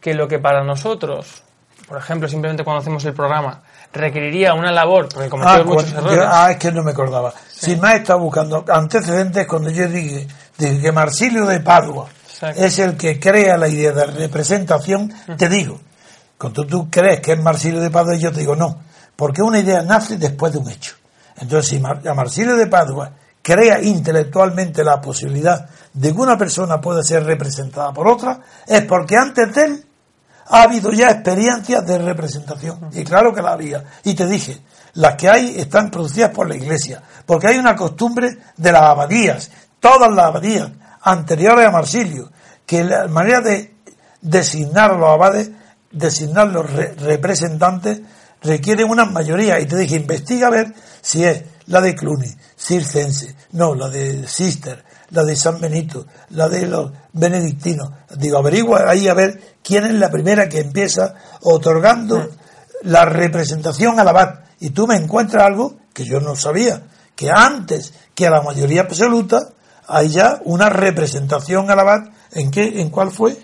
que 0.01 0.15
lo 0.15 0.27
que 0.27 0.39
para 0.39 0.65
nosotros 0.65 1.43
por 1.86 1.98
ejemplo 1.98 2.28
simplemente 2.28 2.65
cuando 2.65 2.81
hacemos 2.81 3.05
el 3.05 3.12
programa 3.12 3.62
requeriría 3.97 4.55
una 4.55 4.70
labor 4.73 5.09
porque 5.12 5.27
Ah, 5.27 5.31
cometemos 5.31 5.66
muchos 5.66 5.93
cuando- 5.93 6.10
errores 6.12 6.28
ah, 6.32 6.51
es 6.52 6.56
que 6.59 6.73
no 6.73 6.82
me 6.82 6.90
acordaba. 6.93 7.32
Si 7.51 7.77
me 7.77 7.89
ha 7.89 7.97
estado 7.97 8.20
buscando 8.20 8.64
antecedentes 8.68 9.47
cuando 9.47 9.70
yo 9.70 9.86
dije, 9.89 10.27
dije 10.59 10.81
que 10.81 10.93
Marsilio 10.93 11.47
de 11.47 11.60
Padua 11.60 12.09
Exacto. 12.31 12.62
es 12.64 12.78
el 12.78 12.97
que 12.97 13.18
crea 13.18 13.56
la 13.56 13.68
idea 13.68 13.93
de 13.93 14.06
representación, 14.06 15.12
te 15.36 15.48
digo, 15.48 15.81
cuando 16.39 16.64
tú 16.66 16.89
crees 16.90 17.20
que 17.20 17.32
es 17.32 17.43
Marsilio 17.43 17.81
de 17.81 17.90
Padua, 17.90 18.14
yo 18.16 18.31
te 18.31 18.40
digo 18.40 18.55
no, 18.55 18.81
porque 19.16 19.43
una 19.43 19.59
idea 19.59 19.82
nace 19.82 20.18
después 20.18 20.52
de 20.52 20.59
un 20.59 20.70
hecho. 20.70 20.94
Entonces, 21.39 21.68
si 21.70 21.78
Mar- 21.81 22.06
a 22.06 22.14
Marsilio 22.14 22.56
de 22.56 22.66
Padua 22.66 23.10
crea 23.43 23.81
intelectualmente 23.82 24.82
la 24.85 25.01
posibilidad 25.01 25.66
de 25.93 26.12
que 26.12 26.20
una 26.20 26.36
persona 26.36 26.81
pueda 26.81 27.02
ser 27.02 27.24
representada 27.24 27.93
por 27.93 28.09
otra, 28.09 28.40
es 28.66 28.82
porque 28.82 29.16
antes 29.16 29.55
de 29.55 29.62
él 29.64 29.86
ha 30.48 30.62
habido 30.62 30.90
ya 30.93 31.10
experiencias 31.10 31.86
de 31.86 31.98
representación. 31.98 32.90
Y 32.93 33.05
claro 33.05 33.35
que 33.35 33.43
la 33.43 33.52
había. 33.52 33.85
Y 34.05 34.14
te 34.14 34.27
dije, 34.27 34.60
las 34.94 35.16
que 35.16 35.28
hay 35.28 35.59
están 35.59 35.90
producidas 35.90 36.31
por 36.31 36.48
la 36.48 36.56
Iglesia, 36.56 37.02
porque 37.24 37.48
hay 37.48 37.59
una 37.59 37.77
costumbre 37.77 38.39
de 38.56 38.73
las 38.73 38.82
abadías, 38.82 39.51
todas 39.81 40.10
las 40.12 40.27
abadías 40.27 40.70
anteriores 41.02 41.66
a 41.66 41.70
Marsilio, 41.70 42.31
que 42.64 42.85
la 42.85 43.06
manera 43.09 43.40
de 43.40 43.74
designar 44.20 44.93
a 44.93 44.97
los 44.97 45.09
abades, 45.09 45.51
designar 45.90 46.48
los 46.48 46.70
representantes, 46.70 48.01
requiere 48.43 48.85
una 48.85 49.05
mayoría. 49.05 49.60
Y 49.60 49.66
te 49.66 49.77
dije, 49.77 49.97
investiga 49.97 50.48
a 50.48 50.51
ver 50.51 50.74
si 51.01 51.24
es 51.24 51.43
la 51.66 51.81
de 51.81 51.94
Cluny, 51.94 52.35
Circense, 52.56 53.35
no, 53.52 53.74
la 53.74 53.89
de 53.89 54.27
Sister, 54.27 54.85
la 55.11 55.24
de 55.24 55.37
San 55.37 55.61
Benito, 55.61 56.07
la 56.31 56.49
de 56.49 56.66
los 56.66 56.93
benedictinos. 57.12 57.91
Digo, 58.16 58.39
averigua 58.39 58.85
ahí 58.89 59.09
a 59.09 59.15
ver 59.15 59.57
quién 59.62 59.85
es 59.85 59.95
la 59.95 60.11
primera 60.11 60.49
que 60.49 60.61
empieza 60.61 61.15
otorgando 61.43 62.28
la 62.83 63.05
representación 63.05 63.99
al 64.01 64.09
abad. 64.09 64.41
Y 64.61 64.70
tú 64.70 64.87
me 64.87 64.97
encuentras 64.97 65.45
algo 65.45 65.77
que 65.93 66.05
yo 66.05 66.20
no 66.20 66.37
sabía, 66.37 66.83
que 67.15 67.31
antes 67.31 67.95
que 68.15 68.27
a 68.27 68.31
la 68.31 68.43
mayoría 68.43 68.83
absoluta 68.83 69.51
hay 69.89 70.09
ya 70.09 70.41
una 70.45 70.69
representación 70.69 71.70
al 71.70 71.81
abad. 71.81 72.01
¿En 72.33 72.51
qué? 72.51 72.81
¿En 72.81 72.91
cuál 72.91 73.11
fue? 73.11 73.37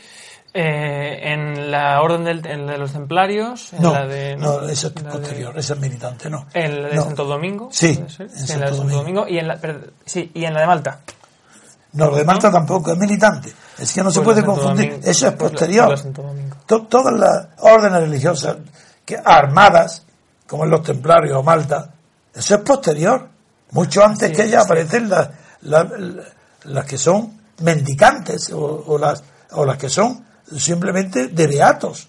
Eh, 0.54 1.32
en 1.32 1.70
la 1.70 2.02
orden 2.02 2.24
del, 2.24 2.42
de 2.42 2.76
los 2.76 2.92
templarios, 2.92 3.72
en 3.72 3.82
no, 3.82 3.92
la 3.94 4.06
de, 4.06 4.36
no, 4.36 4.68
esa 4.68 4.88
es 4.88 4.92
posterior, 4.92 5.58
esa 5.58 5.72
es 5.72 5.80
militante, 5.80 6.28
no. 6.28 6.46
En 6.52 6.82
la 6.82 6.88
de 6.90 6.96
Santo 6.96 7.24
Domingo, 7.24 7.70
sí, 7.72 7.98
en, 7.98 8.06
en 8.26 8.60
la 8.60 8.66
de 8.66 8.76
Santo 8.76 8.96
Domingo, 8.96 9.26
y 9.26 9.38
en 9.38 9.48
la, 9.48 9.58
sí, 10.04 10.30
y 10.34 10.44
en 10.44 10.52
la 10.52 10.60
de 10.60 10.66
Malta. 10.66 11.00
No, 11.94 12.06
lo 12.10 12.16
de 12.16 12.24
Malta 12.24 12.50
tampoco 12.50 12.92
es 12.92 12.98
militante. 12.98 13.52
Es 13.78 13.92
que 13.92 14.02
no 14.02 14.10
se 14.10 14.20
Pues 14.22 14.34
puede 14.36 14.46
confundir. 14.46 14.90
Domingo, 14.92 15.10
Eso 15.10 15.26
es 15.28 15.34
pues 15.34 15.52
la- 15.52 15.58
posterior. 15.58 15.88
la 16.68 16.78
todas 16.88 17.12
las 17.14 17.48
órdenes 17.58 18.00
religiosas 18.00 18.56
que 19.04 19.18
armadas, 19.22 20.02
como 20.46 20.64
en 20.64 20.70
los 20.70 20.82
templarios 20.82 21.36
o 21.36 21.42
Malta, 21.42 21.90
eso 22.34 22.54
es 22.54 22.60
posterior. 22.62 23.28
Mucho 23.72 24.04
antes 24.04 24.30
Sí, 24.30 24.34
que 24.36 24.48
sí. 24.48 24.54
aparecen 24.54 25.08
las, 25.10 25.28
las, 25.62 25.86
las 26.64 26.84
que 26.86 26.96
son 26.98 27.38
mendicantes 27.60 28.50
o, 28.52 28.84
o 28.86 28.98
las, 28.98 29.22
o 29.52 29.64
las 29.64 29.76
que 29.76 29.88
son 29.88 30.24
simplemente 30.56 31.28
de 31.28 31.46
beatos. 31.46 32.08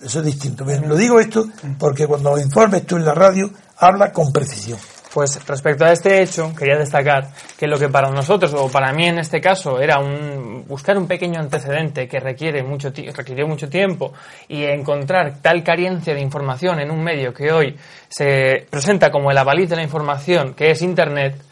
Eso 0.00 0.20
es 0.20 0.24
distinto. 0.26 0.64
Bien, 0.64 0.88
lo 0.88 0.96
digo 0.96 1.20
esto 1.20 1.46
porque 1.78 2.06
cuando 2.06 2.38
informes 2.38 2.86
tú 2.86 2.96
en 2.96 3.04
la 3.04 3.14
radio, 3.14 3.50
habla 3.78 4.12
con 4.12 4.32
precisión. 4.32 4.78
Pues 5.12 5.44
respecto 5.44 5.84
a 5.84 5.90
este 5.90 6.22
hecho, 6.22 6.54
quería 6.56 6.76
destacar 6.76 7.30
que 7.58 7.66
lo 7.66 7.78
que 7.78 7.88
para 7.88 8.10
nosotros, 8.10 8.54
o 8.54 8.70
para 8.70 8.92
mí 8.92 9.06
en 9.06 9.18
este 9.18 9.40
caso, 9.40 9.80
era 9.80 9.98
un, 9.98 10.64
buscar 10.68 10.96
un 10.96 11.08
pequeño 11.08 11.40
antecedente 11.40 12.06
que 12.06 12.20
requiere 12.20 12.62
mucho, 12.62 12.92
requirió 13.16 13.48
mucho 13.48 13.68
tiempo 13.68 14.12
y 14.46 14.62
encontrar 14.62 15.38
tal 15.42 15.64
carencia 15.64 16.14
de 16.14 16.20
información 16.20 16.78
en 16.78 16.92
un 16.92 17.02
medio 17.02 17.34
que 17.34 17.50
hoy 17.50 17.76
se 18.08 18.66
presenta 18.70 19.10
como 19.10 19.32
el 19.32 19.38
avaliz 19.38 19.68
de 19.68 19.76
la 19.76 19.82
información, 19.82 20.54
que 20.54 20.70
es 20.70 20.80
Internet, 20.80 21.42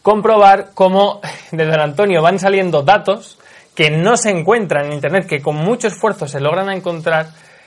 comprobar 0.00 0.70
cómo 0.72 1.20
de 1.50 1.66
Don 1.66 1.80
Antonio 1.80 2.22
van 2.22 2.38
saliendo 2.38 2.82
datos 2.82 3.38
que 3.74 3.90
no 3.90 4.16
se 4.16 4.30
encuentran 4.30 4.86
en 4.86 4.94
Internet, 4.94 5.26
que 5.26 5.42
con 5.42 5.56
mucho 5.56 5.88
esfuerzo 5.88 6.26
se 6.26 6.40
logran 6.40 6.70
encontrar 6.70 7.26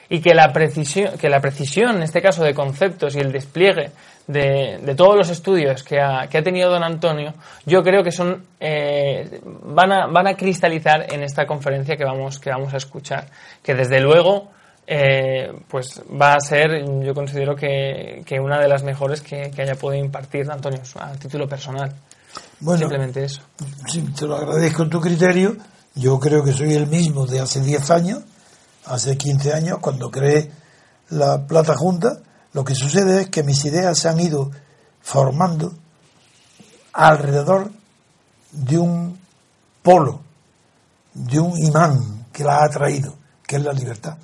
y 0.09 0.21
que 0.21 0.33
la 0.33 0.51
precisión, 0.51 1.19
que 1.19 1.29
la 1.29 1.39
precisión, 1.39 1.97
en 1.97 2.01
este 2.03 2.19
caso 2.19 2.43
de 2.43 2.55
conceptos 2.55 3.15
y 3.15 3.19
el 3.19 3.31
despliegue 3.31 3.91
de, 4.29 4.77
de 4.77 4.95
todos 4.95 5.17
los 5.17 5.29
estudios 5.31 5.81
que 5.81 5.99
ha, 5.99 6.27
que 6.27 6.37
ha 6.37 6.43
tenido 6.43 6.69
Don 6.69 6.83
Antonio, 6.83 7.33
yo 7.65 7.81
creo 7.81 8.03
que 8.03 8.11
son 8.11 8.43
eh, 8.59 9.41
van, 9.43 9.91
a, 9.91 10.05
van 10.05 10.27
a 10.27 10.35
cristalizar 10.35 11.11
en 11.11 11.23
esta 11.23 11.47
conferencia 11.47 11.97
que 11.97 12.05
vamos, 12.05 12.37
que 12.37 12.51
vamos 12.51 12.71
a 12.75 12.77
escuchar, 12.77 13.25
que 13.63 13.73
desde 13.73 13.99
luego 13.99 14.51
eh, 14.85 15.51
pues 15.67 16.03
va 16.09 16.35
a 16.35 16.39
ser, 16.41 16.85
yo 17.03 17.15
considero 17.15 17.55
que, 17.55 18.21
que 18.23 18.39
una 18.39 18.59
de 18.59 18.67
las 18.67 18.83
mejores 18.83 19.21
que, 19.21 19.49
que 19.49 19.63
haya 19.63 19.73
podido 19.73 20.05
impartir 20.05 20.49
Antonio 20.51 20.81
a 20.99 21.11
título 21.13 21.49
personal. 21.49 21.91
Bueno, 22.59 22.81
Simplemente 22.81 23.23
eso. 23.23 23.41
Sí, 23.87 24.01
te 24.15 24.27
lo 24.27 24.35
agradezco 24.35 24.83
en 24.83 24.89
tu 24.91 25.01
criterio. 25.01 25.57
Yo 25.95 26.19
creo 26.19 26.43
que 26.43 26.53
soy 26.53 26.75
el 26.75 26.85
mismo 26.85 27.25
de 27.25 27.39
hace 27.39 27.61
10 27.61 27.89
años, 27.89 28.19
hace 28.85 29.17
15 29.17 29.53
años, 29.53 29.79
cuando 29.81 30.11
creé 30.11 30.51
la 31.09 31.47
Plata 31.47 31.75
Junta. 31.75 32.19
Lo 32.53 32.63
que 32.63 32.75
sucede 32.75 33.21
es 33.21 33.29
que 33.29 33.43
mis 33.43 33.63
ideas 33.65 33.99
se 33.99 34.09
han 34.09 34.19
ido 34.19 34.51
formando 35.01 35.73
alrededor 36.93 37.71
de 38.51 38.77
un 38.77 39.19
polo, 39.81 40.21
de 41.13 41.39
un 41.39 41.57
imán 41.57 42.25
que 42.31 42.43
la 42.43 42.63
ha 42.63 42.69
traído, 42.69 43.15
que 43.45 43.57
es 43.57 43.63
la 43.63 43.73
libertad. 43.73 44.17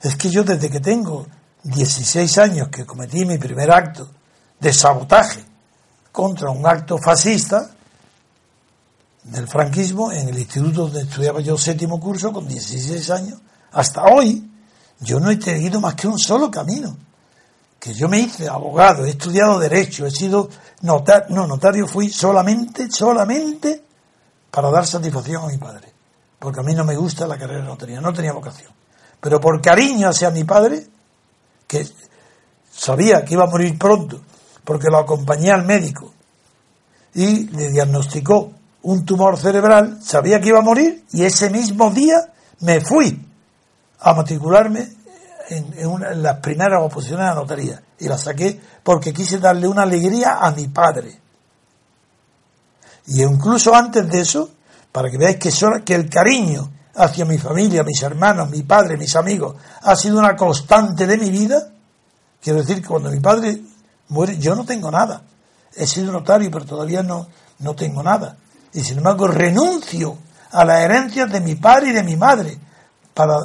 Es 0.00 0.16
que 0.16 0.30
yo 0.30 0.44
desde 0.44 0.70
que 0.70 0.80
tengo 0.80 1.26
16 1.62 2.38
años 2.38 2.68
que 2.68 2.84
cometí 2.84 3.24
mi 3.24 3.38
primer 3.38 3.70
acto 3.70 4.08
de 4.60 4.72
sabotaje 4.72 5.44
contra 6.12 6.50
un 6.50 6.66
acto 6.66 6.98
fascista, 6.98 7.70
del 9.24 9.48
franquismo 9.48 10.12
en 10.12 10.28
el 10.28 10.38
instituto 10.38 10.82
donde 10.82 11.02
estudiaba 11.02 11.40
yo 11.40 11.56
séptimo 11.56 11.98
curso 11.98 12.32
con 12.32 12.46
16 12.46 13.10
años, 13.10 13.38
hasta 13.72 14.04
hoy 14.04 14.50
yo 15.00 15.18
no 15.18 15.30
he 15.30 15.36
tenido 15.36 15.80
más 15.80 15.94
que 15.94 16.06
un 16.06 16.18
solo 16.18 16.50
camino. 16.50 16.96
Que 17.78 17.92
yo 17.92 18.08
me 18.08 18.18
hice 18.18 18.48
abogado, 18.48 19.04
he 19.04 19.10
estudiado 19.10 19.58
derecho, 19.58 20.06
he 20.06 20.10
sido 20.10 20.48
notario, 20.82 21.34
no, 21.34 21.46
notario 21.46 21.86
fui 21.86 22.08
solamente, 22.08 22.90
solamente 22.90 23.84
para 24.50 24.70
dar 24.70 24.86
satisfacción 24.86 25.44
a 25.44 25.48
mi 25.48 25.58
padre. 25.58 25.92
Porque 26.38 26.60
a 26.60 26.62
mí 26.62 26.74
no 26.74 26.84
me 26.84 26.96
gusta 26.96 27.26
la 27.26 27.36
carrera 27.36 27.60
de 27.60 27.68
notaría, 27.68 28.00
no 28.00 28.12
tenía 28.12 28.32
vocación. 28.32 28.72
Pero 29.20 29.40
por 29.40 29.60
cariño 29.60 30.08
hacia 30.08 30.30
mi 30.30 30.44
padre, 30.44 30.86
que 31.66 31.86
sabía 32.70 33.24
que 33.24 33.34
iba 33.34 33.44
a 33.44 33.50
morir 33.50 33.78
pronto, 33.78 34.20
porque 34.64 34.88
lo 34.88 34.98
acompañé 34.98 35.50
al 35.50 35.64
médico 35.64 36.12
y 37.14 37.48
le 37.48 37.70
diagnosticó 37.70 38.52
un 38.82 39.04
tumor 39.04 39.38
cerebral, 39.38 39.98
sabía 40.02 40.40
que 40.40 40.48
iba 40.48 40.58
a 40.58 40.62
morir 40.62 41.04
y 41.12 41.24
ese 41.24 41.50
mismo 41.50 41.90
día 41.90 42.32
me 42.60 42.80
fui 42.80 43.26
a 44.00 44.14
matricularme 44.14 44.88
en, 45.48 46.22
las 46.22 46.38
primeras 46.38 46.82
oposiciones 46.82 47.26
a 47.26 47.30
la 47.30 47.34
notaría 47.34 47.82
y 47.98 48.08
la 48.08 48.18
saqué 48.18 48.60
porque 48.82 49.12
quise 49.12 49.38
darle 49.38 49.68
una 49.68 49.82
alegría 49.82 50.38
a 50.40 50.50
mi 50.52 50.68
padre. 50.68 51.20
Y 53.06 53.22
incluso 53.22 53.74
antes 53.74 54.08
de 54.08 54.20
eso, 54.20 54.50
para 54.90 55.10
que 55.10 55.18
veáis 55.18 55.36
que 55.38 55.94
el 55.94 56.08
cariño 56.08 56.70
hacia 56.96 57.24
mi 57.24 57.38
familia, 57.38 57.82
mis 57.82 58.02
hermanos, 58.02 58.50
mi 58.50 58.62
padre, 58.62 58.96
mis 58.96 59.14
amigos, 59.16 59.56
ha 59.82 59.96
sido 59.96 60.18
una 60.18 60.36
constante 60.36 61.06
de 61.06 61.18
mi 61.18 61.30
vida, 61.30 61.70
quiero 62.40 62.60
decir 62.60 62.80
que 62.80 62.88
cuando 62.88 63.10
mi 63.10 63.20
padre 63.20 63.60
muere, 64.08 64.38
yo 64.38 64.54
no 64.54 64.64
tengo 64.64 64.90
nada. 64.90 65.22
He 65.74 65.86
sido 65.86 66.12
notario, 66.12 66.50
pero 66.50 66.64
todavía 66.64 67.02
no, 67.02 67.26
no 67.58 67.74
tengo 67.74 68.02
nada. 68.02 68.36
Y 68.72 68.80
sin 68.82 68.98
embargo, 68.98 69.26
renuncio 69.26 70.18
a 70.52 70.64
las 70.64 70.80
herencias 70.80 71.30
de 71.30 71.40
mi 71.40 71.56
padre 71.56 71.88
y 71.90 71.92
de 71.92 72.02
mi 72.04 72.16
madre 72.16 72.56
para, 73.12 73.38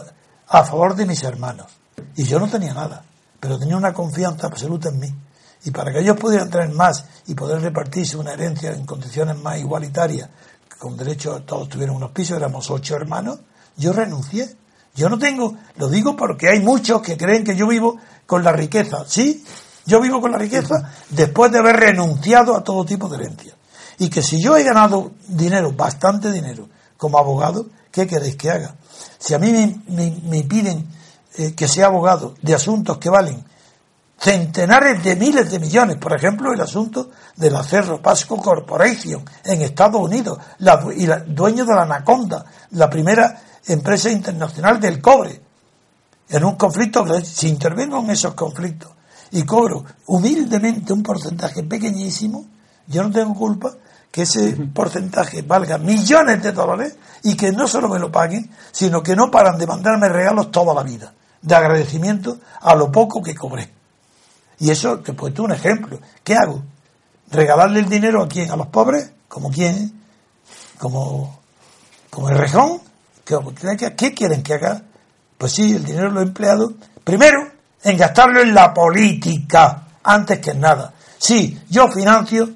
a 0.47 0.63
favor 0.63 0.95
de 0.95 1.05
mis 1.05 1.23
hermanos. 1.23 1.78
Y 2.15 2.23
yo 2.23 2.39
no 2.39 2.47
tenía 2.47 2.73
nada, 2.73 3.03
pero 3.39 3.57
tenía 3.57 3.77
una 3.77 3.93
confianza 3.93 4.47
absoluta 4.47 4.89
en 4.89 4.99
mí. 4.99 5.15
Y 5.65 5.71
para 5.71 5.91
que 5.91 5.99
ellos 5.99 6.17
pudieran 6.17 6.49
tener 6.49 6.69
más 6.69 7.03
y 7.27 7.35
poder 7.35 7.61
repartirse 7.61 8.15
una 8.17 8.33
herencia 8.33 8.71
en 8.71 8.85
condiciones 8.85 9.37
más 9.37 9.59
igualitarias, 9.59 10.29
con 10.77 10.95
derecho 10.95 11.35
a 11.35 11.41
todos 11.45 11.67
tuvieran 11.67 11.95
unos 11.95 12.11
pisos, 12.11 12.37
éramos 12.37 12.69
ocho 12.71 12.95
hermanos, 12.95 13.39
yo 13.75 13.91
renuncié. 13.93 14.55
Yo 14.95 15.07
no 15.09 15.17
tengo, 15.19 15.55
lo 15.77 15.87
digo 15.87 16.15
porque 16.15 16.49
hay 16.49 16.59
muchos 16.61 17.01
que 17.01 17.15
creen 17.17 17.43
que 17.43 17.55
yo 17.55 17.67
vivo 17.67 17.97
con 18.25 18.43
la 18.43 18.51
riqueza. 18.51 19.03
Sí, 19.07 19.43
yo 19.85 20.01
vivo 20.01 20.19
con 20.19 20.31
la 20.31 20.37
riqueza 20.37 20.91
después 21.09 21.51
de 21.51 21.59
haber 21.59 21.75
renunciado 21.77 22.55
a 22.55 22.63
todo 22.63 22.85
tipo 22.85 23.07
de 23.07 23.17
herencia. 23.17 23.53
Y 23.99 24.09
que 24.09 24.21
si 24.23 24.41
yo 24.41 24.57
he 24.57 24.63
ganado 24.63 25.11
dinero, 25.27 25.71
bastante 25.73 26.31
dinero, 26.31 26.67
como 26.97 27.17
abogado, 27.19 27.67
¿qué 27.91 28.07
queréis 28.07 28.35
que 28.35 28.49
haga? 28.49 28.75
Si 29.19 29.33
a 29.33 29.39
mí 29.39 29.51
me, 29.51 29.81
me- 29.93 30.21
me 30.23 30.43
piden 30.43 30.87
eh, 31.39 31.55
que 31.55 31.69
sea 31.69 31.85
abogado 31.85 32.35
de 32.41 32.53
asuntos 32.53 32.97
que 32.97 33.09
valen 33.09 33.45
centenares 34.19 35.01
de 35.01 35.15
miles 35.15 35.49
de 35.49 35.57
millones, 35.57 35.95
por 35.95 36.13
ejemplo, 36.13 36.51
el 36.51 36.59
asunto 36.59 37.11
de 37.37 37.49
la 37.49 37.63
Cerro 37.63 38.01
Pasco 38.01 38.35
Corporation 38.35 39.23
en 39.45 39.61
Estados 39.61 40.01
Unidos, 40.01 40.37
la, 40.57 40.85
y 40.93 41.07
la, 41.07 41.19
dueño 41.19 41.63
de 41.63 41.73
la 41.73 41.83
Anaconda, 41.83 42.43
la 42.71 42.89
primera 42.89 43.41
empresa 43.65 44.11
internacional 44.11 44.81
del 44.81 44.99
cobre, 44.99 45.41
en 46.27 46.43
un 46.43 46.55
conflicto 46.57 47.05
que 47.05 47.23
si 47.23 47.47
intervengo 47.47 47.99
en 47.99 48.09
esos 48.09 48.33
conflictos 48.33 48.91
y 49.31 49.43
cobro 49.43 49.85
humildemente 50.07 50.91
un 50.91 51.01
porcentaje 51.01 51.63
pequeñísimo, 51.63 52.45
yo 52.87 53.03
no 53.03 53.11
tengo 53.11 53.33
culpa 53.33 53.71
que 54.11 54.23
ese 54.23 54.51
porcentaje 54.73 55.43
valga 55.43 55.77
millones 55.77 56.43
de 56.43 56.51
dólares 56.51 56.97
y 57.23 57.35
que 57.35 57.51
no 57.51 57.67
solo 57.67 57.87
me 57.87 57.99
lo 57.99 58.11
paguen, 58.11 58.49
sino 58.71 59.01
que 59.01 59.15
no 59.15 59.31
paran 59.31 59.57
de 59.57 59.67
mandarme 59.67 60.09
regalos 60.09 60.51
toda 60.51 60.73
la 60.73 60.83
vida, 60.83 61.13
de 61.41 61.55
agradecimiento 61.55 62.37
a 62.61 62.75
lo 62.75 62.91
poco 62.91 63.21
que 63.21 63.35
cobré. 63.35 63.69
Y 64.59 64.69
eso, 64.71 64.99
te 64.99 65.11
he 65.11 65.13
puesto 65.13 65.43
un 65.43 65.51
ejemplo. 65.53 65.99
¿Qué 66.23 66.35
hago? 66.35 66.61
¿Regalarle 67.31 67.79
el 67.79 67.89
dinero 67.89 68.23
a 68.23 68.27
quién? 68.27 68.51
¿A 68.51 68.55
los 68.55 68.67
pobres? 68.67 69.11
¿Como 69.27 69.49
quién? 69.51 69.93
¿Como, 70.77 71.39
como 72.09 72.29
el 72.29 72.37
rejón? 72.37 72.81
¿Qué, 73.23 73.37
qué- 73.95 74.13
quieren 74.13 74.43
que 74.43 74.53
haga? 74.55 74.81
Pues 75.37 75.51
sí, 75.53 75.73
el 75.73 75.85
dinero 75.85 76.09
lo 76.11 76.19
he 76.19 76.23
empleado, 76.23 76.73
primero, 77.03 77.47
en 77.83 77.95
gastarlo 77.97 78.41
en 78.41 78.53
la 78.53 78.73
política, 78.73 79.83
antes 80.03 80.39
que 80.39 80.51
en 80.51 80.59
nada. 80.59 80.93
Sí, 81.17 81.61
yo 81.69 81.87
financio 81.89 82.49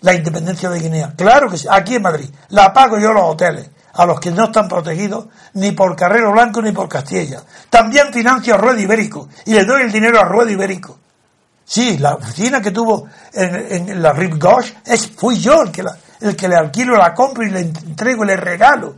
la 0.00 0.14
independencia 0.14 0.70
de 0.70 0.80
Guinea. 0.80 1.12
Claro 1.16 1.50
que 1.50 1.58
sí, 1.58 1.66
aquí 1.70 1.96
en 1.96 2.02
Madrid. 2.02 2.30
La 2.50 2.72
pago 2.72 2.98
yo 2.98 3.12
los 3.12 3.24
hoteles, 3.24 3.68
a 3.92 4.06
los 4.06 4.20
que 4.20 4.30
no 4.30 4.46
están 4.46 4.68
protegidos 4.68 5.26
ni 5.54 5.72
por 5.72 5.96
Carrero 5.96 6.32
Blanco 6.32 6.62
ni 6.62 6.72
por 6.72 6.88
Castilla. 6.88 7.42
También 7.68 8.12
financio 8.12 8.54
a 8.54 8.58
Ruedo 8.58 8.80
Ibérico 8.80 9.28
y 9.46 9.54
le 9.54 9.64
doy 9.64 9.82
el 9.82 9.92
dinero 9.92 10.20
a 10.20 10.24
Ruedo 10.24 10.50
Ibérico. 10.50 10.98
Sí, 11.64 11.98
la 11.98 12.14
oficina 12.14 12.60
que 12.60 12.72
tuvo 12.72 13.06
en, 13.32 14.02
la 14.02 14.12
Rip 14.12 14.42
Gosh, 14.42 14.72
es, 14.84 15.08
fui 15.12 15.38
yo 15.38 15.62
el 15.62 15.70
que, 15.70 15.84
el 16.20 16.34
que 16.34 16.48
le 16.48 16.56
alquilo, 16.56 16.96
la 16.96 17.14
compro 17.14 17.44
y 17.44 17.50
le 17.50 17.60
entrego 17.60 18.24
y 18.24 18.26
le 18.26 18.36
regalo 18.36 18.96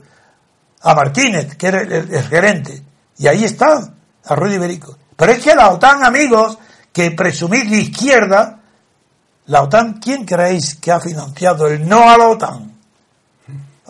a 0.80 0.94
Martínez, 0.94 1.54
que 1.56 1.66
era 1.66 1.82
el, 1.82 2.22
gerente. 2.28 2.82
Y 3.18 3.26
ahí 3.26 3.44
está, 3.44 3.92
a 4.24 4.34
Ruedo 4.34 4.54
Ibérico. 4.54 4.96
Pero 5.14 5.32
es 5.32 5.42
que 5.42 5.54
la 5.54 5.68
OTAN, 5.68 6.02
amigos, 6.02 6.58
que 6.92 7.10
presumir 7.10 7.68
de 7.68 7.76
izquierda, 7.76 8.60
la 9.46 9.62
OTAN, 9.62 10.00
¿quién 10.00 10.24
creéis 10.24 10.76
que 10.76 10.92
ha 10.92 10.98
financiado 11.00 11.66
el 11.66 11.86
no 11.86 12.08
a 12.08 12.16
la 12.16 12.28
OTAN? 12.28 12.71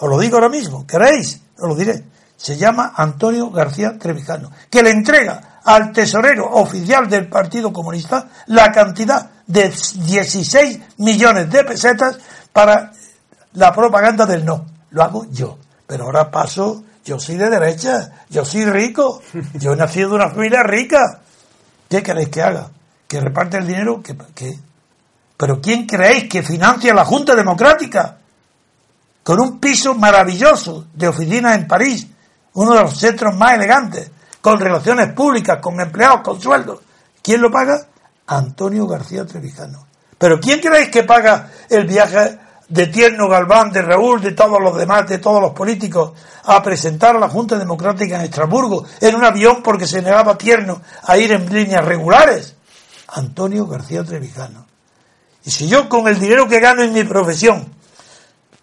Os 0.02 0.10
lo 0.10 0.18
digo 0.18 0.34
ahora 0.34 0.48
mismo, 0.48 0.84
¿queréis? 0.84 1.40
Os 1.56 1.68
lo 1.68 1.76
diré. 1.76 2.02
Se 2.36 2.56
llama 2.56 2.92
Antonio 2.96 3.52
García 3.52 3.96
Trevijano, 3.96 4.50
que 4.68 4.82
le 4.82 4.90
entrega 4.90 5.60
al 5.62 5.92
tesorero 5.92 6.44
oficial 6.54 7.08
del 7.08 7.28
Partido 7.28 7.72
Comunista 7.72 8.26
la 8.46 8.72
cantidad 8.72 9.30
de 9.46 9.68
16 9.68 10.80
millones 10.96 11.48
de 11.50 11.62
pesetas 11.62 12.18
para 12.52 12.90
la 13.52 13.72
propaganda 13.72 14.26
del 14.26 14.44
no. 14.44 14.66
Lo 14.90 15.04
hago 15.04 15.26
yo. 15.30 15.56
Pero 15.86 16.06
ahora 16.06 16.32
paso, 16.32 16.82
yo 17.04 17.20
soy 17.20 17.36
de 17.36 17.48
derecha, 17.48 18.10
yo 18.28 18.44
soy 18.44 18.64
rico, 18.64 19.22
yo 19.54 19.74
he 19.74 19.76
nacido 19.76 20.08
de 20.08 20.14
una 20.16 20.30
familia 20.30 20.64
rica. 20.64 21.20
¿Qué 21.88 22.02
queréis 22.02 22.28
que 22.28 22.42
haga? 22.42 22.70
¿Que 23.06 23.20
reparte 23.20 23.58
el 23.58 23.68
dinero? 23.68 24.02
¿Qué? 24.02 24.58
Pero 25.36 25.60
¿quién 25.60 25.86
creéis 25.86 26.28
que 26.28 26.42
financia 26.42 26.92
la 26.92 27.04
Junta 27.04 27.36
Democrática? 27.36 28.16
Con 29.22 29.40
un 29.40 29.60
piso 29.60 29.94
maravilloso 29.94 30.86
de 30.94 31.08
oficinas 31.08 31.56
en 31.56 31.66
París, 31.66 32.06
uno 32.54 32.74
de 32.74 32.82
los 32.82 32.98
centros 32.98 33.36
más 33.36 33.54
elegantes, 33.54 34.10
con 34.40 34.58
relaciones 34.58 35.12
públicas, 35.12 35.58
con 35.60 35.80
empleados, 35.80 36.22
con 36.22 36.40
sueldos. 36.40 36.80
¿Quién 37.22 37.40
lo 37.40 37.50
paga? 37.50 37.86
Antonio 38.26 38.86
García 38.86 39.24
Trevijano. 39.24 39.86
Pero 40.18 40.40
¿quién 40.40 40.60
creéis 40.60 40.88
que 40.88 41.04
paga 41.04 41.50
el 41.68 41.86
viaje 41.86 42.38
de 42.68 42.86
Tierno 42.86 43.28
Galván, 43.28 43.70
de 43.70 43.82
Raúl, 43.82 44.20
de 44.20 44.32
todos 44.32 44.60
los 44.60 44.76
demás, 44.76 45.06
de 45.06 45.18
todos 45.18 45.40
los 45.40 45.52
políticos, 45.52 46.12
a 46.44 46.62
presentar 46.62 47.14
a 47.14 47.20
la 47.20 47.28
Junta 47.28 47.58
Democrática 47.58 48.16
en 48.16 48.22
Estrasburgo 48.22 48.84
en 49.00 49.14
un 49.14 49.24
avión 49.24 49.62
porque 49.62 49.86
se 49.86 50.00
negaba 50.00 50.38
Tierno 50.38 50.80
a 51.04 51.16
ir 51.16 51.32
en 51.32 51.52
líneas 51.52 51.84
regulares? 51.84 52.56
Antonio 53.08 53.66
García 53.66 54.02
Trevijano. 54.02 54.66
Y 55.44 55.50
si 55.50 55.68
yo 55.68 55.88
con 55.88 56.08
el 56.08 56.18
dinero 56.18 56.48
que 56.48 56.60
gano 56.60 56.82
en 56.82 56.92
mi 56.92 57.04
profesión 57.04 57.66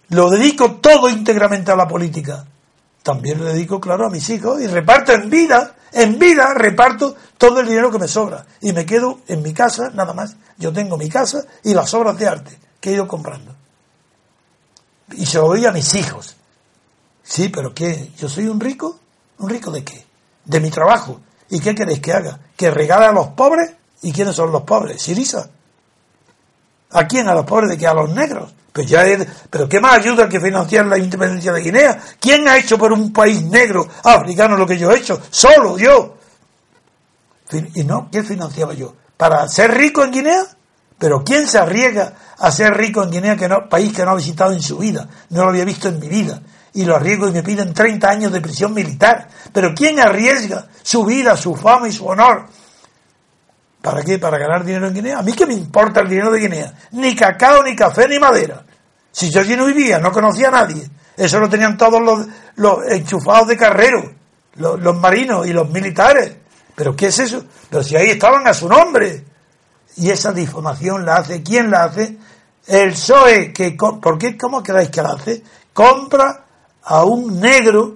lo 0.10 0.30
dedico 0.30 0.74
todo 0.76 1.10
íntegramente 1.10 1.72
a 1.72 1.76
la 1.76 1.88
política, 1.88 2.46
también 3.04 3.40
lo 3.40 3.46
dedico, 3.46 3.80
claro, 3.80 4.08
a 4.08 4.10
mis 4.10 4.30
hijos 4.30 4.62
y 4.62 4.68
reparto 4.68 5.14
en 5.14 5.30
vida, 5.30 5.76
en 5.92 6.20
vida 6.20 6.54
reparto 6.54 7.16
todo 7.38 7.60
el 7.62 7.68
dinero 7.68 7.92
que 7.92 8.00
me 8.00 8.08
sobra 8.08 8.46
y 8.62 8.74
me 8.74 8.86
quedo 8.86 9.22
en 9.28 9.42
mi 9.42 9.54
casa 9.54 9.90
nada 9.94 10.14
más. 10.14 10.36
Yo 10.58 10.74
tengo 10.74 10.98
mi 10.98 11.10
casa 11.10 11.44
y 11.64 11.74
las 11.74 11.94
obras 11.94 12.18
de 12.18 12.28
arte 12.28 12.60
que 12.80 12.90
he 12.90 12.94
ido 12.94 13.08
comprando. 13.08 13.56
Y 15.14 15.26
se 15.26 15.38
lo 15.38 15.48
doy 15.48 15.66
a 15.66 15.72
mis 15.72 15.96
hijos. 15.96 16.36
Sí, 17.24 17.50
pero 17.50 17.74
¿qué? 17.74 18.12
¿Yo 18.18 18.28
soy 18.28 18.48
un 18.48 18.60
rico? 18.60 19.00
¿Un 19.40 19.50
rico 19.50 19.72
de 19.72 19.84
qué? 19.84 20.06
De 20.46 20.60
mi 20.60 20.70
trabajo. 20.70 21.22
¿Y 21.50 21.60
qué 21.60 21.74
queréis 21.74 22.00
que 22.00 22.14
haga? 22.14 22.40
¿Que 22.56 22.70
regale 22.70 23.06
a 23.06 23.12
los 23.12 23.30
pobres? 23.30 23.72
¿Y 24.02 24.12
quiénes 24.12 24.36
son 24.36 24.52
los 24.52 24.64
pobres? 24.64 25.02
Sirisa. 25.02 25.50
¿A 26.92 27.08
quién? 27.08 27.28
¿A 27.28 27.34
los 27.34 27.46
pobres 27.46 27.70
de 27.70 27.78
que 27.78 27.88
a 27.88 27.94
los 27.94 28.10
negros? 28.10 28.54
Pues 28.72 28.94
pero 29.50 29.68
¿qué 29.68 29.80
más 29.82 29.96
ayuda 29.96 30.30
que 30.30 30.40
financiar 30.40 30.86
la 30.86 30.98
independencia 30.98 31.52
de 31.52 31.62
Guinea? 31.62 32.00
¿Quién 32.20 32.48
ha 32.48 32.58
hecho 32.58 32.78
por 32.78 32.94
un 32.94 33.12
país 33.12 33.44
negro 33.44 33.88
africano 34.04 34.56
lo 34.56 34.66
que 34.66 34.78
yo 34.78 34.92
he 34.92 34.98
hecho? 34.98 35.20
Solo 35.30 35.78
yo. 35.78 36.16
Y 37.74 37.84
no, 37.84 38.10
¿qué 38.12 38.24
financiaba 38.24 38.74
yo? 38.74 38.94
¿Para 39.18 39.48
ser 39.50 39.76
rico 39.76 40.04
en 40.04 40.12
Guinea? 40.12 40.44
Pero 40.98 41.24
¿quién 41.24 41.48
se 41.48 41.58
arriesga 41.58 42.14
a 42.38 42.52
ser 42.52 42.74
rico 42.74 43.04
en 43.04 43.10
Guinea, 43.10 43.36
que 43.36 43.50
no, 43.50 43.68
país 43.68 43.92
que 43.94 44.06
no 44.06 44.12
ha 44.12 44.16
visitado 44.16 44.54
en 44.54 44.62
su 44.62 44.78
vida? 44.78 45.10
No 45.30 45.44
lo 45.44 45.50
había 45.50 45.66
visto 45.66 45.90
en 45.90 46.00
mi 46.00 46.08
vida. 46.08 46.42
Y 46.74 46.86
lo 46.86 46.96
arriesgo 46.96 47.28
y 47.28 47.32
me 47.32 47.44
piden 47.44 47.74
30 47.74 48.10
años 48.10 48.32
de 48.32 48.40
prisión 48.40 48.74
militar. 48.74 49.28
Pero 49.52 49.74
¿quién 49.76 50.00
arriesga 50.00 50.68
su 50.84 51.04
vida, 51.04 51.36
su 51.36 51.56
fama 51.56 51.90
y 51.90 51.92
su 51.92 52.06
honor 52.06 52.46
¿Para 53.82 54.04
qué? 54.04 54.20
¿Para 54.20 54.38
ganar 54.38 54.66
dinero 54.66 54.88
en 54.88 54.94
Guinea? 54.94 55.20
¿A 55.20 55.22
mí 55.22 55.34
qué 55.34 55.46
me 55.46 55.54
importa 55.54 56.02
el 56.02 56.10
dinero 56.10 56.32
de 56.32 56.40
Guinea? 56.40 56.74
Ni 56.92 57.16
cacao, 57.16 57.64
ni 57.64 57.76
café, 57.76 58.08
ni 58.08 58.20
madera. 58.20 58.64
Si 59.12 59.30
yo 59.30 59.42
allí 59.42 59.56
no 59.56 59.66
vivía, 59.66 60.00
no 60.00 60.12
conocía 60.12 60.50
a 60.50 60.52
nadie. 60.52 60.90
Eso 61.16 61.40
lo 61.40 61.50
tenían 61.50 61.78
todos 61.78 62.02
los, 62.02 62.80
enchufados 62.90 63.48
de 63.48 63.58
carrero, 63.58 64.14
los, 64.56 64.80
los, 64.80 64.98
marinos 64.98 65.48
y 65.48 65.54
los 65.54 65.70
militares. 65.70 66.36
¿Pero 66.76 66.96
qué 66.96 67.08
es 67.08 67.20
eso? 67.20 67.44
Pero 67.70 67.84
si 67.84 67.96
ahí 67.96 68.10
estaban 68.10 68.48
a 68.48 68.54
su 68.54 68.68
nombre. 68.68 69.26
Y 69.98 70.10
esa 70.12 70.32
difamación 70.32 71.06
la 71.06 71.18
hace, 71.18 71.44
¿quién 71.44 71.72
la 71.72 71.86
hace? 71.86 72.18
El 72.68 72.92
PSOE, 72.92 73.52
que, 73.52 73.72
¿por 73.72 74.18
qué? 74.18 74.38
¿Cómo 74.38 74.62
creéis 74.64 74.90
que 74.90 75.02
la 75.02 75.10
hace? 75.10 75.44
Compra 75.74 76.46
a 76.84 77.04
un 77.04 77.40
negro 77.40 77.96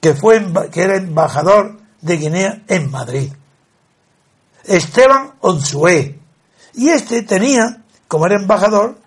que, 0.00 0.14
fue, 0.14 0.42
que 0.70 0.82
era 0.82 0.96
embajador 0.96 1.78
de 2.00 2.16
Guinea 2.16 2.62
en 2.68 2.90
Madrid. 2.90 3.32
Esteban 4.68 5.32
Onsué. 5.40 6.18
Y 6.74 6.90
este 6.90 7.22
tenía, 7.22 7.82
como 8.06 8.26
era 8.26 8.36
embajador 8.36 8.98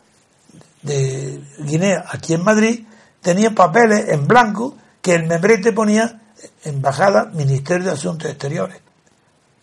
de 0.81 1.41
Guinea 1.59 2.05
aquí 2.09 2.33
en 2.33 2.43
Madrid, 2.43 2.85
tenía 3.21 3.51
papeles 3.51 4.09
en 4.09 4.27
blanco 4.27 4.75
que 5.01 5.13
el 5.15 5.27
membrete 5.27 5.71
ponía 5.71 6.17
Embajada, 6.63 7.25
Ministerio 7.25 7.85
de 7.85 7.91
Asuntos 7.91 8.29
Exteriores. 8.29 8.79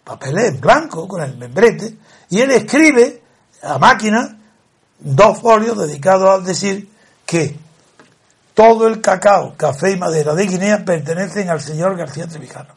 Papeles 0.04 0.54
en 0.54 0.60
blanco 0.60 1.06
con 1.08 1.22
el 1.22 1.36
membrete. 1.36 1.96
Y 2.30 2.40
él 2.40 2.50
escribe 2.52 3.22
a 3.62 3.78
máquina 3.78 4.38
dos 4.98 5.40
folios 5.40 5.76
dedicados 5.76 6.30
a 6.30 6.44
decir 6.44 6.88
que 7.26 7.56
todo 8.54 8.88
el 8.88 9.00
cacao, 9.00 9.54
café 9.56 9.92
y 9.92 9.96
madera 9.96 10.34
de 10.34 10.46
Guinea 10.46 10.84
pertenecen 10.84 11.48
al 11.50 11.60
señor 11.60 11.96
García 11.96 12.26
Trevijano. 12.26 12.74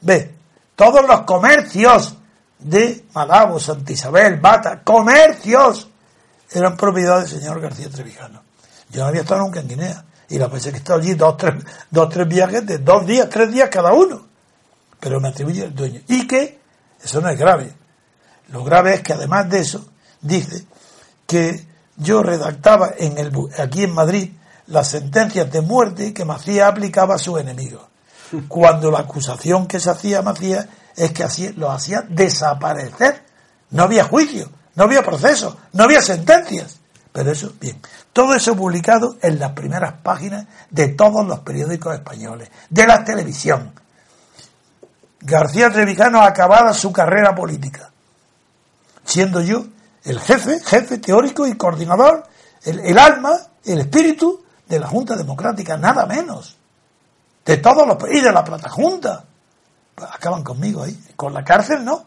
Ve, 0.00 0.34
todos 0.74 1.06
los 1.06 1.20
comercios 1.22 2.16
de 2.64 3.04
Malabo, 3.14 3.60
Santa 3.60 3.92
Isabel, 3.92 4.40
Bata, 4.40 4.82
comercios, 4.82 5.88
eran 6.50 6.76
propiedad 6.76 7.20
del 7.20 7.28
señor 7.28 7.60
García 7.60 7.90
Trevijano. 7.90 8.42
Yo 8.90 9.02
no 9.02 9.08
había 9.08 9.20
estado 9.20 9.42
nunca 9.42 9.60
en 9.60 9.68
Guinea. 9.68 10.04
Y 10.28 10.38
la 10.38 10.48
vez 10.48 10.64
que 10.64 10.70
he 10.70 10.76
estado 10.76 10.98
allí 10.98 11.14
dos, 11.14 11.36
tres, 11.36 11.62
dos, 11.90 12.08
tres 12.08 12.26
viajes 12.26 12.66
de 12.66 12.78
dos 12.78 13.06
días, 13.06 13.28
tres 13.28 13.52
días 13.52 13.68
cada 13.68 13.92
uno. 13.92 14.26
Pero 14.98 15.20
me 15.20 15.28
atribuye 15.28 15.64
el 15.64 15.74
dueño. 15.74 16.00
Y 16.08 16.26
que, 16.26 16.58
eso 17.02 17.20
no 17.20 17.28
es 17.28 17.38
grave. 17.38 17.74
Lo 18.48 18.64
grave 18.64 18.94
es 18.94 19.02
que 19.02 19.12
además 19.12 19.50
de 19.50 19.60
eso, 19.60 19.84
dice 20.22 20.64
que 21.26 21.66
yo 21.96 22.22
redactaba 22.22 22.94
en 22.96 23.18
el, 23.18 23.32
aquí 23.58 23.84
en 23.84 23.92
Madrid 23.92 24.32
las 24.68 24.88
sentencias 24.88 25.50
de 25.52 25.60
muerte 25.60 26.14
que 26.14 26.24
Macías 26.24 26.70
aplicaba 26.70 27.16
a 27.16 27.18
sus 27.18 27.38
enemigos. 27.38 27.82
Cuando 28.48 28.90
la 28.90 29.00
acusación 29.00 29.66
que 29.66 29.80
se 29.80 29.90
hacía 29.90 30.20
a 30.20 30.22
Macías 30.22 30.66
es 30.96 31.12
que 31.12 31.24
así 31.24 31.52
lo 31.52 31.70
hacía 31.70 32.02
desaparecer. 32.08 33.24
No 33.70 33.84
había 33.84 34.04
juicio, 34.04 34.50
no 34.74 34.84
había 34.84 35.02
proceso, 35.02 35.56
no 35.72 35.84
había 35.84 36.02
sentencias. 36.02 36.78
Pero 37.12 37.30
eso, 37.30 37.52
bien. 37.60 37.80
Todo 38.12 38.34
eso 38.34 38.56
publicado 38.56 39.16
en 39.22 39.38
las 39.38 39.52
primeras 39.52 39.94
páginas 40.02 40.46
de 40.70 40.88
todos 40.88 41.26
los 41.26 41.40
periódicos 41.40 41.94
españoles, 41.94 42.50
de 42.70 42.86
la 42.86 43.04
televisión. 43.04 43.72
García 45.20 45.70
Trevijano 45.70 46.20
acababa 46.20 46.74
su 46.74 46.92
carrera 46.92 47.34
política, 47.34 47.90
siendo 49.04 49.40
yo 49.40 49.64
el 50.04 50.20
jefe, 50.20 50.60
jefe 50.60 50.98
teórico 50.98 51.46
y 51.46 51.56
coordinador, 51.56 52.24
el, 52.62 52.80
el 52.80 52.98
alma, 52.98 53.32
el 53.64 53.80
espíritu 53.80 54.44
de 54.68 54.78
la 54.78 54.86
Junta 54.86 55.16
Democrática, 55.16 55.76
nada 55.76 56.04
menos. 56.06 56.56
De 57.44 57.56
todos 57.58 57.86
los 57.86 57.96
y 58.10 58.20
de 58.20 58.32
la 58.32 58.44
Plata 58.44 58.68
Junta 58.68 59.24
acaban 59.96 60.42
conmigo 60.42 60.82
ahí. 60.82 60.98
Con 61.16 61.32
la 61.34 61.44
cárcel 61.44 61.84
no. 61.84 62.06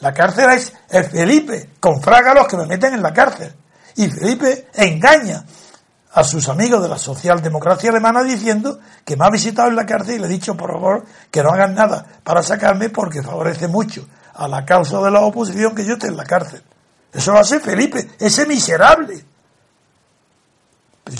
La 0.00 0.12
cárcel 0.12 0.50
es 0.50 0.72
el 0.90 1.04
Felipe, 1.04 1.70
confraga 1.80 2.34
los 2.34 2.46
que 2.46 2.56
me 2.56 2.66
meten 2.66 2.94
en 2.94 3.02
la 3.02 3.12
cárcel. 3.12 3.54
Y 3.96 4.08
Felipe 4.08 4.68
engaña 4.74 5.44
a 6.12 6.24
sus 6.24 6.48
amigos 6.48 6.82
de 6.82 6.88
la 6.88 6.98
socialdemocracia 6.98 7.90
alemana 7.90 8.22
diciendo 8.22 8.78
que 9.04 9.16
me 9.16 9.24
ha 9.24 9.30
visitado 9.30 9.68
en 9.68 9.76
la 9.76 9.86
cárcel 9.86 10.16
y 10.16 10.18
le 10.20 10.26
he 10.26 10.30
dicho 10.30 10.56
por 10.56 10.72
favor 10.72 11.04
que 11.30 11.42
no 11.42 11.50
hagan 11.50 11.74
nada 11.74 12.06
para 12.22 12.42
sacarme 12.42 12.88
porque 12.88 13.22
favorece 13.22 13.66
mucho 13.66 14.06
a 14.34 14.46
la 14.46 14.64
causa 14.64 15.00
de 15.00 15.10
la 15.10 15.20
oposición 15.20 15.74
que 15.74 15.84
yo 15.84 15.94
esté 15.94 16.08
en 16.08 16.16
la 16.16 16.24
cárcel. 16.24 16.62
Eso 17.12 17.32
lo 17.32 17.38
hace 17.38 17.60
Felipe, 17.60 18.10
ese 18.18 18.46
miserable. 18.46 19.24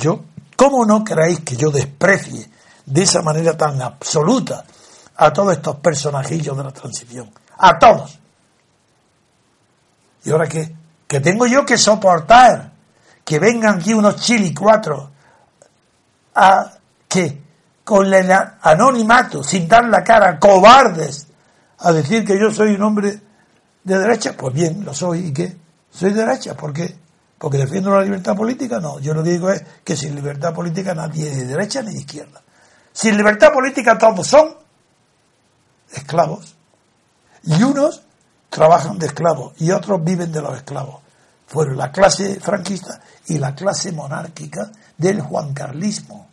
yo, 0.01 0.25
¿cómo 0.57 0.85
no 0.85 1.05
creéis 1.05 1.41
que 1.41 1.57
yo 1.57 1.71
desprecie 1.71 2.49
de 2.87 3.03
esa 3.03 3.23
manera 3.23 3.57
tan 3.57 3.81
absoluta 3.81 4.65
a 5.17 5.33
todos 5.33 5.53
estos 5.53 5.77
personajillos 5.77 6.57
de 6.57 6.65
la 6.65 6.73
transición. 6.73 7.31
A 7.59 7.79
todos. 7.79 8.19
¿Y 10.25 10.31
ahora 10.31 10.47
qué? 10.47 10.75
Que 11.07 11.21
tengo 11.21 11.47
yo 11.47 11.65
que 11.65 11.77
soportar 11.77 12.73
que 13.25 13.39
vengan 13.39 13.79
aquí 13.79 13.95
unos 13.95 14.17
chili 14.17 14.53
cuatro 14.53 15.11
a 16.35 16.73
que 17.09 17.43
con 17.85 18.13
el 18.13 18.31
anonimato, 18.63 19.43
sin 19.43 19.69
dar 19.69 19.87
la 19.89 20.03
cara, 20.03 20.39
cobardes, 20.39 21.27
a 21.79 21.93
decir 21.93 22.25
que 22.25 22.39
yo 22.39 22.51
soy 22.51 22.75
un 22.75 22.83
hombre 22.83 23.21
de 23.83 23.99
derecha. 23.99 24.35
Pues 24.37 24.55
bien, 24.55 24.85
lo 24.85 24.95
soy. 24.95 25.27
¿Y 25.27 25.33
qué? 25.33 25.57
Soy 25.91 26.13
de 26.13 26.25
derecha. 26.25 26.55
¿Por 26.55 26.73
qué? 26.73 26.97
Porque 27.39 27.59
defiendo 27.59 27.91
la 27.91 28.03
libertad 28.03 28.35
política. 28.35 28.81
No, 28.81 28.99
yo 29.01 29.13
lo 29.13 29.23
que 29.23 29.31
digo 29.33 29.51
es 29.51 29.63
que 29.85 29.97
sin 29.97 30.15
libertad 30.15 30.55
política 30.55 30.95
nadie 30.95 31.31
es 31.31 31.37
de 31.37 31.45
derecha 31.45 31.83
ni 31.83 31.93
de 31.93 32.01
izquierda. 32.01 32.43
Sin 32.93 33.17
libertad 33.17 33.53
política 33.53 33.99
todos 33.99 34.27
son 34.27 34.64
esclavos. 35.95 36.55
Y 37.45 37.63
unos 37.63 38.03
trabajan 38.49 38.99
de 38.99 39.07
esclavos 39.07 39.53
y 39.59 39.71
otros 39.71 40.03
viven 40.03 40.33
de 40.33 40.43
los 40.43 40.57
esclavos. 40.57 41.03
Fueron 41.47 41.77
la 41.77 41.93
clase 41.93 42.41
franquista 42.41 43.01
y 43.27 43.39
la 43.39 43.55
clase 43.55 43.93
monárquica 43.93 44.71
del 44.97 45.21
juancarlismo. 45.21 46.29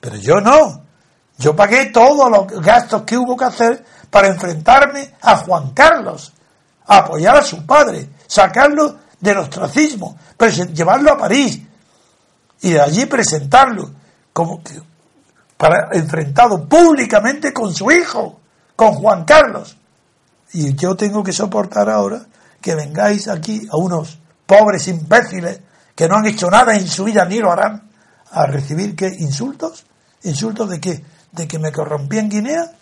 Pero 0.00 0.16
yo 0.16 0.40
no. 0.40 0.82
Yo 1.38 1.56
pagué 1.56 1.86
todos 1.86 2.30
los 2.30 2.46
gastos 2.62 3.02
que 3.02 3.16
hubo 3.16 3.36
que 3.36 3.44
hacer 3.44 3.84
para 4.10 4.28
enfrentarme 4.28 5.14
a 5.22 5.36
Juan 5.36 5.70
Carlos, 5.70 6.32
apoyar 6.86 7.36
a 7.36 7.42
su 7.42 7.64
padre, 7.64 8.10
sacarlo 8.26 8.98
del 9.18 9.38
ostracismo, 9.38 10.18
llevarlo 10.72 11.12
a 11.12 11.18
París 11.18 11.60
y 12.62 12.70
de 12.70 12.80
allí 12.80 13.06
presentarlo 13.06 13.90
como 14.32 14.62
que 14.62 14.80
para 15.56 15.90
enfrentado 15.92 16.66
públicamente 16.66 17.52
con 17.52 17.74
su 17.74 17.90
hijo, 17.90 18.40
con 18.80 18.94
Juan 18.94 19.26
Carlos. 19.26 19.76
Y 20.54 20.74
yo 20.74 20.96
tengo 20.96 21.22
que 21.22 21.34
soportar 21.34 21.90
ahora 21.90 22.24
que 22.62 22.74
vengáis 22.74 23.28
aquí 23.28 23.68
a 23.70 23.76
unos 23.76 24.18
pobres 24.46 24.88
imbéciles 24.88 25.60
que 25.94 26.08
no 26.08 26.16
han 26.16 26.24
hecho 26.24 26.50
nada 26.50 26.74
en 26.74 26.88
su 26.88 27.04
vida 27.04 27.26
ni 27.26 27.40
lo 27.40 27.52
harán 27.52 27.90
a 28.30 28.46
recibir 28.46 28.96
qué 28.96 29.06
insultos. 29.18 29.84
Insultos 30.22 30.70
de 30.70 31.04
de 31.32 31.46
que 31.46 31.58
me 31.58 31.70
corrompí 31.70 32.16
en 32.16 32.30
Guinea 32.30 32.72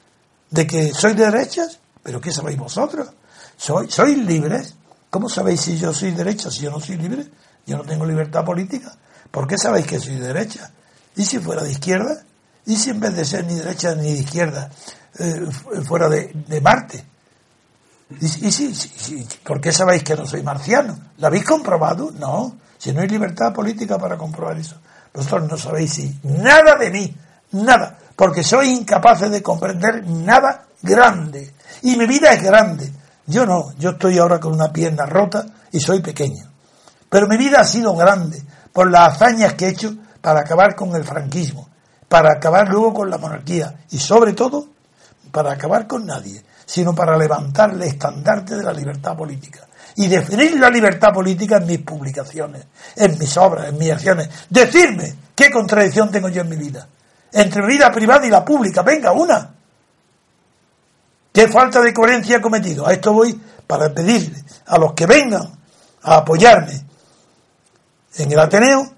de 0.49 0.69
que 0.69 0.95
soy 0.95 1.15
de 1.15 1.25
derechas 1.25 1.81
pero 2.01 2.21
qué 2.21 2.31
sabéis 2.31 2.59
vosotros 2.59 3.09
soy 3.57 3.91
sois 3.91 4.17
libres. 4.17 4.77
Cómo 5.11 5.29
sabéis 5.29 5.63
si 5.63 5.79
yo 5.79 5.93
soy 5.93 6.13
derecha 6.13 6.49
si 6.49 6.61
yo 6.61 6.71
no 6.71 6.79
soy 6.79 6.97
libre 6.97 7.27
yo 7.67 7.77
no 7.77 7.83
tengo 7.83 8.07
libertad 8.07 8.45
política. 8.45 8.95
¿por 9.33 9.49
qué 9.49 9.59
sabéis 9.59 9.89
que 9.89 9.99
soy 9.99 10.15
de 10.15 10.29
derecha 10.29 10.71
y 11.17 11.25
si 11.25 11.41
fuera 11.41 11.65
de 11.65 11.73
izquierda 11.73 12.23
y 12.67 12.77
si 12.77 12.91
en 12.91 13.01
vez 13.01 13.17
de 13.17 13.25
ser 13.25 13.47
ni 13.47 13.55
derecha 13.55 13.97
ni 13.97 14.13
de 14.13 14.21
izquierda 14.21 14.71
eh, 15.19 15.47
fuera 15.85 16.09
de, 16.09 16.33
de 16.33 16.61
Marte 16.61 17.05
y, 18.11 18.25
y 18.25 18.53
sí, 18.53 18.75
sí, 18.75 19.27
¿por 19.45 19.61
qué 19.61 19.73
sabéis 19.73 20.03
que 20.03 20.15
no 20.15 20.27
soy 20.27 20.43
marciano? 20.43 20.99
¿Lo 21.19 21.27
habéis 21.27 21.45
comprobado? 21.45 22.11
No. 22.13 22.57
Si 22.79 22.93
no 22.93 23.01
hay 23.01 23.09
libertad 23.09 23.53
política 23.53 23.99
para 23.99 24.17
comprobar 24.17 24.57
eso. 24.59 24.77
Vosotros 25.13 25.51
no 25.51 25.57
sabéis 25.57 26.01
nada 26.23 26.77
de 26.77 26.91
mí, 26.91 27.17
nada, 27.53 27.99
porque 28.15 28.45
soy 28.45 28.69
incapaz 28.69 29.29
de 29.29 29.43
comprender 29.43 30.07
nada 30.07 30.67
grande. 30.81 31.55
Y 31.83 31.97
mi 31.97 32.07
vida 32.07 32.33
es 32.33 32.43
grande. 32.43 32.93
Yo 33.27 33.45
no, 33.45 33.73
yo 33.79 33.91
estoy 33.91 34.19
ahora 34.19 34.39
con 34.39 34.55
una 34.55 34.73
pierna 34.73 35.07
rota 35.07 35.45
y 35.73 35.81
soy 35.81 36.01
pequeño. 36.01 36.51
Pero 37.11 37.27
mi 37.27 37.37
vida 37.37 37.61
ha 37.61 37.65
sido 37.65 37.95
grande 37.95 38.43
por 38.73 38.91
las 38.91 39.15
hazañas 39.15 39.55
que 39.55 39.67
he 39.67 39.71
hecho 39.71 39.95
para 40.21 40.41
acabar 40.41 40.77
con 40.77 40.95
el 40.95 41.05
franquismo, 41.05 41.69
para 42.09 42.33
acabar 42.33 42.69
luego 42.69 42.95
con 42.95 43.11
la 43.11 43.19
monarquía 43.19 43.75
y 43.91 43.99
sobre 43.99 44.35
todo 44.35 44.69
para 45.31 45.53
acabar 45.53 45.87
con 45.87 46.07
nadie 46.07 46.43
sino 46.69 46.95
para 46.95 47.17
levantar 47.17 47.71
el 47.71 47.81
estandarte 47.81 48.55
de 48.55 48.63
la 48.63 48.75
libertad 48.75 49.17
política. 49.17 49.67
Y 49.97 50.07
definir 50.07 50.61
la 50.61 50.69
libertad 50.69 51.15
política 51.15 51.57
en 51.57 51.67
mis 51.67 51.79
publicaciones, 51.79 52.67
en 52.95 53.19
mis 53.19 53.35
obras, 53.39 53.71
en 53.71 53.79
mis 53.79 53.91
acciones. 53.91 54.29
Decirme 54.51 55.15
qué 55.35 55.51
contradicción 55.51 56.11
tengo 56.11 56.29
yo 56.29 56.43
en 56.43 56.51
mi 56.51 56.57
vida. 56.57 56.87
Entre 57.33 57.63
mi 57.63 57.69
vida 57.69 57.91
privada 57.91 58.27
y 58.27 58.31
la 58.31 58.45
pública, 58.45 58.83
venga, 58.83 59.13
una. 59.13 59.55
¿Qué 61.33 61.49
falta 61.49 61.81
de 61.81 61.95
coherencia 61.95 62.37
he 62.37 62.41
cometido? 62.41 62.87
A 62.87 62.93
esto 62.93 63.15
voy 63.15 63.41
para 63.67 63.89
pedirle 63.95 64.45
a 64.67 64.77
los 64.77 64.93
que 64.93 65.07
vengan 65.07 65.51
a 66.03 66.17
apoyarme 66.17 66.85
en 68.15 68.31
el 68.31 68.39
Ateneo 68.39 68.93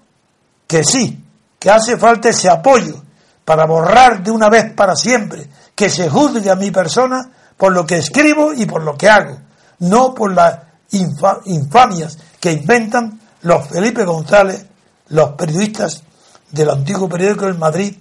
que 0.67 0.83
sí, 0.83 1.23
que 1.57 1.71
hace 1.71 1.95
falta 1.95 2.29
ese 2.29 2.49
apoyo 2.49 3.01
para 3.45 3.65
borrar 3.65 4.21
de 4.21 4.31
una 4.31 4.49
vez 4.49 4.73
para 4.73 4.95
siempre, 4.95 5.47
que 5.75 5.89
se 5.89 6.09
juzgue 6.09 6.49
a 6.49 6.55
mi 6.55 6.71
persona 6.71 7.31
por 7.57 7.73
lo 7.73 7.85
que 7.85 7.97
escribo 7.97 8.53
y 8.53 8.65
por 8.65 8.83
lo 8.83 8.97
que 8.97 9.09
hago, 9.09 9.37
no 9.79 10.13
por 10.13 10.33
las 10.33 10.59
infamias 10.91 12.17
que 12.39 12.51
inventan 12.51 13.19
los 13.41 13.67
Felipe 13.67 14.03
González, 14.03 14.65
los 15.09 15.31
periodistas 15.31 16.03
del 16.51 16.69
antiguo 16.69 17.07
periódico 17.07 17.45
del 17.45 17.57
Madrid. 17.57 17.95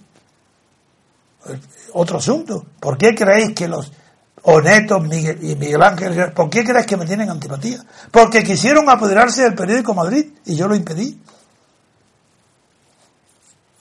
Otro 1.93 2.19
asunto, 2.19 2.65
¿por 2.79 2.97
qué 2.97 3.15
creéis 3.15 3.55
que 3.55 3.69
los 3.69 3.91
Onetos 4.43 5.03
Miguel, 5.03 5.39
y 5.43 5.55
Miguel 5.57 5.83
Ángel, 5.83 6.33
¿por 6.33 6.49
qué 6.49 6.65
creéis 6.65 6.87
que 6.87 6.97
me 6.97 7.05
tienen 7.05 7.29
antipatía? 7.29 7.85
Porque 8.11 8.43
quisieron 8.43 8.89
apoderarse 8.89 9.43
del 9.43 9.55
periódico 9.55 9.95
Madrid 9.95 10.33
y 10.47 10.57
yo 10.57 10.67
lo 10.67 10.75
impedí. 10.75 11.21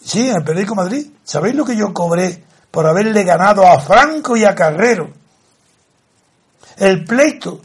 Sí, 0.04 0.30
en 0.30 0.38
el 0.38 0.44
periódico 0.44 0.76
Madrid. 0.76 1.08
¿Sabéis 1.24 1.56
lo 1.56 1.64
que 1.64 1.78
yo 1.78 1.94
cobré 1.94 2.44
por 2.72 2.86
haberle 2.86 3.24
ganado 3.24 3.68
a 3.68 3.80
Franco 3.80 4.38
y 4.38 4.46
a 4.46 4.56
Carrero 4.56 5.20
el 6.80 7.04
pleito 7.04 7.62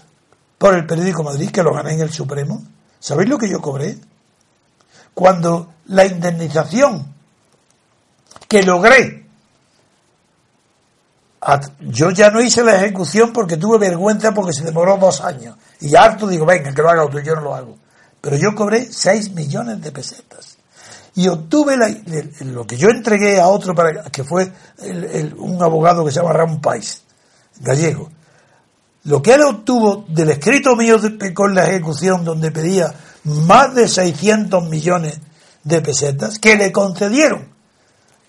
por 0.59 0.75
el 0.75 0.87
periódico 0.87 1.23
Madrid, 1.23 1.51
que 1.51 1.63
lo 1.63 1.73
gané 1.73 1.95
en 1.95 2.01
el 2.01 2.13
Supremo, 2.13 2.63
¿sabéis 2.99 3.31
lo 3.31 3.39
que 3.39 3.49
yo 3.49 3.61
cobré? 3.61 3.97
Cuando 5.15 5.75
la 5.87 6.05
indemnización 6.05 7.15
que 8.49 8.63
logré, 8.63 9.27
yo 11.81 12.11
ya 12.11 12.31
no 12.31 12.41
hice 12.41 12.65
la 12.65 12.77
ejecución 12.77 13.33
porque 13.33 13.57
tuve 13.57 13.79
vergüenza 13.79 14.33
porque 14.33 14.53
se 14.53 14.65
demoró 14.65 14.97
dos 14.97 15.21
años. 15.21 15.57
Y 15.81 15.95
harto 15.95 16.27
digo, 16.27 16.47
venga, 16.47 16.73
que 16.73 16.83
lo 16.83 16.91
haga 16.91 17.05
otro, 17.05 17.21
yo 17.21 17.35
no 17.35 17.43
lo 17.43 17.55
hago. 17.55 17.79
Pero 18.21 18.37
yo 18.37 18.55
cobré 18.55 18.91
6 18.91 19.33
millones 19.33 19.81
de 19.83 19.93
pesetas. 19.93 20.54
Y 21.17 21.29
obtuve 21.29 21.77
lo 22.41 22.67
que 22.67 22.77
yo 22.77 22.89
entregué 22.89 23.41
a 23.41 23.47
otro, 23.47 23.75
para 23.75 24.03
que 24.05 24.25
fue 24.25 24.51
un 25.37 25.63
abogado 25.63 26.05
que 26.05 26.11
se 26.11 26.21
llama 26.21 26.33
Ram 26.33 26.61
Pais, 26.61 27.03
gallego, 27.61 28.11
lo 29.05 29.23
que 29.23 29.35
él 29.35 29.43
obtuvo 29.43 30.05
del 30.09 30.31
escrito 30.31 30.75
mío 30.77 30.97
con 31.35 31.55
la 31.55 31.69
ejecución 31.69 32.25
donde 32.25 32.51
pedía 32.51 32.93
más 33.25 33.75
de 33.75 33.87
600 33.87 34.69
millones 34.69 35.21
de 35.63 35.81
pesetas 35.83 36.39
que 36.39 36.57
le 36.57 36.73
concedieron 36.73 37.49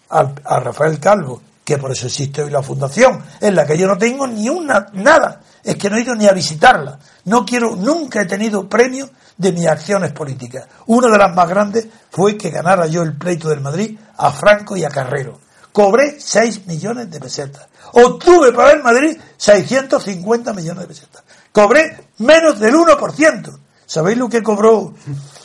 a, 0.10 0.60
Rafael 0.60 1.00
Calvo, 1.00 1.42
que 1.64 1.78
por 1.78 1.92
eso 1.92 2.08
existe 2.08 2.44
hoy 2.44 2.52
la 2.52 2.62
fundación, 2.62 3.24
en 3.42 3.56
la 3.56 3.66
que 3.66 3.78
yo 3.78 3.88
no 3.88 3.98
tengo 3.98 4.28
ni 4.28 4.50
una, 4.50 4.88
nada, 4.94 5.42
es 5.66 5.76
que 5.78 5.90
no 5.90 5.98
he 5.98 6.02
ido 6.02 6.16
ni 6.16 6.28
a 6.28 6.32
visitarla. 6.32 7.00
No 7.26 7.44
quiero, 7.44 7.76
nunca 7.76 8.22
he 8.22 8.26
tenido 8.26 8.70
premio 8.70 9.10
de 9.36 9.52
mis 9.52 9.66
acciones 9.66 10.12
políticas. 10.12 10.68
Una 10.86 11.10
de 11.10 11.18
las 11.18 11.36
más 11.36 11.50
grandes 11.50 11.88
fue 12.12 12.38
que 12.38 12.52
ganara 12.52 12.86
yo 12.86 13.02
el 13.02 13.18
pleito 13.18 13.50
del 13.50 13.62
Madrid 13.62 13.98
a 14.16 14.32
Franco 14.32 14.78
y 14.78 14.84
a 14.84 14.90
Carrero. 14.90 15.40
Cobré 15.72 16.18
6 16.20 16.68
millones 16.68 17.10
de 17.10 17.20
pesetas. 17.20 17.68
Obtuve 17.94 18.54
para 18.54 18.72
el 18.72 18.84
Madrid 18.84 19.18
650 19.38 20.54
millones 20.54 20.82
de 20.84 20.88
pesetas. 20.88 21.24
Cobré 21.52 22.10
menos 22.20 22.60
del 22.60 22.76
1%. 22.76 23.60
¿Sabéis 23.88 24.18
lo 24.18 24.30
que 24.30 24.44
cobró 24.44 24.94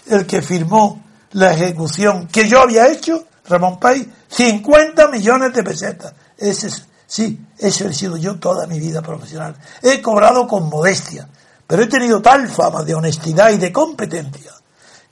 el 0.07 0.27
que 0.27 0.43
firmó 0.43 1.03
la 1.33 1.53
ejecución 1.53 2.29
que 2.29 2.47
yo 2.47 2.61
había 2.61 2.89
hecho? 2.89 3.25
Ramón 3.49 3.81
Pay, 3.81 4.07
50 4.29 5.09
millones 5.09 5.53
de 5.55 5.63
pesetas. 5.63 6.15
Ese 6.37 6.71
sí, 7.11 7.45
eso 7.59 7.89
he 7.89 7.93
sido 7.93 8.17
yo 8.17 8.39
toda 8.39 8.69
mi 8.69 8.79
vida 8.79 9.03
profesional. 9.03 9.57
He 9.83 10.01
cobrado 10.01 10.47
con 10.47 10.69
modestia, 10.69 11.29
pero 11.67 11.83
he 11.83 11.87
tenido 11.87 12.23
tal 12.23 12.49
fama 12.49 12.85
de 12.85 12.95
honestidad 12.95 13.51
y 13.51 13.59
de 13.59 13.73
competencia 13.73 14.53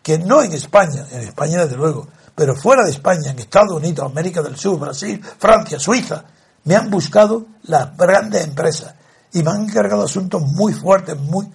que 0.01 0.17
no 0.17 0.43
en 0.43 0.53
España, 0.53 1.07
en 1.11 1.23
España 1.23 1.65
desde 1.65 1.77
luego, 1.77 2.07
pero 2.35 2.55
fuera 2.55 2.85
de 2.85 2.93
España, 2.93 3.33
en 3.33 3.41
Estados 3.41 3.73
Unidos, 3.73 4.11
América 4.11 4.41
del 4.43 4.57
Sur, 4.57 4.79
Brasil, 4.79 5.21
Francia, 5.39 5.81
Suiza, 5.81 6.25
me 6.65 6.77
han 6.77 6.89
buscado 6.89 7.47
las 7.65 7.97
grandes 7.97 8.45
empresas 8.45 8.95
y 9.33 9.43
me 9.43 9.51
han 9.51 9.65
encargado 9.65 10.05
asuntos 10.05 10.41
muy 10.43 10.73
fuertes, 10.73 11.19
muy, 11.19 11.51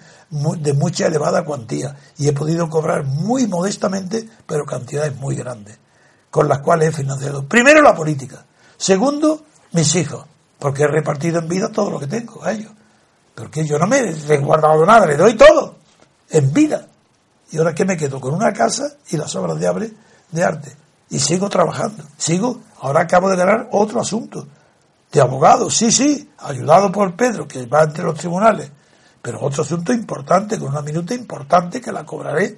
de 0.59 0.73
mucha 0.73 1.07
elevada 1.07 1.45
cuantía 1.45 1.95
y 2.17 2.27
he 2.27 2.33
podido 2.33 2.69
cobrar 2.69 3.05
muy 3.05 3.47
modestamente, 3.47 4.27
pero 4.45 4.65
cantidades 4.65 5.15
muy 5.15 5.35
grandes, 5.35 5.79
con 6.29 6.49
las 6.49 6.59
cuales 6.59 6.89
he 6.89 6.91
financiado 6.91 7.47
primero 7.47 7.81
la 7.81 7.95
política, 7.95 8.45
segundo 8.77 9.45
mis 9.71 9.95
hijos, 9.95 10.25
porque 10.63 10.83
he 10.83 10.87
repartido 10.87 11.39
en 11.39 11.49
vida 11.49 11.67
todo 11.67 11.91
lo 11.91 11.99
que 11.99 12.07
tengo 12.07 12.41
a 12.41 12.53
ellos, 12.53 12.71
porque 13.35 13.65
yo 13.65 13.77
no 13.77 13.85
me 13.85 13.97
he 13.99 14.37
guardado 14.37 14.85
nada, 14.85 15.05
le 15.05 15.17
doy 15.17 15.33
todo 15.33 15.75
en 16.29 16.53
vida. 16.53 16.87
Y 17.51 17.57
ahora 17.57 17.75
que 17.75 17.83
me 17.83 17.97
quedo 17.97 18.21
con 18.21 18.33
una 18.33 18.53
casa 18.53 18.93
y 19.09 19.17
las 19.17 19.35
obras 19.35 19.59
de 19.59 20.41
arte 20.41 20.73
y 21.09 21.19
sigo 21.19 21.49
trabajando, 21.49 22.05
sigo, 22.15 22.61
ahora 22.79 23.01
acabo 23.01 23.29
de 23.29 23.35
ganar 23.35 23.67
otro 23.73 23.99
asunto 23.99 24.47
de 25.11 25.19
abogados, 25.19 25.75
sí, 25.75 25.91
sí, 25.91 26.31
ayudado 26.37 26.89
por 26.93 27.13
Pedro, 27.17 27.45
que 27.45 27.65
va 27.65 27.83
entre 27.83 28.05
los 28.05 28.17
tribunales, 28.17 28.71
pero 29.21 29.41
otro 29.41 29.63
asunto 29.63 29.91
importante, 29.91 30.57
con 30.57 30.69
una 30.69 30.81
minuta 30.81 31.13
importante 31.13 31.81
que 31.81 31.91
la 31.91 32.05
cobraré. 32.05 32.57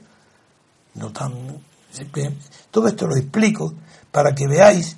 No 0.93 1.11
tan. 1.11 1.33
Todo 2.69 2.87
esto 2.87 3.07
lo 3.07 3.17
explico 3.17 3.73
para 4.11 4.35
que 4.35 4.47
veáis 4.47 4.95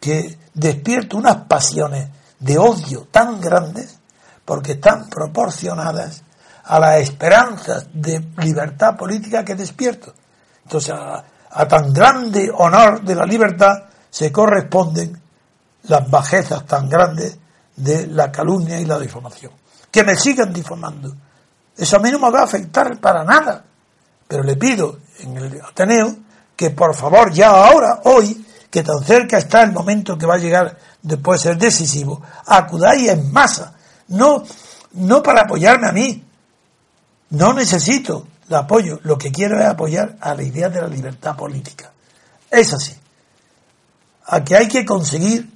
que 0.00 0.36
despierto 0.52 1.18
unas 1.18 1.36
pasiones 1.46 2.17
de 2.40 2.58
odio 2.58 3.08
tan 3.10 3.40
grandes 3.40 3.98
porque 4.44 4.72
están 4.72 5.08
proporcionadas 5.08 6.22
a 6.64 6.78
las 6.78 7.00
esperanzas 7.00 7.86
de 7.92 8.32
libertad 8.38 8.96
política 8.96 9.44
que 9.44 9.54
despierto. 9.54 10.14
Entonces, 10.64 10.94
a, 10.94 11.66
tan 11.66 11.92
grande 11.92 12.50
honor 12.54 13.02
de 13.02 13.14
la 13.14 13.24
libertad 13.24 13.84
se 14.10 14.30
corresponden 14.30 15.20
las 15.84 16.10
bajezas 16.10 16.66
tan 16.66 16.88
grandes 16.88 17.38
de 17.76 18.06
la 18.08 18.30
calumnia 18.30 18.78
y 18.78 18.84
la 18.84 18.98
difamación. 18.98 19.52
Que 19.90 20.04
me 20.04 20.14
sigan 20.14 20.52
difamando. 20.52 21.14
Eso 21.76 21.96
a 21.96 22.00
mí 22.00 22.10
no 22.10 22.18
me 22.18 22.30
va 22.30 22.40
a 22.40 22.44
afectar 22.44 22.98
para 23.00 23.24
nada. 23.24 23.64
Pero 24.26 24.42
le 24.42 24.56
pido 24.56 24.98
en 25.20 25.36
el 25.38 25.60
Ateneo 25.62 26.16
que 26.54 26.70
por 26.70 26.94
favor 26.94 27.32
ya 27.32 27.48
ahora, 27.48 28.00
hoy, 28.04 28.46
que 28.70 28.82
tan 28.82 29.02
cerca 29.02 29.38
está 29.38 29.62
el 29.62 29.72
momento 29.72 30.18
que 30.18 30.26
va 30.26 30.34
a 30.34 30.38
llegar 30.38 30.78
después 31.02 31.42
de 31.42 31.50
ser 31.50 31.58
decisivo, 31.58 32.22
acudáis 32.46 33.08
en 33.08 33.32
masa. 33.32 33.74
No, 34.08 34.42
no 34.92 35.22
para 35.22 35.42
apoyarme 35.42 35.88
a 35.88 35.92
mí. 35.92 36.24
No 37.30 37.52
necesito 37.52 38.26
el 38.48 38.54
apoyo. 38.54 39.00
Lo 39.02 39.16
que 39.16 39.32
quiero 39.32 39.60
es 39.60 39.66
apoyar 39.66 40.16
a 40.20 40.34
la 40.34 40.42
idea 40.42 40.68
de 40.68 40.80
la 40.80 40.88
libertad 40.88 41.36
política. 41.36 41.92
Es 42.50 42.72
así. 42.72 42.94
A 44.26 44.44
que 44.44 44.56
hay 44.56 44.68
que 44.68 44.84
conseguir 44.84 45.50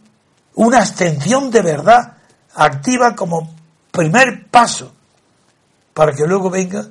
una 0.54 0.78
abstención 0.78 1.50
de 1.50 1.62
verdad 1.62 2.16
activa 2.54 3.14
como 3.14 3.54
primer 3.90 4.48
paso 4.48 4.92
para 5.94 6.12
que 6.12 6.26
luego 6.26 6.50
venga 6.50 6.88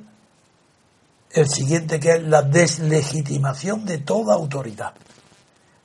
el 1.30 1.48
siguiente 1.48 1.98
que 1.98 2.12
es 2.12 2.22
la 2.22 2.42
deslegitimación 2.42 3.84
de 3.84 3.98
toda 3.98 4.34
autoridad. 4.34 4.92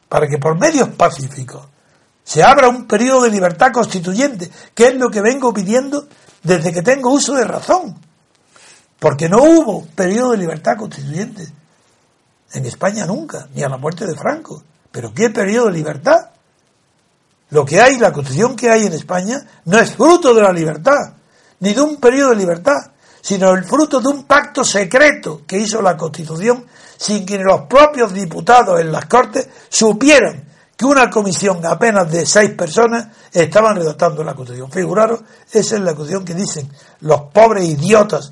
Para 0.10 0.28
que 0.28 0.38
por 0.38 0.58
medios 0.58 0.90
pacíficos 0.90 1.66
se 2.24 2.44
abra 2.44 2.68
un 2.68 2.88
periodo 2.88 3.24
de 3.24 3.32
libertad 3.32 3.72
constituyente, 3.72 4.52
que 4.74 4.88
es 4.88 4.96
lo 4.96 5.10
que 5.10 5.22
vengo 5.22 5.54
pidiendo 5.54 6.08
desde 6.44 6.74
que 6.74 6.82
tengo 6.82 7.12
uso 7.12 7.34
de 7.36 7.46
razón. 7.46 7.98
Porque 9.00 9.30
no 9.30 9.44
hubo 9.44 9.86
periodo 9.86 10.32
de 10.32 10.38
libertad 10.38 10.76
constituyente 10.78 11.48
en 12.54 12.66
España 12.66 13.06
nunca, 13.06 13.48
ni 13.54 13.64
a 13.64 13.70
la 13.70 13.78
muerte 13.78 14.06
de 14.06 14.16
Franco. 14.16 14.64
Pero 14.92 15.14
¿qué 15.14 15.30
periodo 15.30 15.68
de 15.68 15.74
libertad? 15.74 16.32
Lo 17.50 17.64
que 17.64 17.80
hay, 17.80 17.98
la 17.98 18.12
constitución 18.12 18.56
que 18.56 18.70
hay 18.70 18.86
en 18.86 18.94
España, 18.94 19.40
no 19.66 19.80
es 19.80 19.96
fruto 19.96 20.34
de 20.34 20.42
la 20.42 20.52
libertad, 20.52 21.14
ni 21.60 21.74
de 21.74 21.82
un 21.82 21.98
periodo 21.98 22.32
de 22.32 22.38
libertad, 22.38 22.92
sino 23.22 23.54
el 23.54 23.64
fruto 23.64 24.02
de 24.02 24.10
un 24.10 24.24
pacto 24.24 24.64
secreto 24.64 25.44
que 25.46 25.58
hizo 25.58 25.82
la 25.82 25.96
constitución 25.96 26.66
sin 26.98 27.26
que 27.26 27.38
los 27.38 27.62
propios 27.62 28.14
diputados 28.14 28.80
en 28.80 28.92
las 28.92 29.06
Cortes 29.06 29.48
supieran 29.70 30.46
que 30.76 30.86
una 30.86 31.10
comisión 31.10 31.66
apenas 31.66 32.12
de 32.12 32.26
seis 32.26 32.52
personas 32.52 33.08
estaban 33.32 33.76
redactando 33.76 34.24
la 34.24 34.36
constitución. 34.36 34.72
Figuraros, 34.72 35.22
esa 35.52 35.76
es 35.76 35.82
la 35.82 35.96
constitución 35.96 36.26
que 36.26 36.34
dicen 36.34 36.72
los 37.02 37.22
pobres 37.34 37.66
idiotas 37.66 38.32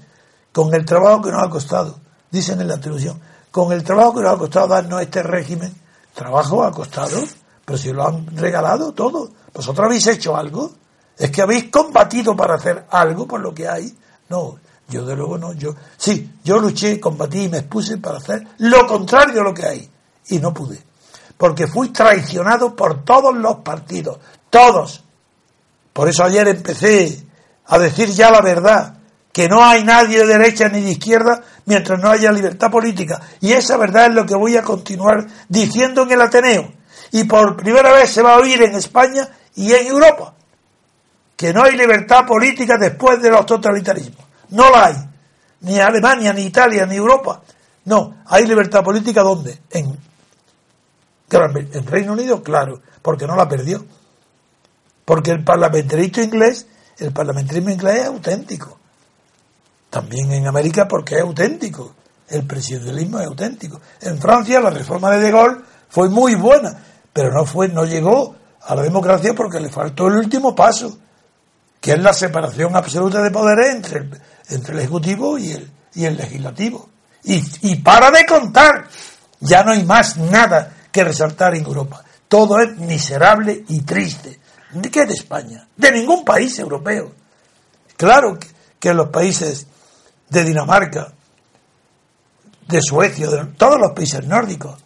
con 0.51 0.73
el 0.73 0.85
trabajo 0.85 1.23
que 1.23 1.31
nos 1.31 1.43
ha 1.43 1.49
costado, 1.49 1.99
dicen 2.29 2.61
en 2.61 2.67
la 2.67 2.79
televisión, 2.79 3.19
con 3.51 3.71
el 3.71 3.83
trabajo 3.83 4.15
que 4.15 4.21
nos 4.21 4.35
ha 4.35 4.37
costado 4.37 4.67
darnos 4.67 5.01
este 5.01 5.23
régimen, 5.23 5.73
trabajo 6.13 6.63
ha 6.63 6.71
costado 6.71 7.23
pero 7.65 7.77
si 7.79 7.91
lo 7.91 8.07
han 8.07 8.27
regalado 8.37 8.93
todo, 8.93 9.31
¿vosotros 9.51 9.85
habéis 9.85 10.05
hecho 10.07 10.37
algo? 10.37 10.71
¿Es 11.17 11.31
que 11.31 11.41
habéis 11.41 11.71
combatido 11.71 12.35
para 12.35 12.55
hacer 12.55 12.85
algo 12.91 13.27
por 13.27 13.41
lo 13.41 13.53
que 13.53 13.67
hay? 13.67 13.97
No, 14.29 14.57
yo 14.87 15.05
de 15.05 15.15
luego 15.15 15.37
no, 15.37 15.53
yo 15.53 15.75
sí, 15.97 16.31
yo 16.43 16.59
luché, 16.59 16.99
combatí 16.99 17.43
y 17.43 17.49
me 17.49 17.59
expuse 17.59 17.97
para 17.97 18.17
hacer 18.17 18.47
lo 18.59 18.85
contrario 18.85 19.35
de 19.35 19.43
lo 19.43 19.53
que 19.53 19.65
hay 19.65 19.89
y 20.27 20.39
no 20.39 20.53
pude, 20.53 20.81
porque 21.37 21.67
fui 21.67 21.89
traicionado 21.89 22.75
por 22.75 23.03
todos 23.03 23.35
los 23.35 23.57
partidos, 23.57 24.19
todos. 24.49 25.03
Por 25.93 26.09
eso 26.09 26.23
ayer 26.23 26.47
empecé 26.47 27.23
a 27.67 27.79
decir 27.79 28.09
ya 28.09 28.29
la 28.29 28.41
verdad, 28.41 28.97
que 29.31 29.49
no 29.49 29.63
hay 29.63 29.83
nadie 29.83 30.19
de 30.19 30.27
derecha 30.27 30.69
ni 30.69 30.79
de 30.81 30.91
izquierda 30.91 31.41
mientras 31.65 31.99
no 31.99 32.09
haya 32.09 32.31
libertad 32.31 32.71
política. 32.71 33.19
Y 33.41 33.51
esa 33.51 33.75
verdad 33.75 34.05
es 34.05 34.13
lo 34.13 34.25
que 34.25 34.33
voy 34.33 34.55
a 34.55 34.61
continuar 34.61 35.27
diciendo 35.49 36.03
en 36.03 36.11
el 36.13 36.21
Ateneo 36.21 36.71
y 37.11 37.25
por 37.25 37.57
primera 37.57 37.91
vez 37.91 38.11
se 38.11 38.21
va 38.21 38.35
a 38.35 38.39
oír 38.39 38.61
en 38.61 38.75
España 38.75 39.27
y 39.55 39.73
en 39.73 39.87
Europa 39.87 40.33
que 41.35 41.53
no 41.53 41.63
hay 41.63 41.75
libertad 41.75 42.25
política 42.25 42.77
después 42.79 43.21
de 43.21 43.29
los 43.29 43.45
totalitarismos. 43.45 44.24
No 44.49 44.69
la 44.69 44.85
hay. 44.85 44.95
Ni 45.61 45.79
Alemania, 45.79 46.33
ni 46.33 46.43
Italia, 46.43 46.85
ni 46.85 46.95
Europa. 46.95 47.41
No, 47.85 48.23
hay 48.25 48.45
libertad 48.45 48.83
política 48.83 49.21
¿dónde? 49.21 49.59
En, 49.69 49.97
en 51.29 51.85
Reino 51.87 52.13
Unido, 52.13 52.41
claro, 52.43 52.81
porque 53.01 53.27
no 53.27 53.35
la 53.35 53.47
perdió. 53.47 53.85
Porque 55.05 55.31
el 55.31 55.43
parlamentarismo 55.43 56.23
inglés, 56.23 56.67
el 56.97 57.11
parlamentarismo 57.11 57.69
inglés 57.69 58.01
es 58.01 58.05
auténtico. 58.07 58.79
También 59.89 60.31
en 60.31 60.47
América 60.47 60.87
porque 60.87 61.15
es 61.15 61.21
auténtico. 61.21 61.93
El 62.27 62.45
presidencialismo 62.47 63.19
es 63.19 63.27
auténtico. 63.27 63.79
En 64.01 64.19
Francia 64.19 64.59
la 64.59 64.71
reforma 64.71 65.11
de 65.11 65.19
De 65.19 65.31
Gaulle 65.31 65.61
fue 65.89 66.09
muy 66.09 66.35
buena, 66.35 66.75
pero 67.13 67.31
no 67.31 67.45
fue, 67.45 67.67
no 67.67 67.85
llegó 67.85 68.35
a 68.61 68.75
la 68.75 68.81
democracia 68.81 69.33
porque 69.35 69.59
le 69.59 69.69
faltó 69.69 70.07
el 70.07 70.15
último 70.15 70.55
paso, 70.55 70.97
que 71.79 71.93
es 71.93 71.99
la 71.99 72.13
separación 72.13 72.75
absoluta 72.75 73.21
de 73.21 73.29
poderes 73.29 73.75
entre 73.75 73.99
el, 73.99 74.21
entre 74.49 74.73
el 74.73 74.79
ejecutivo 74.79 75.37
y 75.37 75.51
el, 75.51 75.71
y 75.93 76.05
el 76.05 76.17
legislativo. 76.17 76.89
Y, 77.23 77.41
y 77.61 77.75
para 77.77 78.11
de 78.11 78.25
contar, 78.25 78.87
ya 79.39 79.63
no 79.63 79.71
hay 79.71 79.83
más 79.83 80.17
nada 80.17 80.73
que 80.91 81.03
resaltar 81.03 81.55
en 81.55 81.65
Europa. 81.65 82.03
Todo 82.27 82.59
es 82.59 82.77
miserable 82.77 83.63
y 83.67 83.81
triste. 83.81 84.39
¿De 84.71 84.91
qué 84.91 85.05
de 85.05 85.13
España? 85.13 85.67
De 85.75 85.91
ningún 85.91 86.25
país 86.25 86.57
europeo. 86.59 87.13
Claro 87.97 88.37
que, 88.37 88.47
que 88.79 88.93
los 88.93 89.09
países 89.09 89.67
de 90.29 90.43
Dinamarca, 90.43 91.13
de 92.67 92.81
Suecia, 92.81 93.27
de 93.29 93.45
todos 93.57 93.79
los 93.79 93.91
países 93.93 94.25
nórdicos, 94.25 94.83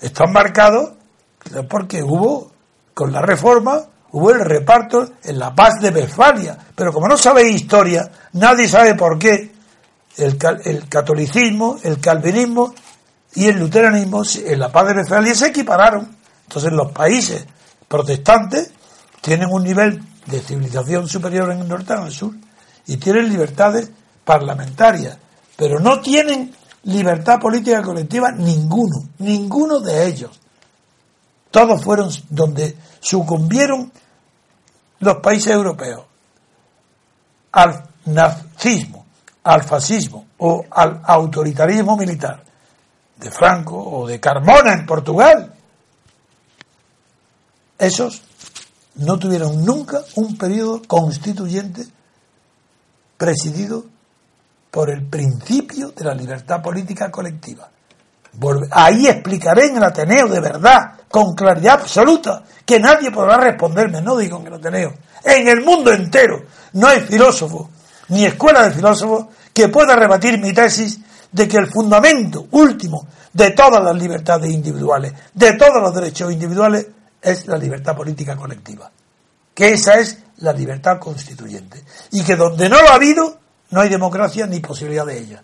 están 0.00 0.32
marcados 0.32 0.92
porque 1.68 2.02
hubo, 2.02 2.52
con 2.94 3.12
la 3.12 3.22
reforma, 3.22 3.86
hubo 4.12 4.30
el 4.30 4.40
reparto 4.40 5.10
en 5.22 5.38
la 5.38 5.54
paz 5.54 5.80
de 5.80 5.90
Westfalia. 5.90 6.56
Pero 6.74 6.92
como 6.92 7.08
no 7.08 7.16
sabéis 7.16 7.62
historia, 7.62 8.10
nadie 8.32 8.68
sabe 8.68 8.94
por 8.94 9.18
qué 9.18 9.52
el, 10.16 10.38
el 10.64 10.88
catolicismo, 10.88 11.78
el 11.82 12.00
calvinismo 12.00 12.74
y 13.34 13.46
el 13.46 13.58
luteranismo 13.58 14.22
en 14.44 14.58
la 14.58 14.72
paz 14.72 14.88
de 14.88 14.94
Westfalia 14.94 15.34
se 15.34 15.48
equipararon. 15.48 16.16
Entonces 16.44 16.72
los 16.72 16.92
países 16.92 17.44
protestantes 17.86 18.70
tienen 19.20 19.48
un 19.50 19.62
nivel 19.62 20.02
de 20.26 20.40
civilización 20.40 21.08
superior 21.08 21.50
en 21.52 21.60
el 21.60 21.68
norte 21.68 21.92
al 21.92 22.12
sur 22.12 22.34
y 22.86 22.96
tienen 22.96 23.28
libertades 23.28 23.90
parlamentarias, 24.24 25.18
pero 25.56 25.78
no 25.80 26.00
tienen 26.00 26.54
libertad 26.84 27.38
política 27.38 27.82
colectiva 27.82 28.32
ninguno, 28.32 29.08
ninguno 29.18 29.80
de 29.80 30.06
ellos. 30.06 30.40
Todos 31.50 31.82
fueron 31.82 32.10
donde 32.28 32.76
sucumbieron 33.00 33.92
los 35.00 35.16
países 35.18 35.52
europeos 35.52 36.04
al 37.52 37.88
nazismo, 38.06 39.06
al 39.44 39.62
fascismo 39.62 40.26
o 40.38 40.64
al 40.70 41.00
autoritarismo 41.04 41.96
militar 41.96 42.42
de 43.16 43.30
Franco 43.30 43.76
o 43.76 44.06
de 44.06 44.20
Carmona 44.20 44.72
en 44.72 44.86
Portugal. 44.86 45.54
Esos 47.78 48.22
no 48.96 49.18
tuvieron 49.18 49.64
nunca 49.64 50.00
un 50.16 50.36
periodo 50.36 50.82
constituyente 50.86 51.86
presidido 53.16 53.84
por 54.70 54.90
el 54.90 55.06
principio 55.06 55.90
de 55.90 56.04
la 56.04 56.14
libertad 56.14 56.60
política 56.62 57.10
colectiva. 57.10 57.70
Ahí 58.70 59.06
explicaré 59.06 59.66
en 59.66 59.76
el 59.78 59.84
Ateneo 59.84 60.28
de 60.28 60.40
verdad, 60.40 60.97
con 61.10 61.34
claridad 61.34 61.80
absoluta, 61.80 62.42
que 62.64 62.78
nadie 62.78 63.10
podrá 63.10 63.36
responderme, 63.38 64.00
no 64.00 64.16
digo 64.16 64.38
en 64.38 64.46
el 64.46 64.54
Ateneo, 64.54 64.94
en 65.24 65.48
el 65.48 65.62
mundo 65.62 65.92
entero 65.92 66.42
no 66.72 66.86
hay 66.86 67.00
filósofo 67.00 67.70
ni 68.08 68.24
escuela 68.24 68.62
de 68.62 68.72
filósofos 68.72 69.26
que 69.52 69.68
pueda 69.68 69.96
rebatir 69.96 70.38
mi 70.38 70.52
tesis 70.52 71.00
de 71.32 71.48
que 71.48 71.58
el 71.58 71.66
fundamento 71.66 72.46
último 72.52 73.06
de 73.32 73.50
todas 73.50 73.82
las 73.82 73.96
libertades 73.96 74.50
individuales, 74.50 75.12
de 75.34 75.52
todos 75.54 75.82
los 75.82 75.94
derechos 75.94 76.32
individuales, 76.32 76.86
es 77.20 77.46
la 77.46 77.58
libertad 77.58 77.96
política 77.96 78.36
colectiva. 78.36 78.90
Que 79.52 79.72
esa 79.72 79.98
es 79.98 80.18
la 80.38 80.52
libertad 80.52 80.98
constituyente. 80.98 81.82
Y 82.12 82.22
que 82.22 82.36
donde 82.36 82.68
no 82.68 82.80
lo 82.80 82.88
ha 82.90 82.94
habido, 82.94 83.38
no 83.70 83.80
hay 83.80 83.88
democracia 83.88 84.46
ni 84.46 84.60
posibilidad 84.60 85.04
de 85.04 85.18
ella. 85.18 85.42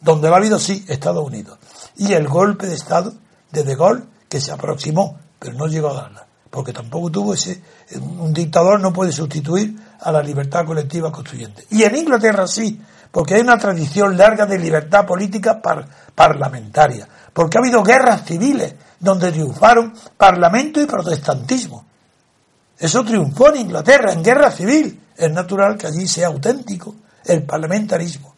Donde 0.00 0.28
lo 0.28 0.34
ha 0.34 0.38
habido, 0.38 0.58
sí, 0.58 0.84
Estados 0.88 1.24
Unidos 1.24 1.58
y 1.96 2.14
el 2.14 2.26
golpe 2.26 2.66
de 2.66 2.74
Estado 2.74 3.12
de 3.52 3.62
De 3.62 3.76
Gaulle, 3.76 4.04
que 4.30 4.40
se 4.40 4.52
aproximó, 4.52 5.18
pero 5.38 5.54
no 5.54 5.66
llegó 5.66 5.90
a 5.90 6.02
darla. 6.02 6.26
porque 6.48 6.72
tampoco 6.72 7.10
tuvo 7.10 7.34
ese, 7.34 7.62
un 8.00 8.32
dictador 8.32 8.80
no 8.80 8.92
puede 8.92 9.12
sustituir 9.12 9.76
a 10.00 10.10
la 10.10 10.22
libertad 10.22 10.64
colectiva 10.64 11.12
constituyente. 11.12 11.64
Y 11.70 11.84
en 11.84 11.94
Inglaterra 11.94 12.46
sí, 12.46 12.80
porque 13.10 13.34
hay 13.34 13.42
una 13.42 13.58
tradición 13.58 14.16
larga 14.16 14.46
de 14.46 14.58
libertad 14.58 15.06
política 15.06 15.60
parlamentaria, 16.14 17.06
porque 17.32 17.58
ha 17.58 17.60
habido 17.60 17.84
guerras 17.84 18.24
civiles 18.24 18.74
donde 18.98 19.30
triunfaron 19.30 19.92
parlamento 20.16 20.80
y 20.80 20.86
protestantismo. 20.86 21.84
Eso 22.78 23.04
triunfó 23.04 23.50
en 23.50 23.62
Inglaterra, 23.62 24.12
en 24.12 24.22
guerra 24.22 24.50
civil. 24.50 25.00
Es 25.16 25.30
natural 25.30 25.76
que 25.76 25.86
allí 25.86 26.08
sea 26.08 26.28
auténtico 26.28 26.94
el 27.26 27.44
parlamentarismo. 27.44 28.34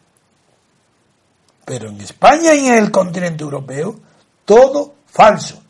Pero 1.65 1.89
en 1.89 2.01
España 2.01 2.53
y 2.53 2.67
en 2.67 2.75
el 2.75 2.91
continente 2.91 3.43
europeo, 3.43 3.95
todo 4.43 4.95
falso. 5.05 5.62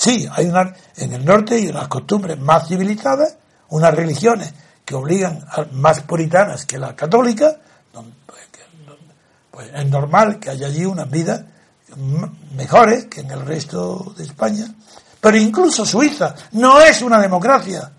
Sí, 0.00 0.26
hay 0.32 0.46
una, 0.46 0.74
en 0.96 1.12
el 1.12 1.22
norte 1.26 1.56
hay 1.56 1.68
unas 1.68 1.86
costumbres 1.86 2.38
más 2.38 2.66
civilizadas, 2.66 3.36
unas 3.68 3.94
religiones 3.94 4.50
que 4.82 4.94
obligan 4.94 5.44
a 5.46 5.66
más 5.72 6.00
puritanas 6.00 6.64
que 6.64 6.78
la 6.78 6.96
católica, 6.96 7.58
pues, 8.24 8.40
pues 9.50 9.70
es 9.74 9.90
normal 9.90 10.38
que 10.40 10.48
haya 10.48 10.68
allí 10.68 10.86
unas 10.86 11.10
vidas 11.10 11.42
mejores 12.56 13.08
que 13.08 13.20
en 13.20 13.30
el 13.30 13.44
resto 13.44 14.14
de 14.16 14.24
España. 14.24 14.74
Pero 15.20 15.36
incluso 15.36 15.84
Suiza 15.84 16.34
no 16.52 16.80
es 16.80 17.02
una 17.02 17.20
democracia. 17.20 17.92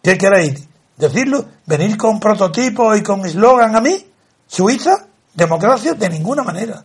¿Qué 0.00 0.16
queréis? 0.16 0.66
¿Decirlo? 0.96 1.44
¿Venir 1.66 1.98
con 1.98 2.18
prototipo 2.18 2.96
y 2.96 3.02
con 3.02 3.26
eslogan 3.26 3.76
a 3.76 3.82
mí? 3.82 4.06
¿Suiza? 4.46 5.04
¿Democracia? 5.34 5.92
De 5.92 6.08
ninguna 6.08 6.42
manera. 6.42 6.82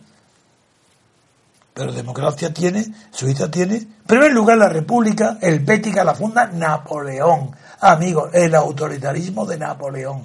Pero 1.74 1.92
democracia 1.92 2.52
tiene, 2.52 2.86
Suiza 3.10 3.50
tiene, 3.50 3.76
en 3.76 4.02
primer 4.06 4.32
lugar 4.32 4.58
la 4.58 4.68
República 4.68 5.38
Helvética 5.40 6.04
la 6.04 6.14
funda 6.14 6.46
Napoleón. 6.46 7.50
Amigos, 7.80 8.30
el 8.34 8.54
autoritarismo 8.54 9.46
de 9.46 9.58
Napoleón. 9.58 10.22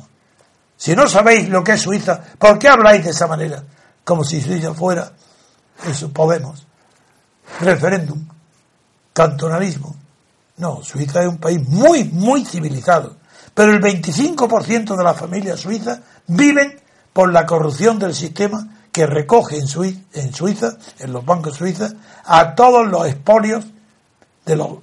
Si 0.75 0.95
no 0.95 1.07
sabéis 1.07 1.49
lo 1.49 1.63
que 1.63 1.73
es 1.73 1.81
Suiza, 1.81 2.21
¿por 2.37 2.59
qué 2.59 2.67
habláis 2.67 3.03
de 3.03 3.11
esa 3.11 3.27
manera? 3.27 3.63
Como 4.03 4.23
si 4.23 4.41
Suiza 4.41 4.73
fuera, 4.73 5.11
eso 5.87 6.11
podemos, 6.11 6.65
referéndum, 7.61 8.27
cantonalismo. 9.13 9.95
No, 10.57 10.83
Suiza 10.83 11.21
es 11.21 11.27
un 11.27 11.37
país 11.37 11.65
muy, 11.67 12.03
muy 12.05 12.43
civilizado. 12.43 13.15
Pero 13.57 13.71
el 13.71 13.81
25% 13.81 14.95
de 14.95 15.03
las 15.03 15.17
familias 15.17 15.61
suizas 15.61 15.99
viven 16.27 16.79
por 17.11 17.33
la 17.33 17.47
corrupción 17.47 17.97
del 17.97 18.13
sistema 18.13 18.76
que 18.97 19.05
recoge 19.05 19.59
en, 19.59 19.67
Suiza, 19.67 20.75
en 20.97 21.13
los 21.13 21.23
bancos 21.23 21.55
suizos, 21.55 21.93
a 22.25 22.55
todos 22.55 22.87
los 22.87 23.05
expolios 23.05 23.63
de 24.43 24.55
los, 24.55 24.79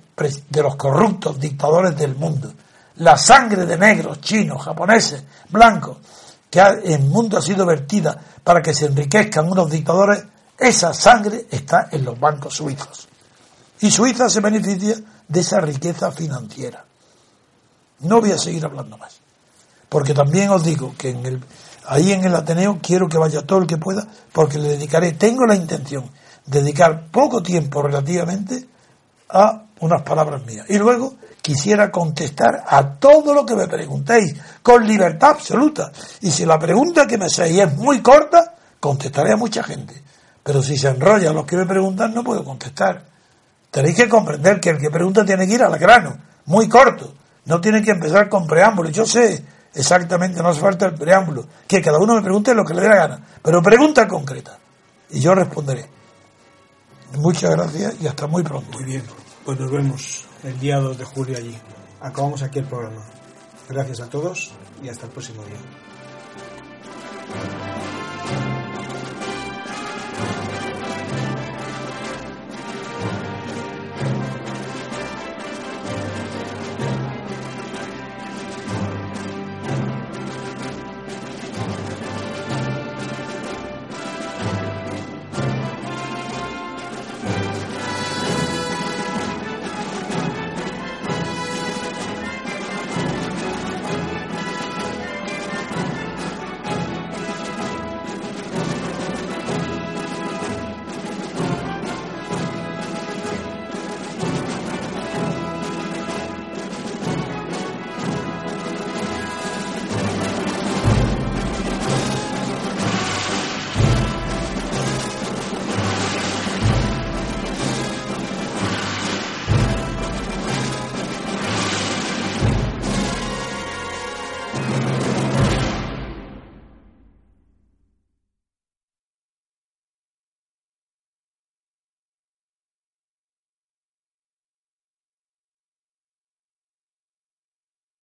de 0.48 0.62
los 0.62 0.76
corruptos 0.76 1.40
dictadores 1.40 1.96
del 1.96 2.14
mundo. 2.14 2.54
La 2.98 3.16
sangre 3.16 3.66
de 3.66 3.76
negros, 3.76 4.20
chinos, 4.20 4.62
japoneses, 4.62 5.24
blancos, 5.48 5.96
que 6.48 6.60
en 6.60 7.02
el 7.02 7.08
mundo 7.08 7.38
ha 7.38 7.42
sido 7.42 7.66
vertida 7.66 8.16
para 8.44 8.62
que 8.62 8.72
se 8.72 8.86
enriquezcan 8.86 9.50
unos 9.50 9.68
dictadores, 9.68 10.22
esa 10.56 10.94
sangre 10.94 11.48
está 11.50 11.88
en 11.90 12.04
los 12.04 12.16
bancos 12.20 12.54
suizos. 12.54 13.08
Y 13.80 13.90
Suiza 13.90 14.30
se 14.30 14.38
beneficia 14.38 14.94
de 15.26 15.40
esa 15.40 15.60
riqueza 15.60 16.12
financiera. 16.12 16.84
No 17.98 18.20
voy 18.20 18.30
a 18.30 18.38
seguir 18.38 18.64
hablando 18.64 18.96
más. 18.96 19.18
Porque 19.88 20.14
también 20.14 20.50
os 20.50 20.62
digo 20.62 20.94
que 20.96 21.10
en 21.10 21.26
el, 21.26 21.44
ahí 21.86 22.12
en 22.12 22.24
el 22.24 22.34
Ateneo 22.34 22.78
quiero 22.82 23.08
que 23.08 23.18
vaya 23.18 23.42
todo 23.42 23.60
el 23.60 23.66
que 23.66 23.76
pueda, 23.76 24.06
porque 24.32 24.58
le 24.58 24.70
dedicaré, 24.70 25.12
tengo 25.12 25.46
la 25.46 25.54
intención 25.54 26.10
de 26.46 26.60
dedicar 26.60 27.06
poco 27.10 27.42
tiempo 27.42 27.82
relativamente 27.82 28.66
a 29.30 29.62
unas 29.80 30.02
palabras 30.02 30.44
mías. 30.44 30.66
Y 30.68 30.78
luego 30.78 31.14
quisiera 31.40 31.90
contestar 31.90 32.64
a 32.66 32.94
todo 32.94 33.34
lo 33.34 33.44
que 33.44 33.54
me 33.54 33.66
preguntéis, 33.66 34.34
con 34.62 34.86
libertad 34.86 35.30
absoluta. 35.30 35.92
Y 36.20 36.30
si 36.30 36.46
la 36.46 36.58
pregunta 36.58 37.06
que 37.06 37.18
me 37.18 37.26
hacéis 37.26 37.60
es 37.60 37.76
muy 37.76 38.00
corta, 38.00 38.54
contestaré 38.80 39.32
a 39.32 39.36
mucha 39.36 39.62
gente. 39.62 40.02
Pero 40.42 40.62
si 40.62 40.76
se 40.76 40.88
enrolla 40.88 41.32
los 41.32 41.46
que 41.46 41.56
me 41.56 41.66
preguntan, 41.66 42.14
no 42.14 42.22
puedo 42.22 42.44
contestar. 42.44 43.02
Tenéis 43.70 43.96
que 43.96 44.08
comprender 44.08 44.60
que 44.60 44.70
el 44.70 44.78
que 44.78 44.90
pregunta 44.90 45.24
tiene 45.24 45.46
que 45.46 45.54
ir 45.54 45.62
al 45.62 45.78
grano, 45.78 46.16
muy 46.46 46.68
corto. 46.68 47.14
No 47.46 47.60
tiene 47.60 47.82
que 47.82 47.90
empezar 47.90 48.28
con 48.28 48.46
preámbulos. 48.46 48.92
Yo 48.92 49.04
sé 49.04 49.44
exactamente, 49.74 50.42
no 50.42 50.48
hace 50.48 50.60
falta 50.60 50.86
el 50.86 50.94
preámbulo. 50.94 51.46
Que 51.66 51.80
cada 51.80 51.98
uno 51.98 52.14
me 52.14 52.22
pregunte 52.22 52.54
lo 52.54 52.64
que 52.64 52.74
le 52.74 52.82
dé 52.82 52.88
la 52.88 52.96
gana. 52.96 53.26
Pero 53.42 53.62
pregunta 53.62 54.06
concreta. 54.08 54.58
Y 55.10 55.20
yo 55.20 55.34
responderé. 55.34 55.88
Muchas 57.16 57.50
gracias 57.50 57.94
y 58.00 58.06
hasta 58.06 58.26
muy 58.26 58.42
pronto. 58.42 58.78
Muy 58.78 58.84
bien. 58.84 59.04
Pues 59.44 59.60
nos 59.60 59.70
vemos 59.70 60.24
el 60.42 60.58
día 60.58 60.78
2 60.78 60.98
de 60.98 61.04
julio 61.04 61.36
allí. 61.36 61.56
Acabamos 62.00 62.42
aquí 62.42 62.58
el 62.58 62.66
programa. 62.66 63.04
Gracias 63.68 64.00
a 64.00 64.08
todos 64.08 64.52
y 64.82 64.88
hasta 64.88 65.06
el 65.06 65.12
próximo 65.12 65.42
día. 65.44 65.60